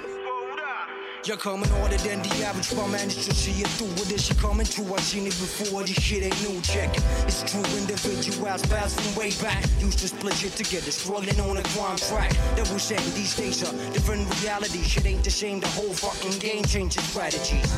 Jag 1.25 1.39
kommer 1.39 1.67
than 1.67 2.21
the 2.23 2.45
average 2.45 2.75
but 2.75 2.89
managed 2.89 3.23
to 3.23 3.35
see 3.35 3.63
it 3.63 3.69
through 3.69 3.95
with 3.95 4.09
this 4.09 4.27
shit 4.27 4.39
coming 4.39 4.67
true. 4.67 4.93
I 4.93 4.99
seen 5.01 5.27
it 5.27 5.39
before, 5.39 5.83
this 5.83 6.03
shit 6.03 6.25
ain't 6.25 6.41
new 6.43 6.61
check. 6.63 6.91
It's 7.29 7.43
true 7.47 7.63
individuals 7.79 8.63
passing 8.67 9.15
way 9.15 9.31
back. 9.41 9.63
Used 9.79 10.01
to 10.01 10.09
split 10.09 10.35
shit 10.35 10.57
together, 10.57 10.91
struggling 10.91 11.39
on 11.41 11.59
a 11.59 11.63
crime 11.75 11.97
track. 11.97 12.33
That 12.57 12.69
was 12.73 12.83
saying 12.83 13.07
these 13.15 13.37
days 13.37 13.63
are 13.63 13.73
different 13.93 14.27
reality. 14.43 14.83
Shit 14.83 15.07
ain't 15.07 15.23
the 15.23 15.31
same, 15.31 15.61
the 15.61 15.69
whole 15.69 15.95
fucking 15.95 16.41
game 16.41 16.65
changing 16.65 17.05
strategies. 17.05 17.71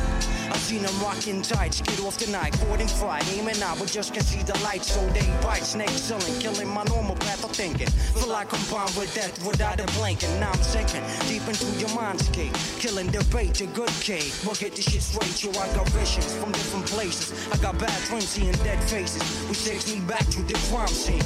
I 0.49 0.57
seen 0.57 0.81
them 0.81 0.97
rocking 1.01 1.41
tight, 1.43 1.73
skid 1.75 1.99
off 1.99 2.17
the 2.17 2.31
night, 2.31 2.53
caught 2.53 2.81
in 2.81 2.87
fight, 2.87 3.25
aiming 3.37 3.61
out, 3.61 3.77
but 3.77 3.91
just 3.91 4.13
can 4.13 4.23
see 4.23 4.41
the 4.41 4.57
light. 4.63 4.83
So 4.83 5.05
they 5.09 5.27
bite, 5.43 5.65
snake 5.65 5.89
selling, 5.89 6.33
killing 6.39 6.69
my 6.69 6.83
normal 6.85 7.15
path 7.15 7.43
of 7.43 7.51
thinking. 7.51 7.89
Feel 8.17 8.29
like 8.29 8.51
I'm 8.53 8.63
bound 8.71 8.95
with 8.97 9.13
death 9.13 9.37
without 9.45 9.79
a 9.79 9.85
blinking. 9.97 10.39
Now 10.39 10.51
I'm 10.51 10.63
sinking 10.63 11.03
deep 11.27 11.45
into 11.47 11.65
your 11.77 11.89
mindscape, 11.89 12.55
killing 12.79 13.07
debate, 13.35 13.61
a 13.61 13.65
good 13.67 13.89
cake. 13.99 14.33
We'll 14.45 14.55
get 14.55 14.75
this 14.75 14.85
shit 14.85 15.01
straight, 15.01 15.43
yo. 15.43 15.49
I 15.59 15.67
got 15.75 15.87
visions 15.89 16.33
from 16.37 16.51
different 16.53 16.85
places. 16.85 17.33
I 17.51 17.57
got 17.57 17.77
bad 17.77 18.01
dreams, 18.07 18.29
seeing 18.29 18.53
dead 18.63 18.81
faces, 18.83 19.21
which 19.49 19.65
takes 19.65 19.93
me 19.93 19.99
back 20.01 20.25
to 20.35 20.41
the 20.43 20.53
crime 20.69 20.87
scene. 20.87 21.21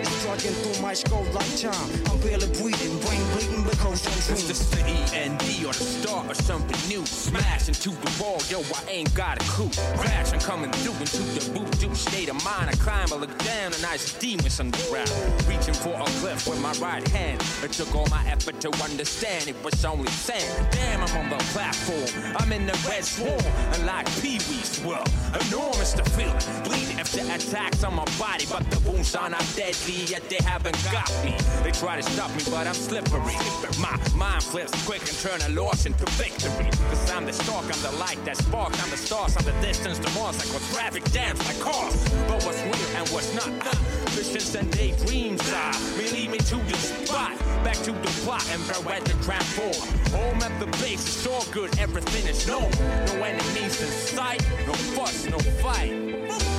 It's 0.00 0.10
struggling 0.18 0.54
through 0.54 0.82
my 0.82 0.94
skull 0.94 1.24
like 1.32 1.56
time. 1.56 1.90
I'm 2.10 2.18
barely 2.20 2.48
breathing, 2.58 2.98
brain 3.06 3.22
bleeding 3.32 3.53
because 3.64 4.06
I'm 4.06 4.34
It's 4.34 4.44
the 4.44 4.54
city 4.54 5.16
and 5.16 5.38
D 5.38 5.64
or 5.64 5.72
the 5.72 5.84
start 5.84 6.30
of 6.30 6.36
something 6.36 6.78
new. 6.88 7.04
Smash 7.06 7.68
into 7.68 7.90
the 7.90 8.10
wall, 8.20 8.40
yo, 8.48 8.60
I 8.60 8.90
ain't 8.90 9.14
got 9.14 9.40
a 9.40 9.44
clue. 9.50 9.70
Crash 9.96 10.32
and 10.32 10.42
coming 10.42 10.70
through 10.72 10.98
into 11.00 11.22
the 11.36 11.40
voodoo 11.52 11.94
state 11.94 12.28
of 12.28 12.42
mind. 12.44 12.70
I 12.70 12.74
climb, 12.74 13.08
I 13.12 13.16
look 13.16 13.36
down, 13.38 13.72
and 13.72 13.84
I 13.84 13.96
see 13.96 14.36
demons 14.36 14.60
underground. 14.60 15.10
Reaching 15.48 15.74
for 15.74 15.94
a 15.94 16.04
cliff 16.20 16.46
with 16.46 16.60
my 16.60 16.72
right 16.74 17.06
hand. 17.08 17.42
It 17.62 17.72
took 17.72 17.94
all 17.94 18.06
my 18.10 18.24
effort 18.28 18.60
to 18.60 18.70
understand 18.82 19.48
it 19.48 19.56
was 19.64 19.84
only 19.84 20.10
sand. 20.10 20.68
Damn, 20.70 21.02
I'm 21.02 21.16
on 21.16 21.30
the 21.30 21.42
platform. 21.52 22.10
I'm 22.36 22.52
in 22.52 22.66
the 22.66 22.78
red 22.88 23.04
swarm. 23.04 23.40
And 23.72 23.86
like 23.86 24.06
Pee 24.20 24.38
Wee's, 24.50 24.80
well, 24.84 25.04
enormous 25.48 25.92
the 25.92 26.04
feeling. 26.10 26.62
Bleeding 26.64 26.83
after 26.98 27.20
attacks 27.20 27.84
on 27.84 27.94
my 27.94 28.04
body, 28.18 28.46
but 28.50 28.68
the 28.70 28.78
wounds 28.88 29.14
are 29.14 29.28
not 29.28 29.44
deadly, 29.56 30.04
yet 30.06 30.28
they 30.28 30.42
haven't 30.44 30.78
got 30.92 31.10
me. 31.24 31.34
They 31.62 31.72
try 31.72 31.96
to 31.96 32.02
stop 32.02 32.30
me, 32.30 32.42
but 32.50 32.66
I'm 32.66 32.74
slippery. 32.74 33.36
My 33.80 33.96
mind 34.14 34.42
flips 34.42 34.72
quick 34.86 35.00
and 35.00 35.18
turn 35.18 35.40
a 35.42 35.60
loss 35.60 35.86
into 35.86 36.04
victory. 36.12 36.70
Cause 36.88 37.10
I'm 37.10 37.26
the 37.26 37.32
stalk, 37.32 37.64
I'm 37.64 37.82
the 37.82 37.96
light 37.98 38.22
that 38.24 38.36
sparks. 38.36 38.82
I'm 38.82 38.90
the 38.90 38.96
stars, 38.96 39.36
I'm 39.36 39.44
the 39.44 39.52
distance 39.60 39.98
to 39.98 40.10
Mars. 40.18 40.38
Like 40.38 40.52
what 40.54 40.62
traffic 40.74 41.04
jams 41.12 41.44
like 41.46 41.60
cars. 41.60 41.96
But 42.28 42.44
what's 42.44 42.62
real 42.62 42.96
and 42.96 43.08
what's 43.08 43.34
not? 43.34 43.48
Uh, 43.66 43.74
visions 44.10 44.54
and 44.54 44.70
daydreams 44.70 45.52
are. 45.52 45.74
Me 45.96 46.10
lead 46.10 46.30
me 46.30 46.38
to 46.38 46.56
the 46.56 46.76
spot. 46.76 47.36
Back 47.64 47.76
to 47.84 47.92
the 47.92 48.12
plot 48.24 48.46
and 48.52 48.60
where 48.84 49.00
to 49.00 49.14
transform. 49.22 49.88
Home 50.12 50.42
at 50.42 50.60
the 50.60 50.66
base, 50.78 51.02
it's 51.02 51.26
all 51.26 51.44
good, 51.50 51.76
everything 51.78 52.26
is 52.28 52.46
known. 52.46 52.70
No 53.06 53.24
enemies 53.24 53.80
in 53.80 53.88
sight, 53.88 54.42
no 54.66 54.74
fuss, 54.74 55.26
no 55.26 55.38
fight. 55.38 56.53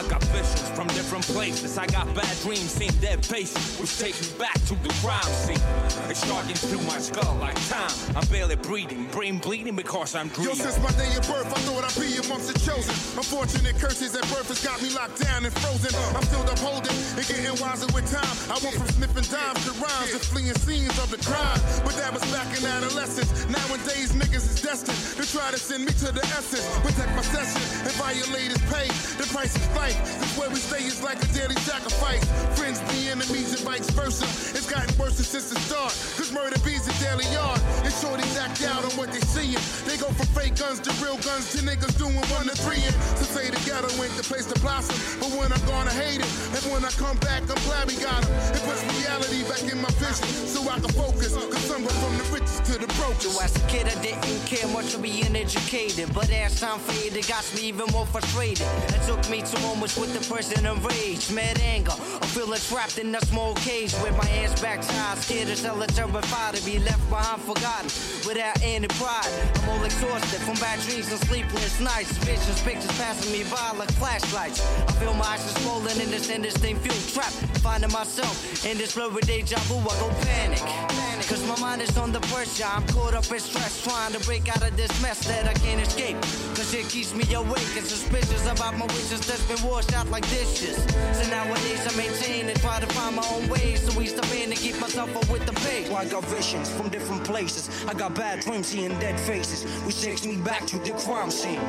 I 0.00 0.08
got 0.08 0.24
visions 0.32 0.70
from 0.70 0.86
different 0.96 1.26
places. 1.26 1.76
I 1.76 1.84
got 1.86 2.08
bad 2.14 2.34
dreams, 2.40 2.72
seeing 2.72 2.96
dead 3.04 3.20
faces, 3.20 3.76
which 3.76 3.98
takes 3.98 4.16
me 4.24 4.38
back 4.38 4.56
to 4.64 4.74
the 4.80 4.88
crime 5.04 5.28
scene. 5.44 5.60
It's 6.08 6.24
charging 6.26 6.56
through 6.56 6.80
my 6.88 6.96
skull 6.96 7.36
like 7.36 7.52
time. 7.68 7.92
I'm 8.16 8.24
barely 8.32 8.56
breathing, 8.56 9.04
brain 9.12 9.36
bleeding 9.36 9.76
because 9.76 10.14
I'm 10.14 10.28
dreaming. 10.28 10.56
Yo, 10.56 10.64
since 10.64 10.80
my 10.80 10.88
day 10.96 11.12
of 11.20 11.28
birth, 11.28 11.52
I 11.52 11.60
thought 11.68 11.84
I'd 11.84 12.00
be 12.00 12.16
amongst 12.16 12.48
the 12.48 12.56
chosen. 12.64 12.96
Unfortunate 13.12 13.76
curses 13.76 14.16
at 14.16 14.24
birth 14.32 14.48
has 14.48 14.64
got 14.64 14.80
me 14.80 14.88
locked 14.96 15.20
down 15.20 15.44
and 15.44 15.52
frozen. 15.60 15.92
I'm 16.16 16.24
still 16.24 16.48
upholding 16.48 16.96
and 17.20 17.24
getting 17.28 17.52
wiser 17.60 17.84
with 17.92 18.08
time. 18.08 18.36
I 18.48 18.56
went 18.64 18.80
from 18.80 18.88
sniffing 18.96 19.28
dimes 19.28 19.60
to 19.68 19.76
rhymes 19.84 20.16
and 20.16 20.24
fleeing 20.32 20.56
scenes 20.64 20.96
of 20.96 21.12
the 21.12 21.20
crime. 21.28 21.60
But 21.84 22.00
that 22.00 22.08
was 22.08 22.24
back 22.32 22.48
in 22.56 22.64
adolescence. 22.64 23.28
Nowadays, 23.52 24.16
niggas 24.16 24.48
is 24.48 24.64
destined 24.64 24.96
to 25.20 25.28
try 25.28 25.52
to 25.52 25.60
send 25.60 25.84
me 25.84 25.92
to 26.00 26.08
the 26.08 26.24
essence. 26.32 26.64
Protect 26.80 27.12
my 27.12 27.20
session 27.20 27.60
and 27.84 27.92
violate 28.00 28.56
his 28.56 28.64
pay. 28.72 28.88
The 29.20 29.28
price 29.28 29.52
is 29.52 29.68
life. 29.76 29.89
This 29.94 30.38
where 30.38 30.48
we 30.48 30.56
stay 30.56 30.84
is 30.84 31.02
like 31.02 31.18
a 31.22 31.28
daily 31.34 31.56
sacrifice. 31.66 32.22
Friends 32.56 32.80
be 32.92 33.10
enemies 33.10 33.52
and 33.52 33.62
vice 33.66 33.88
versa. 33.90 34.24
It's 34.54 34.68
gotten 34.70 34.90
worse 34.98 35.16
since 35.18 35.50
the 35.50 35.58
start. 35.66 35.92
Cause 36.16 36.30
murder 36.32 36.58
bees 36.64 36.86
a 36.86 36.94
daily 37.02 37.26
yard. 37.34 37.60
And 37.82 37.92
shorties 37.92 38.36
act 38.38 38.62
out 38.62 38.84
on 38.84 38.92
what 38.94 39.10
they 39.12 39.20
seeing. 39.20 39.58
They 39.86 39.98
go 39.98 40.08
from 40.14 40.26
fake 40.32 40.56
guns 40.56 40.80
to 40.86 40.90
real 41.02 41.18
guns 41.26 41.50
to 41.52 41.58
niggas 41.66 41.98
doing 41.98 42.14
one 42.30 42.46
to 42.46 42.56
three. 42.62 42.82
And 42.86 42.94
to 43.18 43.24
say 43.24 43.50
the 43.50 43.60
ghetto 43.66 43.90
ain't 44.02 44.14
the 44.14 44.24
place 44.24 44.46
to 44.46 44.58
blossom. 44.60 44.96
But 45.18 45.30
when 45.38 45.52
I'm 45.52 45.64
gonna 45.66 45.94
hate 45.94 46.22
it, 46.22 46.30
and 46.54 46.62
when 46.70 46.84
I 46.84 46.92
come 46.94 47.18
back, 47.18 47.42
I'm 47.50 47.60
glad 47.66 47.88
we 47.90 47.96
got. 47.98 48.22
It 48.54 48.60
It 48.60 48.62
puts 48.68 48.82
reality 49.00 49.42
back 49.48 49.64
in 49.72 49.80
my 49.80 49.90
vision 49.96 50.26
so 50.46 50.60
I 50.68 50.78
can 50.78 50.92
focus. 50.92 51.34
Cause 51.34 51.70
I'm 51.70 51.84
from 51.84 52.14
the 52.18 52.26
richest 52.32 52.64
to 52.66 52.78
the 52.78 52.86
brokest. 53.00 53.32
So 53.32 53.40
as 53.42 53.56
a 53.56 53.62
kid, 53.68 53.88
I 53.88 53.96
didn't 54.02 54.44
care 54.46 54.59
much 54.82 54.94
for 54.94 55.02
being 55.02 55.36
educated. 55.36 56.08
But 56.14 56.30
as 56.30 56.58
time 56.60 56.78
faded, 56.78 57.26
got 57.28 57.44
me 57.54 57.68
even 57.68 57.86
more 57.92 58.06
frustrated. 58.06 58.66
It 58.94 59.02
took 59.06 59.22
me 59.28 59.42
to 59.42 59.60
moments 59.60 59.96
with 59.98 60.12
depression 60.16 60.64
and 60.64 60.78
rage, 60.84 61.30
mad 61.30 61.60
anger. 61.60 61.92
I 61.92 62.26
feel 62.32 62.48
trapped 62.54 62.98
in 62.98 63.14
a 63.14 63.20
small 63.26 63.54
cage 63.56 63.92
with 64.02 64.16
my 64.16 64.24
hands 64.24 64.58
back 64.60 64.80
tied, 64.80 65.18
scared 65.18 65.48
as 65.48 65.62
hell, 65.62 65.80
and 65.82 65.94
terrified 65.94 66.54
to 66.54 66.64
be 66.64 66.78
left 66.78 67.04
behind, 67.10 67.42
forgotten, 67.42 67.90
without 68.26 68.56
any 68.62 68.88
pride. 69.00 69.28
I'm 69.56 69.68
all 69.68 69.84
exhausted 69.84 70.40
from 70.46 70.56
bad 70.56 70.80
dreams 70.86 71.10
and 71.12 71.20
sleepless 71.28 71.80
nights. 71.80 72.16
Visions, 72.24 72.60
pictures 72.62 72.96
passing 72.96 73.32
me 73.32 73.44
by 73.50 73.76
like 73.76 73.92
flashlights. 74.00 74.60
I 74.88 74.92
feel 74.92 75.12
my 75.14 75.26
eyes 75.26 75.44
are 75.44 75.60
swollen 75.60 76.00
in 76.00 76.10
this 76.10 76.30
indistinct 76.30 76.80
fuel 76.82 77.00
trapped, 77.12 77.36
Finding 77.60 77.92
myself 77.92 78.64
in 78.64 78.78
this 78.78 78.94
blurry 78.94 79.20
deja 79.22 79.58
vu, 79.68 79.76
I 79.76 79.94
go 80.00 80.08
panic. 80.24 81.09
Cause 81.30 81.46
my 81.46 81.60
mind 81.60 81.80
is 81.80 81.96
under 81.96 82.18
pressure. 82.18 82.64
I'm 82.66 82.84
caught 82.88 83.14
up 83.14 83.30
in 83.30 83.38
stress, 83.38 83.84
trying 83.84 84.12
to 84.14 84.18
break 84.26 84.48
out 84.48 84.66
of 84.66 84.76
this 84.76 84.90
mess 85.00 85.24
that 85.28 85.46
I 85.46 85.52
can't 85.52 85.80
escape. 85.80 86.20
Cause 86.56 86.74
it 86.74 86.88
keeps 86.88 87.14
me 87.14 87.22
awake 87.32 87.70
and 87.76 87.86
suspicious 87.86 88.50
about 88.50 88.76
my 88.76 88.86
wishes 88.86 89.24
that's 89.28 89.46
been 89.46 89.62
washed 89.62 89.94
out 89.94 90.10
like 90.10 90.28
dishes. 90.28 90.74
So 91.12 91.30
nowadays 91.30 91.86
I 91.86 91.96
maintain 91.96 92.48
and 92.48 92.60
try 92.60 92.80
to 92.80 92.86
find 92.88 93.14
my 93.14 93.24
own 93.30 93.48
ways. 93.48 93.80
So 93.80 93.96
we 93.96 94.06
stop 94.06 94.28
in 94.34 94.50
and 94.50 94.58
keep 94.58 94.80
myself 94.80 95.14
up 95.16 95.30
with 95.30 95.46
the 95.46 95.52
pace. 95.52 95.88
I 95.92 96.04
got 96.06 96.24
visions 96.24 96.68
from 96.68 96.88
different 96.88 97.22
places. 97.22 97.70
I 97.86 97.94
got 97.94 98.12
bad 98.16 98.40
dreams 98.40 98.66
seeing 98.66 98.98
dead 98.98 99.20
faces, 99.20 99.62
which 99.84 100.02
takes 100.02 100.26
me 100.26 100.36
back 100.38 100.66
to 100.66 100.80
the 100.80 100.90
crime 100.98 101.30
scene. 101.30 101.60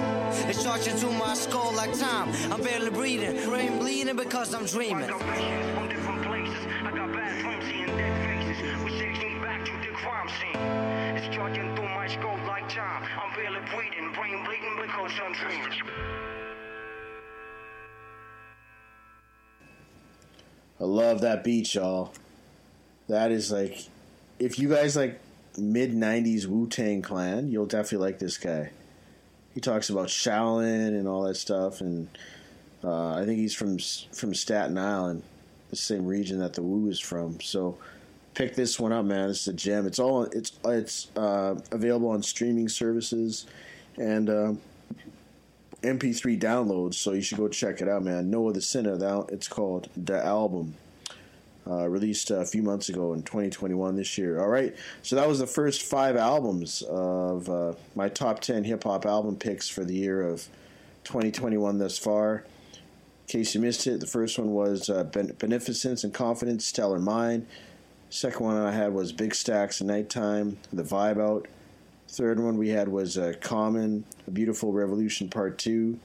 It's 0.50 0.64
charging 0.64 0.96
through 0.96 1.14
my 1.14 1.36
skull 1.36 1.72
like 1.76 1.96
time. 2.00 2.30
I'm 2.52 2.64
barely 2.64 2.90
breathing, 2.90 3.48
brain 3.48 3.78
bleeding 3.78 4.16
because 4.16 4.56
I'm 4.56 4.66
dreaming. 4.66 5.12
Charging 11.32 11.76
through 11.76 11.90
my 11.90 12.08
skull 12.08 12.38
like 12.45 12.68
time. 12.68 13.03
I'm 13.20 13.34
barely 13.36 13.60
breathing, 13.74 14.12
brain 14.14 14.44
bleeding 14.44 14.78
because 14.82 15.12
I'm 15.24 15.34
dreaming. 15.34 15.82
I 20.80 20.84
love 20.84 21.22
that 21.22 21.44
beat, 21.44 21.74
y'all. 21.74 22.12
That 23.08 23.32
is 23.32 23.52
like, 23.52 23.78
if 24.40 24.60
you 24.60 24.68
guys 24.68 24.95
like 24.95 25.22
mid 25.58 25.94
'90s 25.94 26.48
Wu 26.48 26.68
Tang 26.68 27.02
Clan, 27.02 27.49
you'll 27.49 27.66
definitely 27.66 28.06
like 28.06 28.20
this 28.20 28.38
guy. 28.38 28.72
He 29.53 29.62
talks 29.62 29.90
about 29.90 30.08
Shaolin 30.08 30.88
and 30.88 31.08
all 31.08 31.24
that 31.24 31.36
stuff, 31.36 31.82
and 31.82 32.10
uh, 32.84 33.14
I 33.14 33.26
think 33.26 33.40
he's 33.40 33.53
from 33.53 33.78
from 33.78 34.34
Staten 34.34 34.78
Island, 34.78 35.24
the 35.70 35.76
same 35.76 36.06
region 36.06 36.40
that 36.40 36.53
the 36.53 36.62
Wu 36.62 36.90
is 36.90 36.99
from. 36.99 37.40
So, 37.40 37.78
pick 38.34 38.56
this 38.56 38.80
one 38.80 38.91
up, 38.91 39.06
man. 39.06 39.30
It's 39.30 39.48
a 39.48 39.53
gem. 39.53 39.86
It's 39.86 39.99
all 39.99 40.24
it's 40.24 40.53
it's 40.66 41.08
uh, 41.16 41.56
available 41.72 42.10
on 42.10 42.24
streaming 42.24 42.70
services 42.70 43.45
and 43.98 44.30
uh, 44.30 44.53
MP3 45.82 46.40
downloads. 46.40 46.95
So 46.95 47.14
you 47.14 47.22
should 47.22 47.38
go 47.38 47.48
check 47.48 47.82
it 47.82 47.90
out, 47.90 48.03
man. 48.03 48.30
Noah 48.30 48.53
the 48.53 48.62
Sinner. 48.62 48.98
It's 49.30 49.48
called 49.48 49.90
the 49.95 50.24
album. 50.24 50.76
Uh, 51.68 51.88
released 51.88 52.32
a 52.32 52.44
few 52.44 52.64
months 52.64 52.90
ago 52.90 53.14
in 53.14 53.22
2021 53.22 53.95
this 53.95 54.18
year. 54.18 54.41
All 54.41 54.48
right, 54.48 54.76
so 55.03 55.16
that 55.16 55.28
was 55.28 55.38
the 55.38 55.45
first 55.45 55.84
five 55.84 56.16
albums 56.16 56.82
of 56.82 57.48
uh, 57.48 57.74
my 57.94 58.10
top 58.10 58.40
10 58.40 58.64
hip 58.64 58.84
hop 58.84 59.06
album 59.06 59.36
picks 59.36 59.70
for 59.70 59.86
the 59.86 59.94
year 59.94 60.28
of 60.28 60.48
2021 61.03 61.78
thus 61.78 61.99
far. 61.99 62.38
In 62.38 63.28
case 63.28 63.53
you 63.53 63.62
missed 63.62 63.86
it, 63.86 63.99
the 63.99 64.08
first 64.08 64.40
one 64.40 64.52
was 64.52 64.90
uh, 64.90 65.03
Beneficence 65.03 66.03
and 66.03 66.12
Confidence, 66.12 66.66
Stellar 66.66 66.99
Mind. 66.99 67.45
Second 68.12 68.46
one 68.46 68.58
I 68.58 68.74
had 68.74 68.94
was 68.94 69.14
Big 69.14 69.34
Stacks, 69.34 69.82
Nighttime, 69.82 70.58
The 70.74 70.84
Vibe 70.84 71.18
Out. 71.18 71.48
Third 72.10 72.42
one 72.42 72.58
we 72.58 72.68
had 72.68 72.90
was 72.90 73.18
uh, 73.18 73.32
Common, 73.40 74.04
A 74.28 74.32
Beautiful 74.32 74.74
Revolution 74.74 75.30
Part 75.30 75.58
2. 75.58 75.98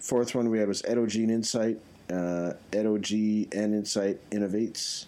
Fourth 0.00 0.34
one 0.34 0.50
we 0.50 0.58
had 0.58 0.68
was 0.68 0.82
Edo 0.84 1.06
G 1.06 1.24
Insight, 1.24 1.78
uh, 2.10 2.52
and 2.74 3.74
Insight 3.74 4.18
Innovates. 4.32 5.06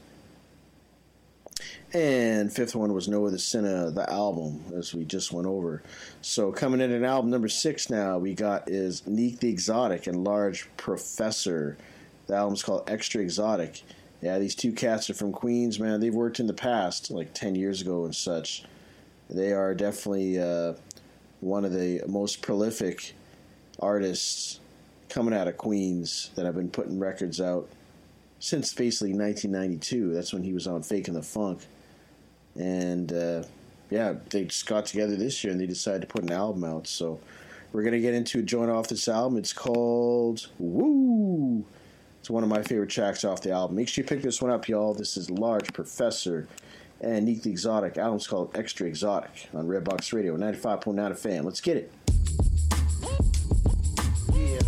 And 1.92 2.50
fifth 2.50 2.74
one 2.74 2.94
was 2.94 3.08
Noah 3.08 3.30
the 3.30 3.38
Sinner, 3.38 3.90
the 3.90 4.10
album, 4.10 4.64
as 4.74 4.94
we 4.94 5.04
just 5.04 5.32
went 5.32 5.46
over. 5.46 5.82
So 6.22 6.50
coming 6.50 6.80
in 6.80 6.92
at 6.92 7.02
album 7.02 7.30
number 7.30 7.48
six 7.48 7.90
now, 7.90 8.16
we 8.16 8.32
got 8.32 8.70
is 8.70 9.06
Neek 9.06 9.40
the 9.40 9.50
Exotic 9.50 10.06
and 10.06 10.24
Large 10.24 10.66
Professor. 10.78 11.76
The 12.26 12.36
album's 12.36 12.62
called 12.62 12.88
Extra 12.88 13.20
Exotic. 13.20 13.82
Yeah, 14.22 14.38
these 14.38 14.54
two 14.54 14.72
cats 14.72 15.10
are 15.10 15.14
from 15.14 15.32
Queens, 15.32 15.78
man. 15.78 16.00
They've 16.00 16.14
worked 16.14 16.40
in 16.40 16.46
the 16.46 16.54
past, 16.54 17.10
like 17.10 17.34
10 17.34 17.54
years 17.54 17.82
ago 17.82 18.04
and 18.04 18.14
such. 18.14 18.64
They 19.28 19.52
are 19.52 19.74
definitely 19.74 20.38
uh, 20.38 20.74
one 21.40 21.64
of 21.64 21.72
the 21.72 22.02
most 22.06 22.42
prolific 22.42 23.14
artists 23.80 24.60
coming 25.08 25.34
out 25.34 25.48
of 25.48 25.56
Queens 25.56 26.30
that 26.34 26.44
have 26.44 26.54
been 26.54 26.70
putting 26.70 26.98
records 26.98 27.40
out 27.40 27.68
since 28.38 28.72
basically 28.72 29.12
1992. 29.12 30.14
That's 30.14 30.32
when 30.32 30.42
he 30.42 30.52
was 30.52 30.66
on 30.66 30.82
Faking 30.82 31.14
the 31.14 31.22
Funk. 31.22 31.60
And 32.58 33.12
uh, 33.12 33.42
yeah, 33.90 34.14
they 34.30 34.44
just 34.44 34.66
got 34.66 34.86
together 34.86 35.16
this 35.16 35.44
year 35.44 35.52
and 35.52 35.60
they 35.60 35.66
decided 35.66 36.02
to 36.02 36.06
put 36.06 36.22
an 36.22 36.32
album 36.32 36.64
out. 36.64 36.86
So 36.86 37.20
we're 37.72 37.82
going 37.82 37.92
to 37.92 38.00
get 38.00 38.14
into 38.14 38.38
a 38.38 38.42
joint 38.42 38.70
off 38.70 38.88
this 38.88 39.08
album. 39.08 39.38
It's 39.38 39.52
called 39.52 40.48
Woo! 40.58 41.64
It's 42.26 42.30
one 42.32 42.42
of 42.42 42.48
my 42.48 42.60
favorite 42.60 42.90
tracks 42.90 43.24
off 43.24 43.40
the 43.40 43.52
album. 43.52 43.76
Make 43.76 43.86
sure 43.86 44.02
you 44.02 44.08
pick 44.08 44.20
this 44.20 44.42
one 44.42 44.50
up, 44.50 44.68
y'all. 44.68 44.92
This 44.92 45.16
is 45.16 45.30
Large 45.30 45.72
Professor 45.72 46.48
and 47.00 47.24
Neek 47.24 47.44
the 47.44 47.50
Exotic. 47.50 47.98
Album's 47.98 48.26
called 48.26 48.50
Extra 48.56 48.88
Exotic 48.88 49.48
on 49.54 49.68
Redbox 49.68 50.12
Radio, 50.12 50.36
95.9 50.36 50.96
FM. 51.12 51.44
Let's 51.44 51.60
get 51.60 51.76
it. 51.76 51.92
Yeah. 54.34 54.58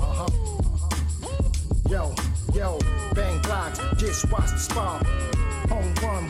Uh-huh. 0.00 0.28
Yo, 1.90 2.14
yo, 2.54 2.78
bang 3.14 3.42
just 3.98 4.32
watch 4.32 4.48
the. 4.48 5.37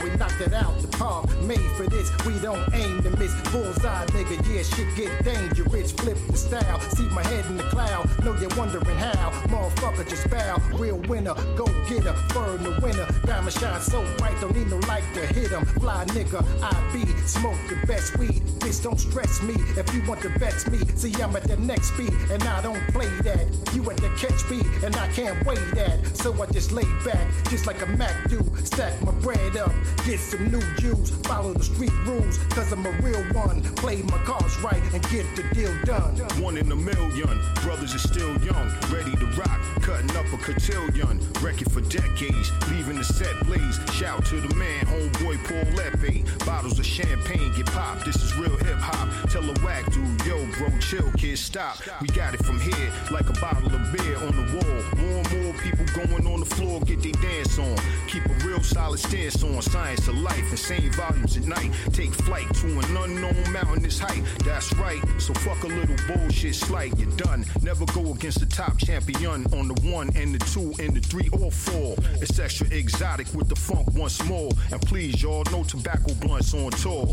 We 0.03 0.11
knocked 0.17 0.41
it 0.41 0.53
out 0.53 0.79
the 0.81 0.89
park. 0.89 1.29
Made 1.43 1.71
for 1.77 1.87
this, 1.87 2.11
we 2.27 2.39
don't 2.41 2.63
aim 2.75 3.03
to 3.03 3.11
miss. 3.17 3.33
Bullseye, 3.51 4.07
nigga, 4.07 4.37
yeah, 4.49 4.63
shit 4.63 4.95
get 4.97 5.25
dangerous. 5.25 5.93
Flip 5.93 6.19
the 6.31 6.37
style, 6.37 6.81
see 6.81 7.09
my 7.09 7.23
head 7.25 7.47
in 7.47 7.57
the 7.57 7.63
cloud. 7.65 8.07
Know 8.25 8.35
you're 8.37 8.55
wondering 8.57 8.85
how. 8.97 9.31
Motherfucker, 9.49 10.09
just 10.09 10.29
bow. 10.31 10.57
Real 10.75 10.99
winner, 11.09 11.35
go 11.57 11.65
get 11.89 12.05
her. 12.05 12.17
Burn 12.35 12.63
the 12.63 12.79
winner. 12.83 13.07
Diamond 13.25 13.53
shine 13.53 13.81
so 13.81 14.05
bright, 14.19 14.39
don't 14.41 14.55
need 14.55 14.69
no 14.69 14.79
light 14.89 15.05
to 15.15 15.27
hit 15.27 15.53
'em. 15.53 15.65
Fly 15.81 16.05
nigga, 16.07 16.45
I 16.63 16.73
be 16.93 17.07
smoke 17.27 17.59
the 17.69 17.77
best 17.87 18.17
weed. 18.19 18.43
Bitch, 18.61 18.83
don't 18.83 19.01
stress 19.01 19.43
me 19.43 19.55
if 19.77 19.93
you 19.95 20.03
want 20.07 20.21
to 20.23 20.29
vex 20.39 20.67
me. 20.69 20.79
See, 20.97 21.15
I'm 21.23 21.35
at 21.37 21.45
the 21.45 21.57
next 21.57 21.93
beat, 21.97 22.13
and 22.31 22.43
I 22.45 22.61
don't 22.63 22.85
play 22.93 23.09
that. 23.23 23.47
You 23.75 23.89
at 23.91 23.97
the 23.99 24.11
catch 24.19 24.49
beat, 24.49 24.67
and 24.85 24.95
I 24.97 25.09
can't 25.09 25.45
wait 25.47 25.61
that. 25.75 26.17
So 26.17 26.35
I 26.43 26.47
just 26.47 26.73
lay 26.73 26.89
back, 27.05 27.27
just 27.51 27.67
like 27.67 27.81
a 27.83 27.87
Mac 27.87 28.29
do. 28.29 28.41
Stack 28.65 29.01
my 29.03 29.13
bread 29.13 29.57
up, 29.57 29.73
get 30.05 30.21
some 30.21 30.51
new 30.51 30.63
Jews, 30.77 31.11
follow 31.27 31.53
the 31.53 31.65
street 31.65 31.93
rules, 32.05 32.39
cause 32.51 32.73
I'm 32.73 32.85
a 32.87 32.91
real 33.03 33.23
one. 33.35 33.63
Play 33.77 34.03
my 34.03 34.19
cards 34.19 34.57
right 34.61 34.83
and 34.93 35.03
get 35.11 35.27
the 35.37 35.43
deal 35.55 35.75
done. 35.85 36.17
One 36.43 36.57
in 36.57 36.71
a 36.73 36.77
million, 36.77 37.41
brothers 37.63 37.95
are 37.95 37.99
still 37.99 38.37
young, 38.39 38.69
ready 38.91 39.15
to 39.17 39.27
rock, 39.37 39.61
cutting 39.83 40.15
up 40.17 40.27
a 40.33 40.39
cotillion. 40.39 41.21
Record 41.41 41.71
for 41.73 41.81
decades, 41.83 42.51
leaving 42.71 42.97
the 42.97 43.05
set 43.05 43.35
blaze. 43.47 43.79
Shout 43.93 44.25
to 44.27 44.41
the 44.41 44.55
man, 44.55 44.87
homeboy 44.87 45.37
Paul 45.49 45.73
Lepe. 45.75 46.25
Bottles 46.45 46.79
of 46.79 46.87
champagne 46.87 47.53
get 47.55 47.67
popped, 47.67 48.05
this 48.05 48.17
is 48.17 48.37
real 48.37 48.57
hip 48.59 48.79
hop. 48.79 49.09
Tell 49.31 49.45
a 49.45 49.55
whack 49.65 49.85
dude, 49.93 50.25
yo, 50.27 50.47
bro, 50.59 50.69
chill, 50.81 51.11
kid, 51.13 51.39
stop. 51.39 51.77
We 52.01 52.09
got 52.09 52.35
it 52.35 52.45
from 52.45 52.61
here, 52.61 52.93
like 53.11 53.29
a 53.29 53.35
bottle 53.41 53.75
of 53.75 53.93
beer 53.93 54.17
on 54.17 54.35
the 54.37 54.47
wall. 54.57 54.79
More 54.97 55.19
and 55.19 55.43
more 55.43 55.55
people 55.63 55.87
going 55.95 56.27
on 56.27 56.41
the 56.41 56.47
floor, 56.47 56.81
get 56.83 57.03
their 57.03 57.13
dance 57.13 57.59
on. 57.59 57.77
Keep 58.07 58.27
a 58.27 58.35
real 58.47 58.63
solid 58.63 58.99
stance 58.99 59.43
on 59.43 59.61
science 59.69 60.09
of 60.09 60.17
life, 60.19 60.51
insane 60.51 60.91
volumes 60.93 61.37
at 61.37 61.45
night. 61.45 61.71
Take 61.93 62.13
flight 62.13 62.53
to 62.55 62.67
an 62.67 62.97
unknown 62.97 63.53
mountainous 63.53 63.99
height. 63.99 64.23
That's 64.45 64.73
right, 64.75 65.03
so 65.19 65.35
fuck 65.35 65.63
a 65.65 65.67
little 65.67 65.97
bullshit 66.07 66.55
slight. 66.55 66.99
You're 66.99 67.11
done. 67.17 67.45
Never 67.63 67.85
go 67.87 68.13
against 68.13 68.41
the 68.41 68.47
top 68.47 68.79
champion 68.79 69.47
on 69.53 69.69
the 69.69 69.91
one 69.91 70.11
and 70.17 70.35
the 70.35 70.45
two 70.47 70.73
and 70.83 70.97
the 70.97 71.01
three 71.01 71.29
or 71.33 71.51
four. 71.51 71.97
It's 72.23 72.39
extra 72.39 72.67
exotic 72.69 73.27
with 73.35 73.49
the 73.49 73.57
funk 73.57 73.89
once 73.95 74.25
more. 74.25 74.51
And 74.73 74.81
please, 74.83 75.23
y'all, 75.23 75.45
no 75.53 75.65
tobacco 75.65 76.15
blunts 76.15 76.55
on 76.55 76.71
tour. 76.71 77.07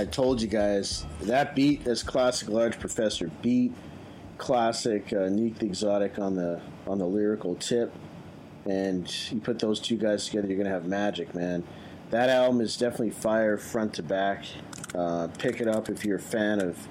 I 0.00 0.06
told 0.06 0.40
you 0.40 0.48
guys 0.48 1.04
that 1.20 1.54
beat 1.54 1.86
is 1.86 2.02
classic 2.02 2.48
Large 2.48 2.80
Professor 2.80 3.30
beat, 3.42 3.74
classic 4.38 5.12
uh, 5.12 5.28
Neek 5.28 5.58
the 5.58 5.66
Exotic 5.66 6.18
on 6.18 6.36
the 6.36 6.58
on 6.86 6.96
the 6.96 7.04
lyrical 7.04 7.54
tip, 7.56 7.92
and 8.64 9.30
you 9.30 9.40
put 9.40 9.58
those 9.58 9.78
two 9.78 9.98
guys 9.98 10.24
together, 10.24 10.48
you're 10.48 10.56
gonna 10.56 10.70
have 10.70 10.86
magic, 10.86 11.34
man. 11.34 11.64
That 12.08 12.30
album 12.30 12.62
is 12.62 12.78
definitely 12.78 13.10
fire 13.10 13.58
front 13.58 13.92
to 13.94 14.02
back. 14.02 14.46
Uh, 14.94 15.28
pick 15.36 15.60
it 15.60 15.68
up 15.68 15.90
if 15.90 16.02
you're 16.02 16.16
a 16.16 16.18
fan 16.18 16.62
of 16.62 16.88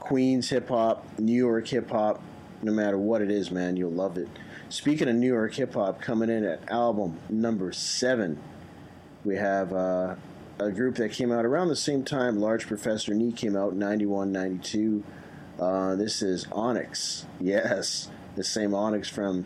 Queens 0.00 0.50
hip 0.50 0.68
hop, 0.68 1.06
New 1.20 1.32
York 1.32 1.68
hip 1.68 1.92
hop, 1.92 2.20
no 2.60 2.72
matter 2.72 2.98
what 2.98 3.22
it 3.22 3.30
is, 3.30 3.52
man, 3.52 3.76
you'll 3.76 3.92
love 3.92 4.18
it. 4.18 4.28
Speaking 4.68 5.08
of 5.08 5.14
New 5.14 5.32
York 5.32 5.54
hip 5.54 5.74
hop, 5.74 6.00
coming 6.00 6.28
in 6.28 6.42
at 6.42 6.68
album 6.68 7.20
number 7.30 7.70
seven, 7.70 8.42
we 9.24 9.36
have 9.36 9.72
uh, 9.72 10.16
a 10.58 10.70
group 10.70 10.96
that 10.96 11.12
came 11.12 11.32
out 11.32 11.44
around 11.44 11.68
the 11.68 11.76
same 11.76 12.04
time 12.04 12.38
Large 12.38 12.66
Professor 12.66 13.14
Knee 13.14 13.32
came 13.32 13.56
out, 13.56 13.74
91, 13.74 14.32
92. 14.32 15.02
Uh, 15.58 15.94
this 15.96 16.22
is 16.22 16.46
Onyx. 16.52 17.26
Yes, 17.40 18.10
the 18.36 18.44
same 18.44 18.74
Onyx 18.74 19.08
from 19.08 19.44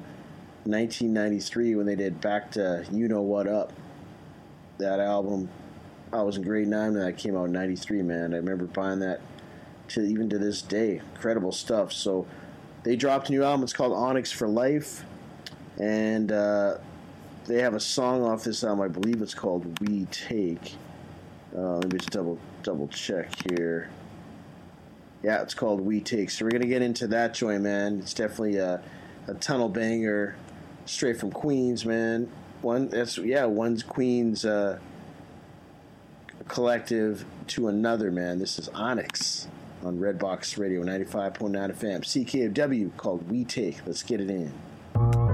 1993 0.65 1.75
when 1.75 1.87
they 1.87 1.95
did 1.95 2.21
Back 2.21 2.51
to 2.53 2.85
You 2.91 3.09
Know 3.09 3.23
What 3.23 3.47
Up. 3.47 3.73
That 4.79 5.01
album, 5.01 5.49
I 6.13 6.23
was 6.23 6.37
in 6.37 6.43
grade 6.43 6.69
9 6.69 6.95
when 6.95 7.03
that 7.03 7.17
came 7.17 7.37
out 7.37 7.45
in 7.45 7.53
93, 7.53 8.03
man. 8.03 8.35
I 8.35 8.37
remember 8.37 8.67
buying 8.67 9.01
that 9.01 9.21
to 9.89 10.03
even 10.03 10.29
to 10.31 10.39
this 10.39 10.63
day. 10.63 11.01
Incredible 11.15 11.53
stuff. 11.53 11.93
So 11.93 12.27
they 12.83 12.97
dropped 12.97 13.29
a 13.29 13.33
new 13.33 13.43
album. 13.43 13.63
It's 13.63 13.73
called 13.73 13.93
Onyx 13.93 14.31
for 14.33 14.49
Life. 14.49 15.05
And 15.79 16.33
uh, 16.33 16.79
they 17.47 17.63
have 17.63 17.75
a 17.75 17.81
song 17.81 18.23
off 18.23 18.45
this 18.45 18.65
album. 18.65 18.85
I 18.85 18.89
believe 18.89 19.23
it's 19.23 19.35
called 19.35 19.79
"We 19.81 20.07
Take." 20.07 20.77
Uh, 21.57 21.77
let 21.79 21.93
me 21.93 21.99
just 21.99 22.11
double 22.11 22.39
double 22.63 22.87
check 22.89 23.31
here. 23.51 23.89
Yeah, 25.23 25.43
it's 25.43 25.55
called 25.55 25.81
"We 25.81 26.01
Take." 26.01 26.31
So 26.31 26.45
we're 26.45 26.51
gonna 26.51 26.67
get 26.67 26.83
into 26.83 27.07
that 27.09 27.33
joint, 27.33 27.63
man. 27.63 27.99
It's 27.99 28.13
definitely 28.13 28.57
a, 28.59 28.83
a 29.27 29.35
tunnel 29.35 29.69
banger, 29.69 30.37
straight 30.85 31.19
from 31.19 31.31
Queens, 31.31 31.87
man. 31.87 32.31
One 32.61 32.89
that's 32.89 33.17
yeah, 33.17 33.47
one's 33.47 33.83
Queens 33.83 34.45
uh, 34.45 34.79
collective 36.49 37.25
to 37.49 37.69
another, 37.69 38.11
man. 38.11 38.39
This 38.39 38.59
is 38.59 38.69
Onyx 38.69 39.49
on 39.83 39.99
Redbox 39.99 40.59
Radio, 40.59 40.83
ninety 40.83 41.07
five 41.07 41.33
point 41.35 41.55
nine 41.55 41.71
FM, 41.73 42.03
CKUW, 42.03 42.95
called 42.99 43.31
"We 43.31 43.45
Take." 43.45 43.79
Let's 43.87 44.03
get 44.03 44.21
it 44.21 44.29
in. 44.29 45.26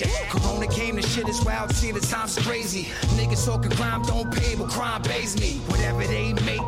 Operation. 0.00 0.28
Corona 0.30 0.66
came, 0.68 0.96
the 0.96 1.02
shit 1.02 1.28
is 1.28 1.44
wild, 1.44 1.74
see 1.74 1.92
the 1.92 2.00
times 2.00 2.38
crazy. 2.38 2.84
Niggas 3.16 3.44
talking 3.44 3.70
crime 3.70 4.02
don't 4.02 4.32
pay, 4.32 4.54
but 4.54 4.68
crime 4.68 5.02
pays 5.02 5.38
me. 5.40 5.60
Whatever 5.66 6.04
they 6.04 6.32
make, 6.44 6.60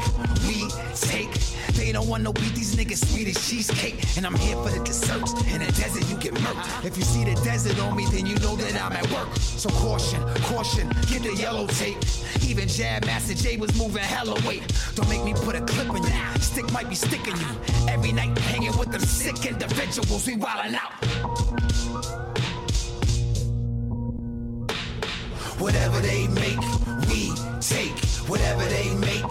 we 0.46 0.68
take. 0.94 1.32
They 1.74 1.92
don't 1.92 2.08
want 2.08 2.22
no 2.22 2.32
beat, 2.32 2.54
these 2.54 2.74
niggas 2.76 3.04
sweet 3.10 3.28
as 3.28 3.48
cheesecake. 3.48 4.16
And 4.16 4.26
I'm 4.26 4.34
here 4.34 4.56
for 4.56 4.70
the 4.70 4.82
desserts. 4.84 5.32
In 5.52 5.60
the 5.60 5.72
desert, 5.72 6.08
you 6.10 6.16
get 6.16 6.34
murked. 6.34 6.84
If 6.84 6.96
you 6.96 7.04
see 7.04 7.24
the 7.24 7.34
desert 7.42 7.78
on 7.80 7.96
me, 7.96 8.06
then 8.06 8.26
you 8.26 8.34
know 8.36 8.56
that 8.56 8.82
I'm 8.82 8.92
at 8.92 9.10
work. 9.12 9.34
So 9.36 9.68
caution, 9.70 10.22
caution, 10.42 10.88
get 11.08 11.22
the 11.22 11.34
yellow 11.34 11.66
tape. 11.66 11.98
Even 12.46 12.68
Jam 12.68 13.02
Master 13.06 13.34
Jay 13.34 13.56
was 13.56 13.74
moving 13.78 14.02
hella 14.02 14.34
weight. 14.46 14.62
Don't 14.94 15.08
make 15.08 15.24
me 15.24 15.34
put 15.34 15.54
a 15.54 15.60
clip 15.62 15.88
in 15.88 16.02
you. 16.02 16.40
Stick 16.40 16.70
might 16.72 16.88
be 16.88 16.94
sticking 16.94 17.36
you. 17.36 17.48
Every 17.88 18.12
night 18.12 18.36
hanging 18.38 18.76
with 18.76 18.90
them 18.90 19.02
sick 19.02 19.46
individuals, 19.46 20.26
we 20.26 20.36
wildin' 20.36 20.74
out. 20.74 21.89
Whatever 25.60 26.00
they 26.00 26.26
make, 26.28 26.58
we 27.10 27.32
take. 27.60 27.98
Whatever 28.26 28.64
they 28.64 28.94
make, 28.94 29.22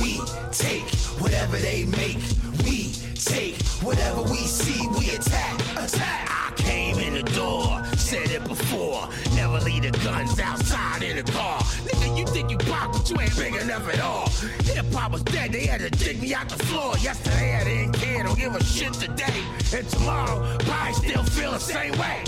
we 0.00 0.18
take. 0.50 0.88
Whatever 1.20 1.58
they 1.58 1.84
make, 1.84 2.16
we 2.64 2.90
take. 3.14 3.60
Whatever 3.82 4.22
we 4.22 4.38
see, 4.38 4.88
we 4.98 5.10
attack. 5.10 5.60
Attack. 5.76 6.30
I 6.30 6.52
came 6.56 6.98
in 7.00 7.12
the 7.12 7.22
door, 7.32 7.84
said 7.98 8.30
it 8.30 8.42
before. 8.44 9.06
Never 9.36 9.60
leave 9.60 9.82
the 9.82 9.90
guns 10.02 10.40
outside 10.40 11.02
in 11.02 11.16
the 11.16 11.32
car. 11.32 11.60
Nigga, 11.60 12.18
you 12.18 12.26
think 12.28 12.50
you 12.50 12.56
pop, 12.56 12.92
but 12.92 13.10
you 13.10 13.20
ain't 13.20 13.36
big 13.36 13.54
enough 13.54 13.86
at 13.92 14.00
all. 14.00 14.30
Hip 14.64 14.86
hop 14.90 15.12
was 15.12 15.22
dead, 15.24 15.52
they 15.52 15.66
had 15.66 15.80
to 15.80 15.90
dig 15.90 16.18
me 16.18 16.32
out 16.32 16.48
the 16.48 16.64
floor. 16.64 16.96
Yesterday 16.96 17.56
I 17.56 17.64
didn't 17.64 17.92
care, 17.92 18.22
don't 18.22 18.38
give 18.38 18.54
a 18.54 18.64
shit 18.64 18.94
today. 18.94 19.44
And 19.74 19.86
tomorrow, 19.90 20.56
probably 20.60 20.94
still 20.94 21.24
feel 21.24 21.52
the 21.52 21.58
same 21.58 21.92
way. 21.98 22.24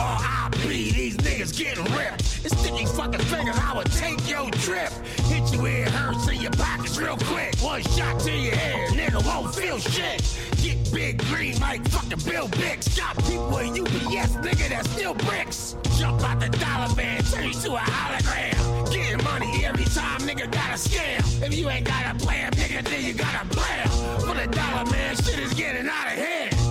R.I.P. 0.00 0.92
These 0.92 1.16
niggas 1.18 1.56
getting 1.56 1.84
ripped. 1.94 2.22
It's 2.42 2.58
sticky 2.58 2.86
fucking 2.86 3.20
fingers, 3.20 3.56
I 3.58 3.76
would 3.76 3.92
take 3.92 4.18
your 4.28 4.50
trip. 4.50 4.90
Hit 5.28 5.52
you 5.52 5.60
where 5.60 5.82
it 5.82 5.90
hurts 5.90 6.26
in 6.28 6.40
your 6.40 6.52
pockets 6.52 6.96
real 6.96 7.18
quick. 7.18 7.54
One 7.60 7.82
shot 7.82 8.18
to 8.20 8.32
your 8.32 8.54
head, 8.54 8.90
nigga 8.90 9.24
won't 9.26 9.54
feel 9.54 9.78
shit. 9.78 10.22
Get 10.62 10.90
big 10.92 11.18
green 11.24 11.60
like 11.60 11.86
fucking 11.90 12.18
Bill 12.24 12.48
Bix. 12.48 12.96
Got 12.96 13.16
people 13.24 13.58
in 13.58 13.78
UPS, 13.78 14.36
nigga, 14.36 14.70
that 14.70 14.86
still 14.86 15.14
bricks. 15.14 15.76
Jump 15.98 16.22
out 16.22 16.40
the 16.40 16.48
dollar 16.48 16.88
van, 16.94 17.22
turn 17.24 17.48
you 17.48 17.52
to 17.52 17.74
a 17.74 17.78
hologram. 17.78 18.90
Getting 18.90 19.22
money 19.22 19.66
every 19.66 19.84
time, 19.84 20.20
nigga, 20.22 20.50
got 20.50 20.70
a 20.70 20.78
scam. 20.80 21.42
If 21.46 21.54
you 21.54 21.68
ain't 21.68 21.86
got 21.86 22.14
a 22.14 22.18
plan, 22.18 22.52
nigga, 22.52 22.82
then 22.88 23.04
you 23.04 23.12
got 23.12 23.44
a 23.44 23.48
plan. 23.48 23.86
For 24.20 24.34
the 24.34 24.46
dollar 24.50 24.90
man, 24.90 25.14
shit 25.16 25.38
is 25.38 25.52
getting 25.52 25.86
out 25.86 26.06
of 26.06 26.12
hand. 26.12 26.69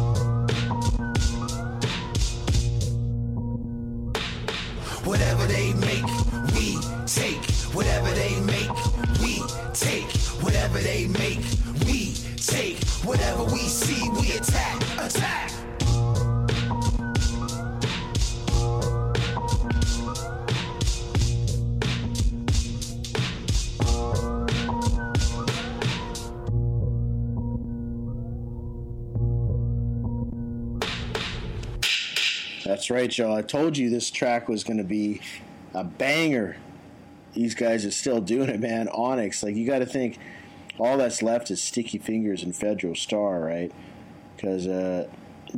Whatever 5.10 5.48
they 5.48 5.73
make, 5.73 6.06
we 6.53 6.77
take. 7.07 7.44
Whatever 7.73 8.11
they 8.11 8.40
make, 8.41 8.69
we 9.19 9.41
take. 9.73 10.11
Whatever 10.44 10.77
they 10.77 11.07
make, 11.07 11.41
we 11.86 12.14
take. 12.38 12.77
Whatever 13.03 13.44
we 13.45 13.57
see, 13.57 14.07
we 14.11 14.34
attack. 14.38 14.80
Attack. 14.99 15.59
That's 32.69 32.91
right, 32.91 33.17
y'all. 33.17 33.35
I 33.35 33.41
told 33.41 33.79
you 33.79 33.89
this 33.89 34.11
track 34.11 34.47
was 34.47 34.63
going 34.63 34.77
to 34.77 34.83
be 34.83 35.21
a 35.73 35.83
banger. 35.83 36.55
These 37.33 37.55
guys 37.55 37.83
are 37.83 37.89
still 37.89 38.21
doing 38.21 38.47
it, 38.47 38.59
man. 38.59 38.87
Onyx, 38.89 39.41
like 39.41 39.55
you 39.55 39.65
got 39.65 39.79
to 39.79 39.87
think, 39.87 40.19
all 40.77 40.95
that's 40.99 41.23
left 41.23 41.49
is 41.49 41.59
Sticky 41.63 41.97
Fingaz 41.97 42.43
and 42.43 42.53
Fredro 42.53 42.95
Starr, 42.95 43.39
right? 43.39 43.71
Because 44.35 44.67
uh, 44.67 45.07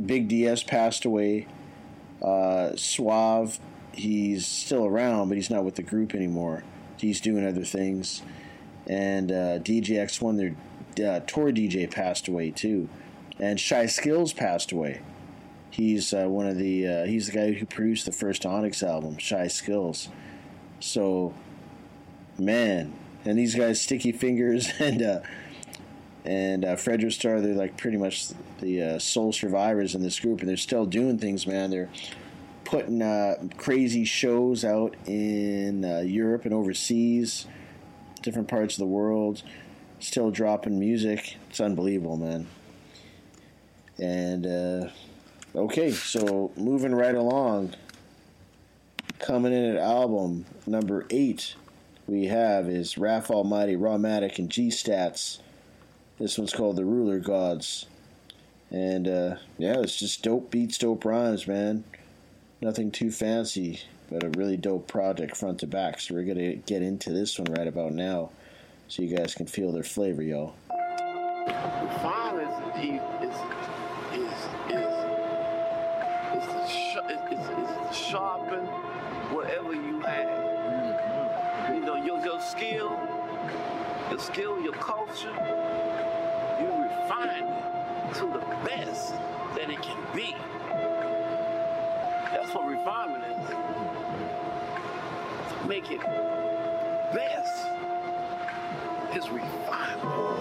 Big 0.06 0.28
DS 0.28 0.62
passed 0.62 1.04
away. 1.04 1.48
Uh, 2.22 2.74
Suave, 2.76 3.60
he's 3.92 4.46
still 4.46 4.86
around, 4.86 5.28
but 5.28 5.36
he's 5.36 5.50
not 5.50 5.66
with 5.66 5.74
the 5.74 5.82
group 5.82 6.14
anymore. 6.14 6.64
He's 6.96 7.20
doing 7.20 7.46
other 7.46 7.64
things. 7.64 8.22
And 8.86 9.30
uh, 9.30 9.58
DJ 9.58 9.98
X1, 9.98 10.56
their 10.96 11.16
uh, 11.16 11.20
tour 11.26 11.52
DJ, 11.52 11.90
passed 11.90 12.26
away 12.26 12.52
too. 12.52 12.88
And 13.38 13.58
Chyskillz 13.58 14.34
passed 14.34 14.72
away. 14.72 15.02
He's 15.72 16.12
uh, 16.12 16.26
one 16.26 16.46
of 16.46 16.58
the 16.58 16.86
uh, 16.86 17.04
he's 17.06 17.26
the 17.26 17.32
guy 17.32 17.52
who 17.52 17.64
produced 17.64 18.04
the 18.04 18.12
first 18.12 18.44
Onyx 18.44 18.82
album, 18.82 19.16
Chyskillz. 19.16 20.08
So, 20.80 21.32
man, 22.38 22.92
and 23.24 23.38
these 23.38 23.54
guys, 23.54 23.80
Sticky 23.80 24.12
Fingaz 24.12 24.70
and 24.80 25.02
uh, 25.02 25.20
and 26.26 26.64
uh, 26.66 26.76
Fredro 26.76 27.10
Starr, 27.10 27.40
they're 27.40 27.54
like 27.54 27.78
pretty 27.78 27.96
much 27.96 28.28
the 28.60 28.82
uh, 28.82 28.98
sole 28.98 29.32
survivors 29.32 29.94
in 29.94 30.02
this 30.02 30.20
group, 30.20 30.40
and 30.40 30.48
they're 30.48 30.58
still 30.58 30.84
doing 30.84 31.18
things, 31.18 31.46
man. 31.46 31.70
They're 31.70 31.88
putting 32.64 33.00
uh, 33.00 33.36
crazy 33.56 34.04
shows 34.04 34.66
out 34.66 34.94
in 35.06 35.86
uh, 35.86 36.00
Europe 36.00 36.44
and 36.44 36.52
overseas, 36.52 37.46
different 38.20 38.48
parts 38.48 38.74
of 38.74 38.80
the 38.80 38.86
world. 38.86 39.42
Still 40.00 40.30
dropping 40.30 40.78
music. 40.78 41.38
It's 41.48 41.60
unbelievable, 41.60 42.18
man. 42.18 42.46
And 43.98 44.46
uh, 44.46 44.90
okay, 45.54 45.90
so 45.92 46.50
moving 46.56 46.94
right 46.94 47.14
along, 47.14 47.74
coming 49.18 49.52
in 49.52 49.64
at 49.64 49.76
album 49.76 50.44
number 50.66 51.06
eight, 51.10 51.54
we 52.06 52.26
have 52.26 52.68
is 52.68 52.94
Raph 52.94 53.30
Almighty, 53.30 53.76
Rawmatic, 53.76 54.38
and 54.38 54.50
G 54.50 54.68
Stats. 54.68 55.38
This 56.18 56.38
one's 56.38 56.52
called 56.52 56.76
The 56.76 56.84
Ruler 56.84 57.18
Gods. 57.18 57.86
And 58.70 59.06
uh, 59.06 59.36
yeah, 59.58 59.80
it's 59.80 59.98
just 59.98 60.22
dope 60.22 60.50
beats, 60.50 60.78
dope 60.78 61.04
rhymes, 61.04 61.46
man. 61.46 61.84
Nothing 62.60 62.90
too 62.90 63.10
fancy, 63.10 63.80
but 64.10 64.24
a 64.24 64.30
really 64.30 64.56
dope 64.56 64.88
project 64.88 65.36
front 65.36 65.60
to 65.60 65.66
back. 65.66 66.00
So 66.00 66.14
we're 66.14 66.24
gonna 66.24 66.54
get 66.54 66.82
into 66.82 67.10
this 67.10 67.38
one 67.38 67.52
right 67.52 67.66
about 67.66 67.92
now, 67.92 68.30
so 68.88 69.02
you 69.02 69.14
guys 69.14 69.34
can 69.34 69.46
feel 69.46 69.72
their 69.72 69.82
flavor, 69.82 70.22
y'all. 70.22 70.54
Fine 70.66 72.40
is 72.40 72.76
he 72.76 72.90
is 73.26 73.34
is 73.34 73.61
sharpen 77.92 78.64
whatever 79.34 79.74
you 79.74 80.00
have. 80.00 81.74
You 81.74 81.80
know 81.80 81.96
your 81.96 82.24
your 82.24 82.40
skill, 82.40 82.98
your 84.10 84.18
skill, 84.18 84.60
your 84.62 84.72
culture. 84.74 85.32
You 86.60 86.68
refine 86.84 87.44
it 87.44 88.14
to 88.14 88.26
the 88.26 88.40
best 88.64 89.14
that 89.56 89.68
it 89.70 89.82
can 89.82 89.98
be. 90.14 90.34
That's 92.30 92.54
what 92.54 92.66
refinement 92.66 93.24
is. 93.24 93.48
To 95.50 95.66
make 95.68 95.90
it 95.90 96.00
best 97.12 97.66
is 99.14 99.28
refinement. 99.30 100.32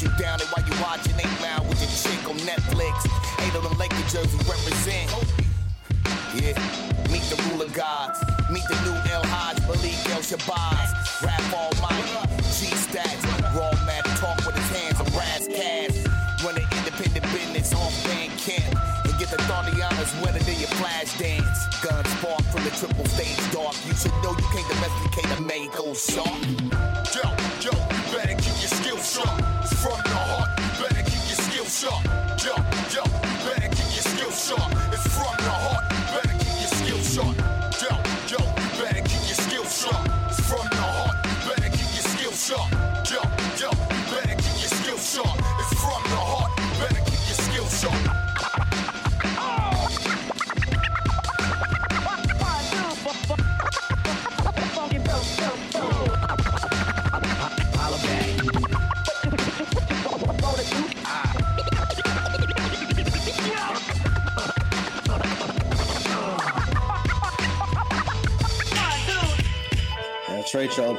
You 0.00 0.08
down 0.16 0.40
and 0.40 0.48
while 0.48 0.64
you 0.64 0.72
watching 0.80 1.12
eight 1.20 1.40
mile 1.44 1.60
with 1.68 1.76
your 1.76 1.92
chick 1.92 2.24
on 2.24 2.38
Netflix. 2.48 3.04
Eight 3.44 3.52
of 3.52 3.68
them 3.68 3.76
Laker 3.76 4.00
jerseys 4.08 4.32
represent. 4.48 5.12
Yeah, 6.32 6.56
meet 7.12 7.20
the 7.28 7.36
ruler 7.52 7.68
gods. 7.68 8.16
Meet 8.48 8.64
the 8.64 8.80
new 8.80 8.96
El 9.12 9.20
Haj, 9.28 9.60
Malik 9.68 10.00
El 10.08 10.24
Shabazz, 10.24 11.20
rap 11.20 11.44
almighty, 11.52 12.16
G 12.56 12.72
stats, 12.72 13.28
raw 13.52 13.76
mad 13.84 14.06
talk 14.16 14.40
with 14.46 14.56
his 14.56 14.70
hands, 14.72 15.00
a 15.00 15.04
brass 15.12 15.46
cast. 15.52 16.08
Running 16.48 16.64
independent 16.80 17.26
business 17.36 17.74
off 17.74 17.92
band 18.04 18.32
camp. 18.40 18.72
And 19.04 19.12
get 19.20 19.28
the 19.28 19.36
Thornianas 19.52 20.16
wetter 20.24 20.40
than 20.40 20.56
your 20.56 20.72
flash 20.80 21.12
dance. 21.18 21.44
Guns 21.84 22.08
spark 22.16 22.40
from 22.48 22.64
the 22.64 22.70
triple 22.72 23.04
stage 23.04 23.36
dark. 23.52 23.76
You 23.84 23.92
should 23.92 24.16
know 24.24 24.32
you 24.32 24.48
can't 24.48 24.64
domesticate 24.64 25.28
a 25.36 25.40
mango 25.42 25.92
shark. 25.92 26.69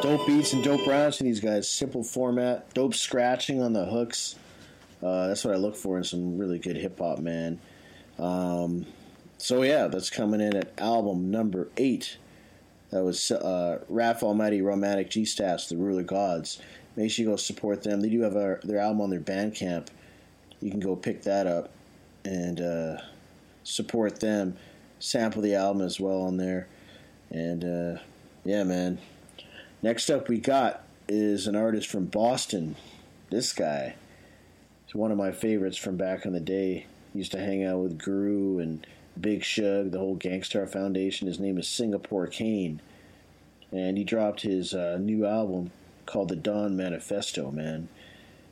Dope 0.02 0.26
beats 0.26 0.54
and 0.54 0.64
dope 0.64 0.88
rhymes 0.88 1.18
from 1.18 1.28
these 1.28 1.40
guys. 1.40 1.70
Simple 1.70 2.04
format, 2.04 2.74
dope 2.74 2.96
scratching 2.96 3.62
on 3.62 3.74
the 3.74 3.86
hooks. 3.86 4.36
Uh, 5.02 5.28
that's 5.28 5.46
what 5.46 5.54
I 5.54 5.58
look 5.58 5.76
for 5.76 5.98
in 5.98 6.04
some 6.04 6.40
really 6.40 6.58
good 6.58 6.76
hip 6.76 6.98
hop, 6.98 7.20
man. 7.20 7.60
Um, 8.18 8.88
so 9.38 9.62
yeah, 9.62 9.88
that's 9.88 10.10
coming 10.10 10.42
in 10.42 10.56
at 10.56 10.80
album 10.80 11.30
number 11.30 11.70
eight. 11.78 12.18
That 12.90 13.04
was 13.04 13.30
uh, 13.30 13.82
Raph 13.92 14.24
Almighty, 14.24 14.62
Rawmatic 14.62 15.10
G 15.10 15.22
Stats, 15.22 15.70
The 15.70 15.78
Ruler 15.78 16.04
Gods. 16.04 16.60
Make 16.96 17.12
sure 17.12 17.24
you 17.24 17.30
go 17.30 17.36
support 17.36 17.84
them. 17.84 18.02
They 18.02 18.10
do 18.10 18.22
have 18.22 18.36
a, 18.36 18.60
their 18.64 18.80
album 18.80 19.02
on 19.02 19.12
their 19.12 19.20
Bandcamp. 19.20 19.88
You 20.62 20.72
can 20.72 20.80
go 20.80 20.96
pick 20.96 21.22
that 21.24 21.46
up 21.46 21.70
and 22.26 22.60
uh, 22.60 22.98
support 23.64 24.20
them. 24.20 24.58
Sample 25.00 25.44
the 25.44 25.54
album 25.54 25.84
as 25.84 26.00
well 26.00 26.22
on 26.22 26.38
there. 26.38 26.68
And 27.30 27.64
uh, 27.64 28.02
yeah, 28.44 28.64
man. 28.64 28.98
Next 29.84 30.12
up, 30.12 30.30
we 30.30 30.38
got 30.38 30.84
is 31.08 31.48
an 31.48 31.56
artist 31.56 31.88
from 31.88 32.06
Boston. 32.06 32.76
This 33.32 33.52
guy 33.52 33.96
is 34.88 34.94
one 34.94 35.12
of 35.12 35.18
my 35.18 35.32
favorites 35.32 35.76
from 35.76 35.98
back 35.98 36.24
in 36.24 36.34
the 36.34 36.40
day. 36.40 36.86
Used 37.16 37.32
to 37.32 37.40
hang 37.40 37.64
out 37.64 37.80
with 37.80 37.98
Guru 37.98 38.60
and 38.60 38.86
Big 39.20 39.44
Shug, 39.44 39.90
the 39.90 39.98
whole 39.98 40.14
Gang 40.14 40.44
Starr 40.44 40.68
Foundation. 40.68 41.28
His 41.28 41.40
name 41.40 41.58
is 41.58 41.68
Singapore 41.68 42.28
Kane, 42.28 42.80
and 43.72 43.98
he 43.98 44.04
dropped 44.04 44.42
his 44.42 44.76
uh, 44.76 45.00
new 45.02 45.26
album 45.26 45.72
called 46.06 46.30
The 46.30 46.36
Dawn 46.36 46.78
Manifesto. 46.78 47.50
Man, 47.50 47.90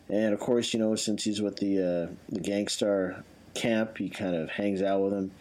and 0.10 0.34
of 0.34 0.40
course, 0.40 0.74
you 0.74 0.80
know, 0.80 0.96
since 0.96 1.26
he's 1.26 1.44
with 1.44 1.58
the 1.58 1.78
uh, 1.78 2.14
the 2.30 2.40
Gang 2.40 2.68
Starr 2.68 3.24
camp, 3.54 4.00
he 4.00 4.10
kind 4.10 4.36
of 4.36 4.50
hangs 4.50 4.82
out 4.82 5.02
with 5.02 5.14
him. 5.14 5.32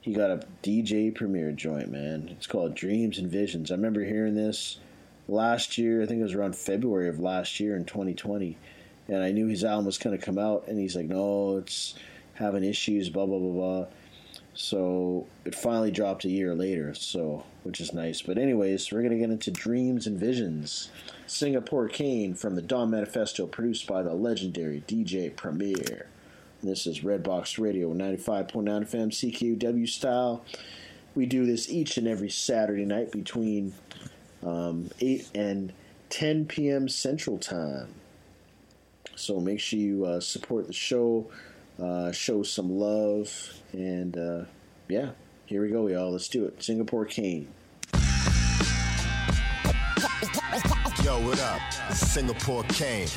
He 0.00 0.12
got 0.12 0.32
a 0.32 0.42
DJ 0.64 1.14
Premier 1.14 1.52
joint, 1.52 1.88
man. 1.88 2.30
It's 2.32 2.48
called 2.48 2.74
Dreams 2.74 3.18
and 3.18 3.30
Visions. 3.30 3.70
I 3.70 3.74
remember 3.74 4.04
hearing 4.04 4.34
this 4.34 4.78
last 5.28 5.78
year. 5.78 6.02
I 6.02 6.06
think 6.06 6.20
it 6.20 6.24
was 6.24 6.34
around 6.34 6.56
February 6.56 7.08
of 7.08 7.20
last 7.20 7.60
year 7.60 7.76
in 7.76 7.84
2020, 7.84 8.56
and 9.08 9.22
I 9.22 9.30
knew 9.30 9.46
his 9.46 9.64
album 9.64 9.86
was 9.86 9.98
going 9.98 10.18
to 10.18 10.24
come 10.24 10.38
out. 10.38 10.66
And 10.66 10.78
he's 10.78 10.96
like, 10.96 11.06
"No, 11.06 11.58
it's 11.58 11.94
having 12.34 12.64
issues." 12.64 13.08
Blah 13.10 13.26
blah 13.26 13.38
blah 13.38 13.52
blah. 13.52 13.86
So 14.54 15.26
it 15.44 15.54
finally 15.54 15.92
dropped 15.92 16.24
a 16.24 16.30
year 16.30 16.54
later. 16.54 16.94
So 16.94 17.44
which 17.62 17.80
is 17.80 17.92
nice. 17.92 18.22
But 18.22 18.38
anyways, 18.38 18.90
we're 18.90 19.02
gonna 19.02 19.18
get 19.18 19.30
into 19.30 19.50
Dreams 19.50 20.06
and 20.06 20.18
Visions. 20.18 20.90
Singapore 21.26 21.88
Kane 21.88 22.34
from 22.34 22.56
the 22.56 22.62
Dawn 22.62 22.90
Manifesto, 22.90 23.46
produced 23.46 23.86
by 23.86 24.02
the 24.02 24.14
legendary 24.14 24.82
DJ 24.86 25.28
Premier. 25.36 26.06
This 26.62 26.86
is 26.86 27.00
Redbox 27.00 27.58
Radio, 27.58 27.92
95.9 27.92 28.84
FM, 28.84 29.12
CKUW 29.12 29.88
style. 29.88 30.44
We 31.14 31.26
do 31.26 31.46
this 31.46 31.70
each 31.70 31.96
and 31.98 32.08
every 32.08 32.30
Saturday 32.30 32.84
night 32.84 33.12
between 33.12 33.74
um, 34.44 34.90
8 35.00 35.30
and 35.34 35.72
10 36.10 36.46
p.m. 36.46 36.88
Central 36.88 37.38
Time. 37.38 37.94
So 39.14 39.40
make 39.40 39.60
sure 39.60 39.78
you 39.78 40.04
uh, 40.04 40.20
support 40.20 40.66
the 40.68 40.72
show, 40.72 41.28
uh, 41.82 42.12
show 42.12 42.42
some 42.42 42.70
love, 42.70 43.52
and 43.72 44.16
uh, 44.16 44.44
yeah, 44.88 45.10
here 45.46 45.62
we 45.62 45.70
go, 45.70 45.88
y'all. 45.88 46.12
Let's 46.12 46.28
do 46.28 46.44
it. 46.44 46.62
Singapore 46.62 47.04
Kane. 47.04 47.48
Yo, 51.04 51.20
what 51.20 51.40
up? 51.40 51.60
It's 51.90 52.00
Singapore 52.00 52.62
Kane. 52.64 53.08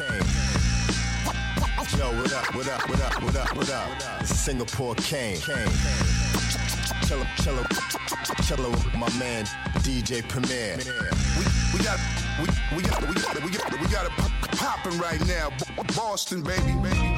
Yo, 1.97 2.07
what 2.15 2.33
up? 2.33 2.55
What 2.55 2.67
up? 2.67 2.89
What 2.89 3.01
up? 3.01 3.23
What 3.23 3.35
up? 3.35 3.55
What 3.55 3.69
up? 3.69 4.21
It's 4.21 4.39
Singapore 4.39 4.95
Kane. 4.95 5.37
Chilla, 5.37 6.20
chilla, 7.11 7.63
chilla 8.43 8.69
with 8.69 8.93
my 8.95 9.09
man 9.19 9.45
DJ 9.83 10.27
Premier. 10.27 10.77
We, 10.77 11.45
we 11.77 11.83
got, 11.83 11.99
we, 12.39 12.77
we 12.77 12.83
got, 12.83 13.07
we 13.07 13.13
got, 13.13 13.43
we 13.43 13.51
got, 13.51 13.81
we 13.81 13.87
got 13.87 14.05
it 14.05 14.11
popping 14.57 14.97
right 14.97 15.19
now. 15.27 15.51
Boston, 15.95 16.41
baby, 16.41 16.73
baby. 16.81 17.10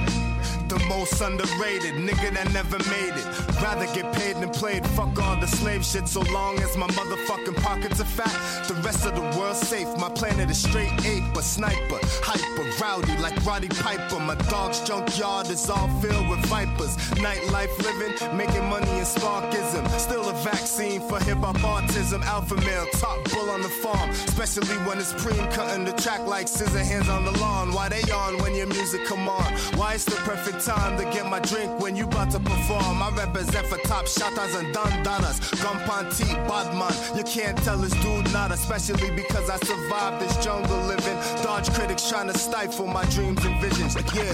The 0.68 0.80
most 0.88 1.22
underrated 1.22 1.96
nigga 1.96 2.34
that 2.34 2.52
never 2.52 2.78
made 2.90 3.14
it. 3.14 3.62
Rather 3.62 3.86
get 3.94 4.12
paid 4.14 4.38
than 4.38 4.50
played. 4.50 4.86
Fuck 4.90 5.20
all 5.22 5.40
the 5.40 5.48
slave 5.48 5.86
shit 5.86 6.08
so 6.08 6.22
long 6.32 6.58
as 6.60 6.76
my 6.78 6.88
motherfucking 6.88 7.62
pockets 7.62 8.00
are 8.00 8.06
fat. 8.06 8.34
The 8.68 8.74
rest 8.76 9.06
of 9.06 9.16
the 9.16 9.22
world's 9.38 9.60
safe. 9.60 9.88
My 9.98 10.10
planet 10.10 10.50
is 10.50 10.64
straight 10.64 10.94
ape, 11.06 11.36
a 11.36 11.42
sniper, 11.42 12.00
hyper, 12.24 12.66
rowdy 12.82 13.18
like 13.18 13.36
Roddy 13.46 13.68
Piper. 13.68 14.20
My 14.20 14.36
dog's 14.50 14.80
junkyard 14.82 15.50
is 15.50 15.70
all 15.70 15.88
filled 16.02 16.28
with 16.30 16.44
vipers. 16.48 16.96
Nightlife 17.22 17.76
living, 17.84 18.38
making 18.38 18.66
money 18.66 18.92
in 18.98 19.06
sparkism. 19.06 19.88
Still 20.00 20.30
a 20.30 20.34
vaccine 20.44 21.02
for 21.08 21.20
hip 21.20 21.40
hop 21.40 21.58
autism. 21.58 22.24
Alpha 22.24 22.56
male, 22.56 22.88
top 22.94 23.24
bull 23.32 23.50
on 23.50 23.62
the 23.62 23.70
farm. 23.70 24.10
Especially 24.10 24.78
when 24.88 24.98
it's 24.98 25.14
preem 25.14 25.52
cutting 25.54 25.86
the 25.86 25.94
track 25.94 26.26
like 26.26 26.48
scissor 26.48 26.84
hands 26.84 27.10
on 27.10 27.26
the 27.26 27.32
lawn. 27.40 27.74
Why 27.74 27.90
they 27.90 28.02
on 28.12 28.42
when 28.42 28.56
your 28.56 28.68
music 28.68 29.06
come 29.06 29.28
on? 29.30 29.54
Why 29.78 29.94
it's 29.96 30.06
the 30.06 30.16
perfect 30.24 30.53
time 30.60 30.98
to 30.98 31.04
get 31.06 31.26
my 31.26 31.40
drink 31.40 31.80
when 31.80 31.96
you 31.96 32.06
about 32.06 32.32
to 32.32 32.40
perform? 32.40 33.02
I 33.02 33.10
represent 33.16 33.68
for 33.68 33.78
top 33.88 34.08
shotters 34.08 34.56
and 34.56 34.74
dandanas. 34.74 35.40
Gumpanti, 35.62 36.30
Badman. 36.48 37.18
You 37.18 37.24
can't 37.24 37.58
tell 37.60 37.78
this 37.78 37.94
dude 38.04 38.32
not, 38.32 38.52
especially 38.52 39.12
because 39.12 39.50
I 39.50 39.58
survived 39.58 40.22
this 40.22 40.36
jungle 40.44 40.82
living. 40.86 41.18
Dodge 41.44 41.70
critics 41.74 42.10
trying 42.10 42.32
to 42.32 42.38
stifle 42.38 42.88
my 42.88 43.06
dreams 43.06 43.44
and 43.46 43.60
visions. 43.62 43.96
Yeah. 44.14 44.34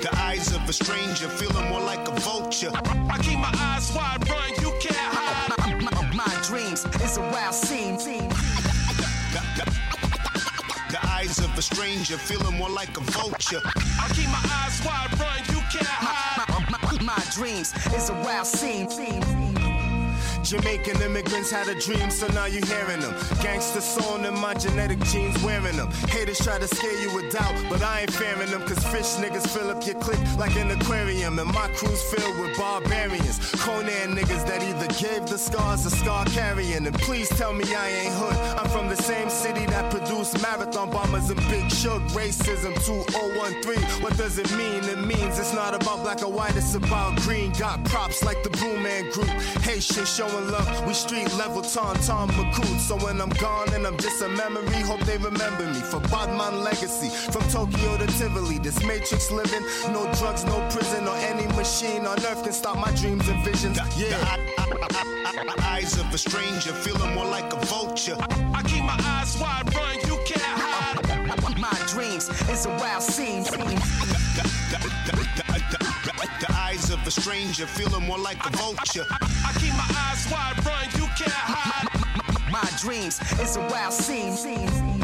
The 0.00 0.10
eyes 0.16 0.54
of 0.54 0.68
a 0.68 0.72
stranger 0.72 1.28
feeling 1.28 1.68
more 1.68 1.80
like 1.80 2.08
a 2.08 2.12
vulture. 2.20 2.70
I 2.74 3.18
keep 3.22 3.38
my 3.38 3.52
eyes 3.54 3.92
wide 3.94 4.28
run, 4.28 4.50
you 4.62 4.72
can't 4.80 5.09
stranger 11.80 12.18
feeling 12.18 12.58
more 12.58 12.68
like 12.68 12.94
a 12.98 13.00
vulture. 13.00 13.62
I 13.64 14.06
keep 14.12 14.26
my 14.26 14.42
eyes 14.52 14.84
wide 14.84 15.18
run, 15.18 15.38
you 15.48 15.62
can't 15.72 15.86
hide. 15.86 16.70
My, 16.70 16.78
my, 16.78 17.14
my 17.16 17.24
dreams 17.32 17.72
is 17.94 18.10
a 18.10 18.14
wild 18.22 18.46
scene. 18.46 19.49
Jamaican 20.50 21.00
immigrants 21.00 21.48
had 21.48 21.68
a 21.68 21.76
dream, 21.76 22.10
so 22.10 22.26
now 22.34 22.46
you're 22.46 22.66
hearing 22.66 22.98
them. 22.98 23.14
Gangster 23.40 23.80
song 23.80 24.26
and 24.26 24.36
my 24.36 24.52
genetic 24.52 24.98
genes 25.04 25.40
wearing 25.44 25.76
them. 25.76 25.88
Haters 26.08 26.38
try 26.40 26.58
to 26.58 26.66
scare 26.66 27.00
you 27.00 27.14
with 27.14 27.30
doubt, 27.30 27.54
but 27.70 27.80
I 27.84 28.00
ain't 28.00 28.12
fearing 28.12 28.50
them, 28.50 28.62
cause 28.62 28.84
fish 28.86 29.14
niggas 29.22 29.46
fill 29.46 29.70
up 29.70 29.86
your 29.86 29.94
clique 30.00 30.18
like 30.38 30.56
an 30.56 30.72
aquarium. 30.72 31.38
And 31.38 31.54
my 31.54 31.68
crew's 31.76 32.02
filled 32.02 32.36
with 32.40 32.58
barbarians. 32.58 33.38
Conan 33.62 34.16
niggas 34.16 34.44
that 34.48 34.60
either 34.64 34.88
gave 34.98 35.28
the 35.28 35.38
scars 35.38 35.86
or 35.86 35.90
scar 35.90 36.24
carrying. 36.24 36.84
And 36.84 36.98
please 36.98 37.28
tell 37.28 37.52
me 37.52 37.64
I 37.72 37.88
ain't 37.88 38.14
hood. 38.14 38.34
I'm 38.58 38.68
from 38.70 38.88
the 38.88 38.96
same 38.96 39.30
city 39.30 39.66
that 39.66 39.92
produced 39.92 40.42
marathon 40.42 40.90
bombers 40.90 41.30
and 41.30 41.38
big 41.48 41.70
shug 41.70 42.02
racism 42.08 42.74
2013. 42.84 44.02
What 44.02 44.16
does 44.16 44.36
it 44.36 44.50
mean? 44.56 44.82
It 44.82 44.98
means 44.98 45.38
it's 45.38 45.54
not 45.54 45.76
about 45.76 46.02
black 46.02 46.24
or 46.24 46.32
white, 46.32 46.56
it's 46.56 46.74
about 46.74 47.14
green. 47.20 47.52
Got 47.52 47.84
props 47.84 48.24
like 48.24 48.42
the 48.42 48.50
Blue 48.50 48.80
Man 48.80 49.08
Group. 49.12 49.30
Haitian 49.62 50.04
showing 50.04 50.39
up. 50.48 50.86
We 50.86 50.94
street 50.94 51.32
level, 51.36 51.62
Tom, 51.62 51.96
Tom 51.96 52.28
McCool. 52.30 52.78
So 52.78 52.96
when 52.96 53.20
I'm 53.20 53.30
gone 53.30 53.72
and 53.74 53.86
I'm 53.86 53.96
just 53.98 54.22
a 54.22 54.28
memory, 54.28 54.80
hope 54.82 55.00
they 55.00 55.18
remember 55.18 55.66
me 55.66 55.80
for 55.80 56.00
Badman 56.00 56.64
legacy. 56.64 57.08
From 57.32 57.42
Tokyo 57.48 57.98
to 57.98 58.06
Tivoli, 58.06 58.58
this 58.58 58.82
matrix 58.84 59.30
living. 59.30 59.62
No 59.92 60.10
drugs, 60.14 60.44
no 60.44 60.58
prison, 60.70 61.06
or 61.06 61.16
any 61.16 61.46
machine 61.56 62.06
on 62.06 62.18
earth 62.24 62.42
can 62.44 62.52
stop 62.52 62.76
my 62.78 62.92
dreams 62.92 63.28
and 63.28 63.44
visions. 63.44 63.78
Yeah. 63.96 64.36
The, 64.56 65.54
the, 65.54 65.62
eyes 65.62 65.98
of 65.98 66.12
a 66.12 66.18
stranger, 66.18 66.72
feeling 66.72 67.14
more 67.14 67.26
like 67.26 67.52
a 67.52 67.60
vulture. 67.66 68.16
I, 68.54 68.62
keep 68.62 68.84
my 68.84 68.98
eyes 69.04 69.38
wide, 69.40 69.74
run, 69.74 69.96
you 70.08 70.18
can't 70.26 70.42
hide. 70.42 71.58
My 71.58 71.78
dreams 71.88 72.28
is 72.48 72.66
a 72.66 72.70
wild 72.70 73.02
stranger, 77.10 77.66
feeling 77.66 78.04
more 78.04 78.18
like 78.18 78.44
a 78.46 78.50
vulture. 78.56 79.06
I 79.10 79.52
keep 79.58 79.72
my 79.74 79.86
eyes 79.96 80.30
wide, 80.30 80.64
run, 80.64 80.84
you 80.96 81.06
can't 81.16 81.30
hide. 81.32 82.50
My 82.50 82.68
dreams 82.80 83.20
is 83.40 83.56
a 83.56 83.60
wild 83.60 83.92
scene. 83.92 84.99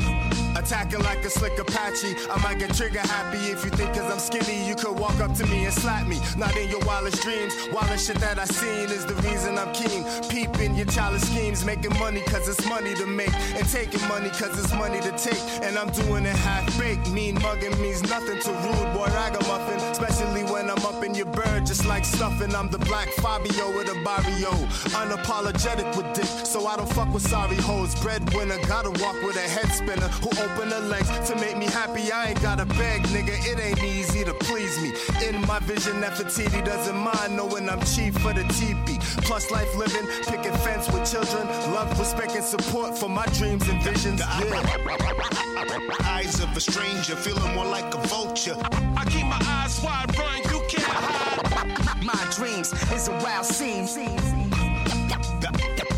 Attacking 0.56 1.00
like 1.00 1.22
a 1.22 1.28
slick 1.28 1.58
Apache. 1.58 2.16
I 2.30 2.40
might 2.42 2.58
get 2.58 2.74
trigger 2.74 3.00
happy 3.00 3.36
if 3.52 3.62
you 3.62 3.70
think 3.70 3.92
cause 3.92 4.10
I'm 4.10 4.18
skinny, 4.18 4.66
you 4.66 4.74
could 4.74 4.98
walk 4.98 5.20
up 5.20 5.34
to 5.34 5.46
me 5.46 5.66
and 5.66 5.74
slap 5.74 6.06
me. 6.06 6.18
Not 6.38 6.56
in 6.56 6.70
your 6.70 6.80
wildest 6.80 7.22
dreams. 7.22 7.52
Wildest 7.72 8.06
shit 8.06 8.16
that 8.20 8.38
I 8.38 8.46
seen 8.46 8.88
is 8.88 9.04
the 9.04 9.14
reason 9.28 9.58
I'm 9.58 9.72
keen. 9.74 10.04
Peeping 10.30 10.74
your 10.74 10.86
childish 10.86 11.22
schemes, 11.22 11.62
making 11.64 11.92
money 11.98 12.22
cause 12.22 12.48
it's 12.48 12.66
money 12.66 12.94
to 12.94 13.06
make. 13.06 13.34
And 13.54 13.68
taking 13.68 14.00
money 14.08 14.30
cause 14.30 14.58
it's 14.58 14.72
money 14.72 15.00
to 15.02 15.12
take. 15.18 15.42
And 15.62 15.76
I'm 15.76 15.90
doing 15.90 16.24
it 16.24 16.36
half 16.36 16.66
baked. 16.78 17.10
Mean 17.10 17.34
mugging 17.42 17.78
means 17.82 18.02
nothing 18.04 18.40
to 18.40 18.52
rude 18.52 18.92
boy 18.94 19.08
ragamuffin. 19.12 19.78
Especially 19.90 20.44
when 20.44 20.70
I'm 20.70 20.84
up 20.86 21.04
in 21.04 21.14
your 21.14 21.26
bird, 21.26 21.66
just 21.66 21.84
like 21.84 22.04
stuffing. 22.06 22.54
I'm 22.54 22.70
the 22.70 22.78
black 22.78 23.08
Fabio 23.20 23.76
with 23.76 23.88
a 23.88 24.02
barrio. 24.02 24.52
Unapologetic 24.96 25.94
with 25.96 26.14
dick, 26.14 26.46
so 26.46 26.66
I 26.66 26.76
don't 26.76 26.88
fuck 26.94 27.12
with 27.12 27.28
sorry 27.28 27.56
hoes. 27.56 27.94
Breadwinner, 28.00 28.58
gotta 28.66 28.90
walk 29.04 29.20
with 29.22 29.36
a 29.36 29.48
head 29.56 29.68
spinner 29.70 30.08
who 30.24 30.45
open 30.46 30.68
the 30.68 30.80
legs 30.80 31.08
to 31.28 31.36
make 31.36 31.56
me 31.56 31.66
happy. 31.66 32.12
I 32.12 32.28
ain't 32.28 32.42
gotta 32.42 32.64
beg, 32.64 33.02
nigga. 33.14 33.34
It 33.50 33.58
ain't 33.58 33.82
easy 33.82 34.24
to 34.24 34.34
please 34.34 34.80
me. 34.80 34.92
In 35.26 35.40
my 35.46 35.58
vision, 35.60 36.00
Nefertiti 36.00 36.64
doesn't 36.64 36.96
mind 36.96 37.36
knowing 37.36 37.68
I'm 37.68 37.80
cheap 37.80 38.14
for 38.14 38.32
the 38.32 38.44
teepee. 38.58 38.98
Plus 39.26 39.50
life 39.50 39.74
living, 39.76 40.06
picking 40.26 40.56
fence 40.64 40.90
with 40.92 41.10
children. 41.10 41.46
Love, 41.74 41.98
respect, 41.98 42.34
and 42.34 42.44
support 42.44 42.96
for 42.96 43.08
my 43.08 43.26
dreams 43.38 43.68
and 43.68 43.82
visions. 43.82 44.20
Yeah. 44.20 44.66
Eyes 46.04 46.40
of 46.40 46.56
a 46.56 46.60
stranger, 46.60 47.16
feeling 47.16 47.54
more 47.54 47.66
like 47.66 47.92
a 47.94 47.98
vulture. 48.08 48.56
I 48.96 49.04
keep 49.04 49.26
my 49.26 49.40
eyes 49.42 49.80
wide, 49.82 50.16
run, 50.18 50.38
you 50.50 50.60
can't 50.68 50.84
hide. 50.84 52.04
My 52.04 52.26
dreams 52.36 52.72
is 52.92 53.08
a 53.08 53.12
wild 53.12 53.46
scene. 53.46 53.86
The, 53.86 55.18
the, 55.40 55.50
the, 55.76 55.84
the 55.84 55.86
eyes 55.86 55.95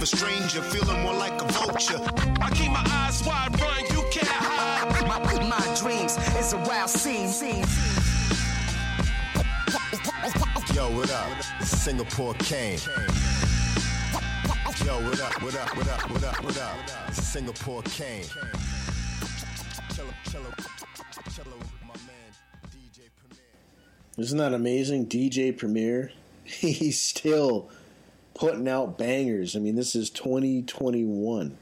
of 0.00 0.04
a 0.04 0.16
stranger, 0.16 0.62
feeling 0.62 1.02
more 1.02 1.12
like 1.12 1.42
a 1.42 1.44
vulture. 1.52 2.00
I 2.40 2.48
keep 2.54 2.70
my 2.70 2.82
eyes 2.88 3.22
wide, 3.22 3.60
run, 3.60 3.84
you 3.90 4.02
can't 4.10 4.26
hide. 4.28 5.06
My, 5.06 5.18
my 5.46 5.76
dreams 5.78 6.16
is 6.38 6.54
a 6.54 6.58
wild 6.58 6.88
scene. 6.88 7.28
Yo, 10.74 10.90
what 10.96 11.10
up? 11.10 11.28
This 11.58 11.72
is 11.74 11.82
Singapore 11.82 12.32
Kane. 12.34 12.78
Yo, 14.86 14.94
what 15.06 15.20
up? 15.20 15.42
What 15.42 15.56
up? 15.56 15.76
What 15.76 15.88
up? 15.88 16.10
What 16.10 16.24
up? 16.24 16.44
What 16.44 16.58
up? 16.58 16.76
This 17.08 17.18
is 17.18 17.26
Singapore 17.26 17.82
Kane. 17.82 18.24
Cello, 19.94 20.14
cello, 20.30 20.50
cello, 21.30 21.56
my 21.86 21.94
man, 22.06 22.32
DJ 22.72 23.10
Premier. 23.18 23.44
Isn't 24.16 24.38
that 24.38 24.54
amazing? 24.54 25.08
DJ 25.08 25.56
Premier. 25.56 26.10
He's 26.44 26.98
still 26.98 27.70
putting 28.40 28.68
out 28.68 28.96
bangers. 28.96 29.54
I 29.54 29.58
mean, 29.58 29.76
this 29.76 29.94
is 29.94 30.08
2021. 30.08 31.58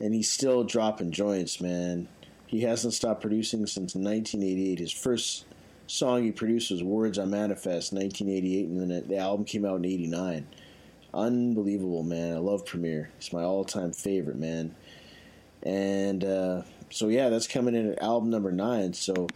And 0.00 0.14
he's 0.14 0.28
still 0.30 0.64
dropping 0.64 1.12
joints, 1.12 1.60
man. 1.60 2.08
He 2.48 2.62
hasn't 2.62 2.94
stopped 2.94 3.20
producing 3.20 3.60
since 3.66 3.94
1988. 3.94 4.80
His 4.80 4.92
first 4.92 5.44
song 5.86 6.24
he 6.24 6.32
produced 6.32 6.72
was 6.72 6.82
Words 6.82 7.16
I 7.16 7.26
Manifest, 7.26 7.92
1988, 7.92 8.68
and 8.68 8.90
then 8.90 9.08
the 9.08 9.16
album 9.18 9.44
came 9.44 9.64
out 9.64 9.76
in 9.76 9.84
89. 9.84 10.48
Unbelievable, 11.14 12.02
man. 12.02 12.34
I 12.34 12.38
love 12.38 12.66
Premier. 12.66 13.10
He's 13.20 13.32
my 13.32 13.42
all 13.42 13.64
time 13.64 13.92
favorite, 13.92 14.36
man. 14.36 14.74
And 15.62 16.24
uh, 16.24 16.62
so, 16.90 17.06
yeah, 17.06 17.28
that's 17.28 17.46
coming 17.46 17.76
in 17.76 17.92
at 17.92 18.02
album 18.02 18.30
number 18.30 18.50
nine. 18.50 18.94
So, 18.94 19.28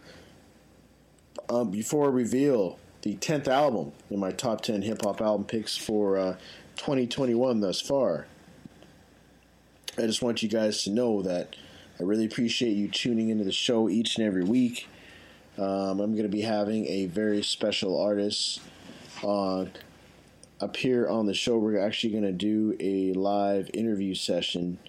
um, 1.49 1.71
before 1.71 2.11
reveal 2.11 2.79
the 3.03 3.15
10th 3.17 3.49
album 3.49 3.91
in 4.09 4.17
my 4.17 4.31
top 4.31 4.61
10 4.61 4.81
hip 4.81 5.01
hop 5.03 5.21
album 5.21 5.45
picks 5.45 5.75
for 5.75 6.17
uh, 6.17 6.33
2021 6.77 7.59
thus 7.59 7.81
far, 7.81 8.25
I 9.97 10.03
just 10.03 10.21
want 10.21 10.41
you 10.41 10.49
guys 10.49 10.83
to 10.83 10.89
know 10.89 11.21
that 11.21 11.55
I 11.99 12.03
really 12.03 12.25
appreciate 12.25 12.71
you 12.71 12.87
tuning 12.87 13.29
into 13.29 13.43
the 13.43 13.51
show 13.51 13.89
each 13.89 14.17
and 14.17 14.25
every 14.25 14.43
week. 14.43 14.87
Um, 15.57 15.99
I'm 15.99 16.13
going 16.13 16.23
to 16.23 16.29
be 16.29 16.41
having 16.41 16.87
a 16.87 17.05
very 17.05 17.43
special 17.43 18.01
artist 18.01 18.61
uh, 19.21 19.65
up 20.61 20.77
here 20.77 21.07
on 21.07 21.27
the 21.27 21.33
show. 21.33 21.57
We're 21.57 21.85
actually 21.85 22.11
going 22.11 22.23
to 22.23 22.31
do 22.31 22.75
a 22.79 23.13
live 23.13 23.69
interview 23.73 24.15
session. 24.15 24.79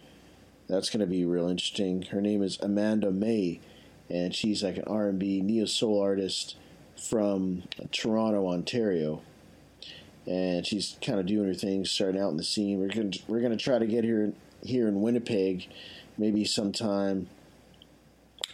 That's 0.69 0.89
going 0.89 1.01
to 1.01 1.07
be 1.07 1.25
real 1.25 1.49
interesting. 1.49 2.03
Her 2.03 2.23
name 2.23 2.43
is 2.43 2.59
Amanda 2.61 3.11
Mae, 3.11 3.61
and 4.09 4.35
she's 4.35 4.63
like 4.63 4.77
an 4.77 4.85
R&B 4.87 5.43
neo 5.43 5.67
soul 5.67 6.01
artist 6.01 6.57
from 7.01 7.65
Toronto, 7.93 8.49
Ontario. 8.49 9.23
And 10.27 10.67
she's 10.67 10.97
kind 11.03 11.21
of 11.21 11.27
doing 11.27 11.47
her 11.47 11.55
thing, 11.55 11.85
starting 11.85 12.21
out 12.21 12.31
in 12.31 12.37
the 12.37 12.45
scene. 12.45 12.81
We're 12.81 12.89
to, 12.89 13.23
we're 13.29 13.41
to 13.41 13.57
try 13.57 13.79
to 13.79 13.87
get 13.87 14.05
her 14.05 14.33
here 14.63 14.89
in 14.89 15.03
Winnipeg, 15.03 15.69
maybe 16.17 16.45
sometime, 16.45 17.29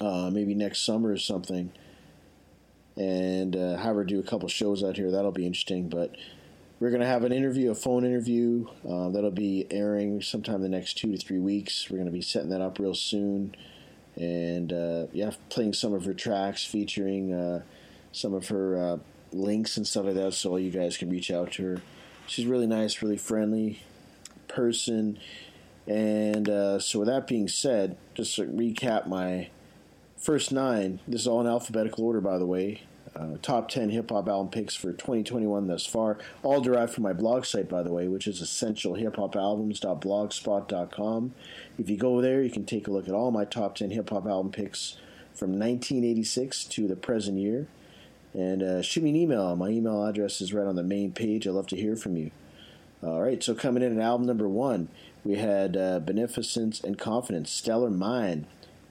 uh, 0.00 0.30
maybe 0.32 0.54
next 0.54 0.84
summer 0.84 1.10
or 1.12 1.16
something, 1.16 1.70
and 2.96 3.54
uh, 3.54 3.76
have 3.76 3.94
her 3.94 4.04
do 4.04 4.18
a 4.18 4.22
couple 4.24 4.48
shows 4.48 4.82
out 4.82 4.96
here. 4.96 5.10
That'll 5.10 5.30
be 5.30 5.46
interesting. 5.46 5.88
But 5.88 6.16
we're 6.80 6.90
going 6.90 7.02
to 7.02 7.06
have 7.06 7.22
an 7.24 7.32
interview, 7.32 7.70
a 7.70 7.74
phone 7.74 8.04
interview, 8.04 8.66
uh, 8.88 9.10
that'll 9.10 9.30
be 9.30 9.66
airing 9.70 10.22
sometime 10.22 10.62
the 10.62 10.68
next 10.68 10.98
two 10.98 11.12
to 11.12 11.18
three 11.18 11.38
weeks. 11.38 11.88
We're 11.88 11.98
going 11.98 12.06
to 12.06 12.12
be 12.12 12.22
setting 12.22 12.48
that 12.50 12.60
up 12.60 12.78
real 12.78 12.94
soon, 12.94 13.54
and 14.16 14.72
uh, 14.72 15.06
yeah, 15.12 15.30
playing 15.50 15.74
some 15.74 15.92
of 15.92 16.04
her 16.06 16.14
tracks, 16.14 16.64
featuring 16.64 17.32
uh, 17.32 17.62
some 18.12 18.34
of 18.34 18.48
her 18.48 18.76
uh, 18.76 18.98
links 19.32 19.76
and 19.76 19.86
stuff 19.86 20.06
like 20.06 20.14
that, 20.14 20.34
so 20.34 20.56
you 20.56 20.70
guys 20.70 20.96
can 20.96 21.10
reach 21.10 21.30
out 21.30 21.52
to 21.52 21.64
her. 21.64 21.82
She's 22.26 22.46
really 22.46 22.66
nice, 22.66 23.02
really 23.02 23.16
friendly 23.16 23.82
person. 24.48 25.18
And 25.86 26.48
uh, 26.48 26.78
so, 26.78 27.00
with 27.00 27.08
that 27.08 27.26
being 27.26 27.48
said, 27.48 27.96
just 28.14 28.36
to 28.36 28.44
recap 28.44 29.06
my 29.06 29.48
first 30.20 30.52
nine. 30.52 31.00
This 31.08 31.22
is 31.22 31.26
all 31.26 31.40
in 31.40 31.46
alphabetical 31.46 32.04
order, 32.04 32.20
by 32.20 32.36
the 32.38 32.44
way. 32.46 32.82
Uh, 33.16 33.38
top 33.42 33.68
10 33.68 33.90
hip 33.90 34.10
hop 34.10 34.28
album 34.28 34.48
picks 34.50 34.76
for 34.76 34.92
2021 34.92 35.66
thus 35.66 35.84
far. 35.84 36.16
All 36.42 36.60
derived 36.60 36.92
from 36.92 37.02
my 37.02 37.12
blog 37.12 37.44
site, 37.44 37.68
by 37.68 37.82
the 37.82 37.92
way, 37.92 38.06
which 38.06 38.28
is 38.28 38.40
essentialhiphopalbums.blogspot.com. 38.40 41.34
If 41.78 41.90
you 41.90 41.96
go 41.96 42.20
there, 42.20 42.40
you 42.42 42.50
can 42.50 42.66
take 42.66 42.86
a 42.86 42.92
look 42.92 43.08
at 43.08 43.14
all 43.14 43.32
my 43.32 43.44
top 43.44 43.74
10 43.74 43.90
hip 43.90 44.10
hop 44.10 44.26
album 44.26 44.52
picks 44.52 44.96
from 45.34 45.58
1986 45.58 46.62
to 46.64 46.86
the 46.86 46.94
present 46.94 47.38
year. 47.38 47.66
And 48.32 48.62
uh, 48.62 48.82
shoot 48.82 49.02
me 49.02 49.10
an 49.10 49.16
email. 49.16 49.56
My 49.56 49.68
email 49.68 50.04
address 50.04 50.40
is 50.40 50.52
right 50.52 50.66
on 50.66 50.76
the 50.76 50.82
main 50.82 51.12
page. 51.12 51.46
I'd 51.46 51.54
love 51.54 51.66
to 51.68 51.76
hear 51.76 51.96
from 51.96 52.16
you. 52.16 52.30
All 53.02 53.22
right, 53.22 53.42
so 53.42 53.54
coming 53.54 53.82
in 53.82 53.98
at 53.98 54.04
album 54.04 54.26
number 54.26 54.46
one, 54.46 54.88
we 55.24 55.36
had 55.36 55.74
uh, 55.76 56.00
Beneficence 56.00 56.80
and 56.80 56.98
Confidence, 56.98 57.50
Stellar 57.50 57.90
Mind. 57.90 58.46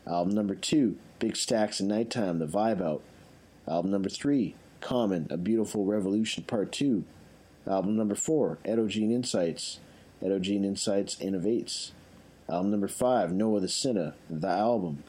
Album 0.07 0.33
number 0.33 0.55
two, 0.55 0.97
Big 1.19 1.35
Stacks 1.35 1.79
and 1.79 1.89
Nighttime, 1.89 2.39
The 2.39 2.47
Vibe 2.47 2.81
Out. 2.81 3.03
Album 3.67 3.91
number 3.91 4.09
three, 4.09 4.55
Common, 4.81 5.27
A 5.29 5.37
Beautiful 5.37 5.85
Revolution 5.85 6.43
Part 6.43 6.71
2. 6.71 7.03
Album 7.67 7.95
number 7.95 8.15
four, 8.15 8.57
Edogene 8.65 9.11
Insights, 9.11 9.79
Edogene 10.23 10.65
Insights 10.65 11.15
Innovates. 11.17 11.91
Album 12.49 12.71
number 12.71 12.87
five, 12.87 13.31
Noah 13.31 13.59
the 13.59 13.67
Sinner, 13.67 14.15
The 14.27 14.47
Album. 14.47 15.03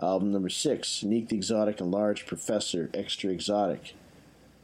Album 0.00 0.32
number 0.32 0.50
six, 0.50 1.02
Neek 1.02 1.28
the 1.28 1.36
Exotic 1.36 1.80
and 1.80 1.90
Large 1.90 2.26
Professor, 2.26 2.90
Extra 2.92 3.30
Exotic. 3.30 3.94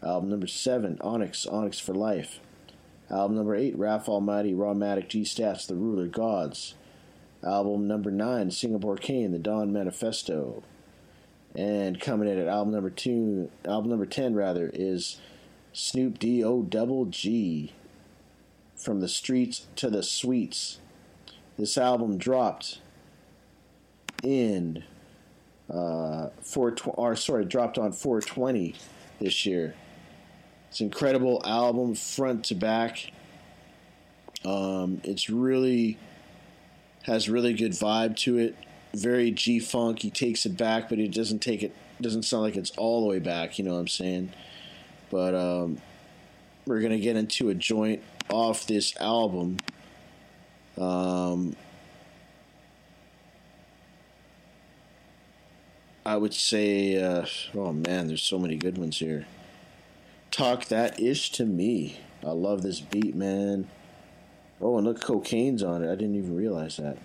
Album 0.03 0.29
number 0.29 0.47
seven, 0.47 0.99
Onyx, 1.01 1.47
Onyx 1.47 1.79
for 1.79 1.95
Life. 1.95 2.41
Album 3.11 3.37
number 3.37 3.55
eight, 3.55 3.79
Raph 3.79 4.09
Almighty, 4.09 4.53
Rawmatic, 4.53 5.09
G 5.09 5.23
Stats, 5.23 5.67
The 5.67 5.75
Ruler 5.75 6.07
Gods. 6.07 6.75
Album 7.43 7.89
number 7.89 8.11
nine, 8.11 8.51
Singapore 8.51 8.97
Kane, 8.97 9.33
The 9.33 9.39
Dawn 9.39 9.73
Manifesto. 9.73 10.63
And 11.55 12.01
coming 12.01 12.29
in 12.29 12.39
at 12.39 12.49
album 12.49 12.73
number 12.73 12.91
two, 12.91 13.51
album 13.65 13.91
number 13.91 14.07
ten 14.07 14.35
rather, 14.35 14.71
is 14.73 15.21
Snoop 15.73 16.19
D 16.19 16.43
O 16.43 16.63
Double 16.63 17.07
G. 17.07 17.73
From 18.75 19.01
the 19.01 19.09
Streets 19.09 19.67
to 19.77 19.89
the 19.89 20.03
Suites. 20.03 20.79
This 21.59 21.79
album 21.79 22.19
dropped 22.19 22.81
in 24.23 24.85
uh, 25.71 26.29
420, 26.43 26.97
or 26.97 27.17
sorry, 27.17 27.45
dropped 27.45 27.79
on 27.79 27.93
420 27.93 28.75
this 29.21 29.47
year. 29.47 29.75
It's 30.69 30.81
an 30.81 30.87
incredible 30.87 31.43
album, 31.45 31.95
front 31.95 32.45
to 32.47 32.55
back. 32.55 33.13
Um, 34.45 35.01
it's 35.05 35.29
really 35.31 35.99
has 37.03 37.29
really 37.29 37.53
good 37.53 37.73
vibe 37.73 38.17
to 38.17 38.39
it. 38.39 38.57
Very 38.95 39.31
G 39.31 39.59
funk. 39.59 40.01
He 40.01 40.11
takes 40.11 40.47
it 40.47 40.57
back, 40.57 40.89
but 40.89 40.99
he 40.99 41.09
doesn't 41.09 41.41
take 41.41 41.63
it. 41.63 41.75
Doesn't 42.01 42.25
sound 42.25 42.43
like 42.43 42.57
it's 42.57 42.73
all 42.77 43.03
the 43.03 43.09
way 43.09 43.19
back. 43.19 43.59
You 43.59 43.65
know 43.65 43.75
what 43.75 43.81
I'm 43.81 43.89
saying? 43.89 44.33
But 45.11 45.35
um, 45.35 45.79
we're 46.67 46.81
gonna 46.81 46.99
get 46.99 47.17
into 47.17 47.49
a 47.49 47.55
joint 47.55 48.03
off 48.31 48.67
this 48.67 48.97
album. 48.99 49.59
Um, 50.79 51.55
I 56.05 56.16
would 56.16 56.35
say, 56.35 57.01
uh, 57.01 57.27
oh 57.55 57.73
man, 57.73 58.09
there's 58.09 58.23
so 58.23 58.39
many 58.39 58.57
good 58.57 58.77
ones 58.77 58.99
here. 58.99 59.27
Talk 60.33 60.65
that 60.66 60.99
ish 61.01 61.31
to 61.33 61.45
me. 61.45 62.01
I 62.24 62.31
love 62.31 62.62
this 62.62 62.81
beat, 62.81 63.15
man. 63.15 63.69
Oh, 64.61 64.79
and 64.79 64.87
look, 64.87 65.01
Kokane's 65.01 65.62
on 65.62 65.85
it. 65.85 65.91
I 65.91 65.95
didn't 65.95 66.16
even 66.16 66.37
realize 66.37 66.77
that. 66.77 66.97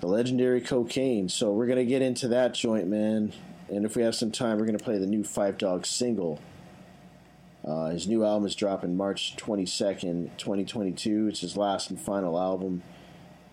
The 0.00 0.06
legendary 0.06 0.60
Kokane. 0.60 1.30
So 1.30 1.52
we're 1.52 1.66
gonna 1.66 1.84
get 1.84 2.02
into 2.02 2.28
that 2.28 2.54
joint, 2.54 2.88
man. 2.88 3.32
And 3.68 3.84
if 3.84 3.96
we 3.96 4.02
have 4.02 4.14
some 4.14 4.30
time, 4.30 4.58
we're 4.58 4.66
gonna 4.66 4.78
play 4.78 4.98
the 4.98 5.06
new 5.06 5.22
Phife 5.22 5.58
Dawg 5.58 5.86
single. 5.86 6.40
Uh, 7.64 7.90
his 7.90 8.08
new 8.08 8.24
album 8.24 8.46
is 8.46 8.54
dropping 8.54 8.96
March 8.96 9.36
22nd, 9.36 10.30
2022. 10.38 11.28
It's 11.28 11.40
his 11.40 11.56
last 11.56 11.90
and 11.90 12.00
final 12.00 12.38
album, 12.38 12.82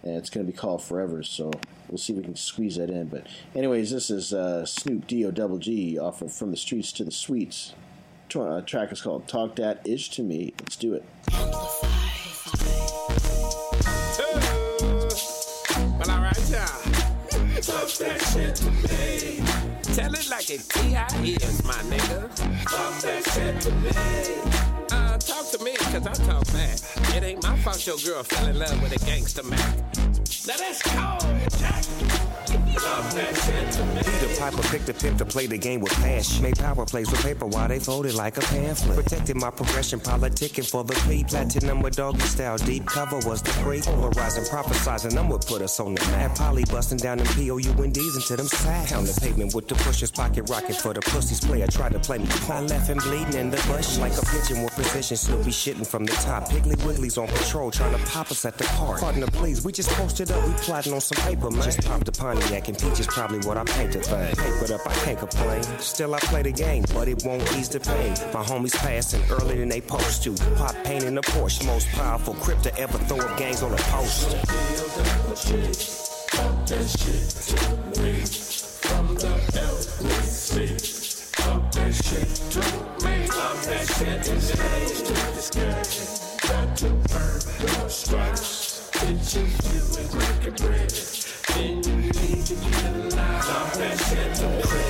and 0.06 0.16
it's 0.16 0.30
going 0.30 0.46
to 0.46 0.52
be 0.52 0.58
called 0.58 0.84
Forever. 0.84 1.24
So 1.24 1.52
we'll 1.90 1.98
see 1.98 2.14
if 2.14 2.18
we 2.18 2.24
can 2.24 2.36
squeeze 2.36 2.78
that 2.78 2.90
in. 2.90 3.08
But, 3.08 3.28
anyways, 3.56 3.92
this 3.92 4.10
is 4.10 4.34
uh, 4.34 4.66
Snoop 4.66 5.08
D 5.08 5.26
O 5.26 5.32
Double 5.32 5.58
G 5.58 6.00
off 6.00 6.22
of 6.22 6.32
From 6.32 6.52
the 6.52 6.58
Streets 6.58 6.92
to 6.94 7.04
the 7.04 7.12
Suites. 7.12 7.74
Tw- 8.30 8.38
uh, 8.38 8.62
track 8.62 8.92
is 8.92 9.02
called 9.02 9.28
Talk 9.28 9.56
That 9.58 9.86
Ish 9.86 10.10
to 10.12 10.24
Me. 10.24 10.54
Let's 10.60 10.78
do 10.78 10.94
it. 10.94 11.04
That 18.00 18.22
shit 18.22 18.56
to 18.56 18.72
me. 18.72 19.42
Tell 19.96 20.14
it 20.14 20.30
like 20.30 20.50
my 21.64 21.74
nigga. 21.90 22.30
Talk 22.66 23.02
that 23.02 23.24
shit 23.34 23.62
to 23.62 23.72
me. 23.72 24.75
Uh, 24.92 25.18
talk 25.18 25.50
to 25.52 25.64
me, 25.64 25.76
cause 25.76 26.06
I 26.06 26.14
talk 26.14 26.46
back. 26.54 26.80
It 27.16 27.24
ain't 27.24 27.44
my 27.44 27.56
fault 27.58 27.86
your 27.88 27.98
girl 27.98 28.24
fell 28.24 28.48
in 28.48 28.60
love 28.60 28.82
with 28.82 28.96
a 28.96 29.06
gangster 29.06 29.44
man. 29.44 29.60
Now 30.48 30.58
that's 30.58 30.82
cold, 30.84 31.60
Jack. 31.60 32.35
To 32.76 33.86
me. 33.86 34.02
Peter 34.04 34.40
Piper 34.40 34.62
picked 34.64 34.90
a 34.90 34.94
pimp 34.94 35.18
to 35.20 35.26
play 35.26 35.48
the 35.48 35.58
game 35.58 35.80
with 35.80 35.94
passion. 35.94 36.44
Made 36.44 36.58
power 36.58 36.86
plays 36.86 37.10
with 37.10 37.22
paper 37.24 37.46
while 37.46 37.68
they 37.68 37.80
folded 37.80 38.16
like 38.16 38.38
a 38.38 38.42
pamphlet. 38.42 38.96
Protected 38.96 39.38
my 39.38 39.50
progression, 39.50 40.00
politicking 40.00 40.70
for 40.70 40.84
the 40.84 40.94
P. 41.08 41.24
Platinum 41.24 41.82
with 41.82 41.96
doggy 41.96 42.20
style. 42.20 42.58
Deep 42.58 42.86
cover 42.86 43.18
was 43.28 43.42
the 43.42 43.52
pre. 43.64 43.82
Polarizing, 43.82 44.44
prophesizing, 44.44 45.14
them 45.14 45.30
would 45.30 45.42
put 45.42 45.62
us 45.62 45.80
on 45.80 45.96
the 45.96 46.02
map. 46.12 46.36
Polly 46.36 46.66
busting 46.66 46.98
down 46.98 47.18
them 47.18 47.28
P-O-U-N-Ds 47.28 48.16
into 48.16 48.36
them 48.36 48.48
sacks. 48.48 48.92
Pound 48.92 49.08
the 49.08 49.22
pavement 49.22 49.56
with 49.56 49.68
the 49.68 49.76
pushers, 49.76 50.12
pocket 50.12 50.50
rocket 50.50 50.76
for 50.76 50.94
the 50.94 51.02
pussies. 51.02 51.40
Player 51.40 51.68
tried 51.68 51.94
to 51.94 52.00
play 52.00 52.18
me. 52.18 52.28
I 52.50 52.62
left 52.62 52.90
him 52.90 52.98
bleeding 52.98 53.36
in 53.36 53.52
the 53.52 53.58
bush 53.68 53.98
like 54.00 54.14
a 54.18 54.26
pigeon 54.26 54.64
with 54.64 54.74
precision. 54.76 55.16
Snoopy 55.16 55.52
shitting 55.52 55.88
from 55.88 56.06
the 56.06 56.14
top. 56.14 56.50
Piggly 56.50 56.76
Wiggly's 56.86 57.18
on 57.18 57.28
patrol 57.28 57.72
trying 57.72 57.98
to 57.98 58.06
pop 58.06 58.32
us 58.32 58.44
at 58.44 58.58
the 58.58 58.66
park. 58.76 59.00
Partner, 59.00 59.28
please, 59.28 59.64
we 59.64 59.72
just 59.72 59.90
posted 59.92 60.30
up. 60.32 60.46
We 60.46 60.54
plotting 60.56 60.94
on 60.94 61.02
some 61.02 61.24
paper, 61.24 61.50
man. 61.50 61.64
Just 61.64 61.86
popped 61.86 62.06
the 62.06 62.12
Pontiac 62.12 62.65
and 62.68 62.78
peach 62.78 63.00
is 63.00 63.08
probably 63.08 63.40
what 63.40 63.58
I 63.58 63.64
paint 63.64 63.94
painted 63.94 64.06
thing. 64.06 64.36
Papered 64.36 64.72
up, 64.72 64.82
I 64.88 64.94
can't 65.06 65.20
complain. 65.20 65.64
Still, 65.80 66.16
I 66.16 66.20
play 66.20 66.42
the 66.42 66.52
game, 66.52 66.84
but 66.94 67.08
it 67.08 67.24
won't 67.24 67.44
ease 67.56 67.70
the 67.70 67.80
pain. 67.80 68.12
My 68.34 68.44
homies 68.44 68.76
passing 68.76 69.22
earlier 69.30 69.60
than 69.60 69.70
they 69.70 69.82
post 69.82 70.24
to. 70.24 70.34
Pop 70.56 70.76
paint 70.84 71.04
in 71.04 71.18
a 71.18 71.22
Porsche, 71.22 71.66
most 71.66 71.88
powerful 71.90 72.34
crypt 72.36 72.64
to 72.64 72.78
ever 72.80 72.98
throw 73.00 73.18
up 73.18 73.38
gangs 73.38 73.62
on 73.62 73.74
a 73.74 73.78
poster. 73.78 74.38
Talk 76.36 76.66
that 76.68 76.88
shit 76.88 77.30
to 77.50 78.02
me. 78.02 78.14
From 78.86 79.16
the 79.16 79.34
LBC. 79.56 81.36
Talk 81.36 81.72
that 81.72 81.94
shit 81.94 82.36
to 82.52 82.60
me. 83.06 83.28
Talk 83.28 83.58
that 83.66 83.86
shit 83.96 84.24
to 84.24 84.34
me. 84.34 84.80
This 85.36 85.50
got 86.48 86.78
to 86.78 86.88
earn 86.88 87.40
your 87.62 87.90
stripes. 87.90 88.90
Bitch, 88.94 89.36
if 89.38 89.52
you 89.74 89.82
ain't 90.02 90.12
breaking 90.12 90.68
bread, 90.68 91.25
shit. 91.56 93.15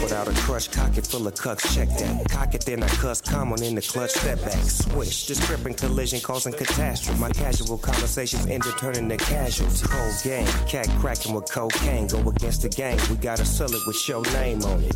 Without 0.01 0.27
a 0.27 0.33
crush, 0.33 0.67
cock 0.67 0.97
it 0.97 1.05
full 1.05 1.27
of 1.27 1.33
cucks, 1.35 1.75
check 1.75 1.89
that. 1.97 2.29
Cock 2.29 2.55
it, 2.55 2.65
then 2.65 2.81
I 2.81 2.87
cuss, 2.87 3.21
common 3.21 3.61
in 3.63 3.75
the 3.75 3.81
clutch, 3.81 4.11
step 4.11 4.39
back, 4.41 4.63
swish. 4.63 5.27
This 5.27 5.45
gripping 5.47 5.75
collision 5.75 6.19
causing 6.19 6.53
catastrophe. 6.53 7.19
My 7.19 7.29
casual 7.29 7.77
conversations 7.77 8.45
end 8.47 8.65
up 8.65 8.77
turning 8.79 9.09
to 9.09 9.17
casualty. 9.17 9.85
Cold 9.87 10.15
game, 10.23 10.47
cat 10.67 10.87
cracking 10.99 11.33
with 11.33 11.51
cocaine. 11.51 12.07
Go 12.07 12.19
against 12.29 12.63
the 12.63 12.69
gang, 12.69 12.99
we 13.09 13.17
gotta 13.17 13.45
sell 13.45 13.71
it 13.71 13.81
with 13.85 14.07
your 14.07 14.23
name 14.33 14.63
on 14.63 14.83
it. 14.83 14.95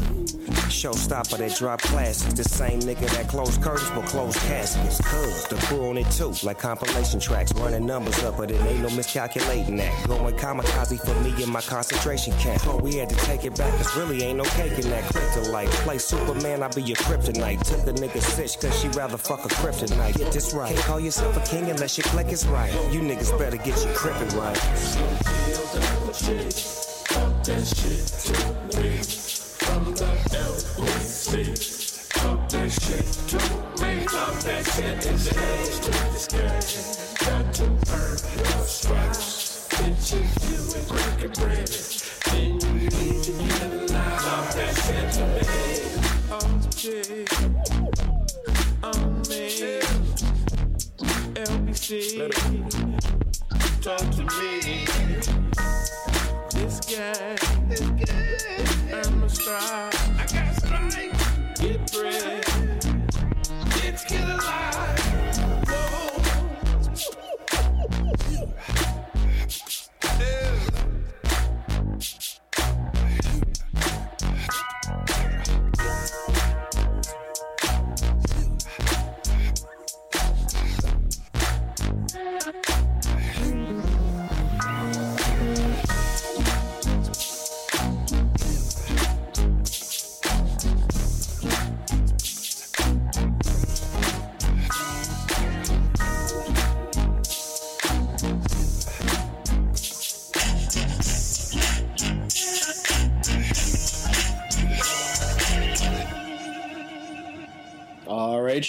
Showstopper 0.69 1.37
that 1.37 1.55
drop 1.57 1.81
classics. 1.81 2.33
The 2.33 2.43
same 2.43 2.79
nigga 2.81 3.09
that 3.11 3.27
closed 3.27 3.61
curtains 3.61 3.89
but 3.91 4.05
close 4.05 4.35
caskets. 4.47 5.01
Cuz 5.01 5.45
the 5.45 5.55
crew 5.65 5.89
on 5.89 5.97
it 5.97 6.09
too, 6.11 6.33
like 6.43 6.59
compilation 6.59 7.19
tracks. 7.19 7.51
Running 7.53 7.85
numbers 7.85 8.23
up, 8.23 8.37
but 8.37 8.51
it 8.51 8.61
ain't 8.61 8.81
no 8.81 8.89
miscalculating 8.95 9.77
that. 9.77 10.07
Going 10.07 10.35
kamikaze 10.35 10.99
for 10.99 11.19
me 11.23 11.43
in 11.43 11.51
my 11.51 11.61
concentration 11.61 12.33
camp. 12.33 12.63
But 12.65 12.81
we 12.81 12.95
had 12.95 13.09
to 13.09 13.15
take 13.25 13.45
it 13.45 13.58
back, 13.59 13.75
cause 13.75 13.95
really 13.97 14.23
ain't 14.23 14.37
no 14.37 14.45
cake 14.45 14.79
in 14.79 14.89
that 14.89 15.03
kryptonite. 15.03 15.69
Play 15.83 15.97
Superman, 15.99 16.63
I 16.63 16.69
be 16.69 16.81
your 16.81 16.95
kryptonite. 16.95 17.61
Took 17.63 17.85
a 17.85 17.93
nigga 17.99 18.21
stitch, 18.21 18.59
cause 18.59 18.81
she 18.81 18.87
rather 18.89 19.17
fuck 19.17 19.45
a 19.45 19.49
kryptonite. 19.49 20.17
Get 20.17 20.31
this 20.31 20.53
right. 20.53 20.73
Can't 20.73 20.85
call 20.85 20.99
yourself 20.99 21.37
a 21.37 21.41
king 21.41 21.69
unless 21.69 21.97
your 21.97 22.05
click 22.05 22.27
is 22.31 22.47
right. 22.47 22.71
You 22.91 23.01
niggas 23.01 23.37
better 23.37 23.57
get 23.57 23.77
your 23.83 23.93
crippin' 23.93 24.29
right. 24.39 24.55
Talk 27.09 27.43
that 27.43 27.65
shit 27.67 28.07
to 28.25 28.33
me. 28.79 28.89
From 29.59 29.83
the 29.93 30.05
LBC. 30.31 32.09
Talk 32.09 32.49
that 32.49 32.71
shit 32.71 33.05
to 33.27 33.37
me. 33.83 34.05
Talk 34.05 34.39
that 34.39 34.65
shit 34.65 35.01
to 35.01 35.11
me. 37.03 37.08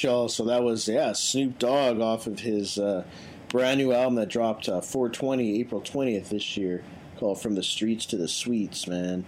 So 0.01 0.45
that 0.45 0.63
was 0.63 0.89
yeah, 0.89 1.13
Snoop 1.13 1.59
Dogg 1.59 2.01
off 2.01 2.27
of 2.27 2.41
his 2.41 2.79
uh, 2.79 3.05
brand 3.49 3.79
new 3.79 3.93
album 3.93 4.15
that 4.15 4.29
dropped 4.29 4.69
uh, 4.69 4.81
420 4.81 5.61
April 5.61 5.83
20th 5.83 6.31
this 6.31 6.57
year, 6.57 6.83
called 7.19 7.41
"From 7.41 7.55
the 7.55 7.63
Streets 7.63 8.07
to 8.07 8.17
the 8.17 8.29
Suites. 8.29 8.87
Man, 8.87 9.27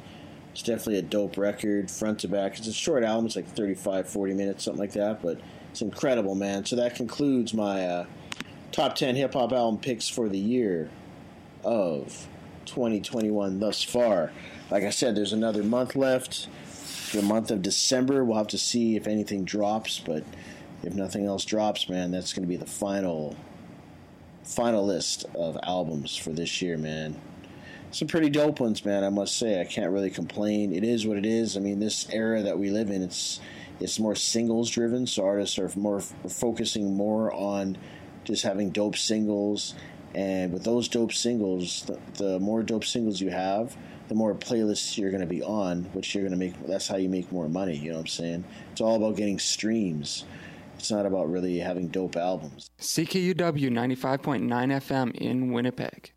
it's 0.52 0.62
definitely 0.62 0.98
a 0.98 1.02
dope 1.02 1.36
record, 1.36 1.90
front 1.90 2.20
to 2.20 2.28
back. 2.28 2.58
It's 2.58 2.68
a 2.68 2.72
short 2.72 3.04
album; 3.04 3.26
it's 3.26 3.36
like 3.36 3.48
35, 3.48 4.08
40 4.08 4.34
minutes, 4.34 4.64
something 4.64 4.80
like 4.80 4.92
that. 4.92 5.20
But 5.20 5.40
it's 5.70 5.82
incredible, 5.82 6.34
man. 6.34 6.64
So 6.64 6.76
that 6.76 6.96
concludes 6.96 7.52
my 7.52 7.86
uh, 7.86 8.06
top 8.70 8.94
10 8.94 9.16
hip 9.16 9.34
hop 9.34 9.52
album 9.52 9.78
picks 9.78 10.08
for 10.08 10.28
the 10.28 10.38
year 10.38 10.90
of 11.64 12.28
2021 12.64 13.60
thus 13.60 13.82
far. 13.82 14.32
Like 14.70 14.84
I 14.84 14.90
said, 14.90 15.14
there's 15.14 15.34
another 15.34 15.62
month 15.62 15.96
left. 15.96 16.48
The 17.12 17.20
month 17.20 17.50
of 17.50 17.60
December, 17.60 18.24
we'll 18.24 18.38
have 18.38 18.48
to 18.48 18.58
see 18.58 18.96
if 18.96 19.06
anything 19.06 19.44
drops, 19.44 20.00
but 20.00 20.24
if 20.82 20.94
nothing 20.94 21.26
else 21.26 21.44
drops, 21.44 21.88
man, 21.88 22.10
that's 22.10 22.32
going 22.32 22.42
to 22.42 22.48
be 22.48 22.56
the 22.56 22.66
final 22.66 23.36
final 24.44 24.84
list 24.84 25.24
of 25.34 25.56
albums 25.62 26.16
for 26.16 26.30
this 26.30 26.60
year, 26.60 26.76
man. 26.76 27.20
Some 27.92 28.08
pretty 28.08 28.30
dope 28.30 28.58
ones, 28.58 28.84
man. 28.84 29.04
I 29.04 29.10
must 29.10 29.38
say, 29.38 29.60
I 29.60 29.64
can't 29.64 29.92
really 29.92 30.10
complain. 30.10 30.74
It 30.74 30.82
is 30.82 31.06
what 31.06 31.16
it 31.16 31.26
is. 31.26 31.56
I 31.56 31.60
mean, 31.60 31.78
this 31.78 32.08
era 32.10 32.42
that 32.42 32.58
we 32.58 32.70
live 32.70 32.90
in, 32.90 33.02
it's 33.02 33.40
it's 33.80 33.98
more 33.98 34.14
singles 34.14 34.70
driven. 34.70 35.06
So 35.06 35.24
artists 35.24 35.58
are 35.58 35.70
more 35.76 35.98
f- 35.98 36.14
focusing 36.28 36.96
more 36.96 37.32
on 37.32 37.76
just 38.24 38.42
having 38.42 38.70
dope 38.70 38.96
singles. 38.96 39.74
And 40.14 40.52
with 40.52 40.64
those 40.64 40.88
dope 40.88 41.12
singles, 41.12 41.84
the, 41.86 41.98
the 42.22 42.40
more 42.40 42.62
dope 42.62 42.84
singles 42.84 43.20
you 43.20 43.30
have, 43.30 43.76
the 44.08 44.14
more 44.14 44.34
playlists 44.34 44.96
you're 44.98 45.10
going 45.10 45.22
to 45.22 45.26
be 45.26 45.42
on, 45.42 45.84
which 45.92 46.14
you're 46.14 46.22
going 46.22 46.38
to 46.38 46.38
make. 46.38 46.66
That's 46.66 46.86
how 46.88 46.96
you 46.96 47.08
make 47.08 47.32
more 47.32 47.48
money. 47.48 47.76
You 47.76 47.90
know 47.90 47.96
what 47.96 48.02
I'm 48.02 48.06
saying? 48.08 48.44
It's 48.70 48.80
all 48.80 48.96
about 48.96 49.16
getting 49.16 49.38
streams. 49.38 50.24
It's 50.82 50.90
not 50.90 51.06
about 51.06 51.30
really 51.30 51.60
having 51.60 51.86
dope 51.86 52.16
albums. 52.16 52.68
CKUW 52.80 53.36
95.9 53.36 54.48
FM 54.48 55.14
in 55.14 55.52
Winnipeg. 55.52 56.10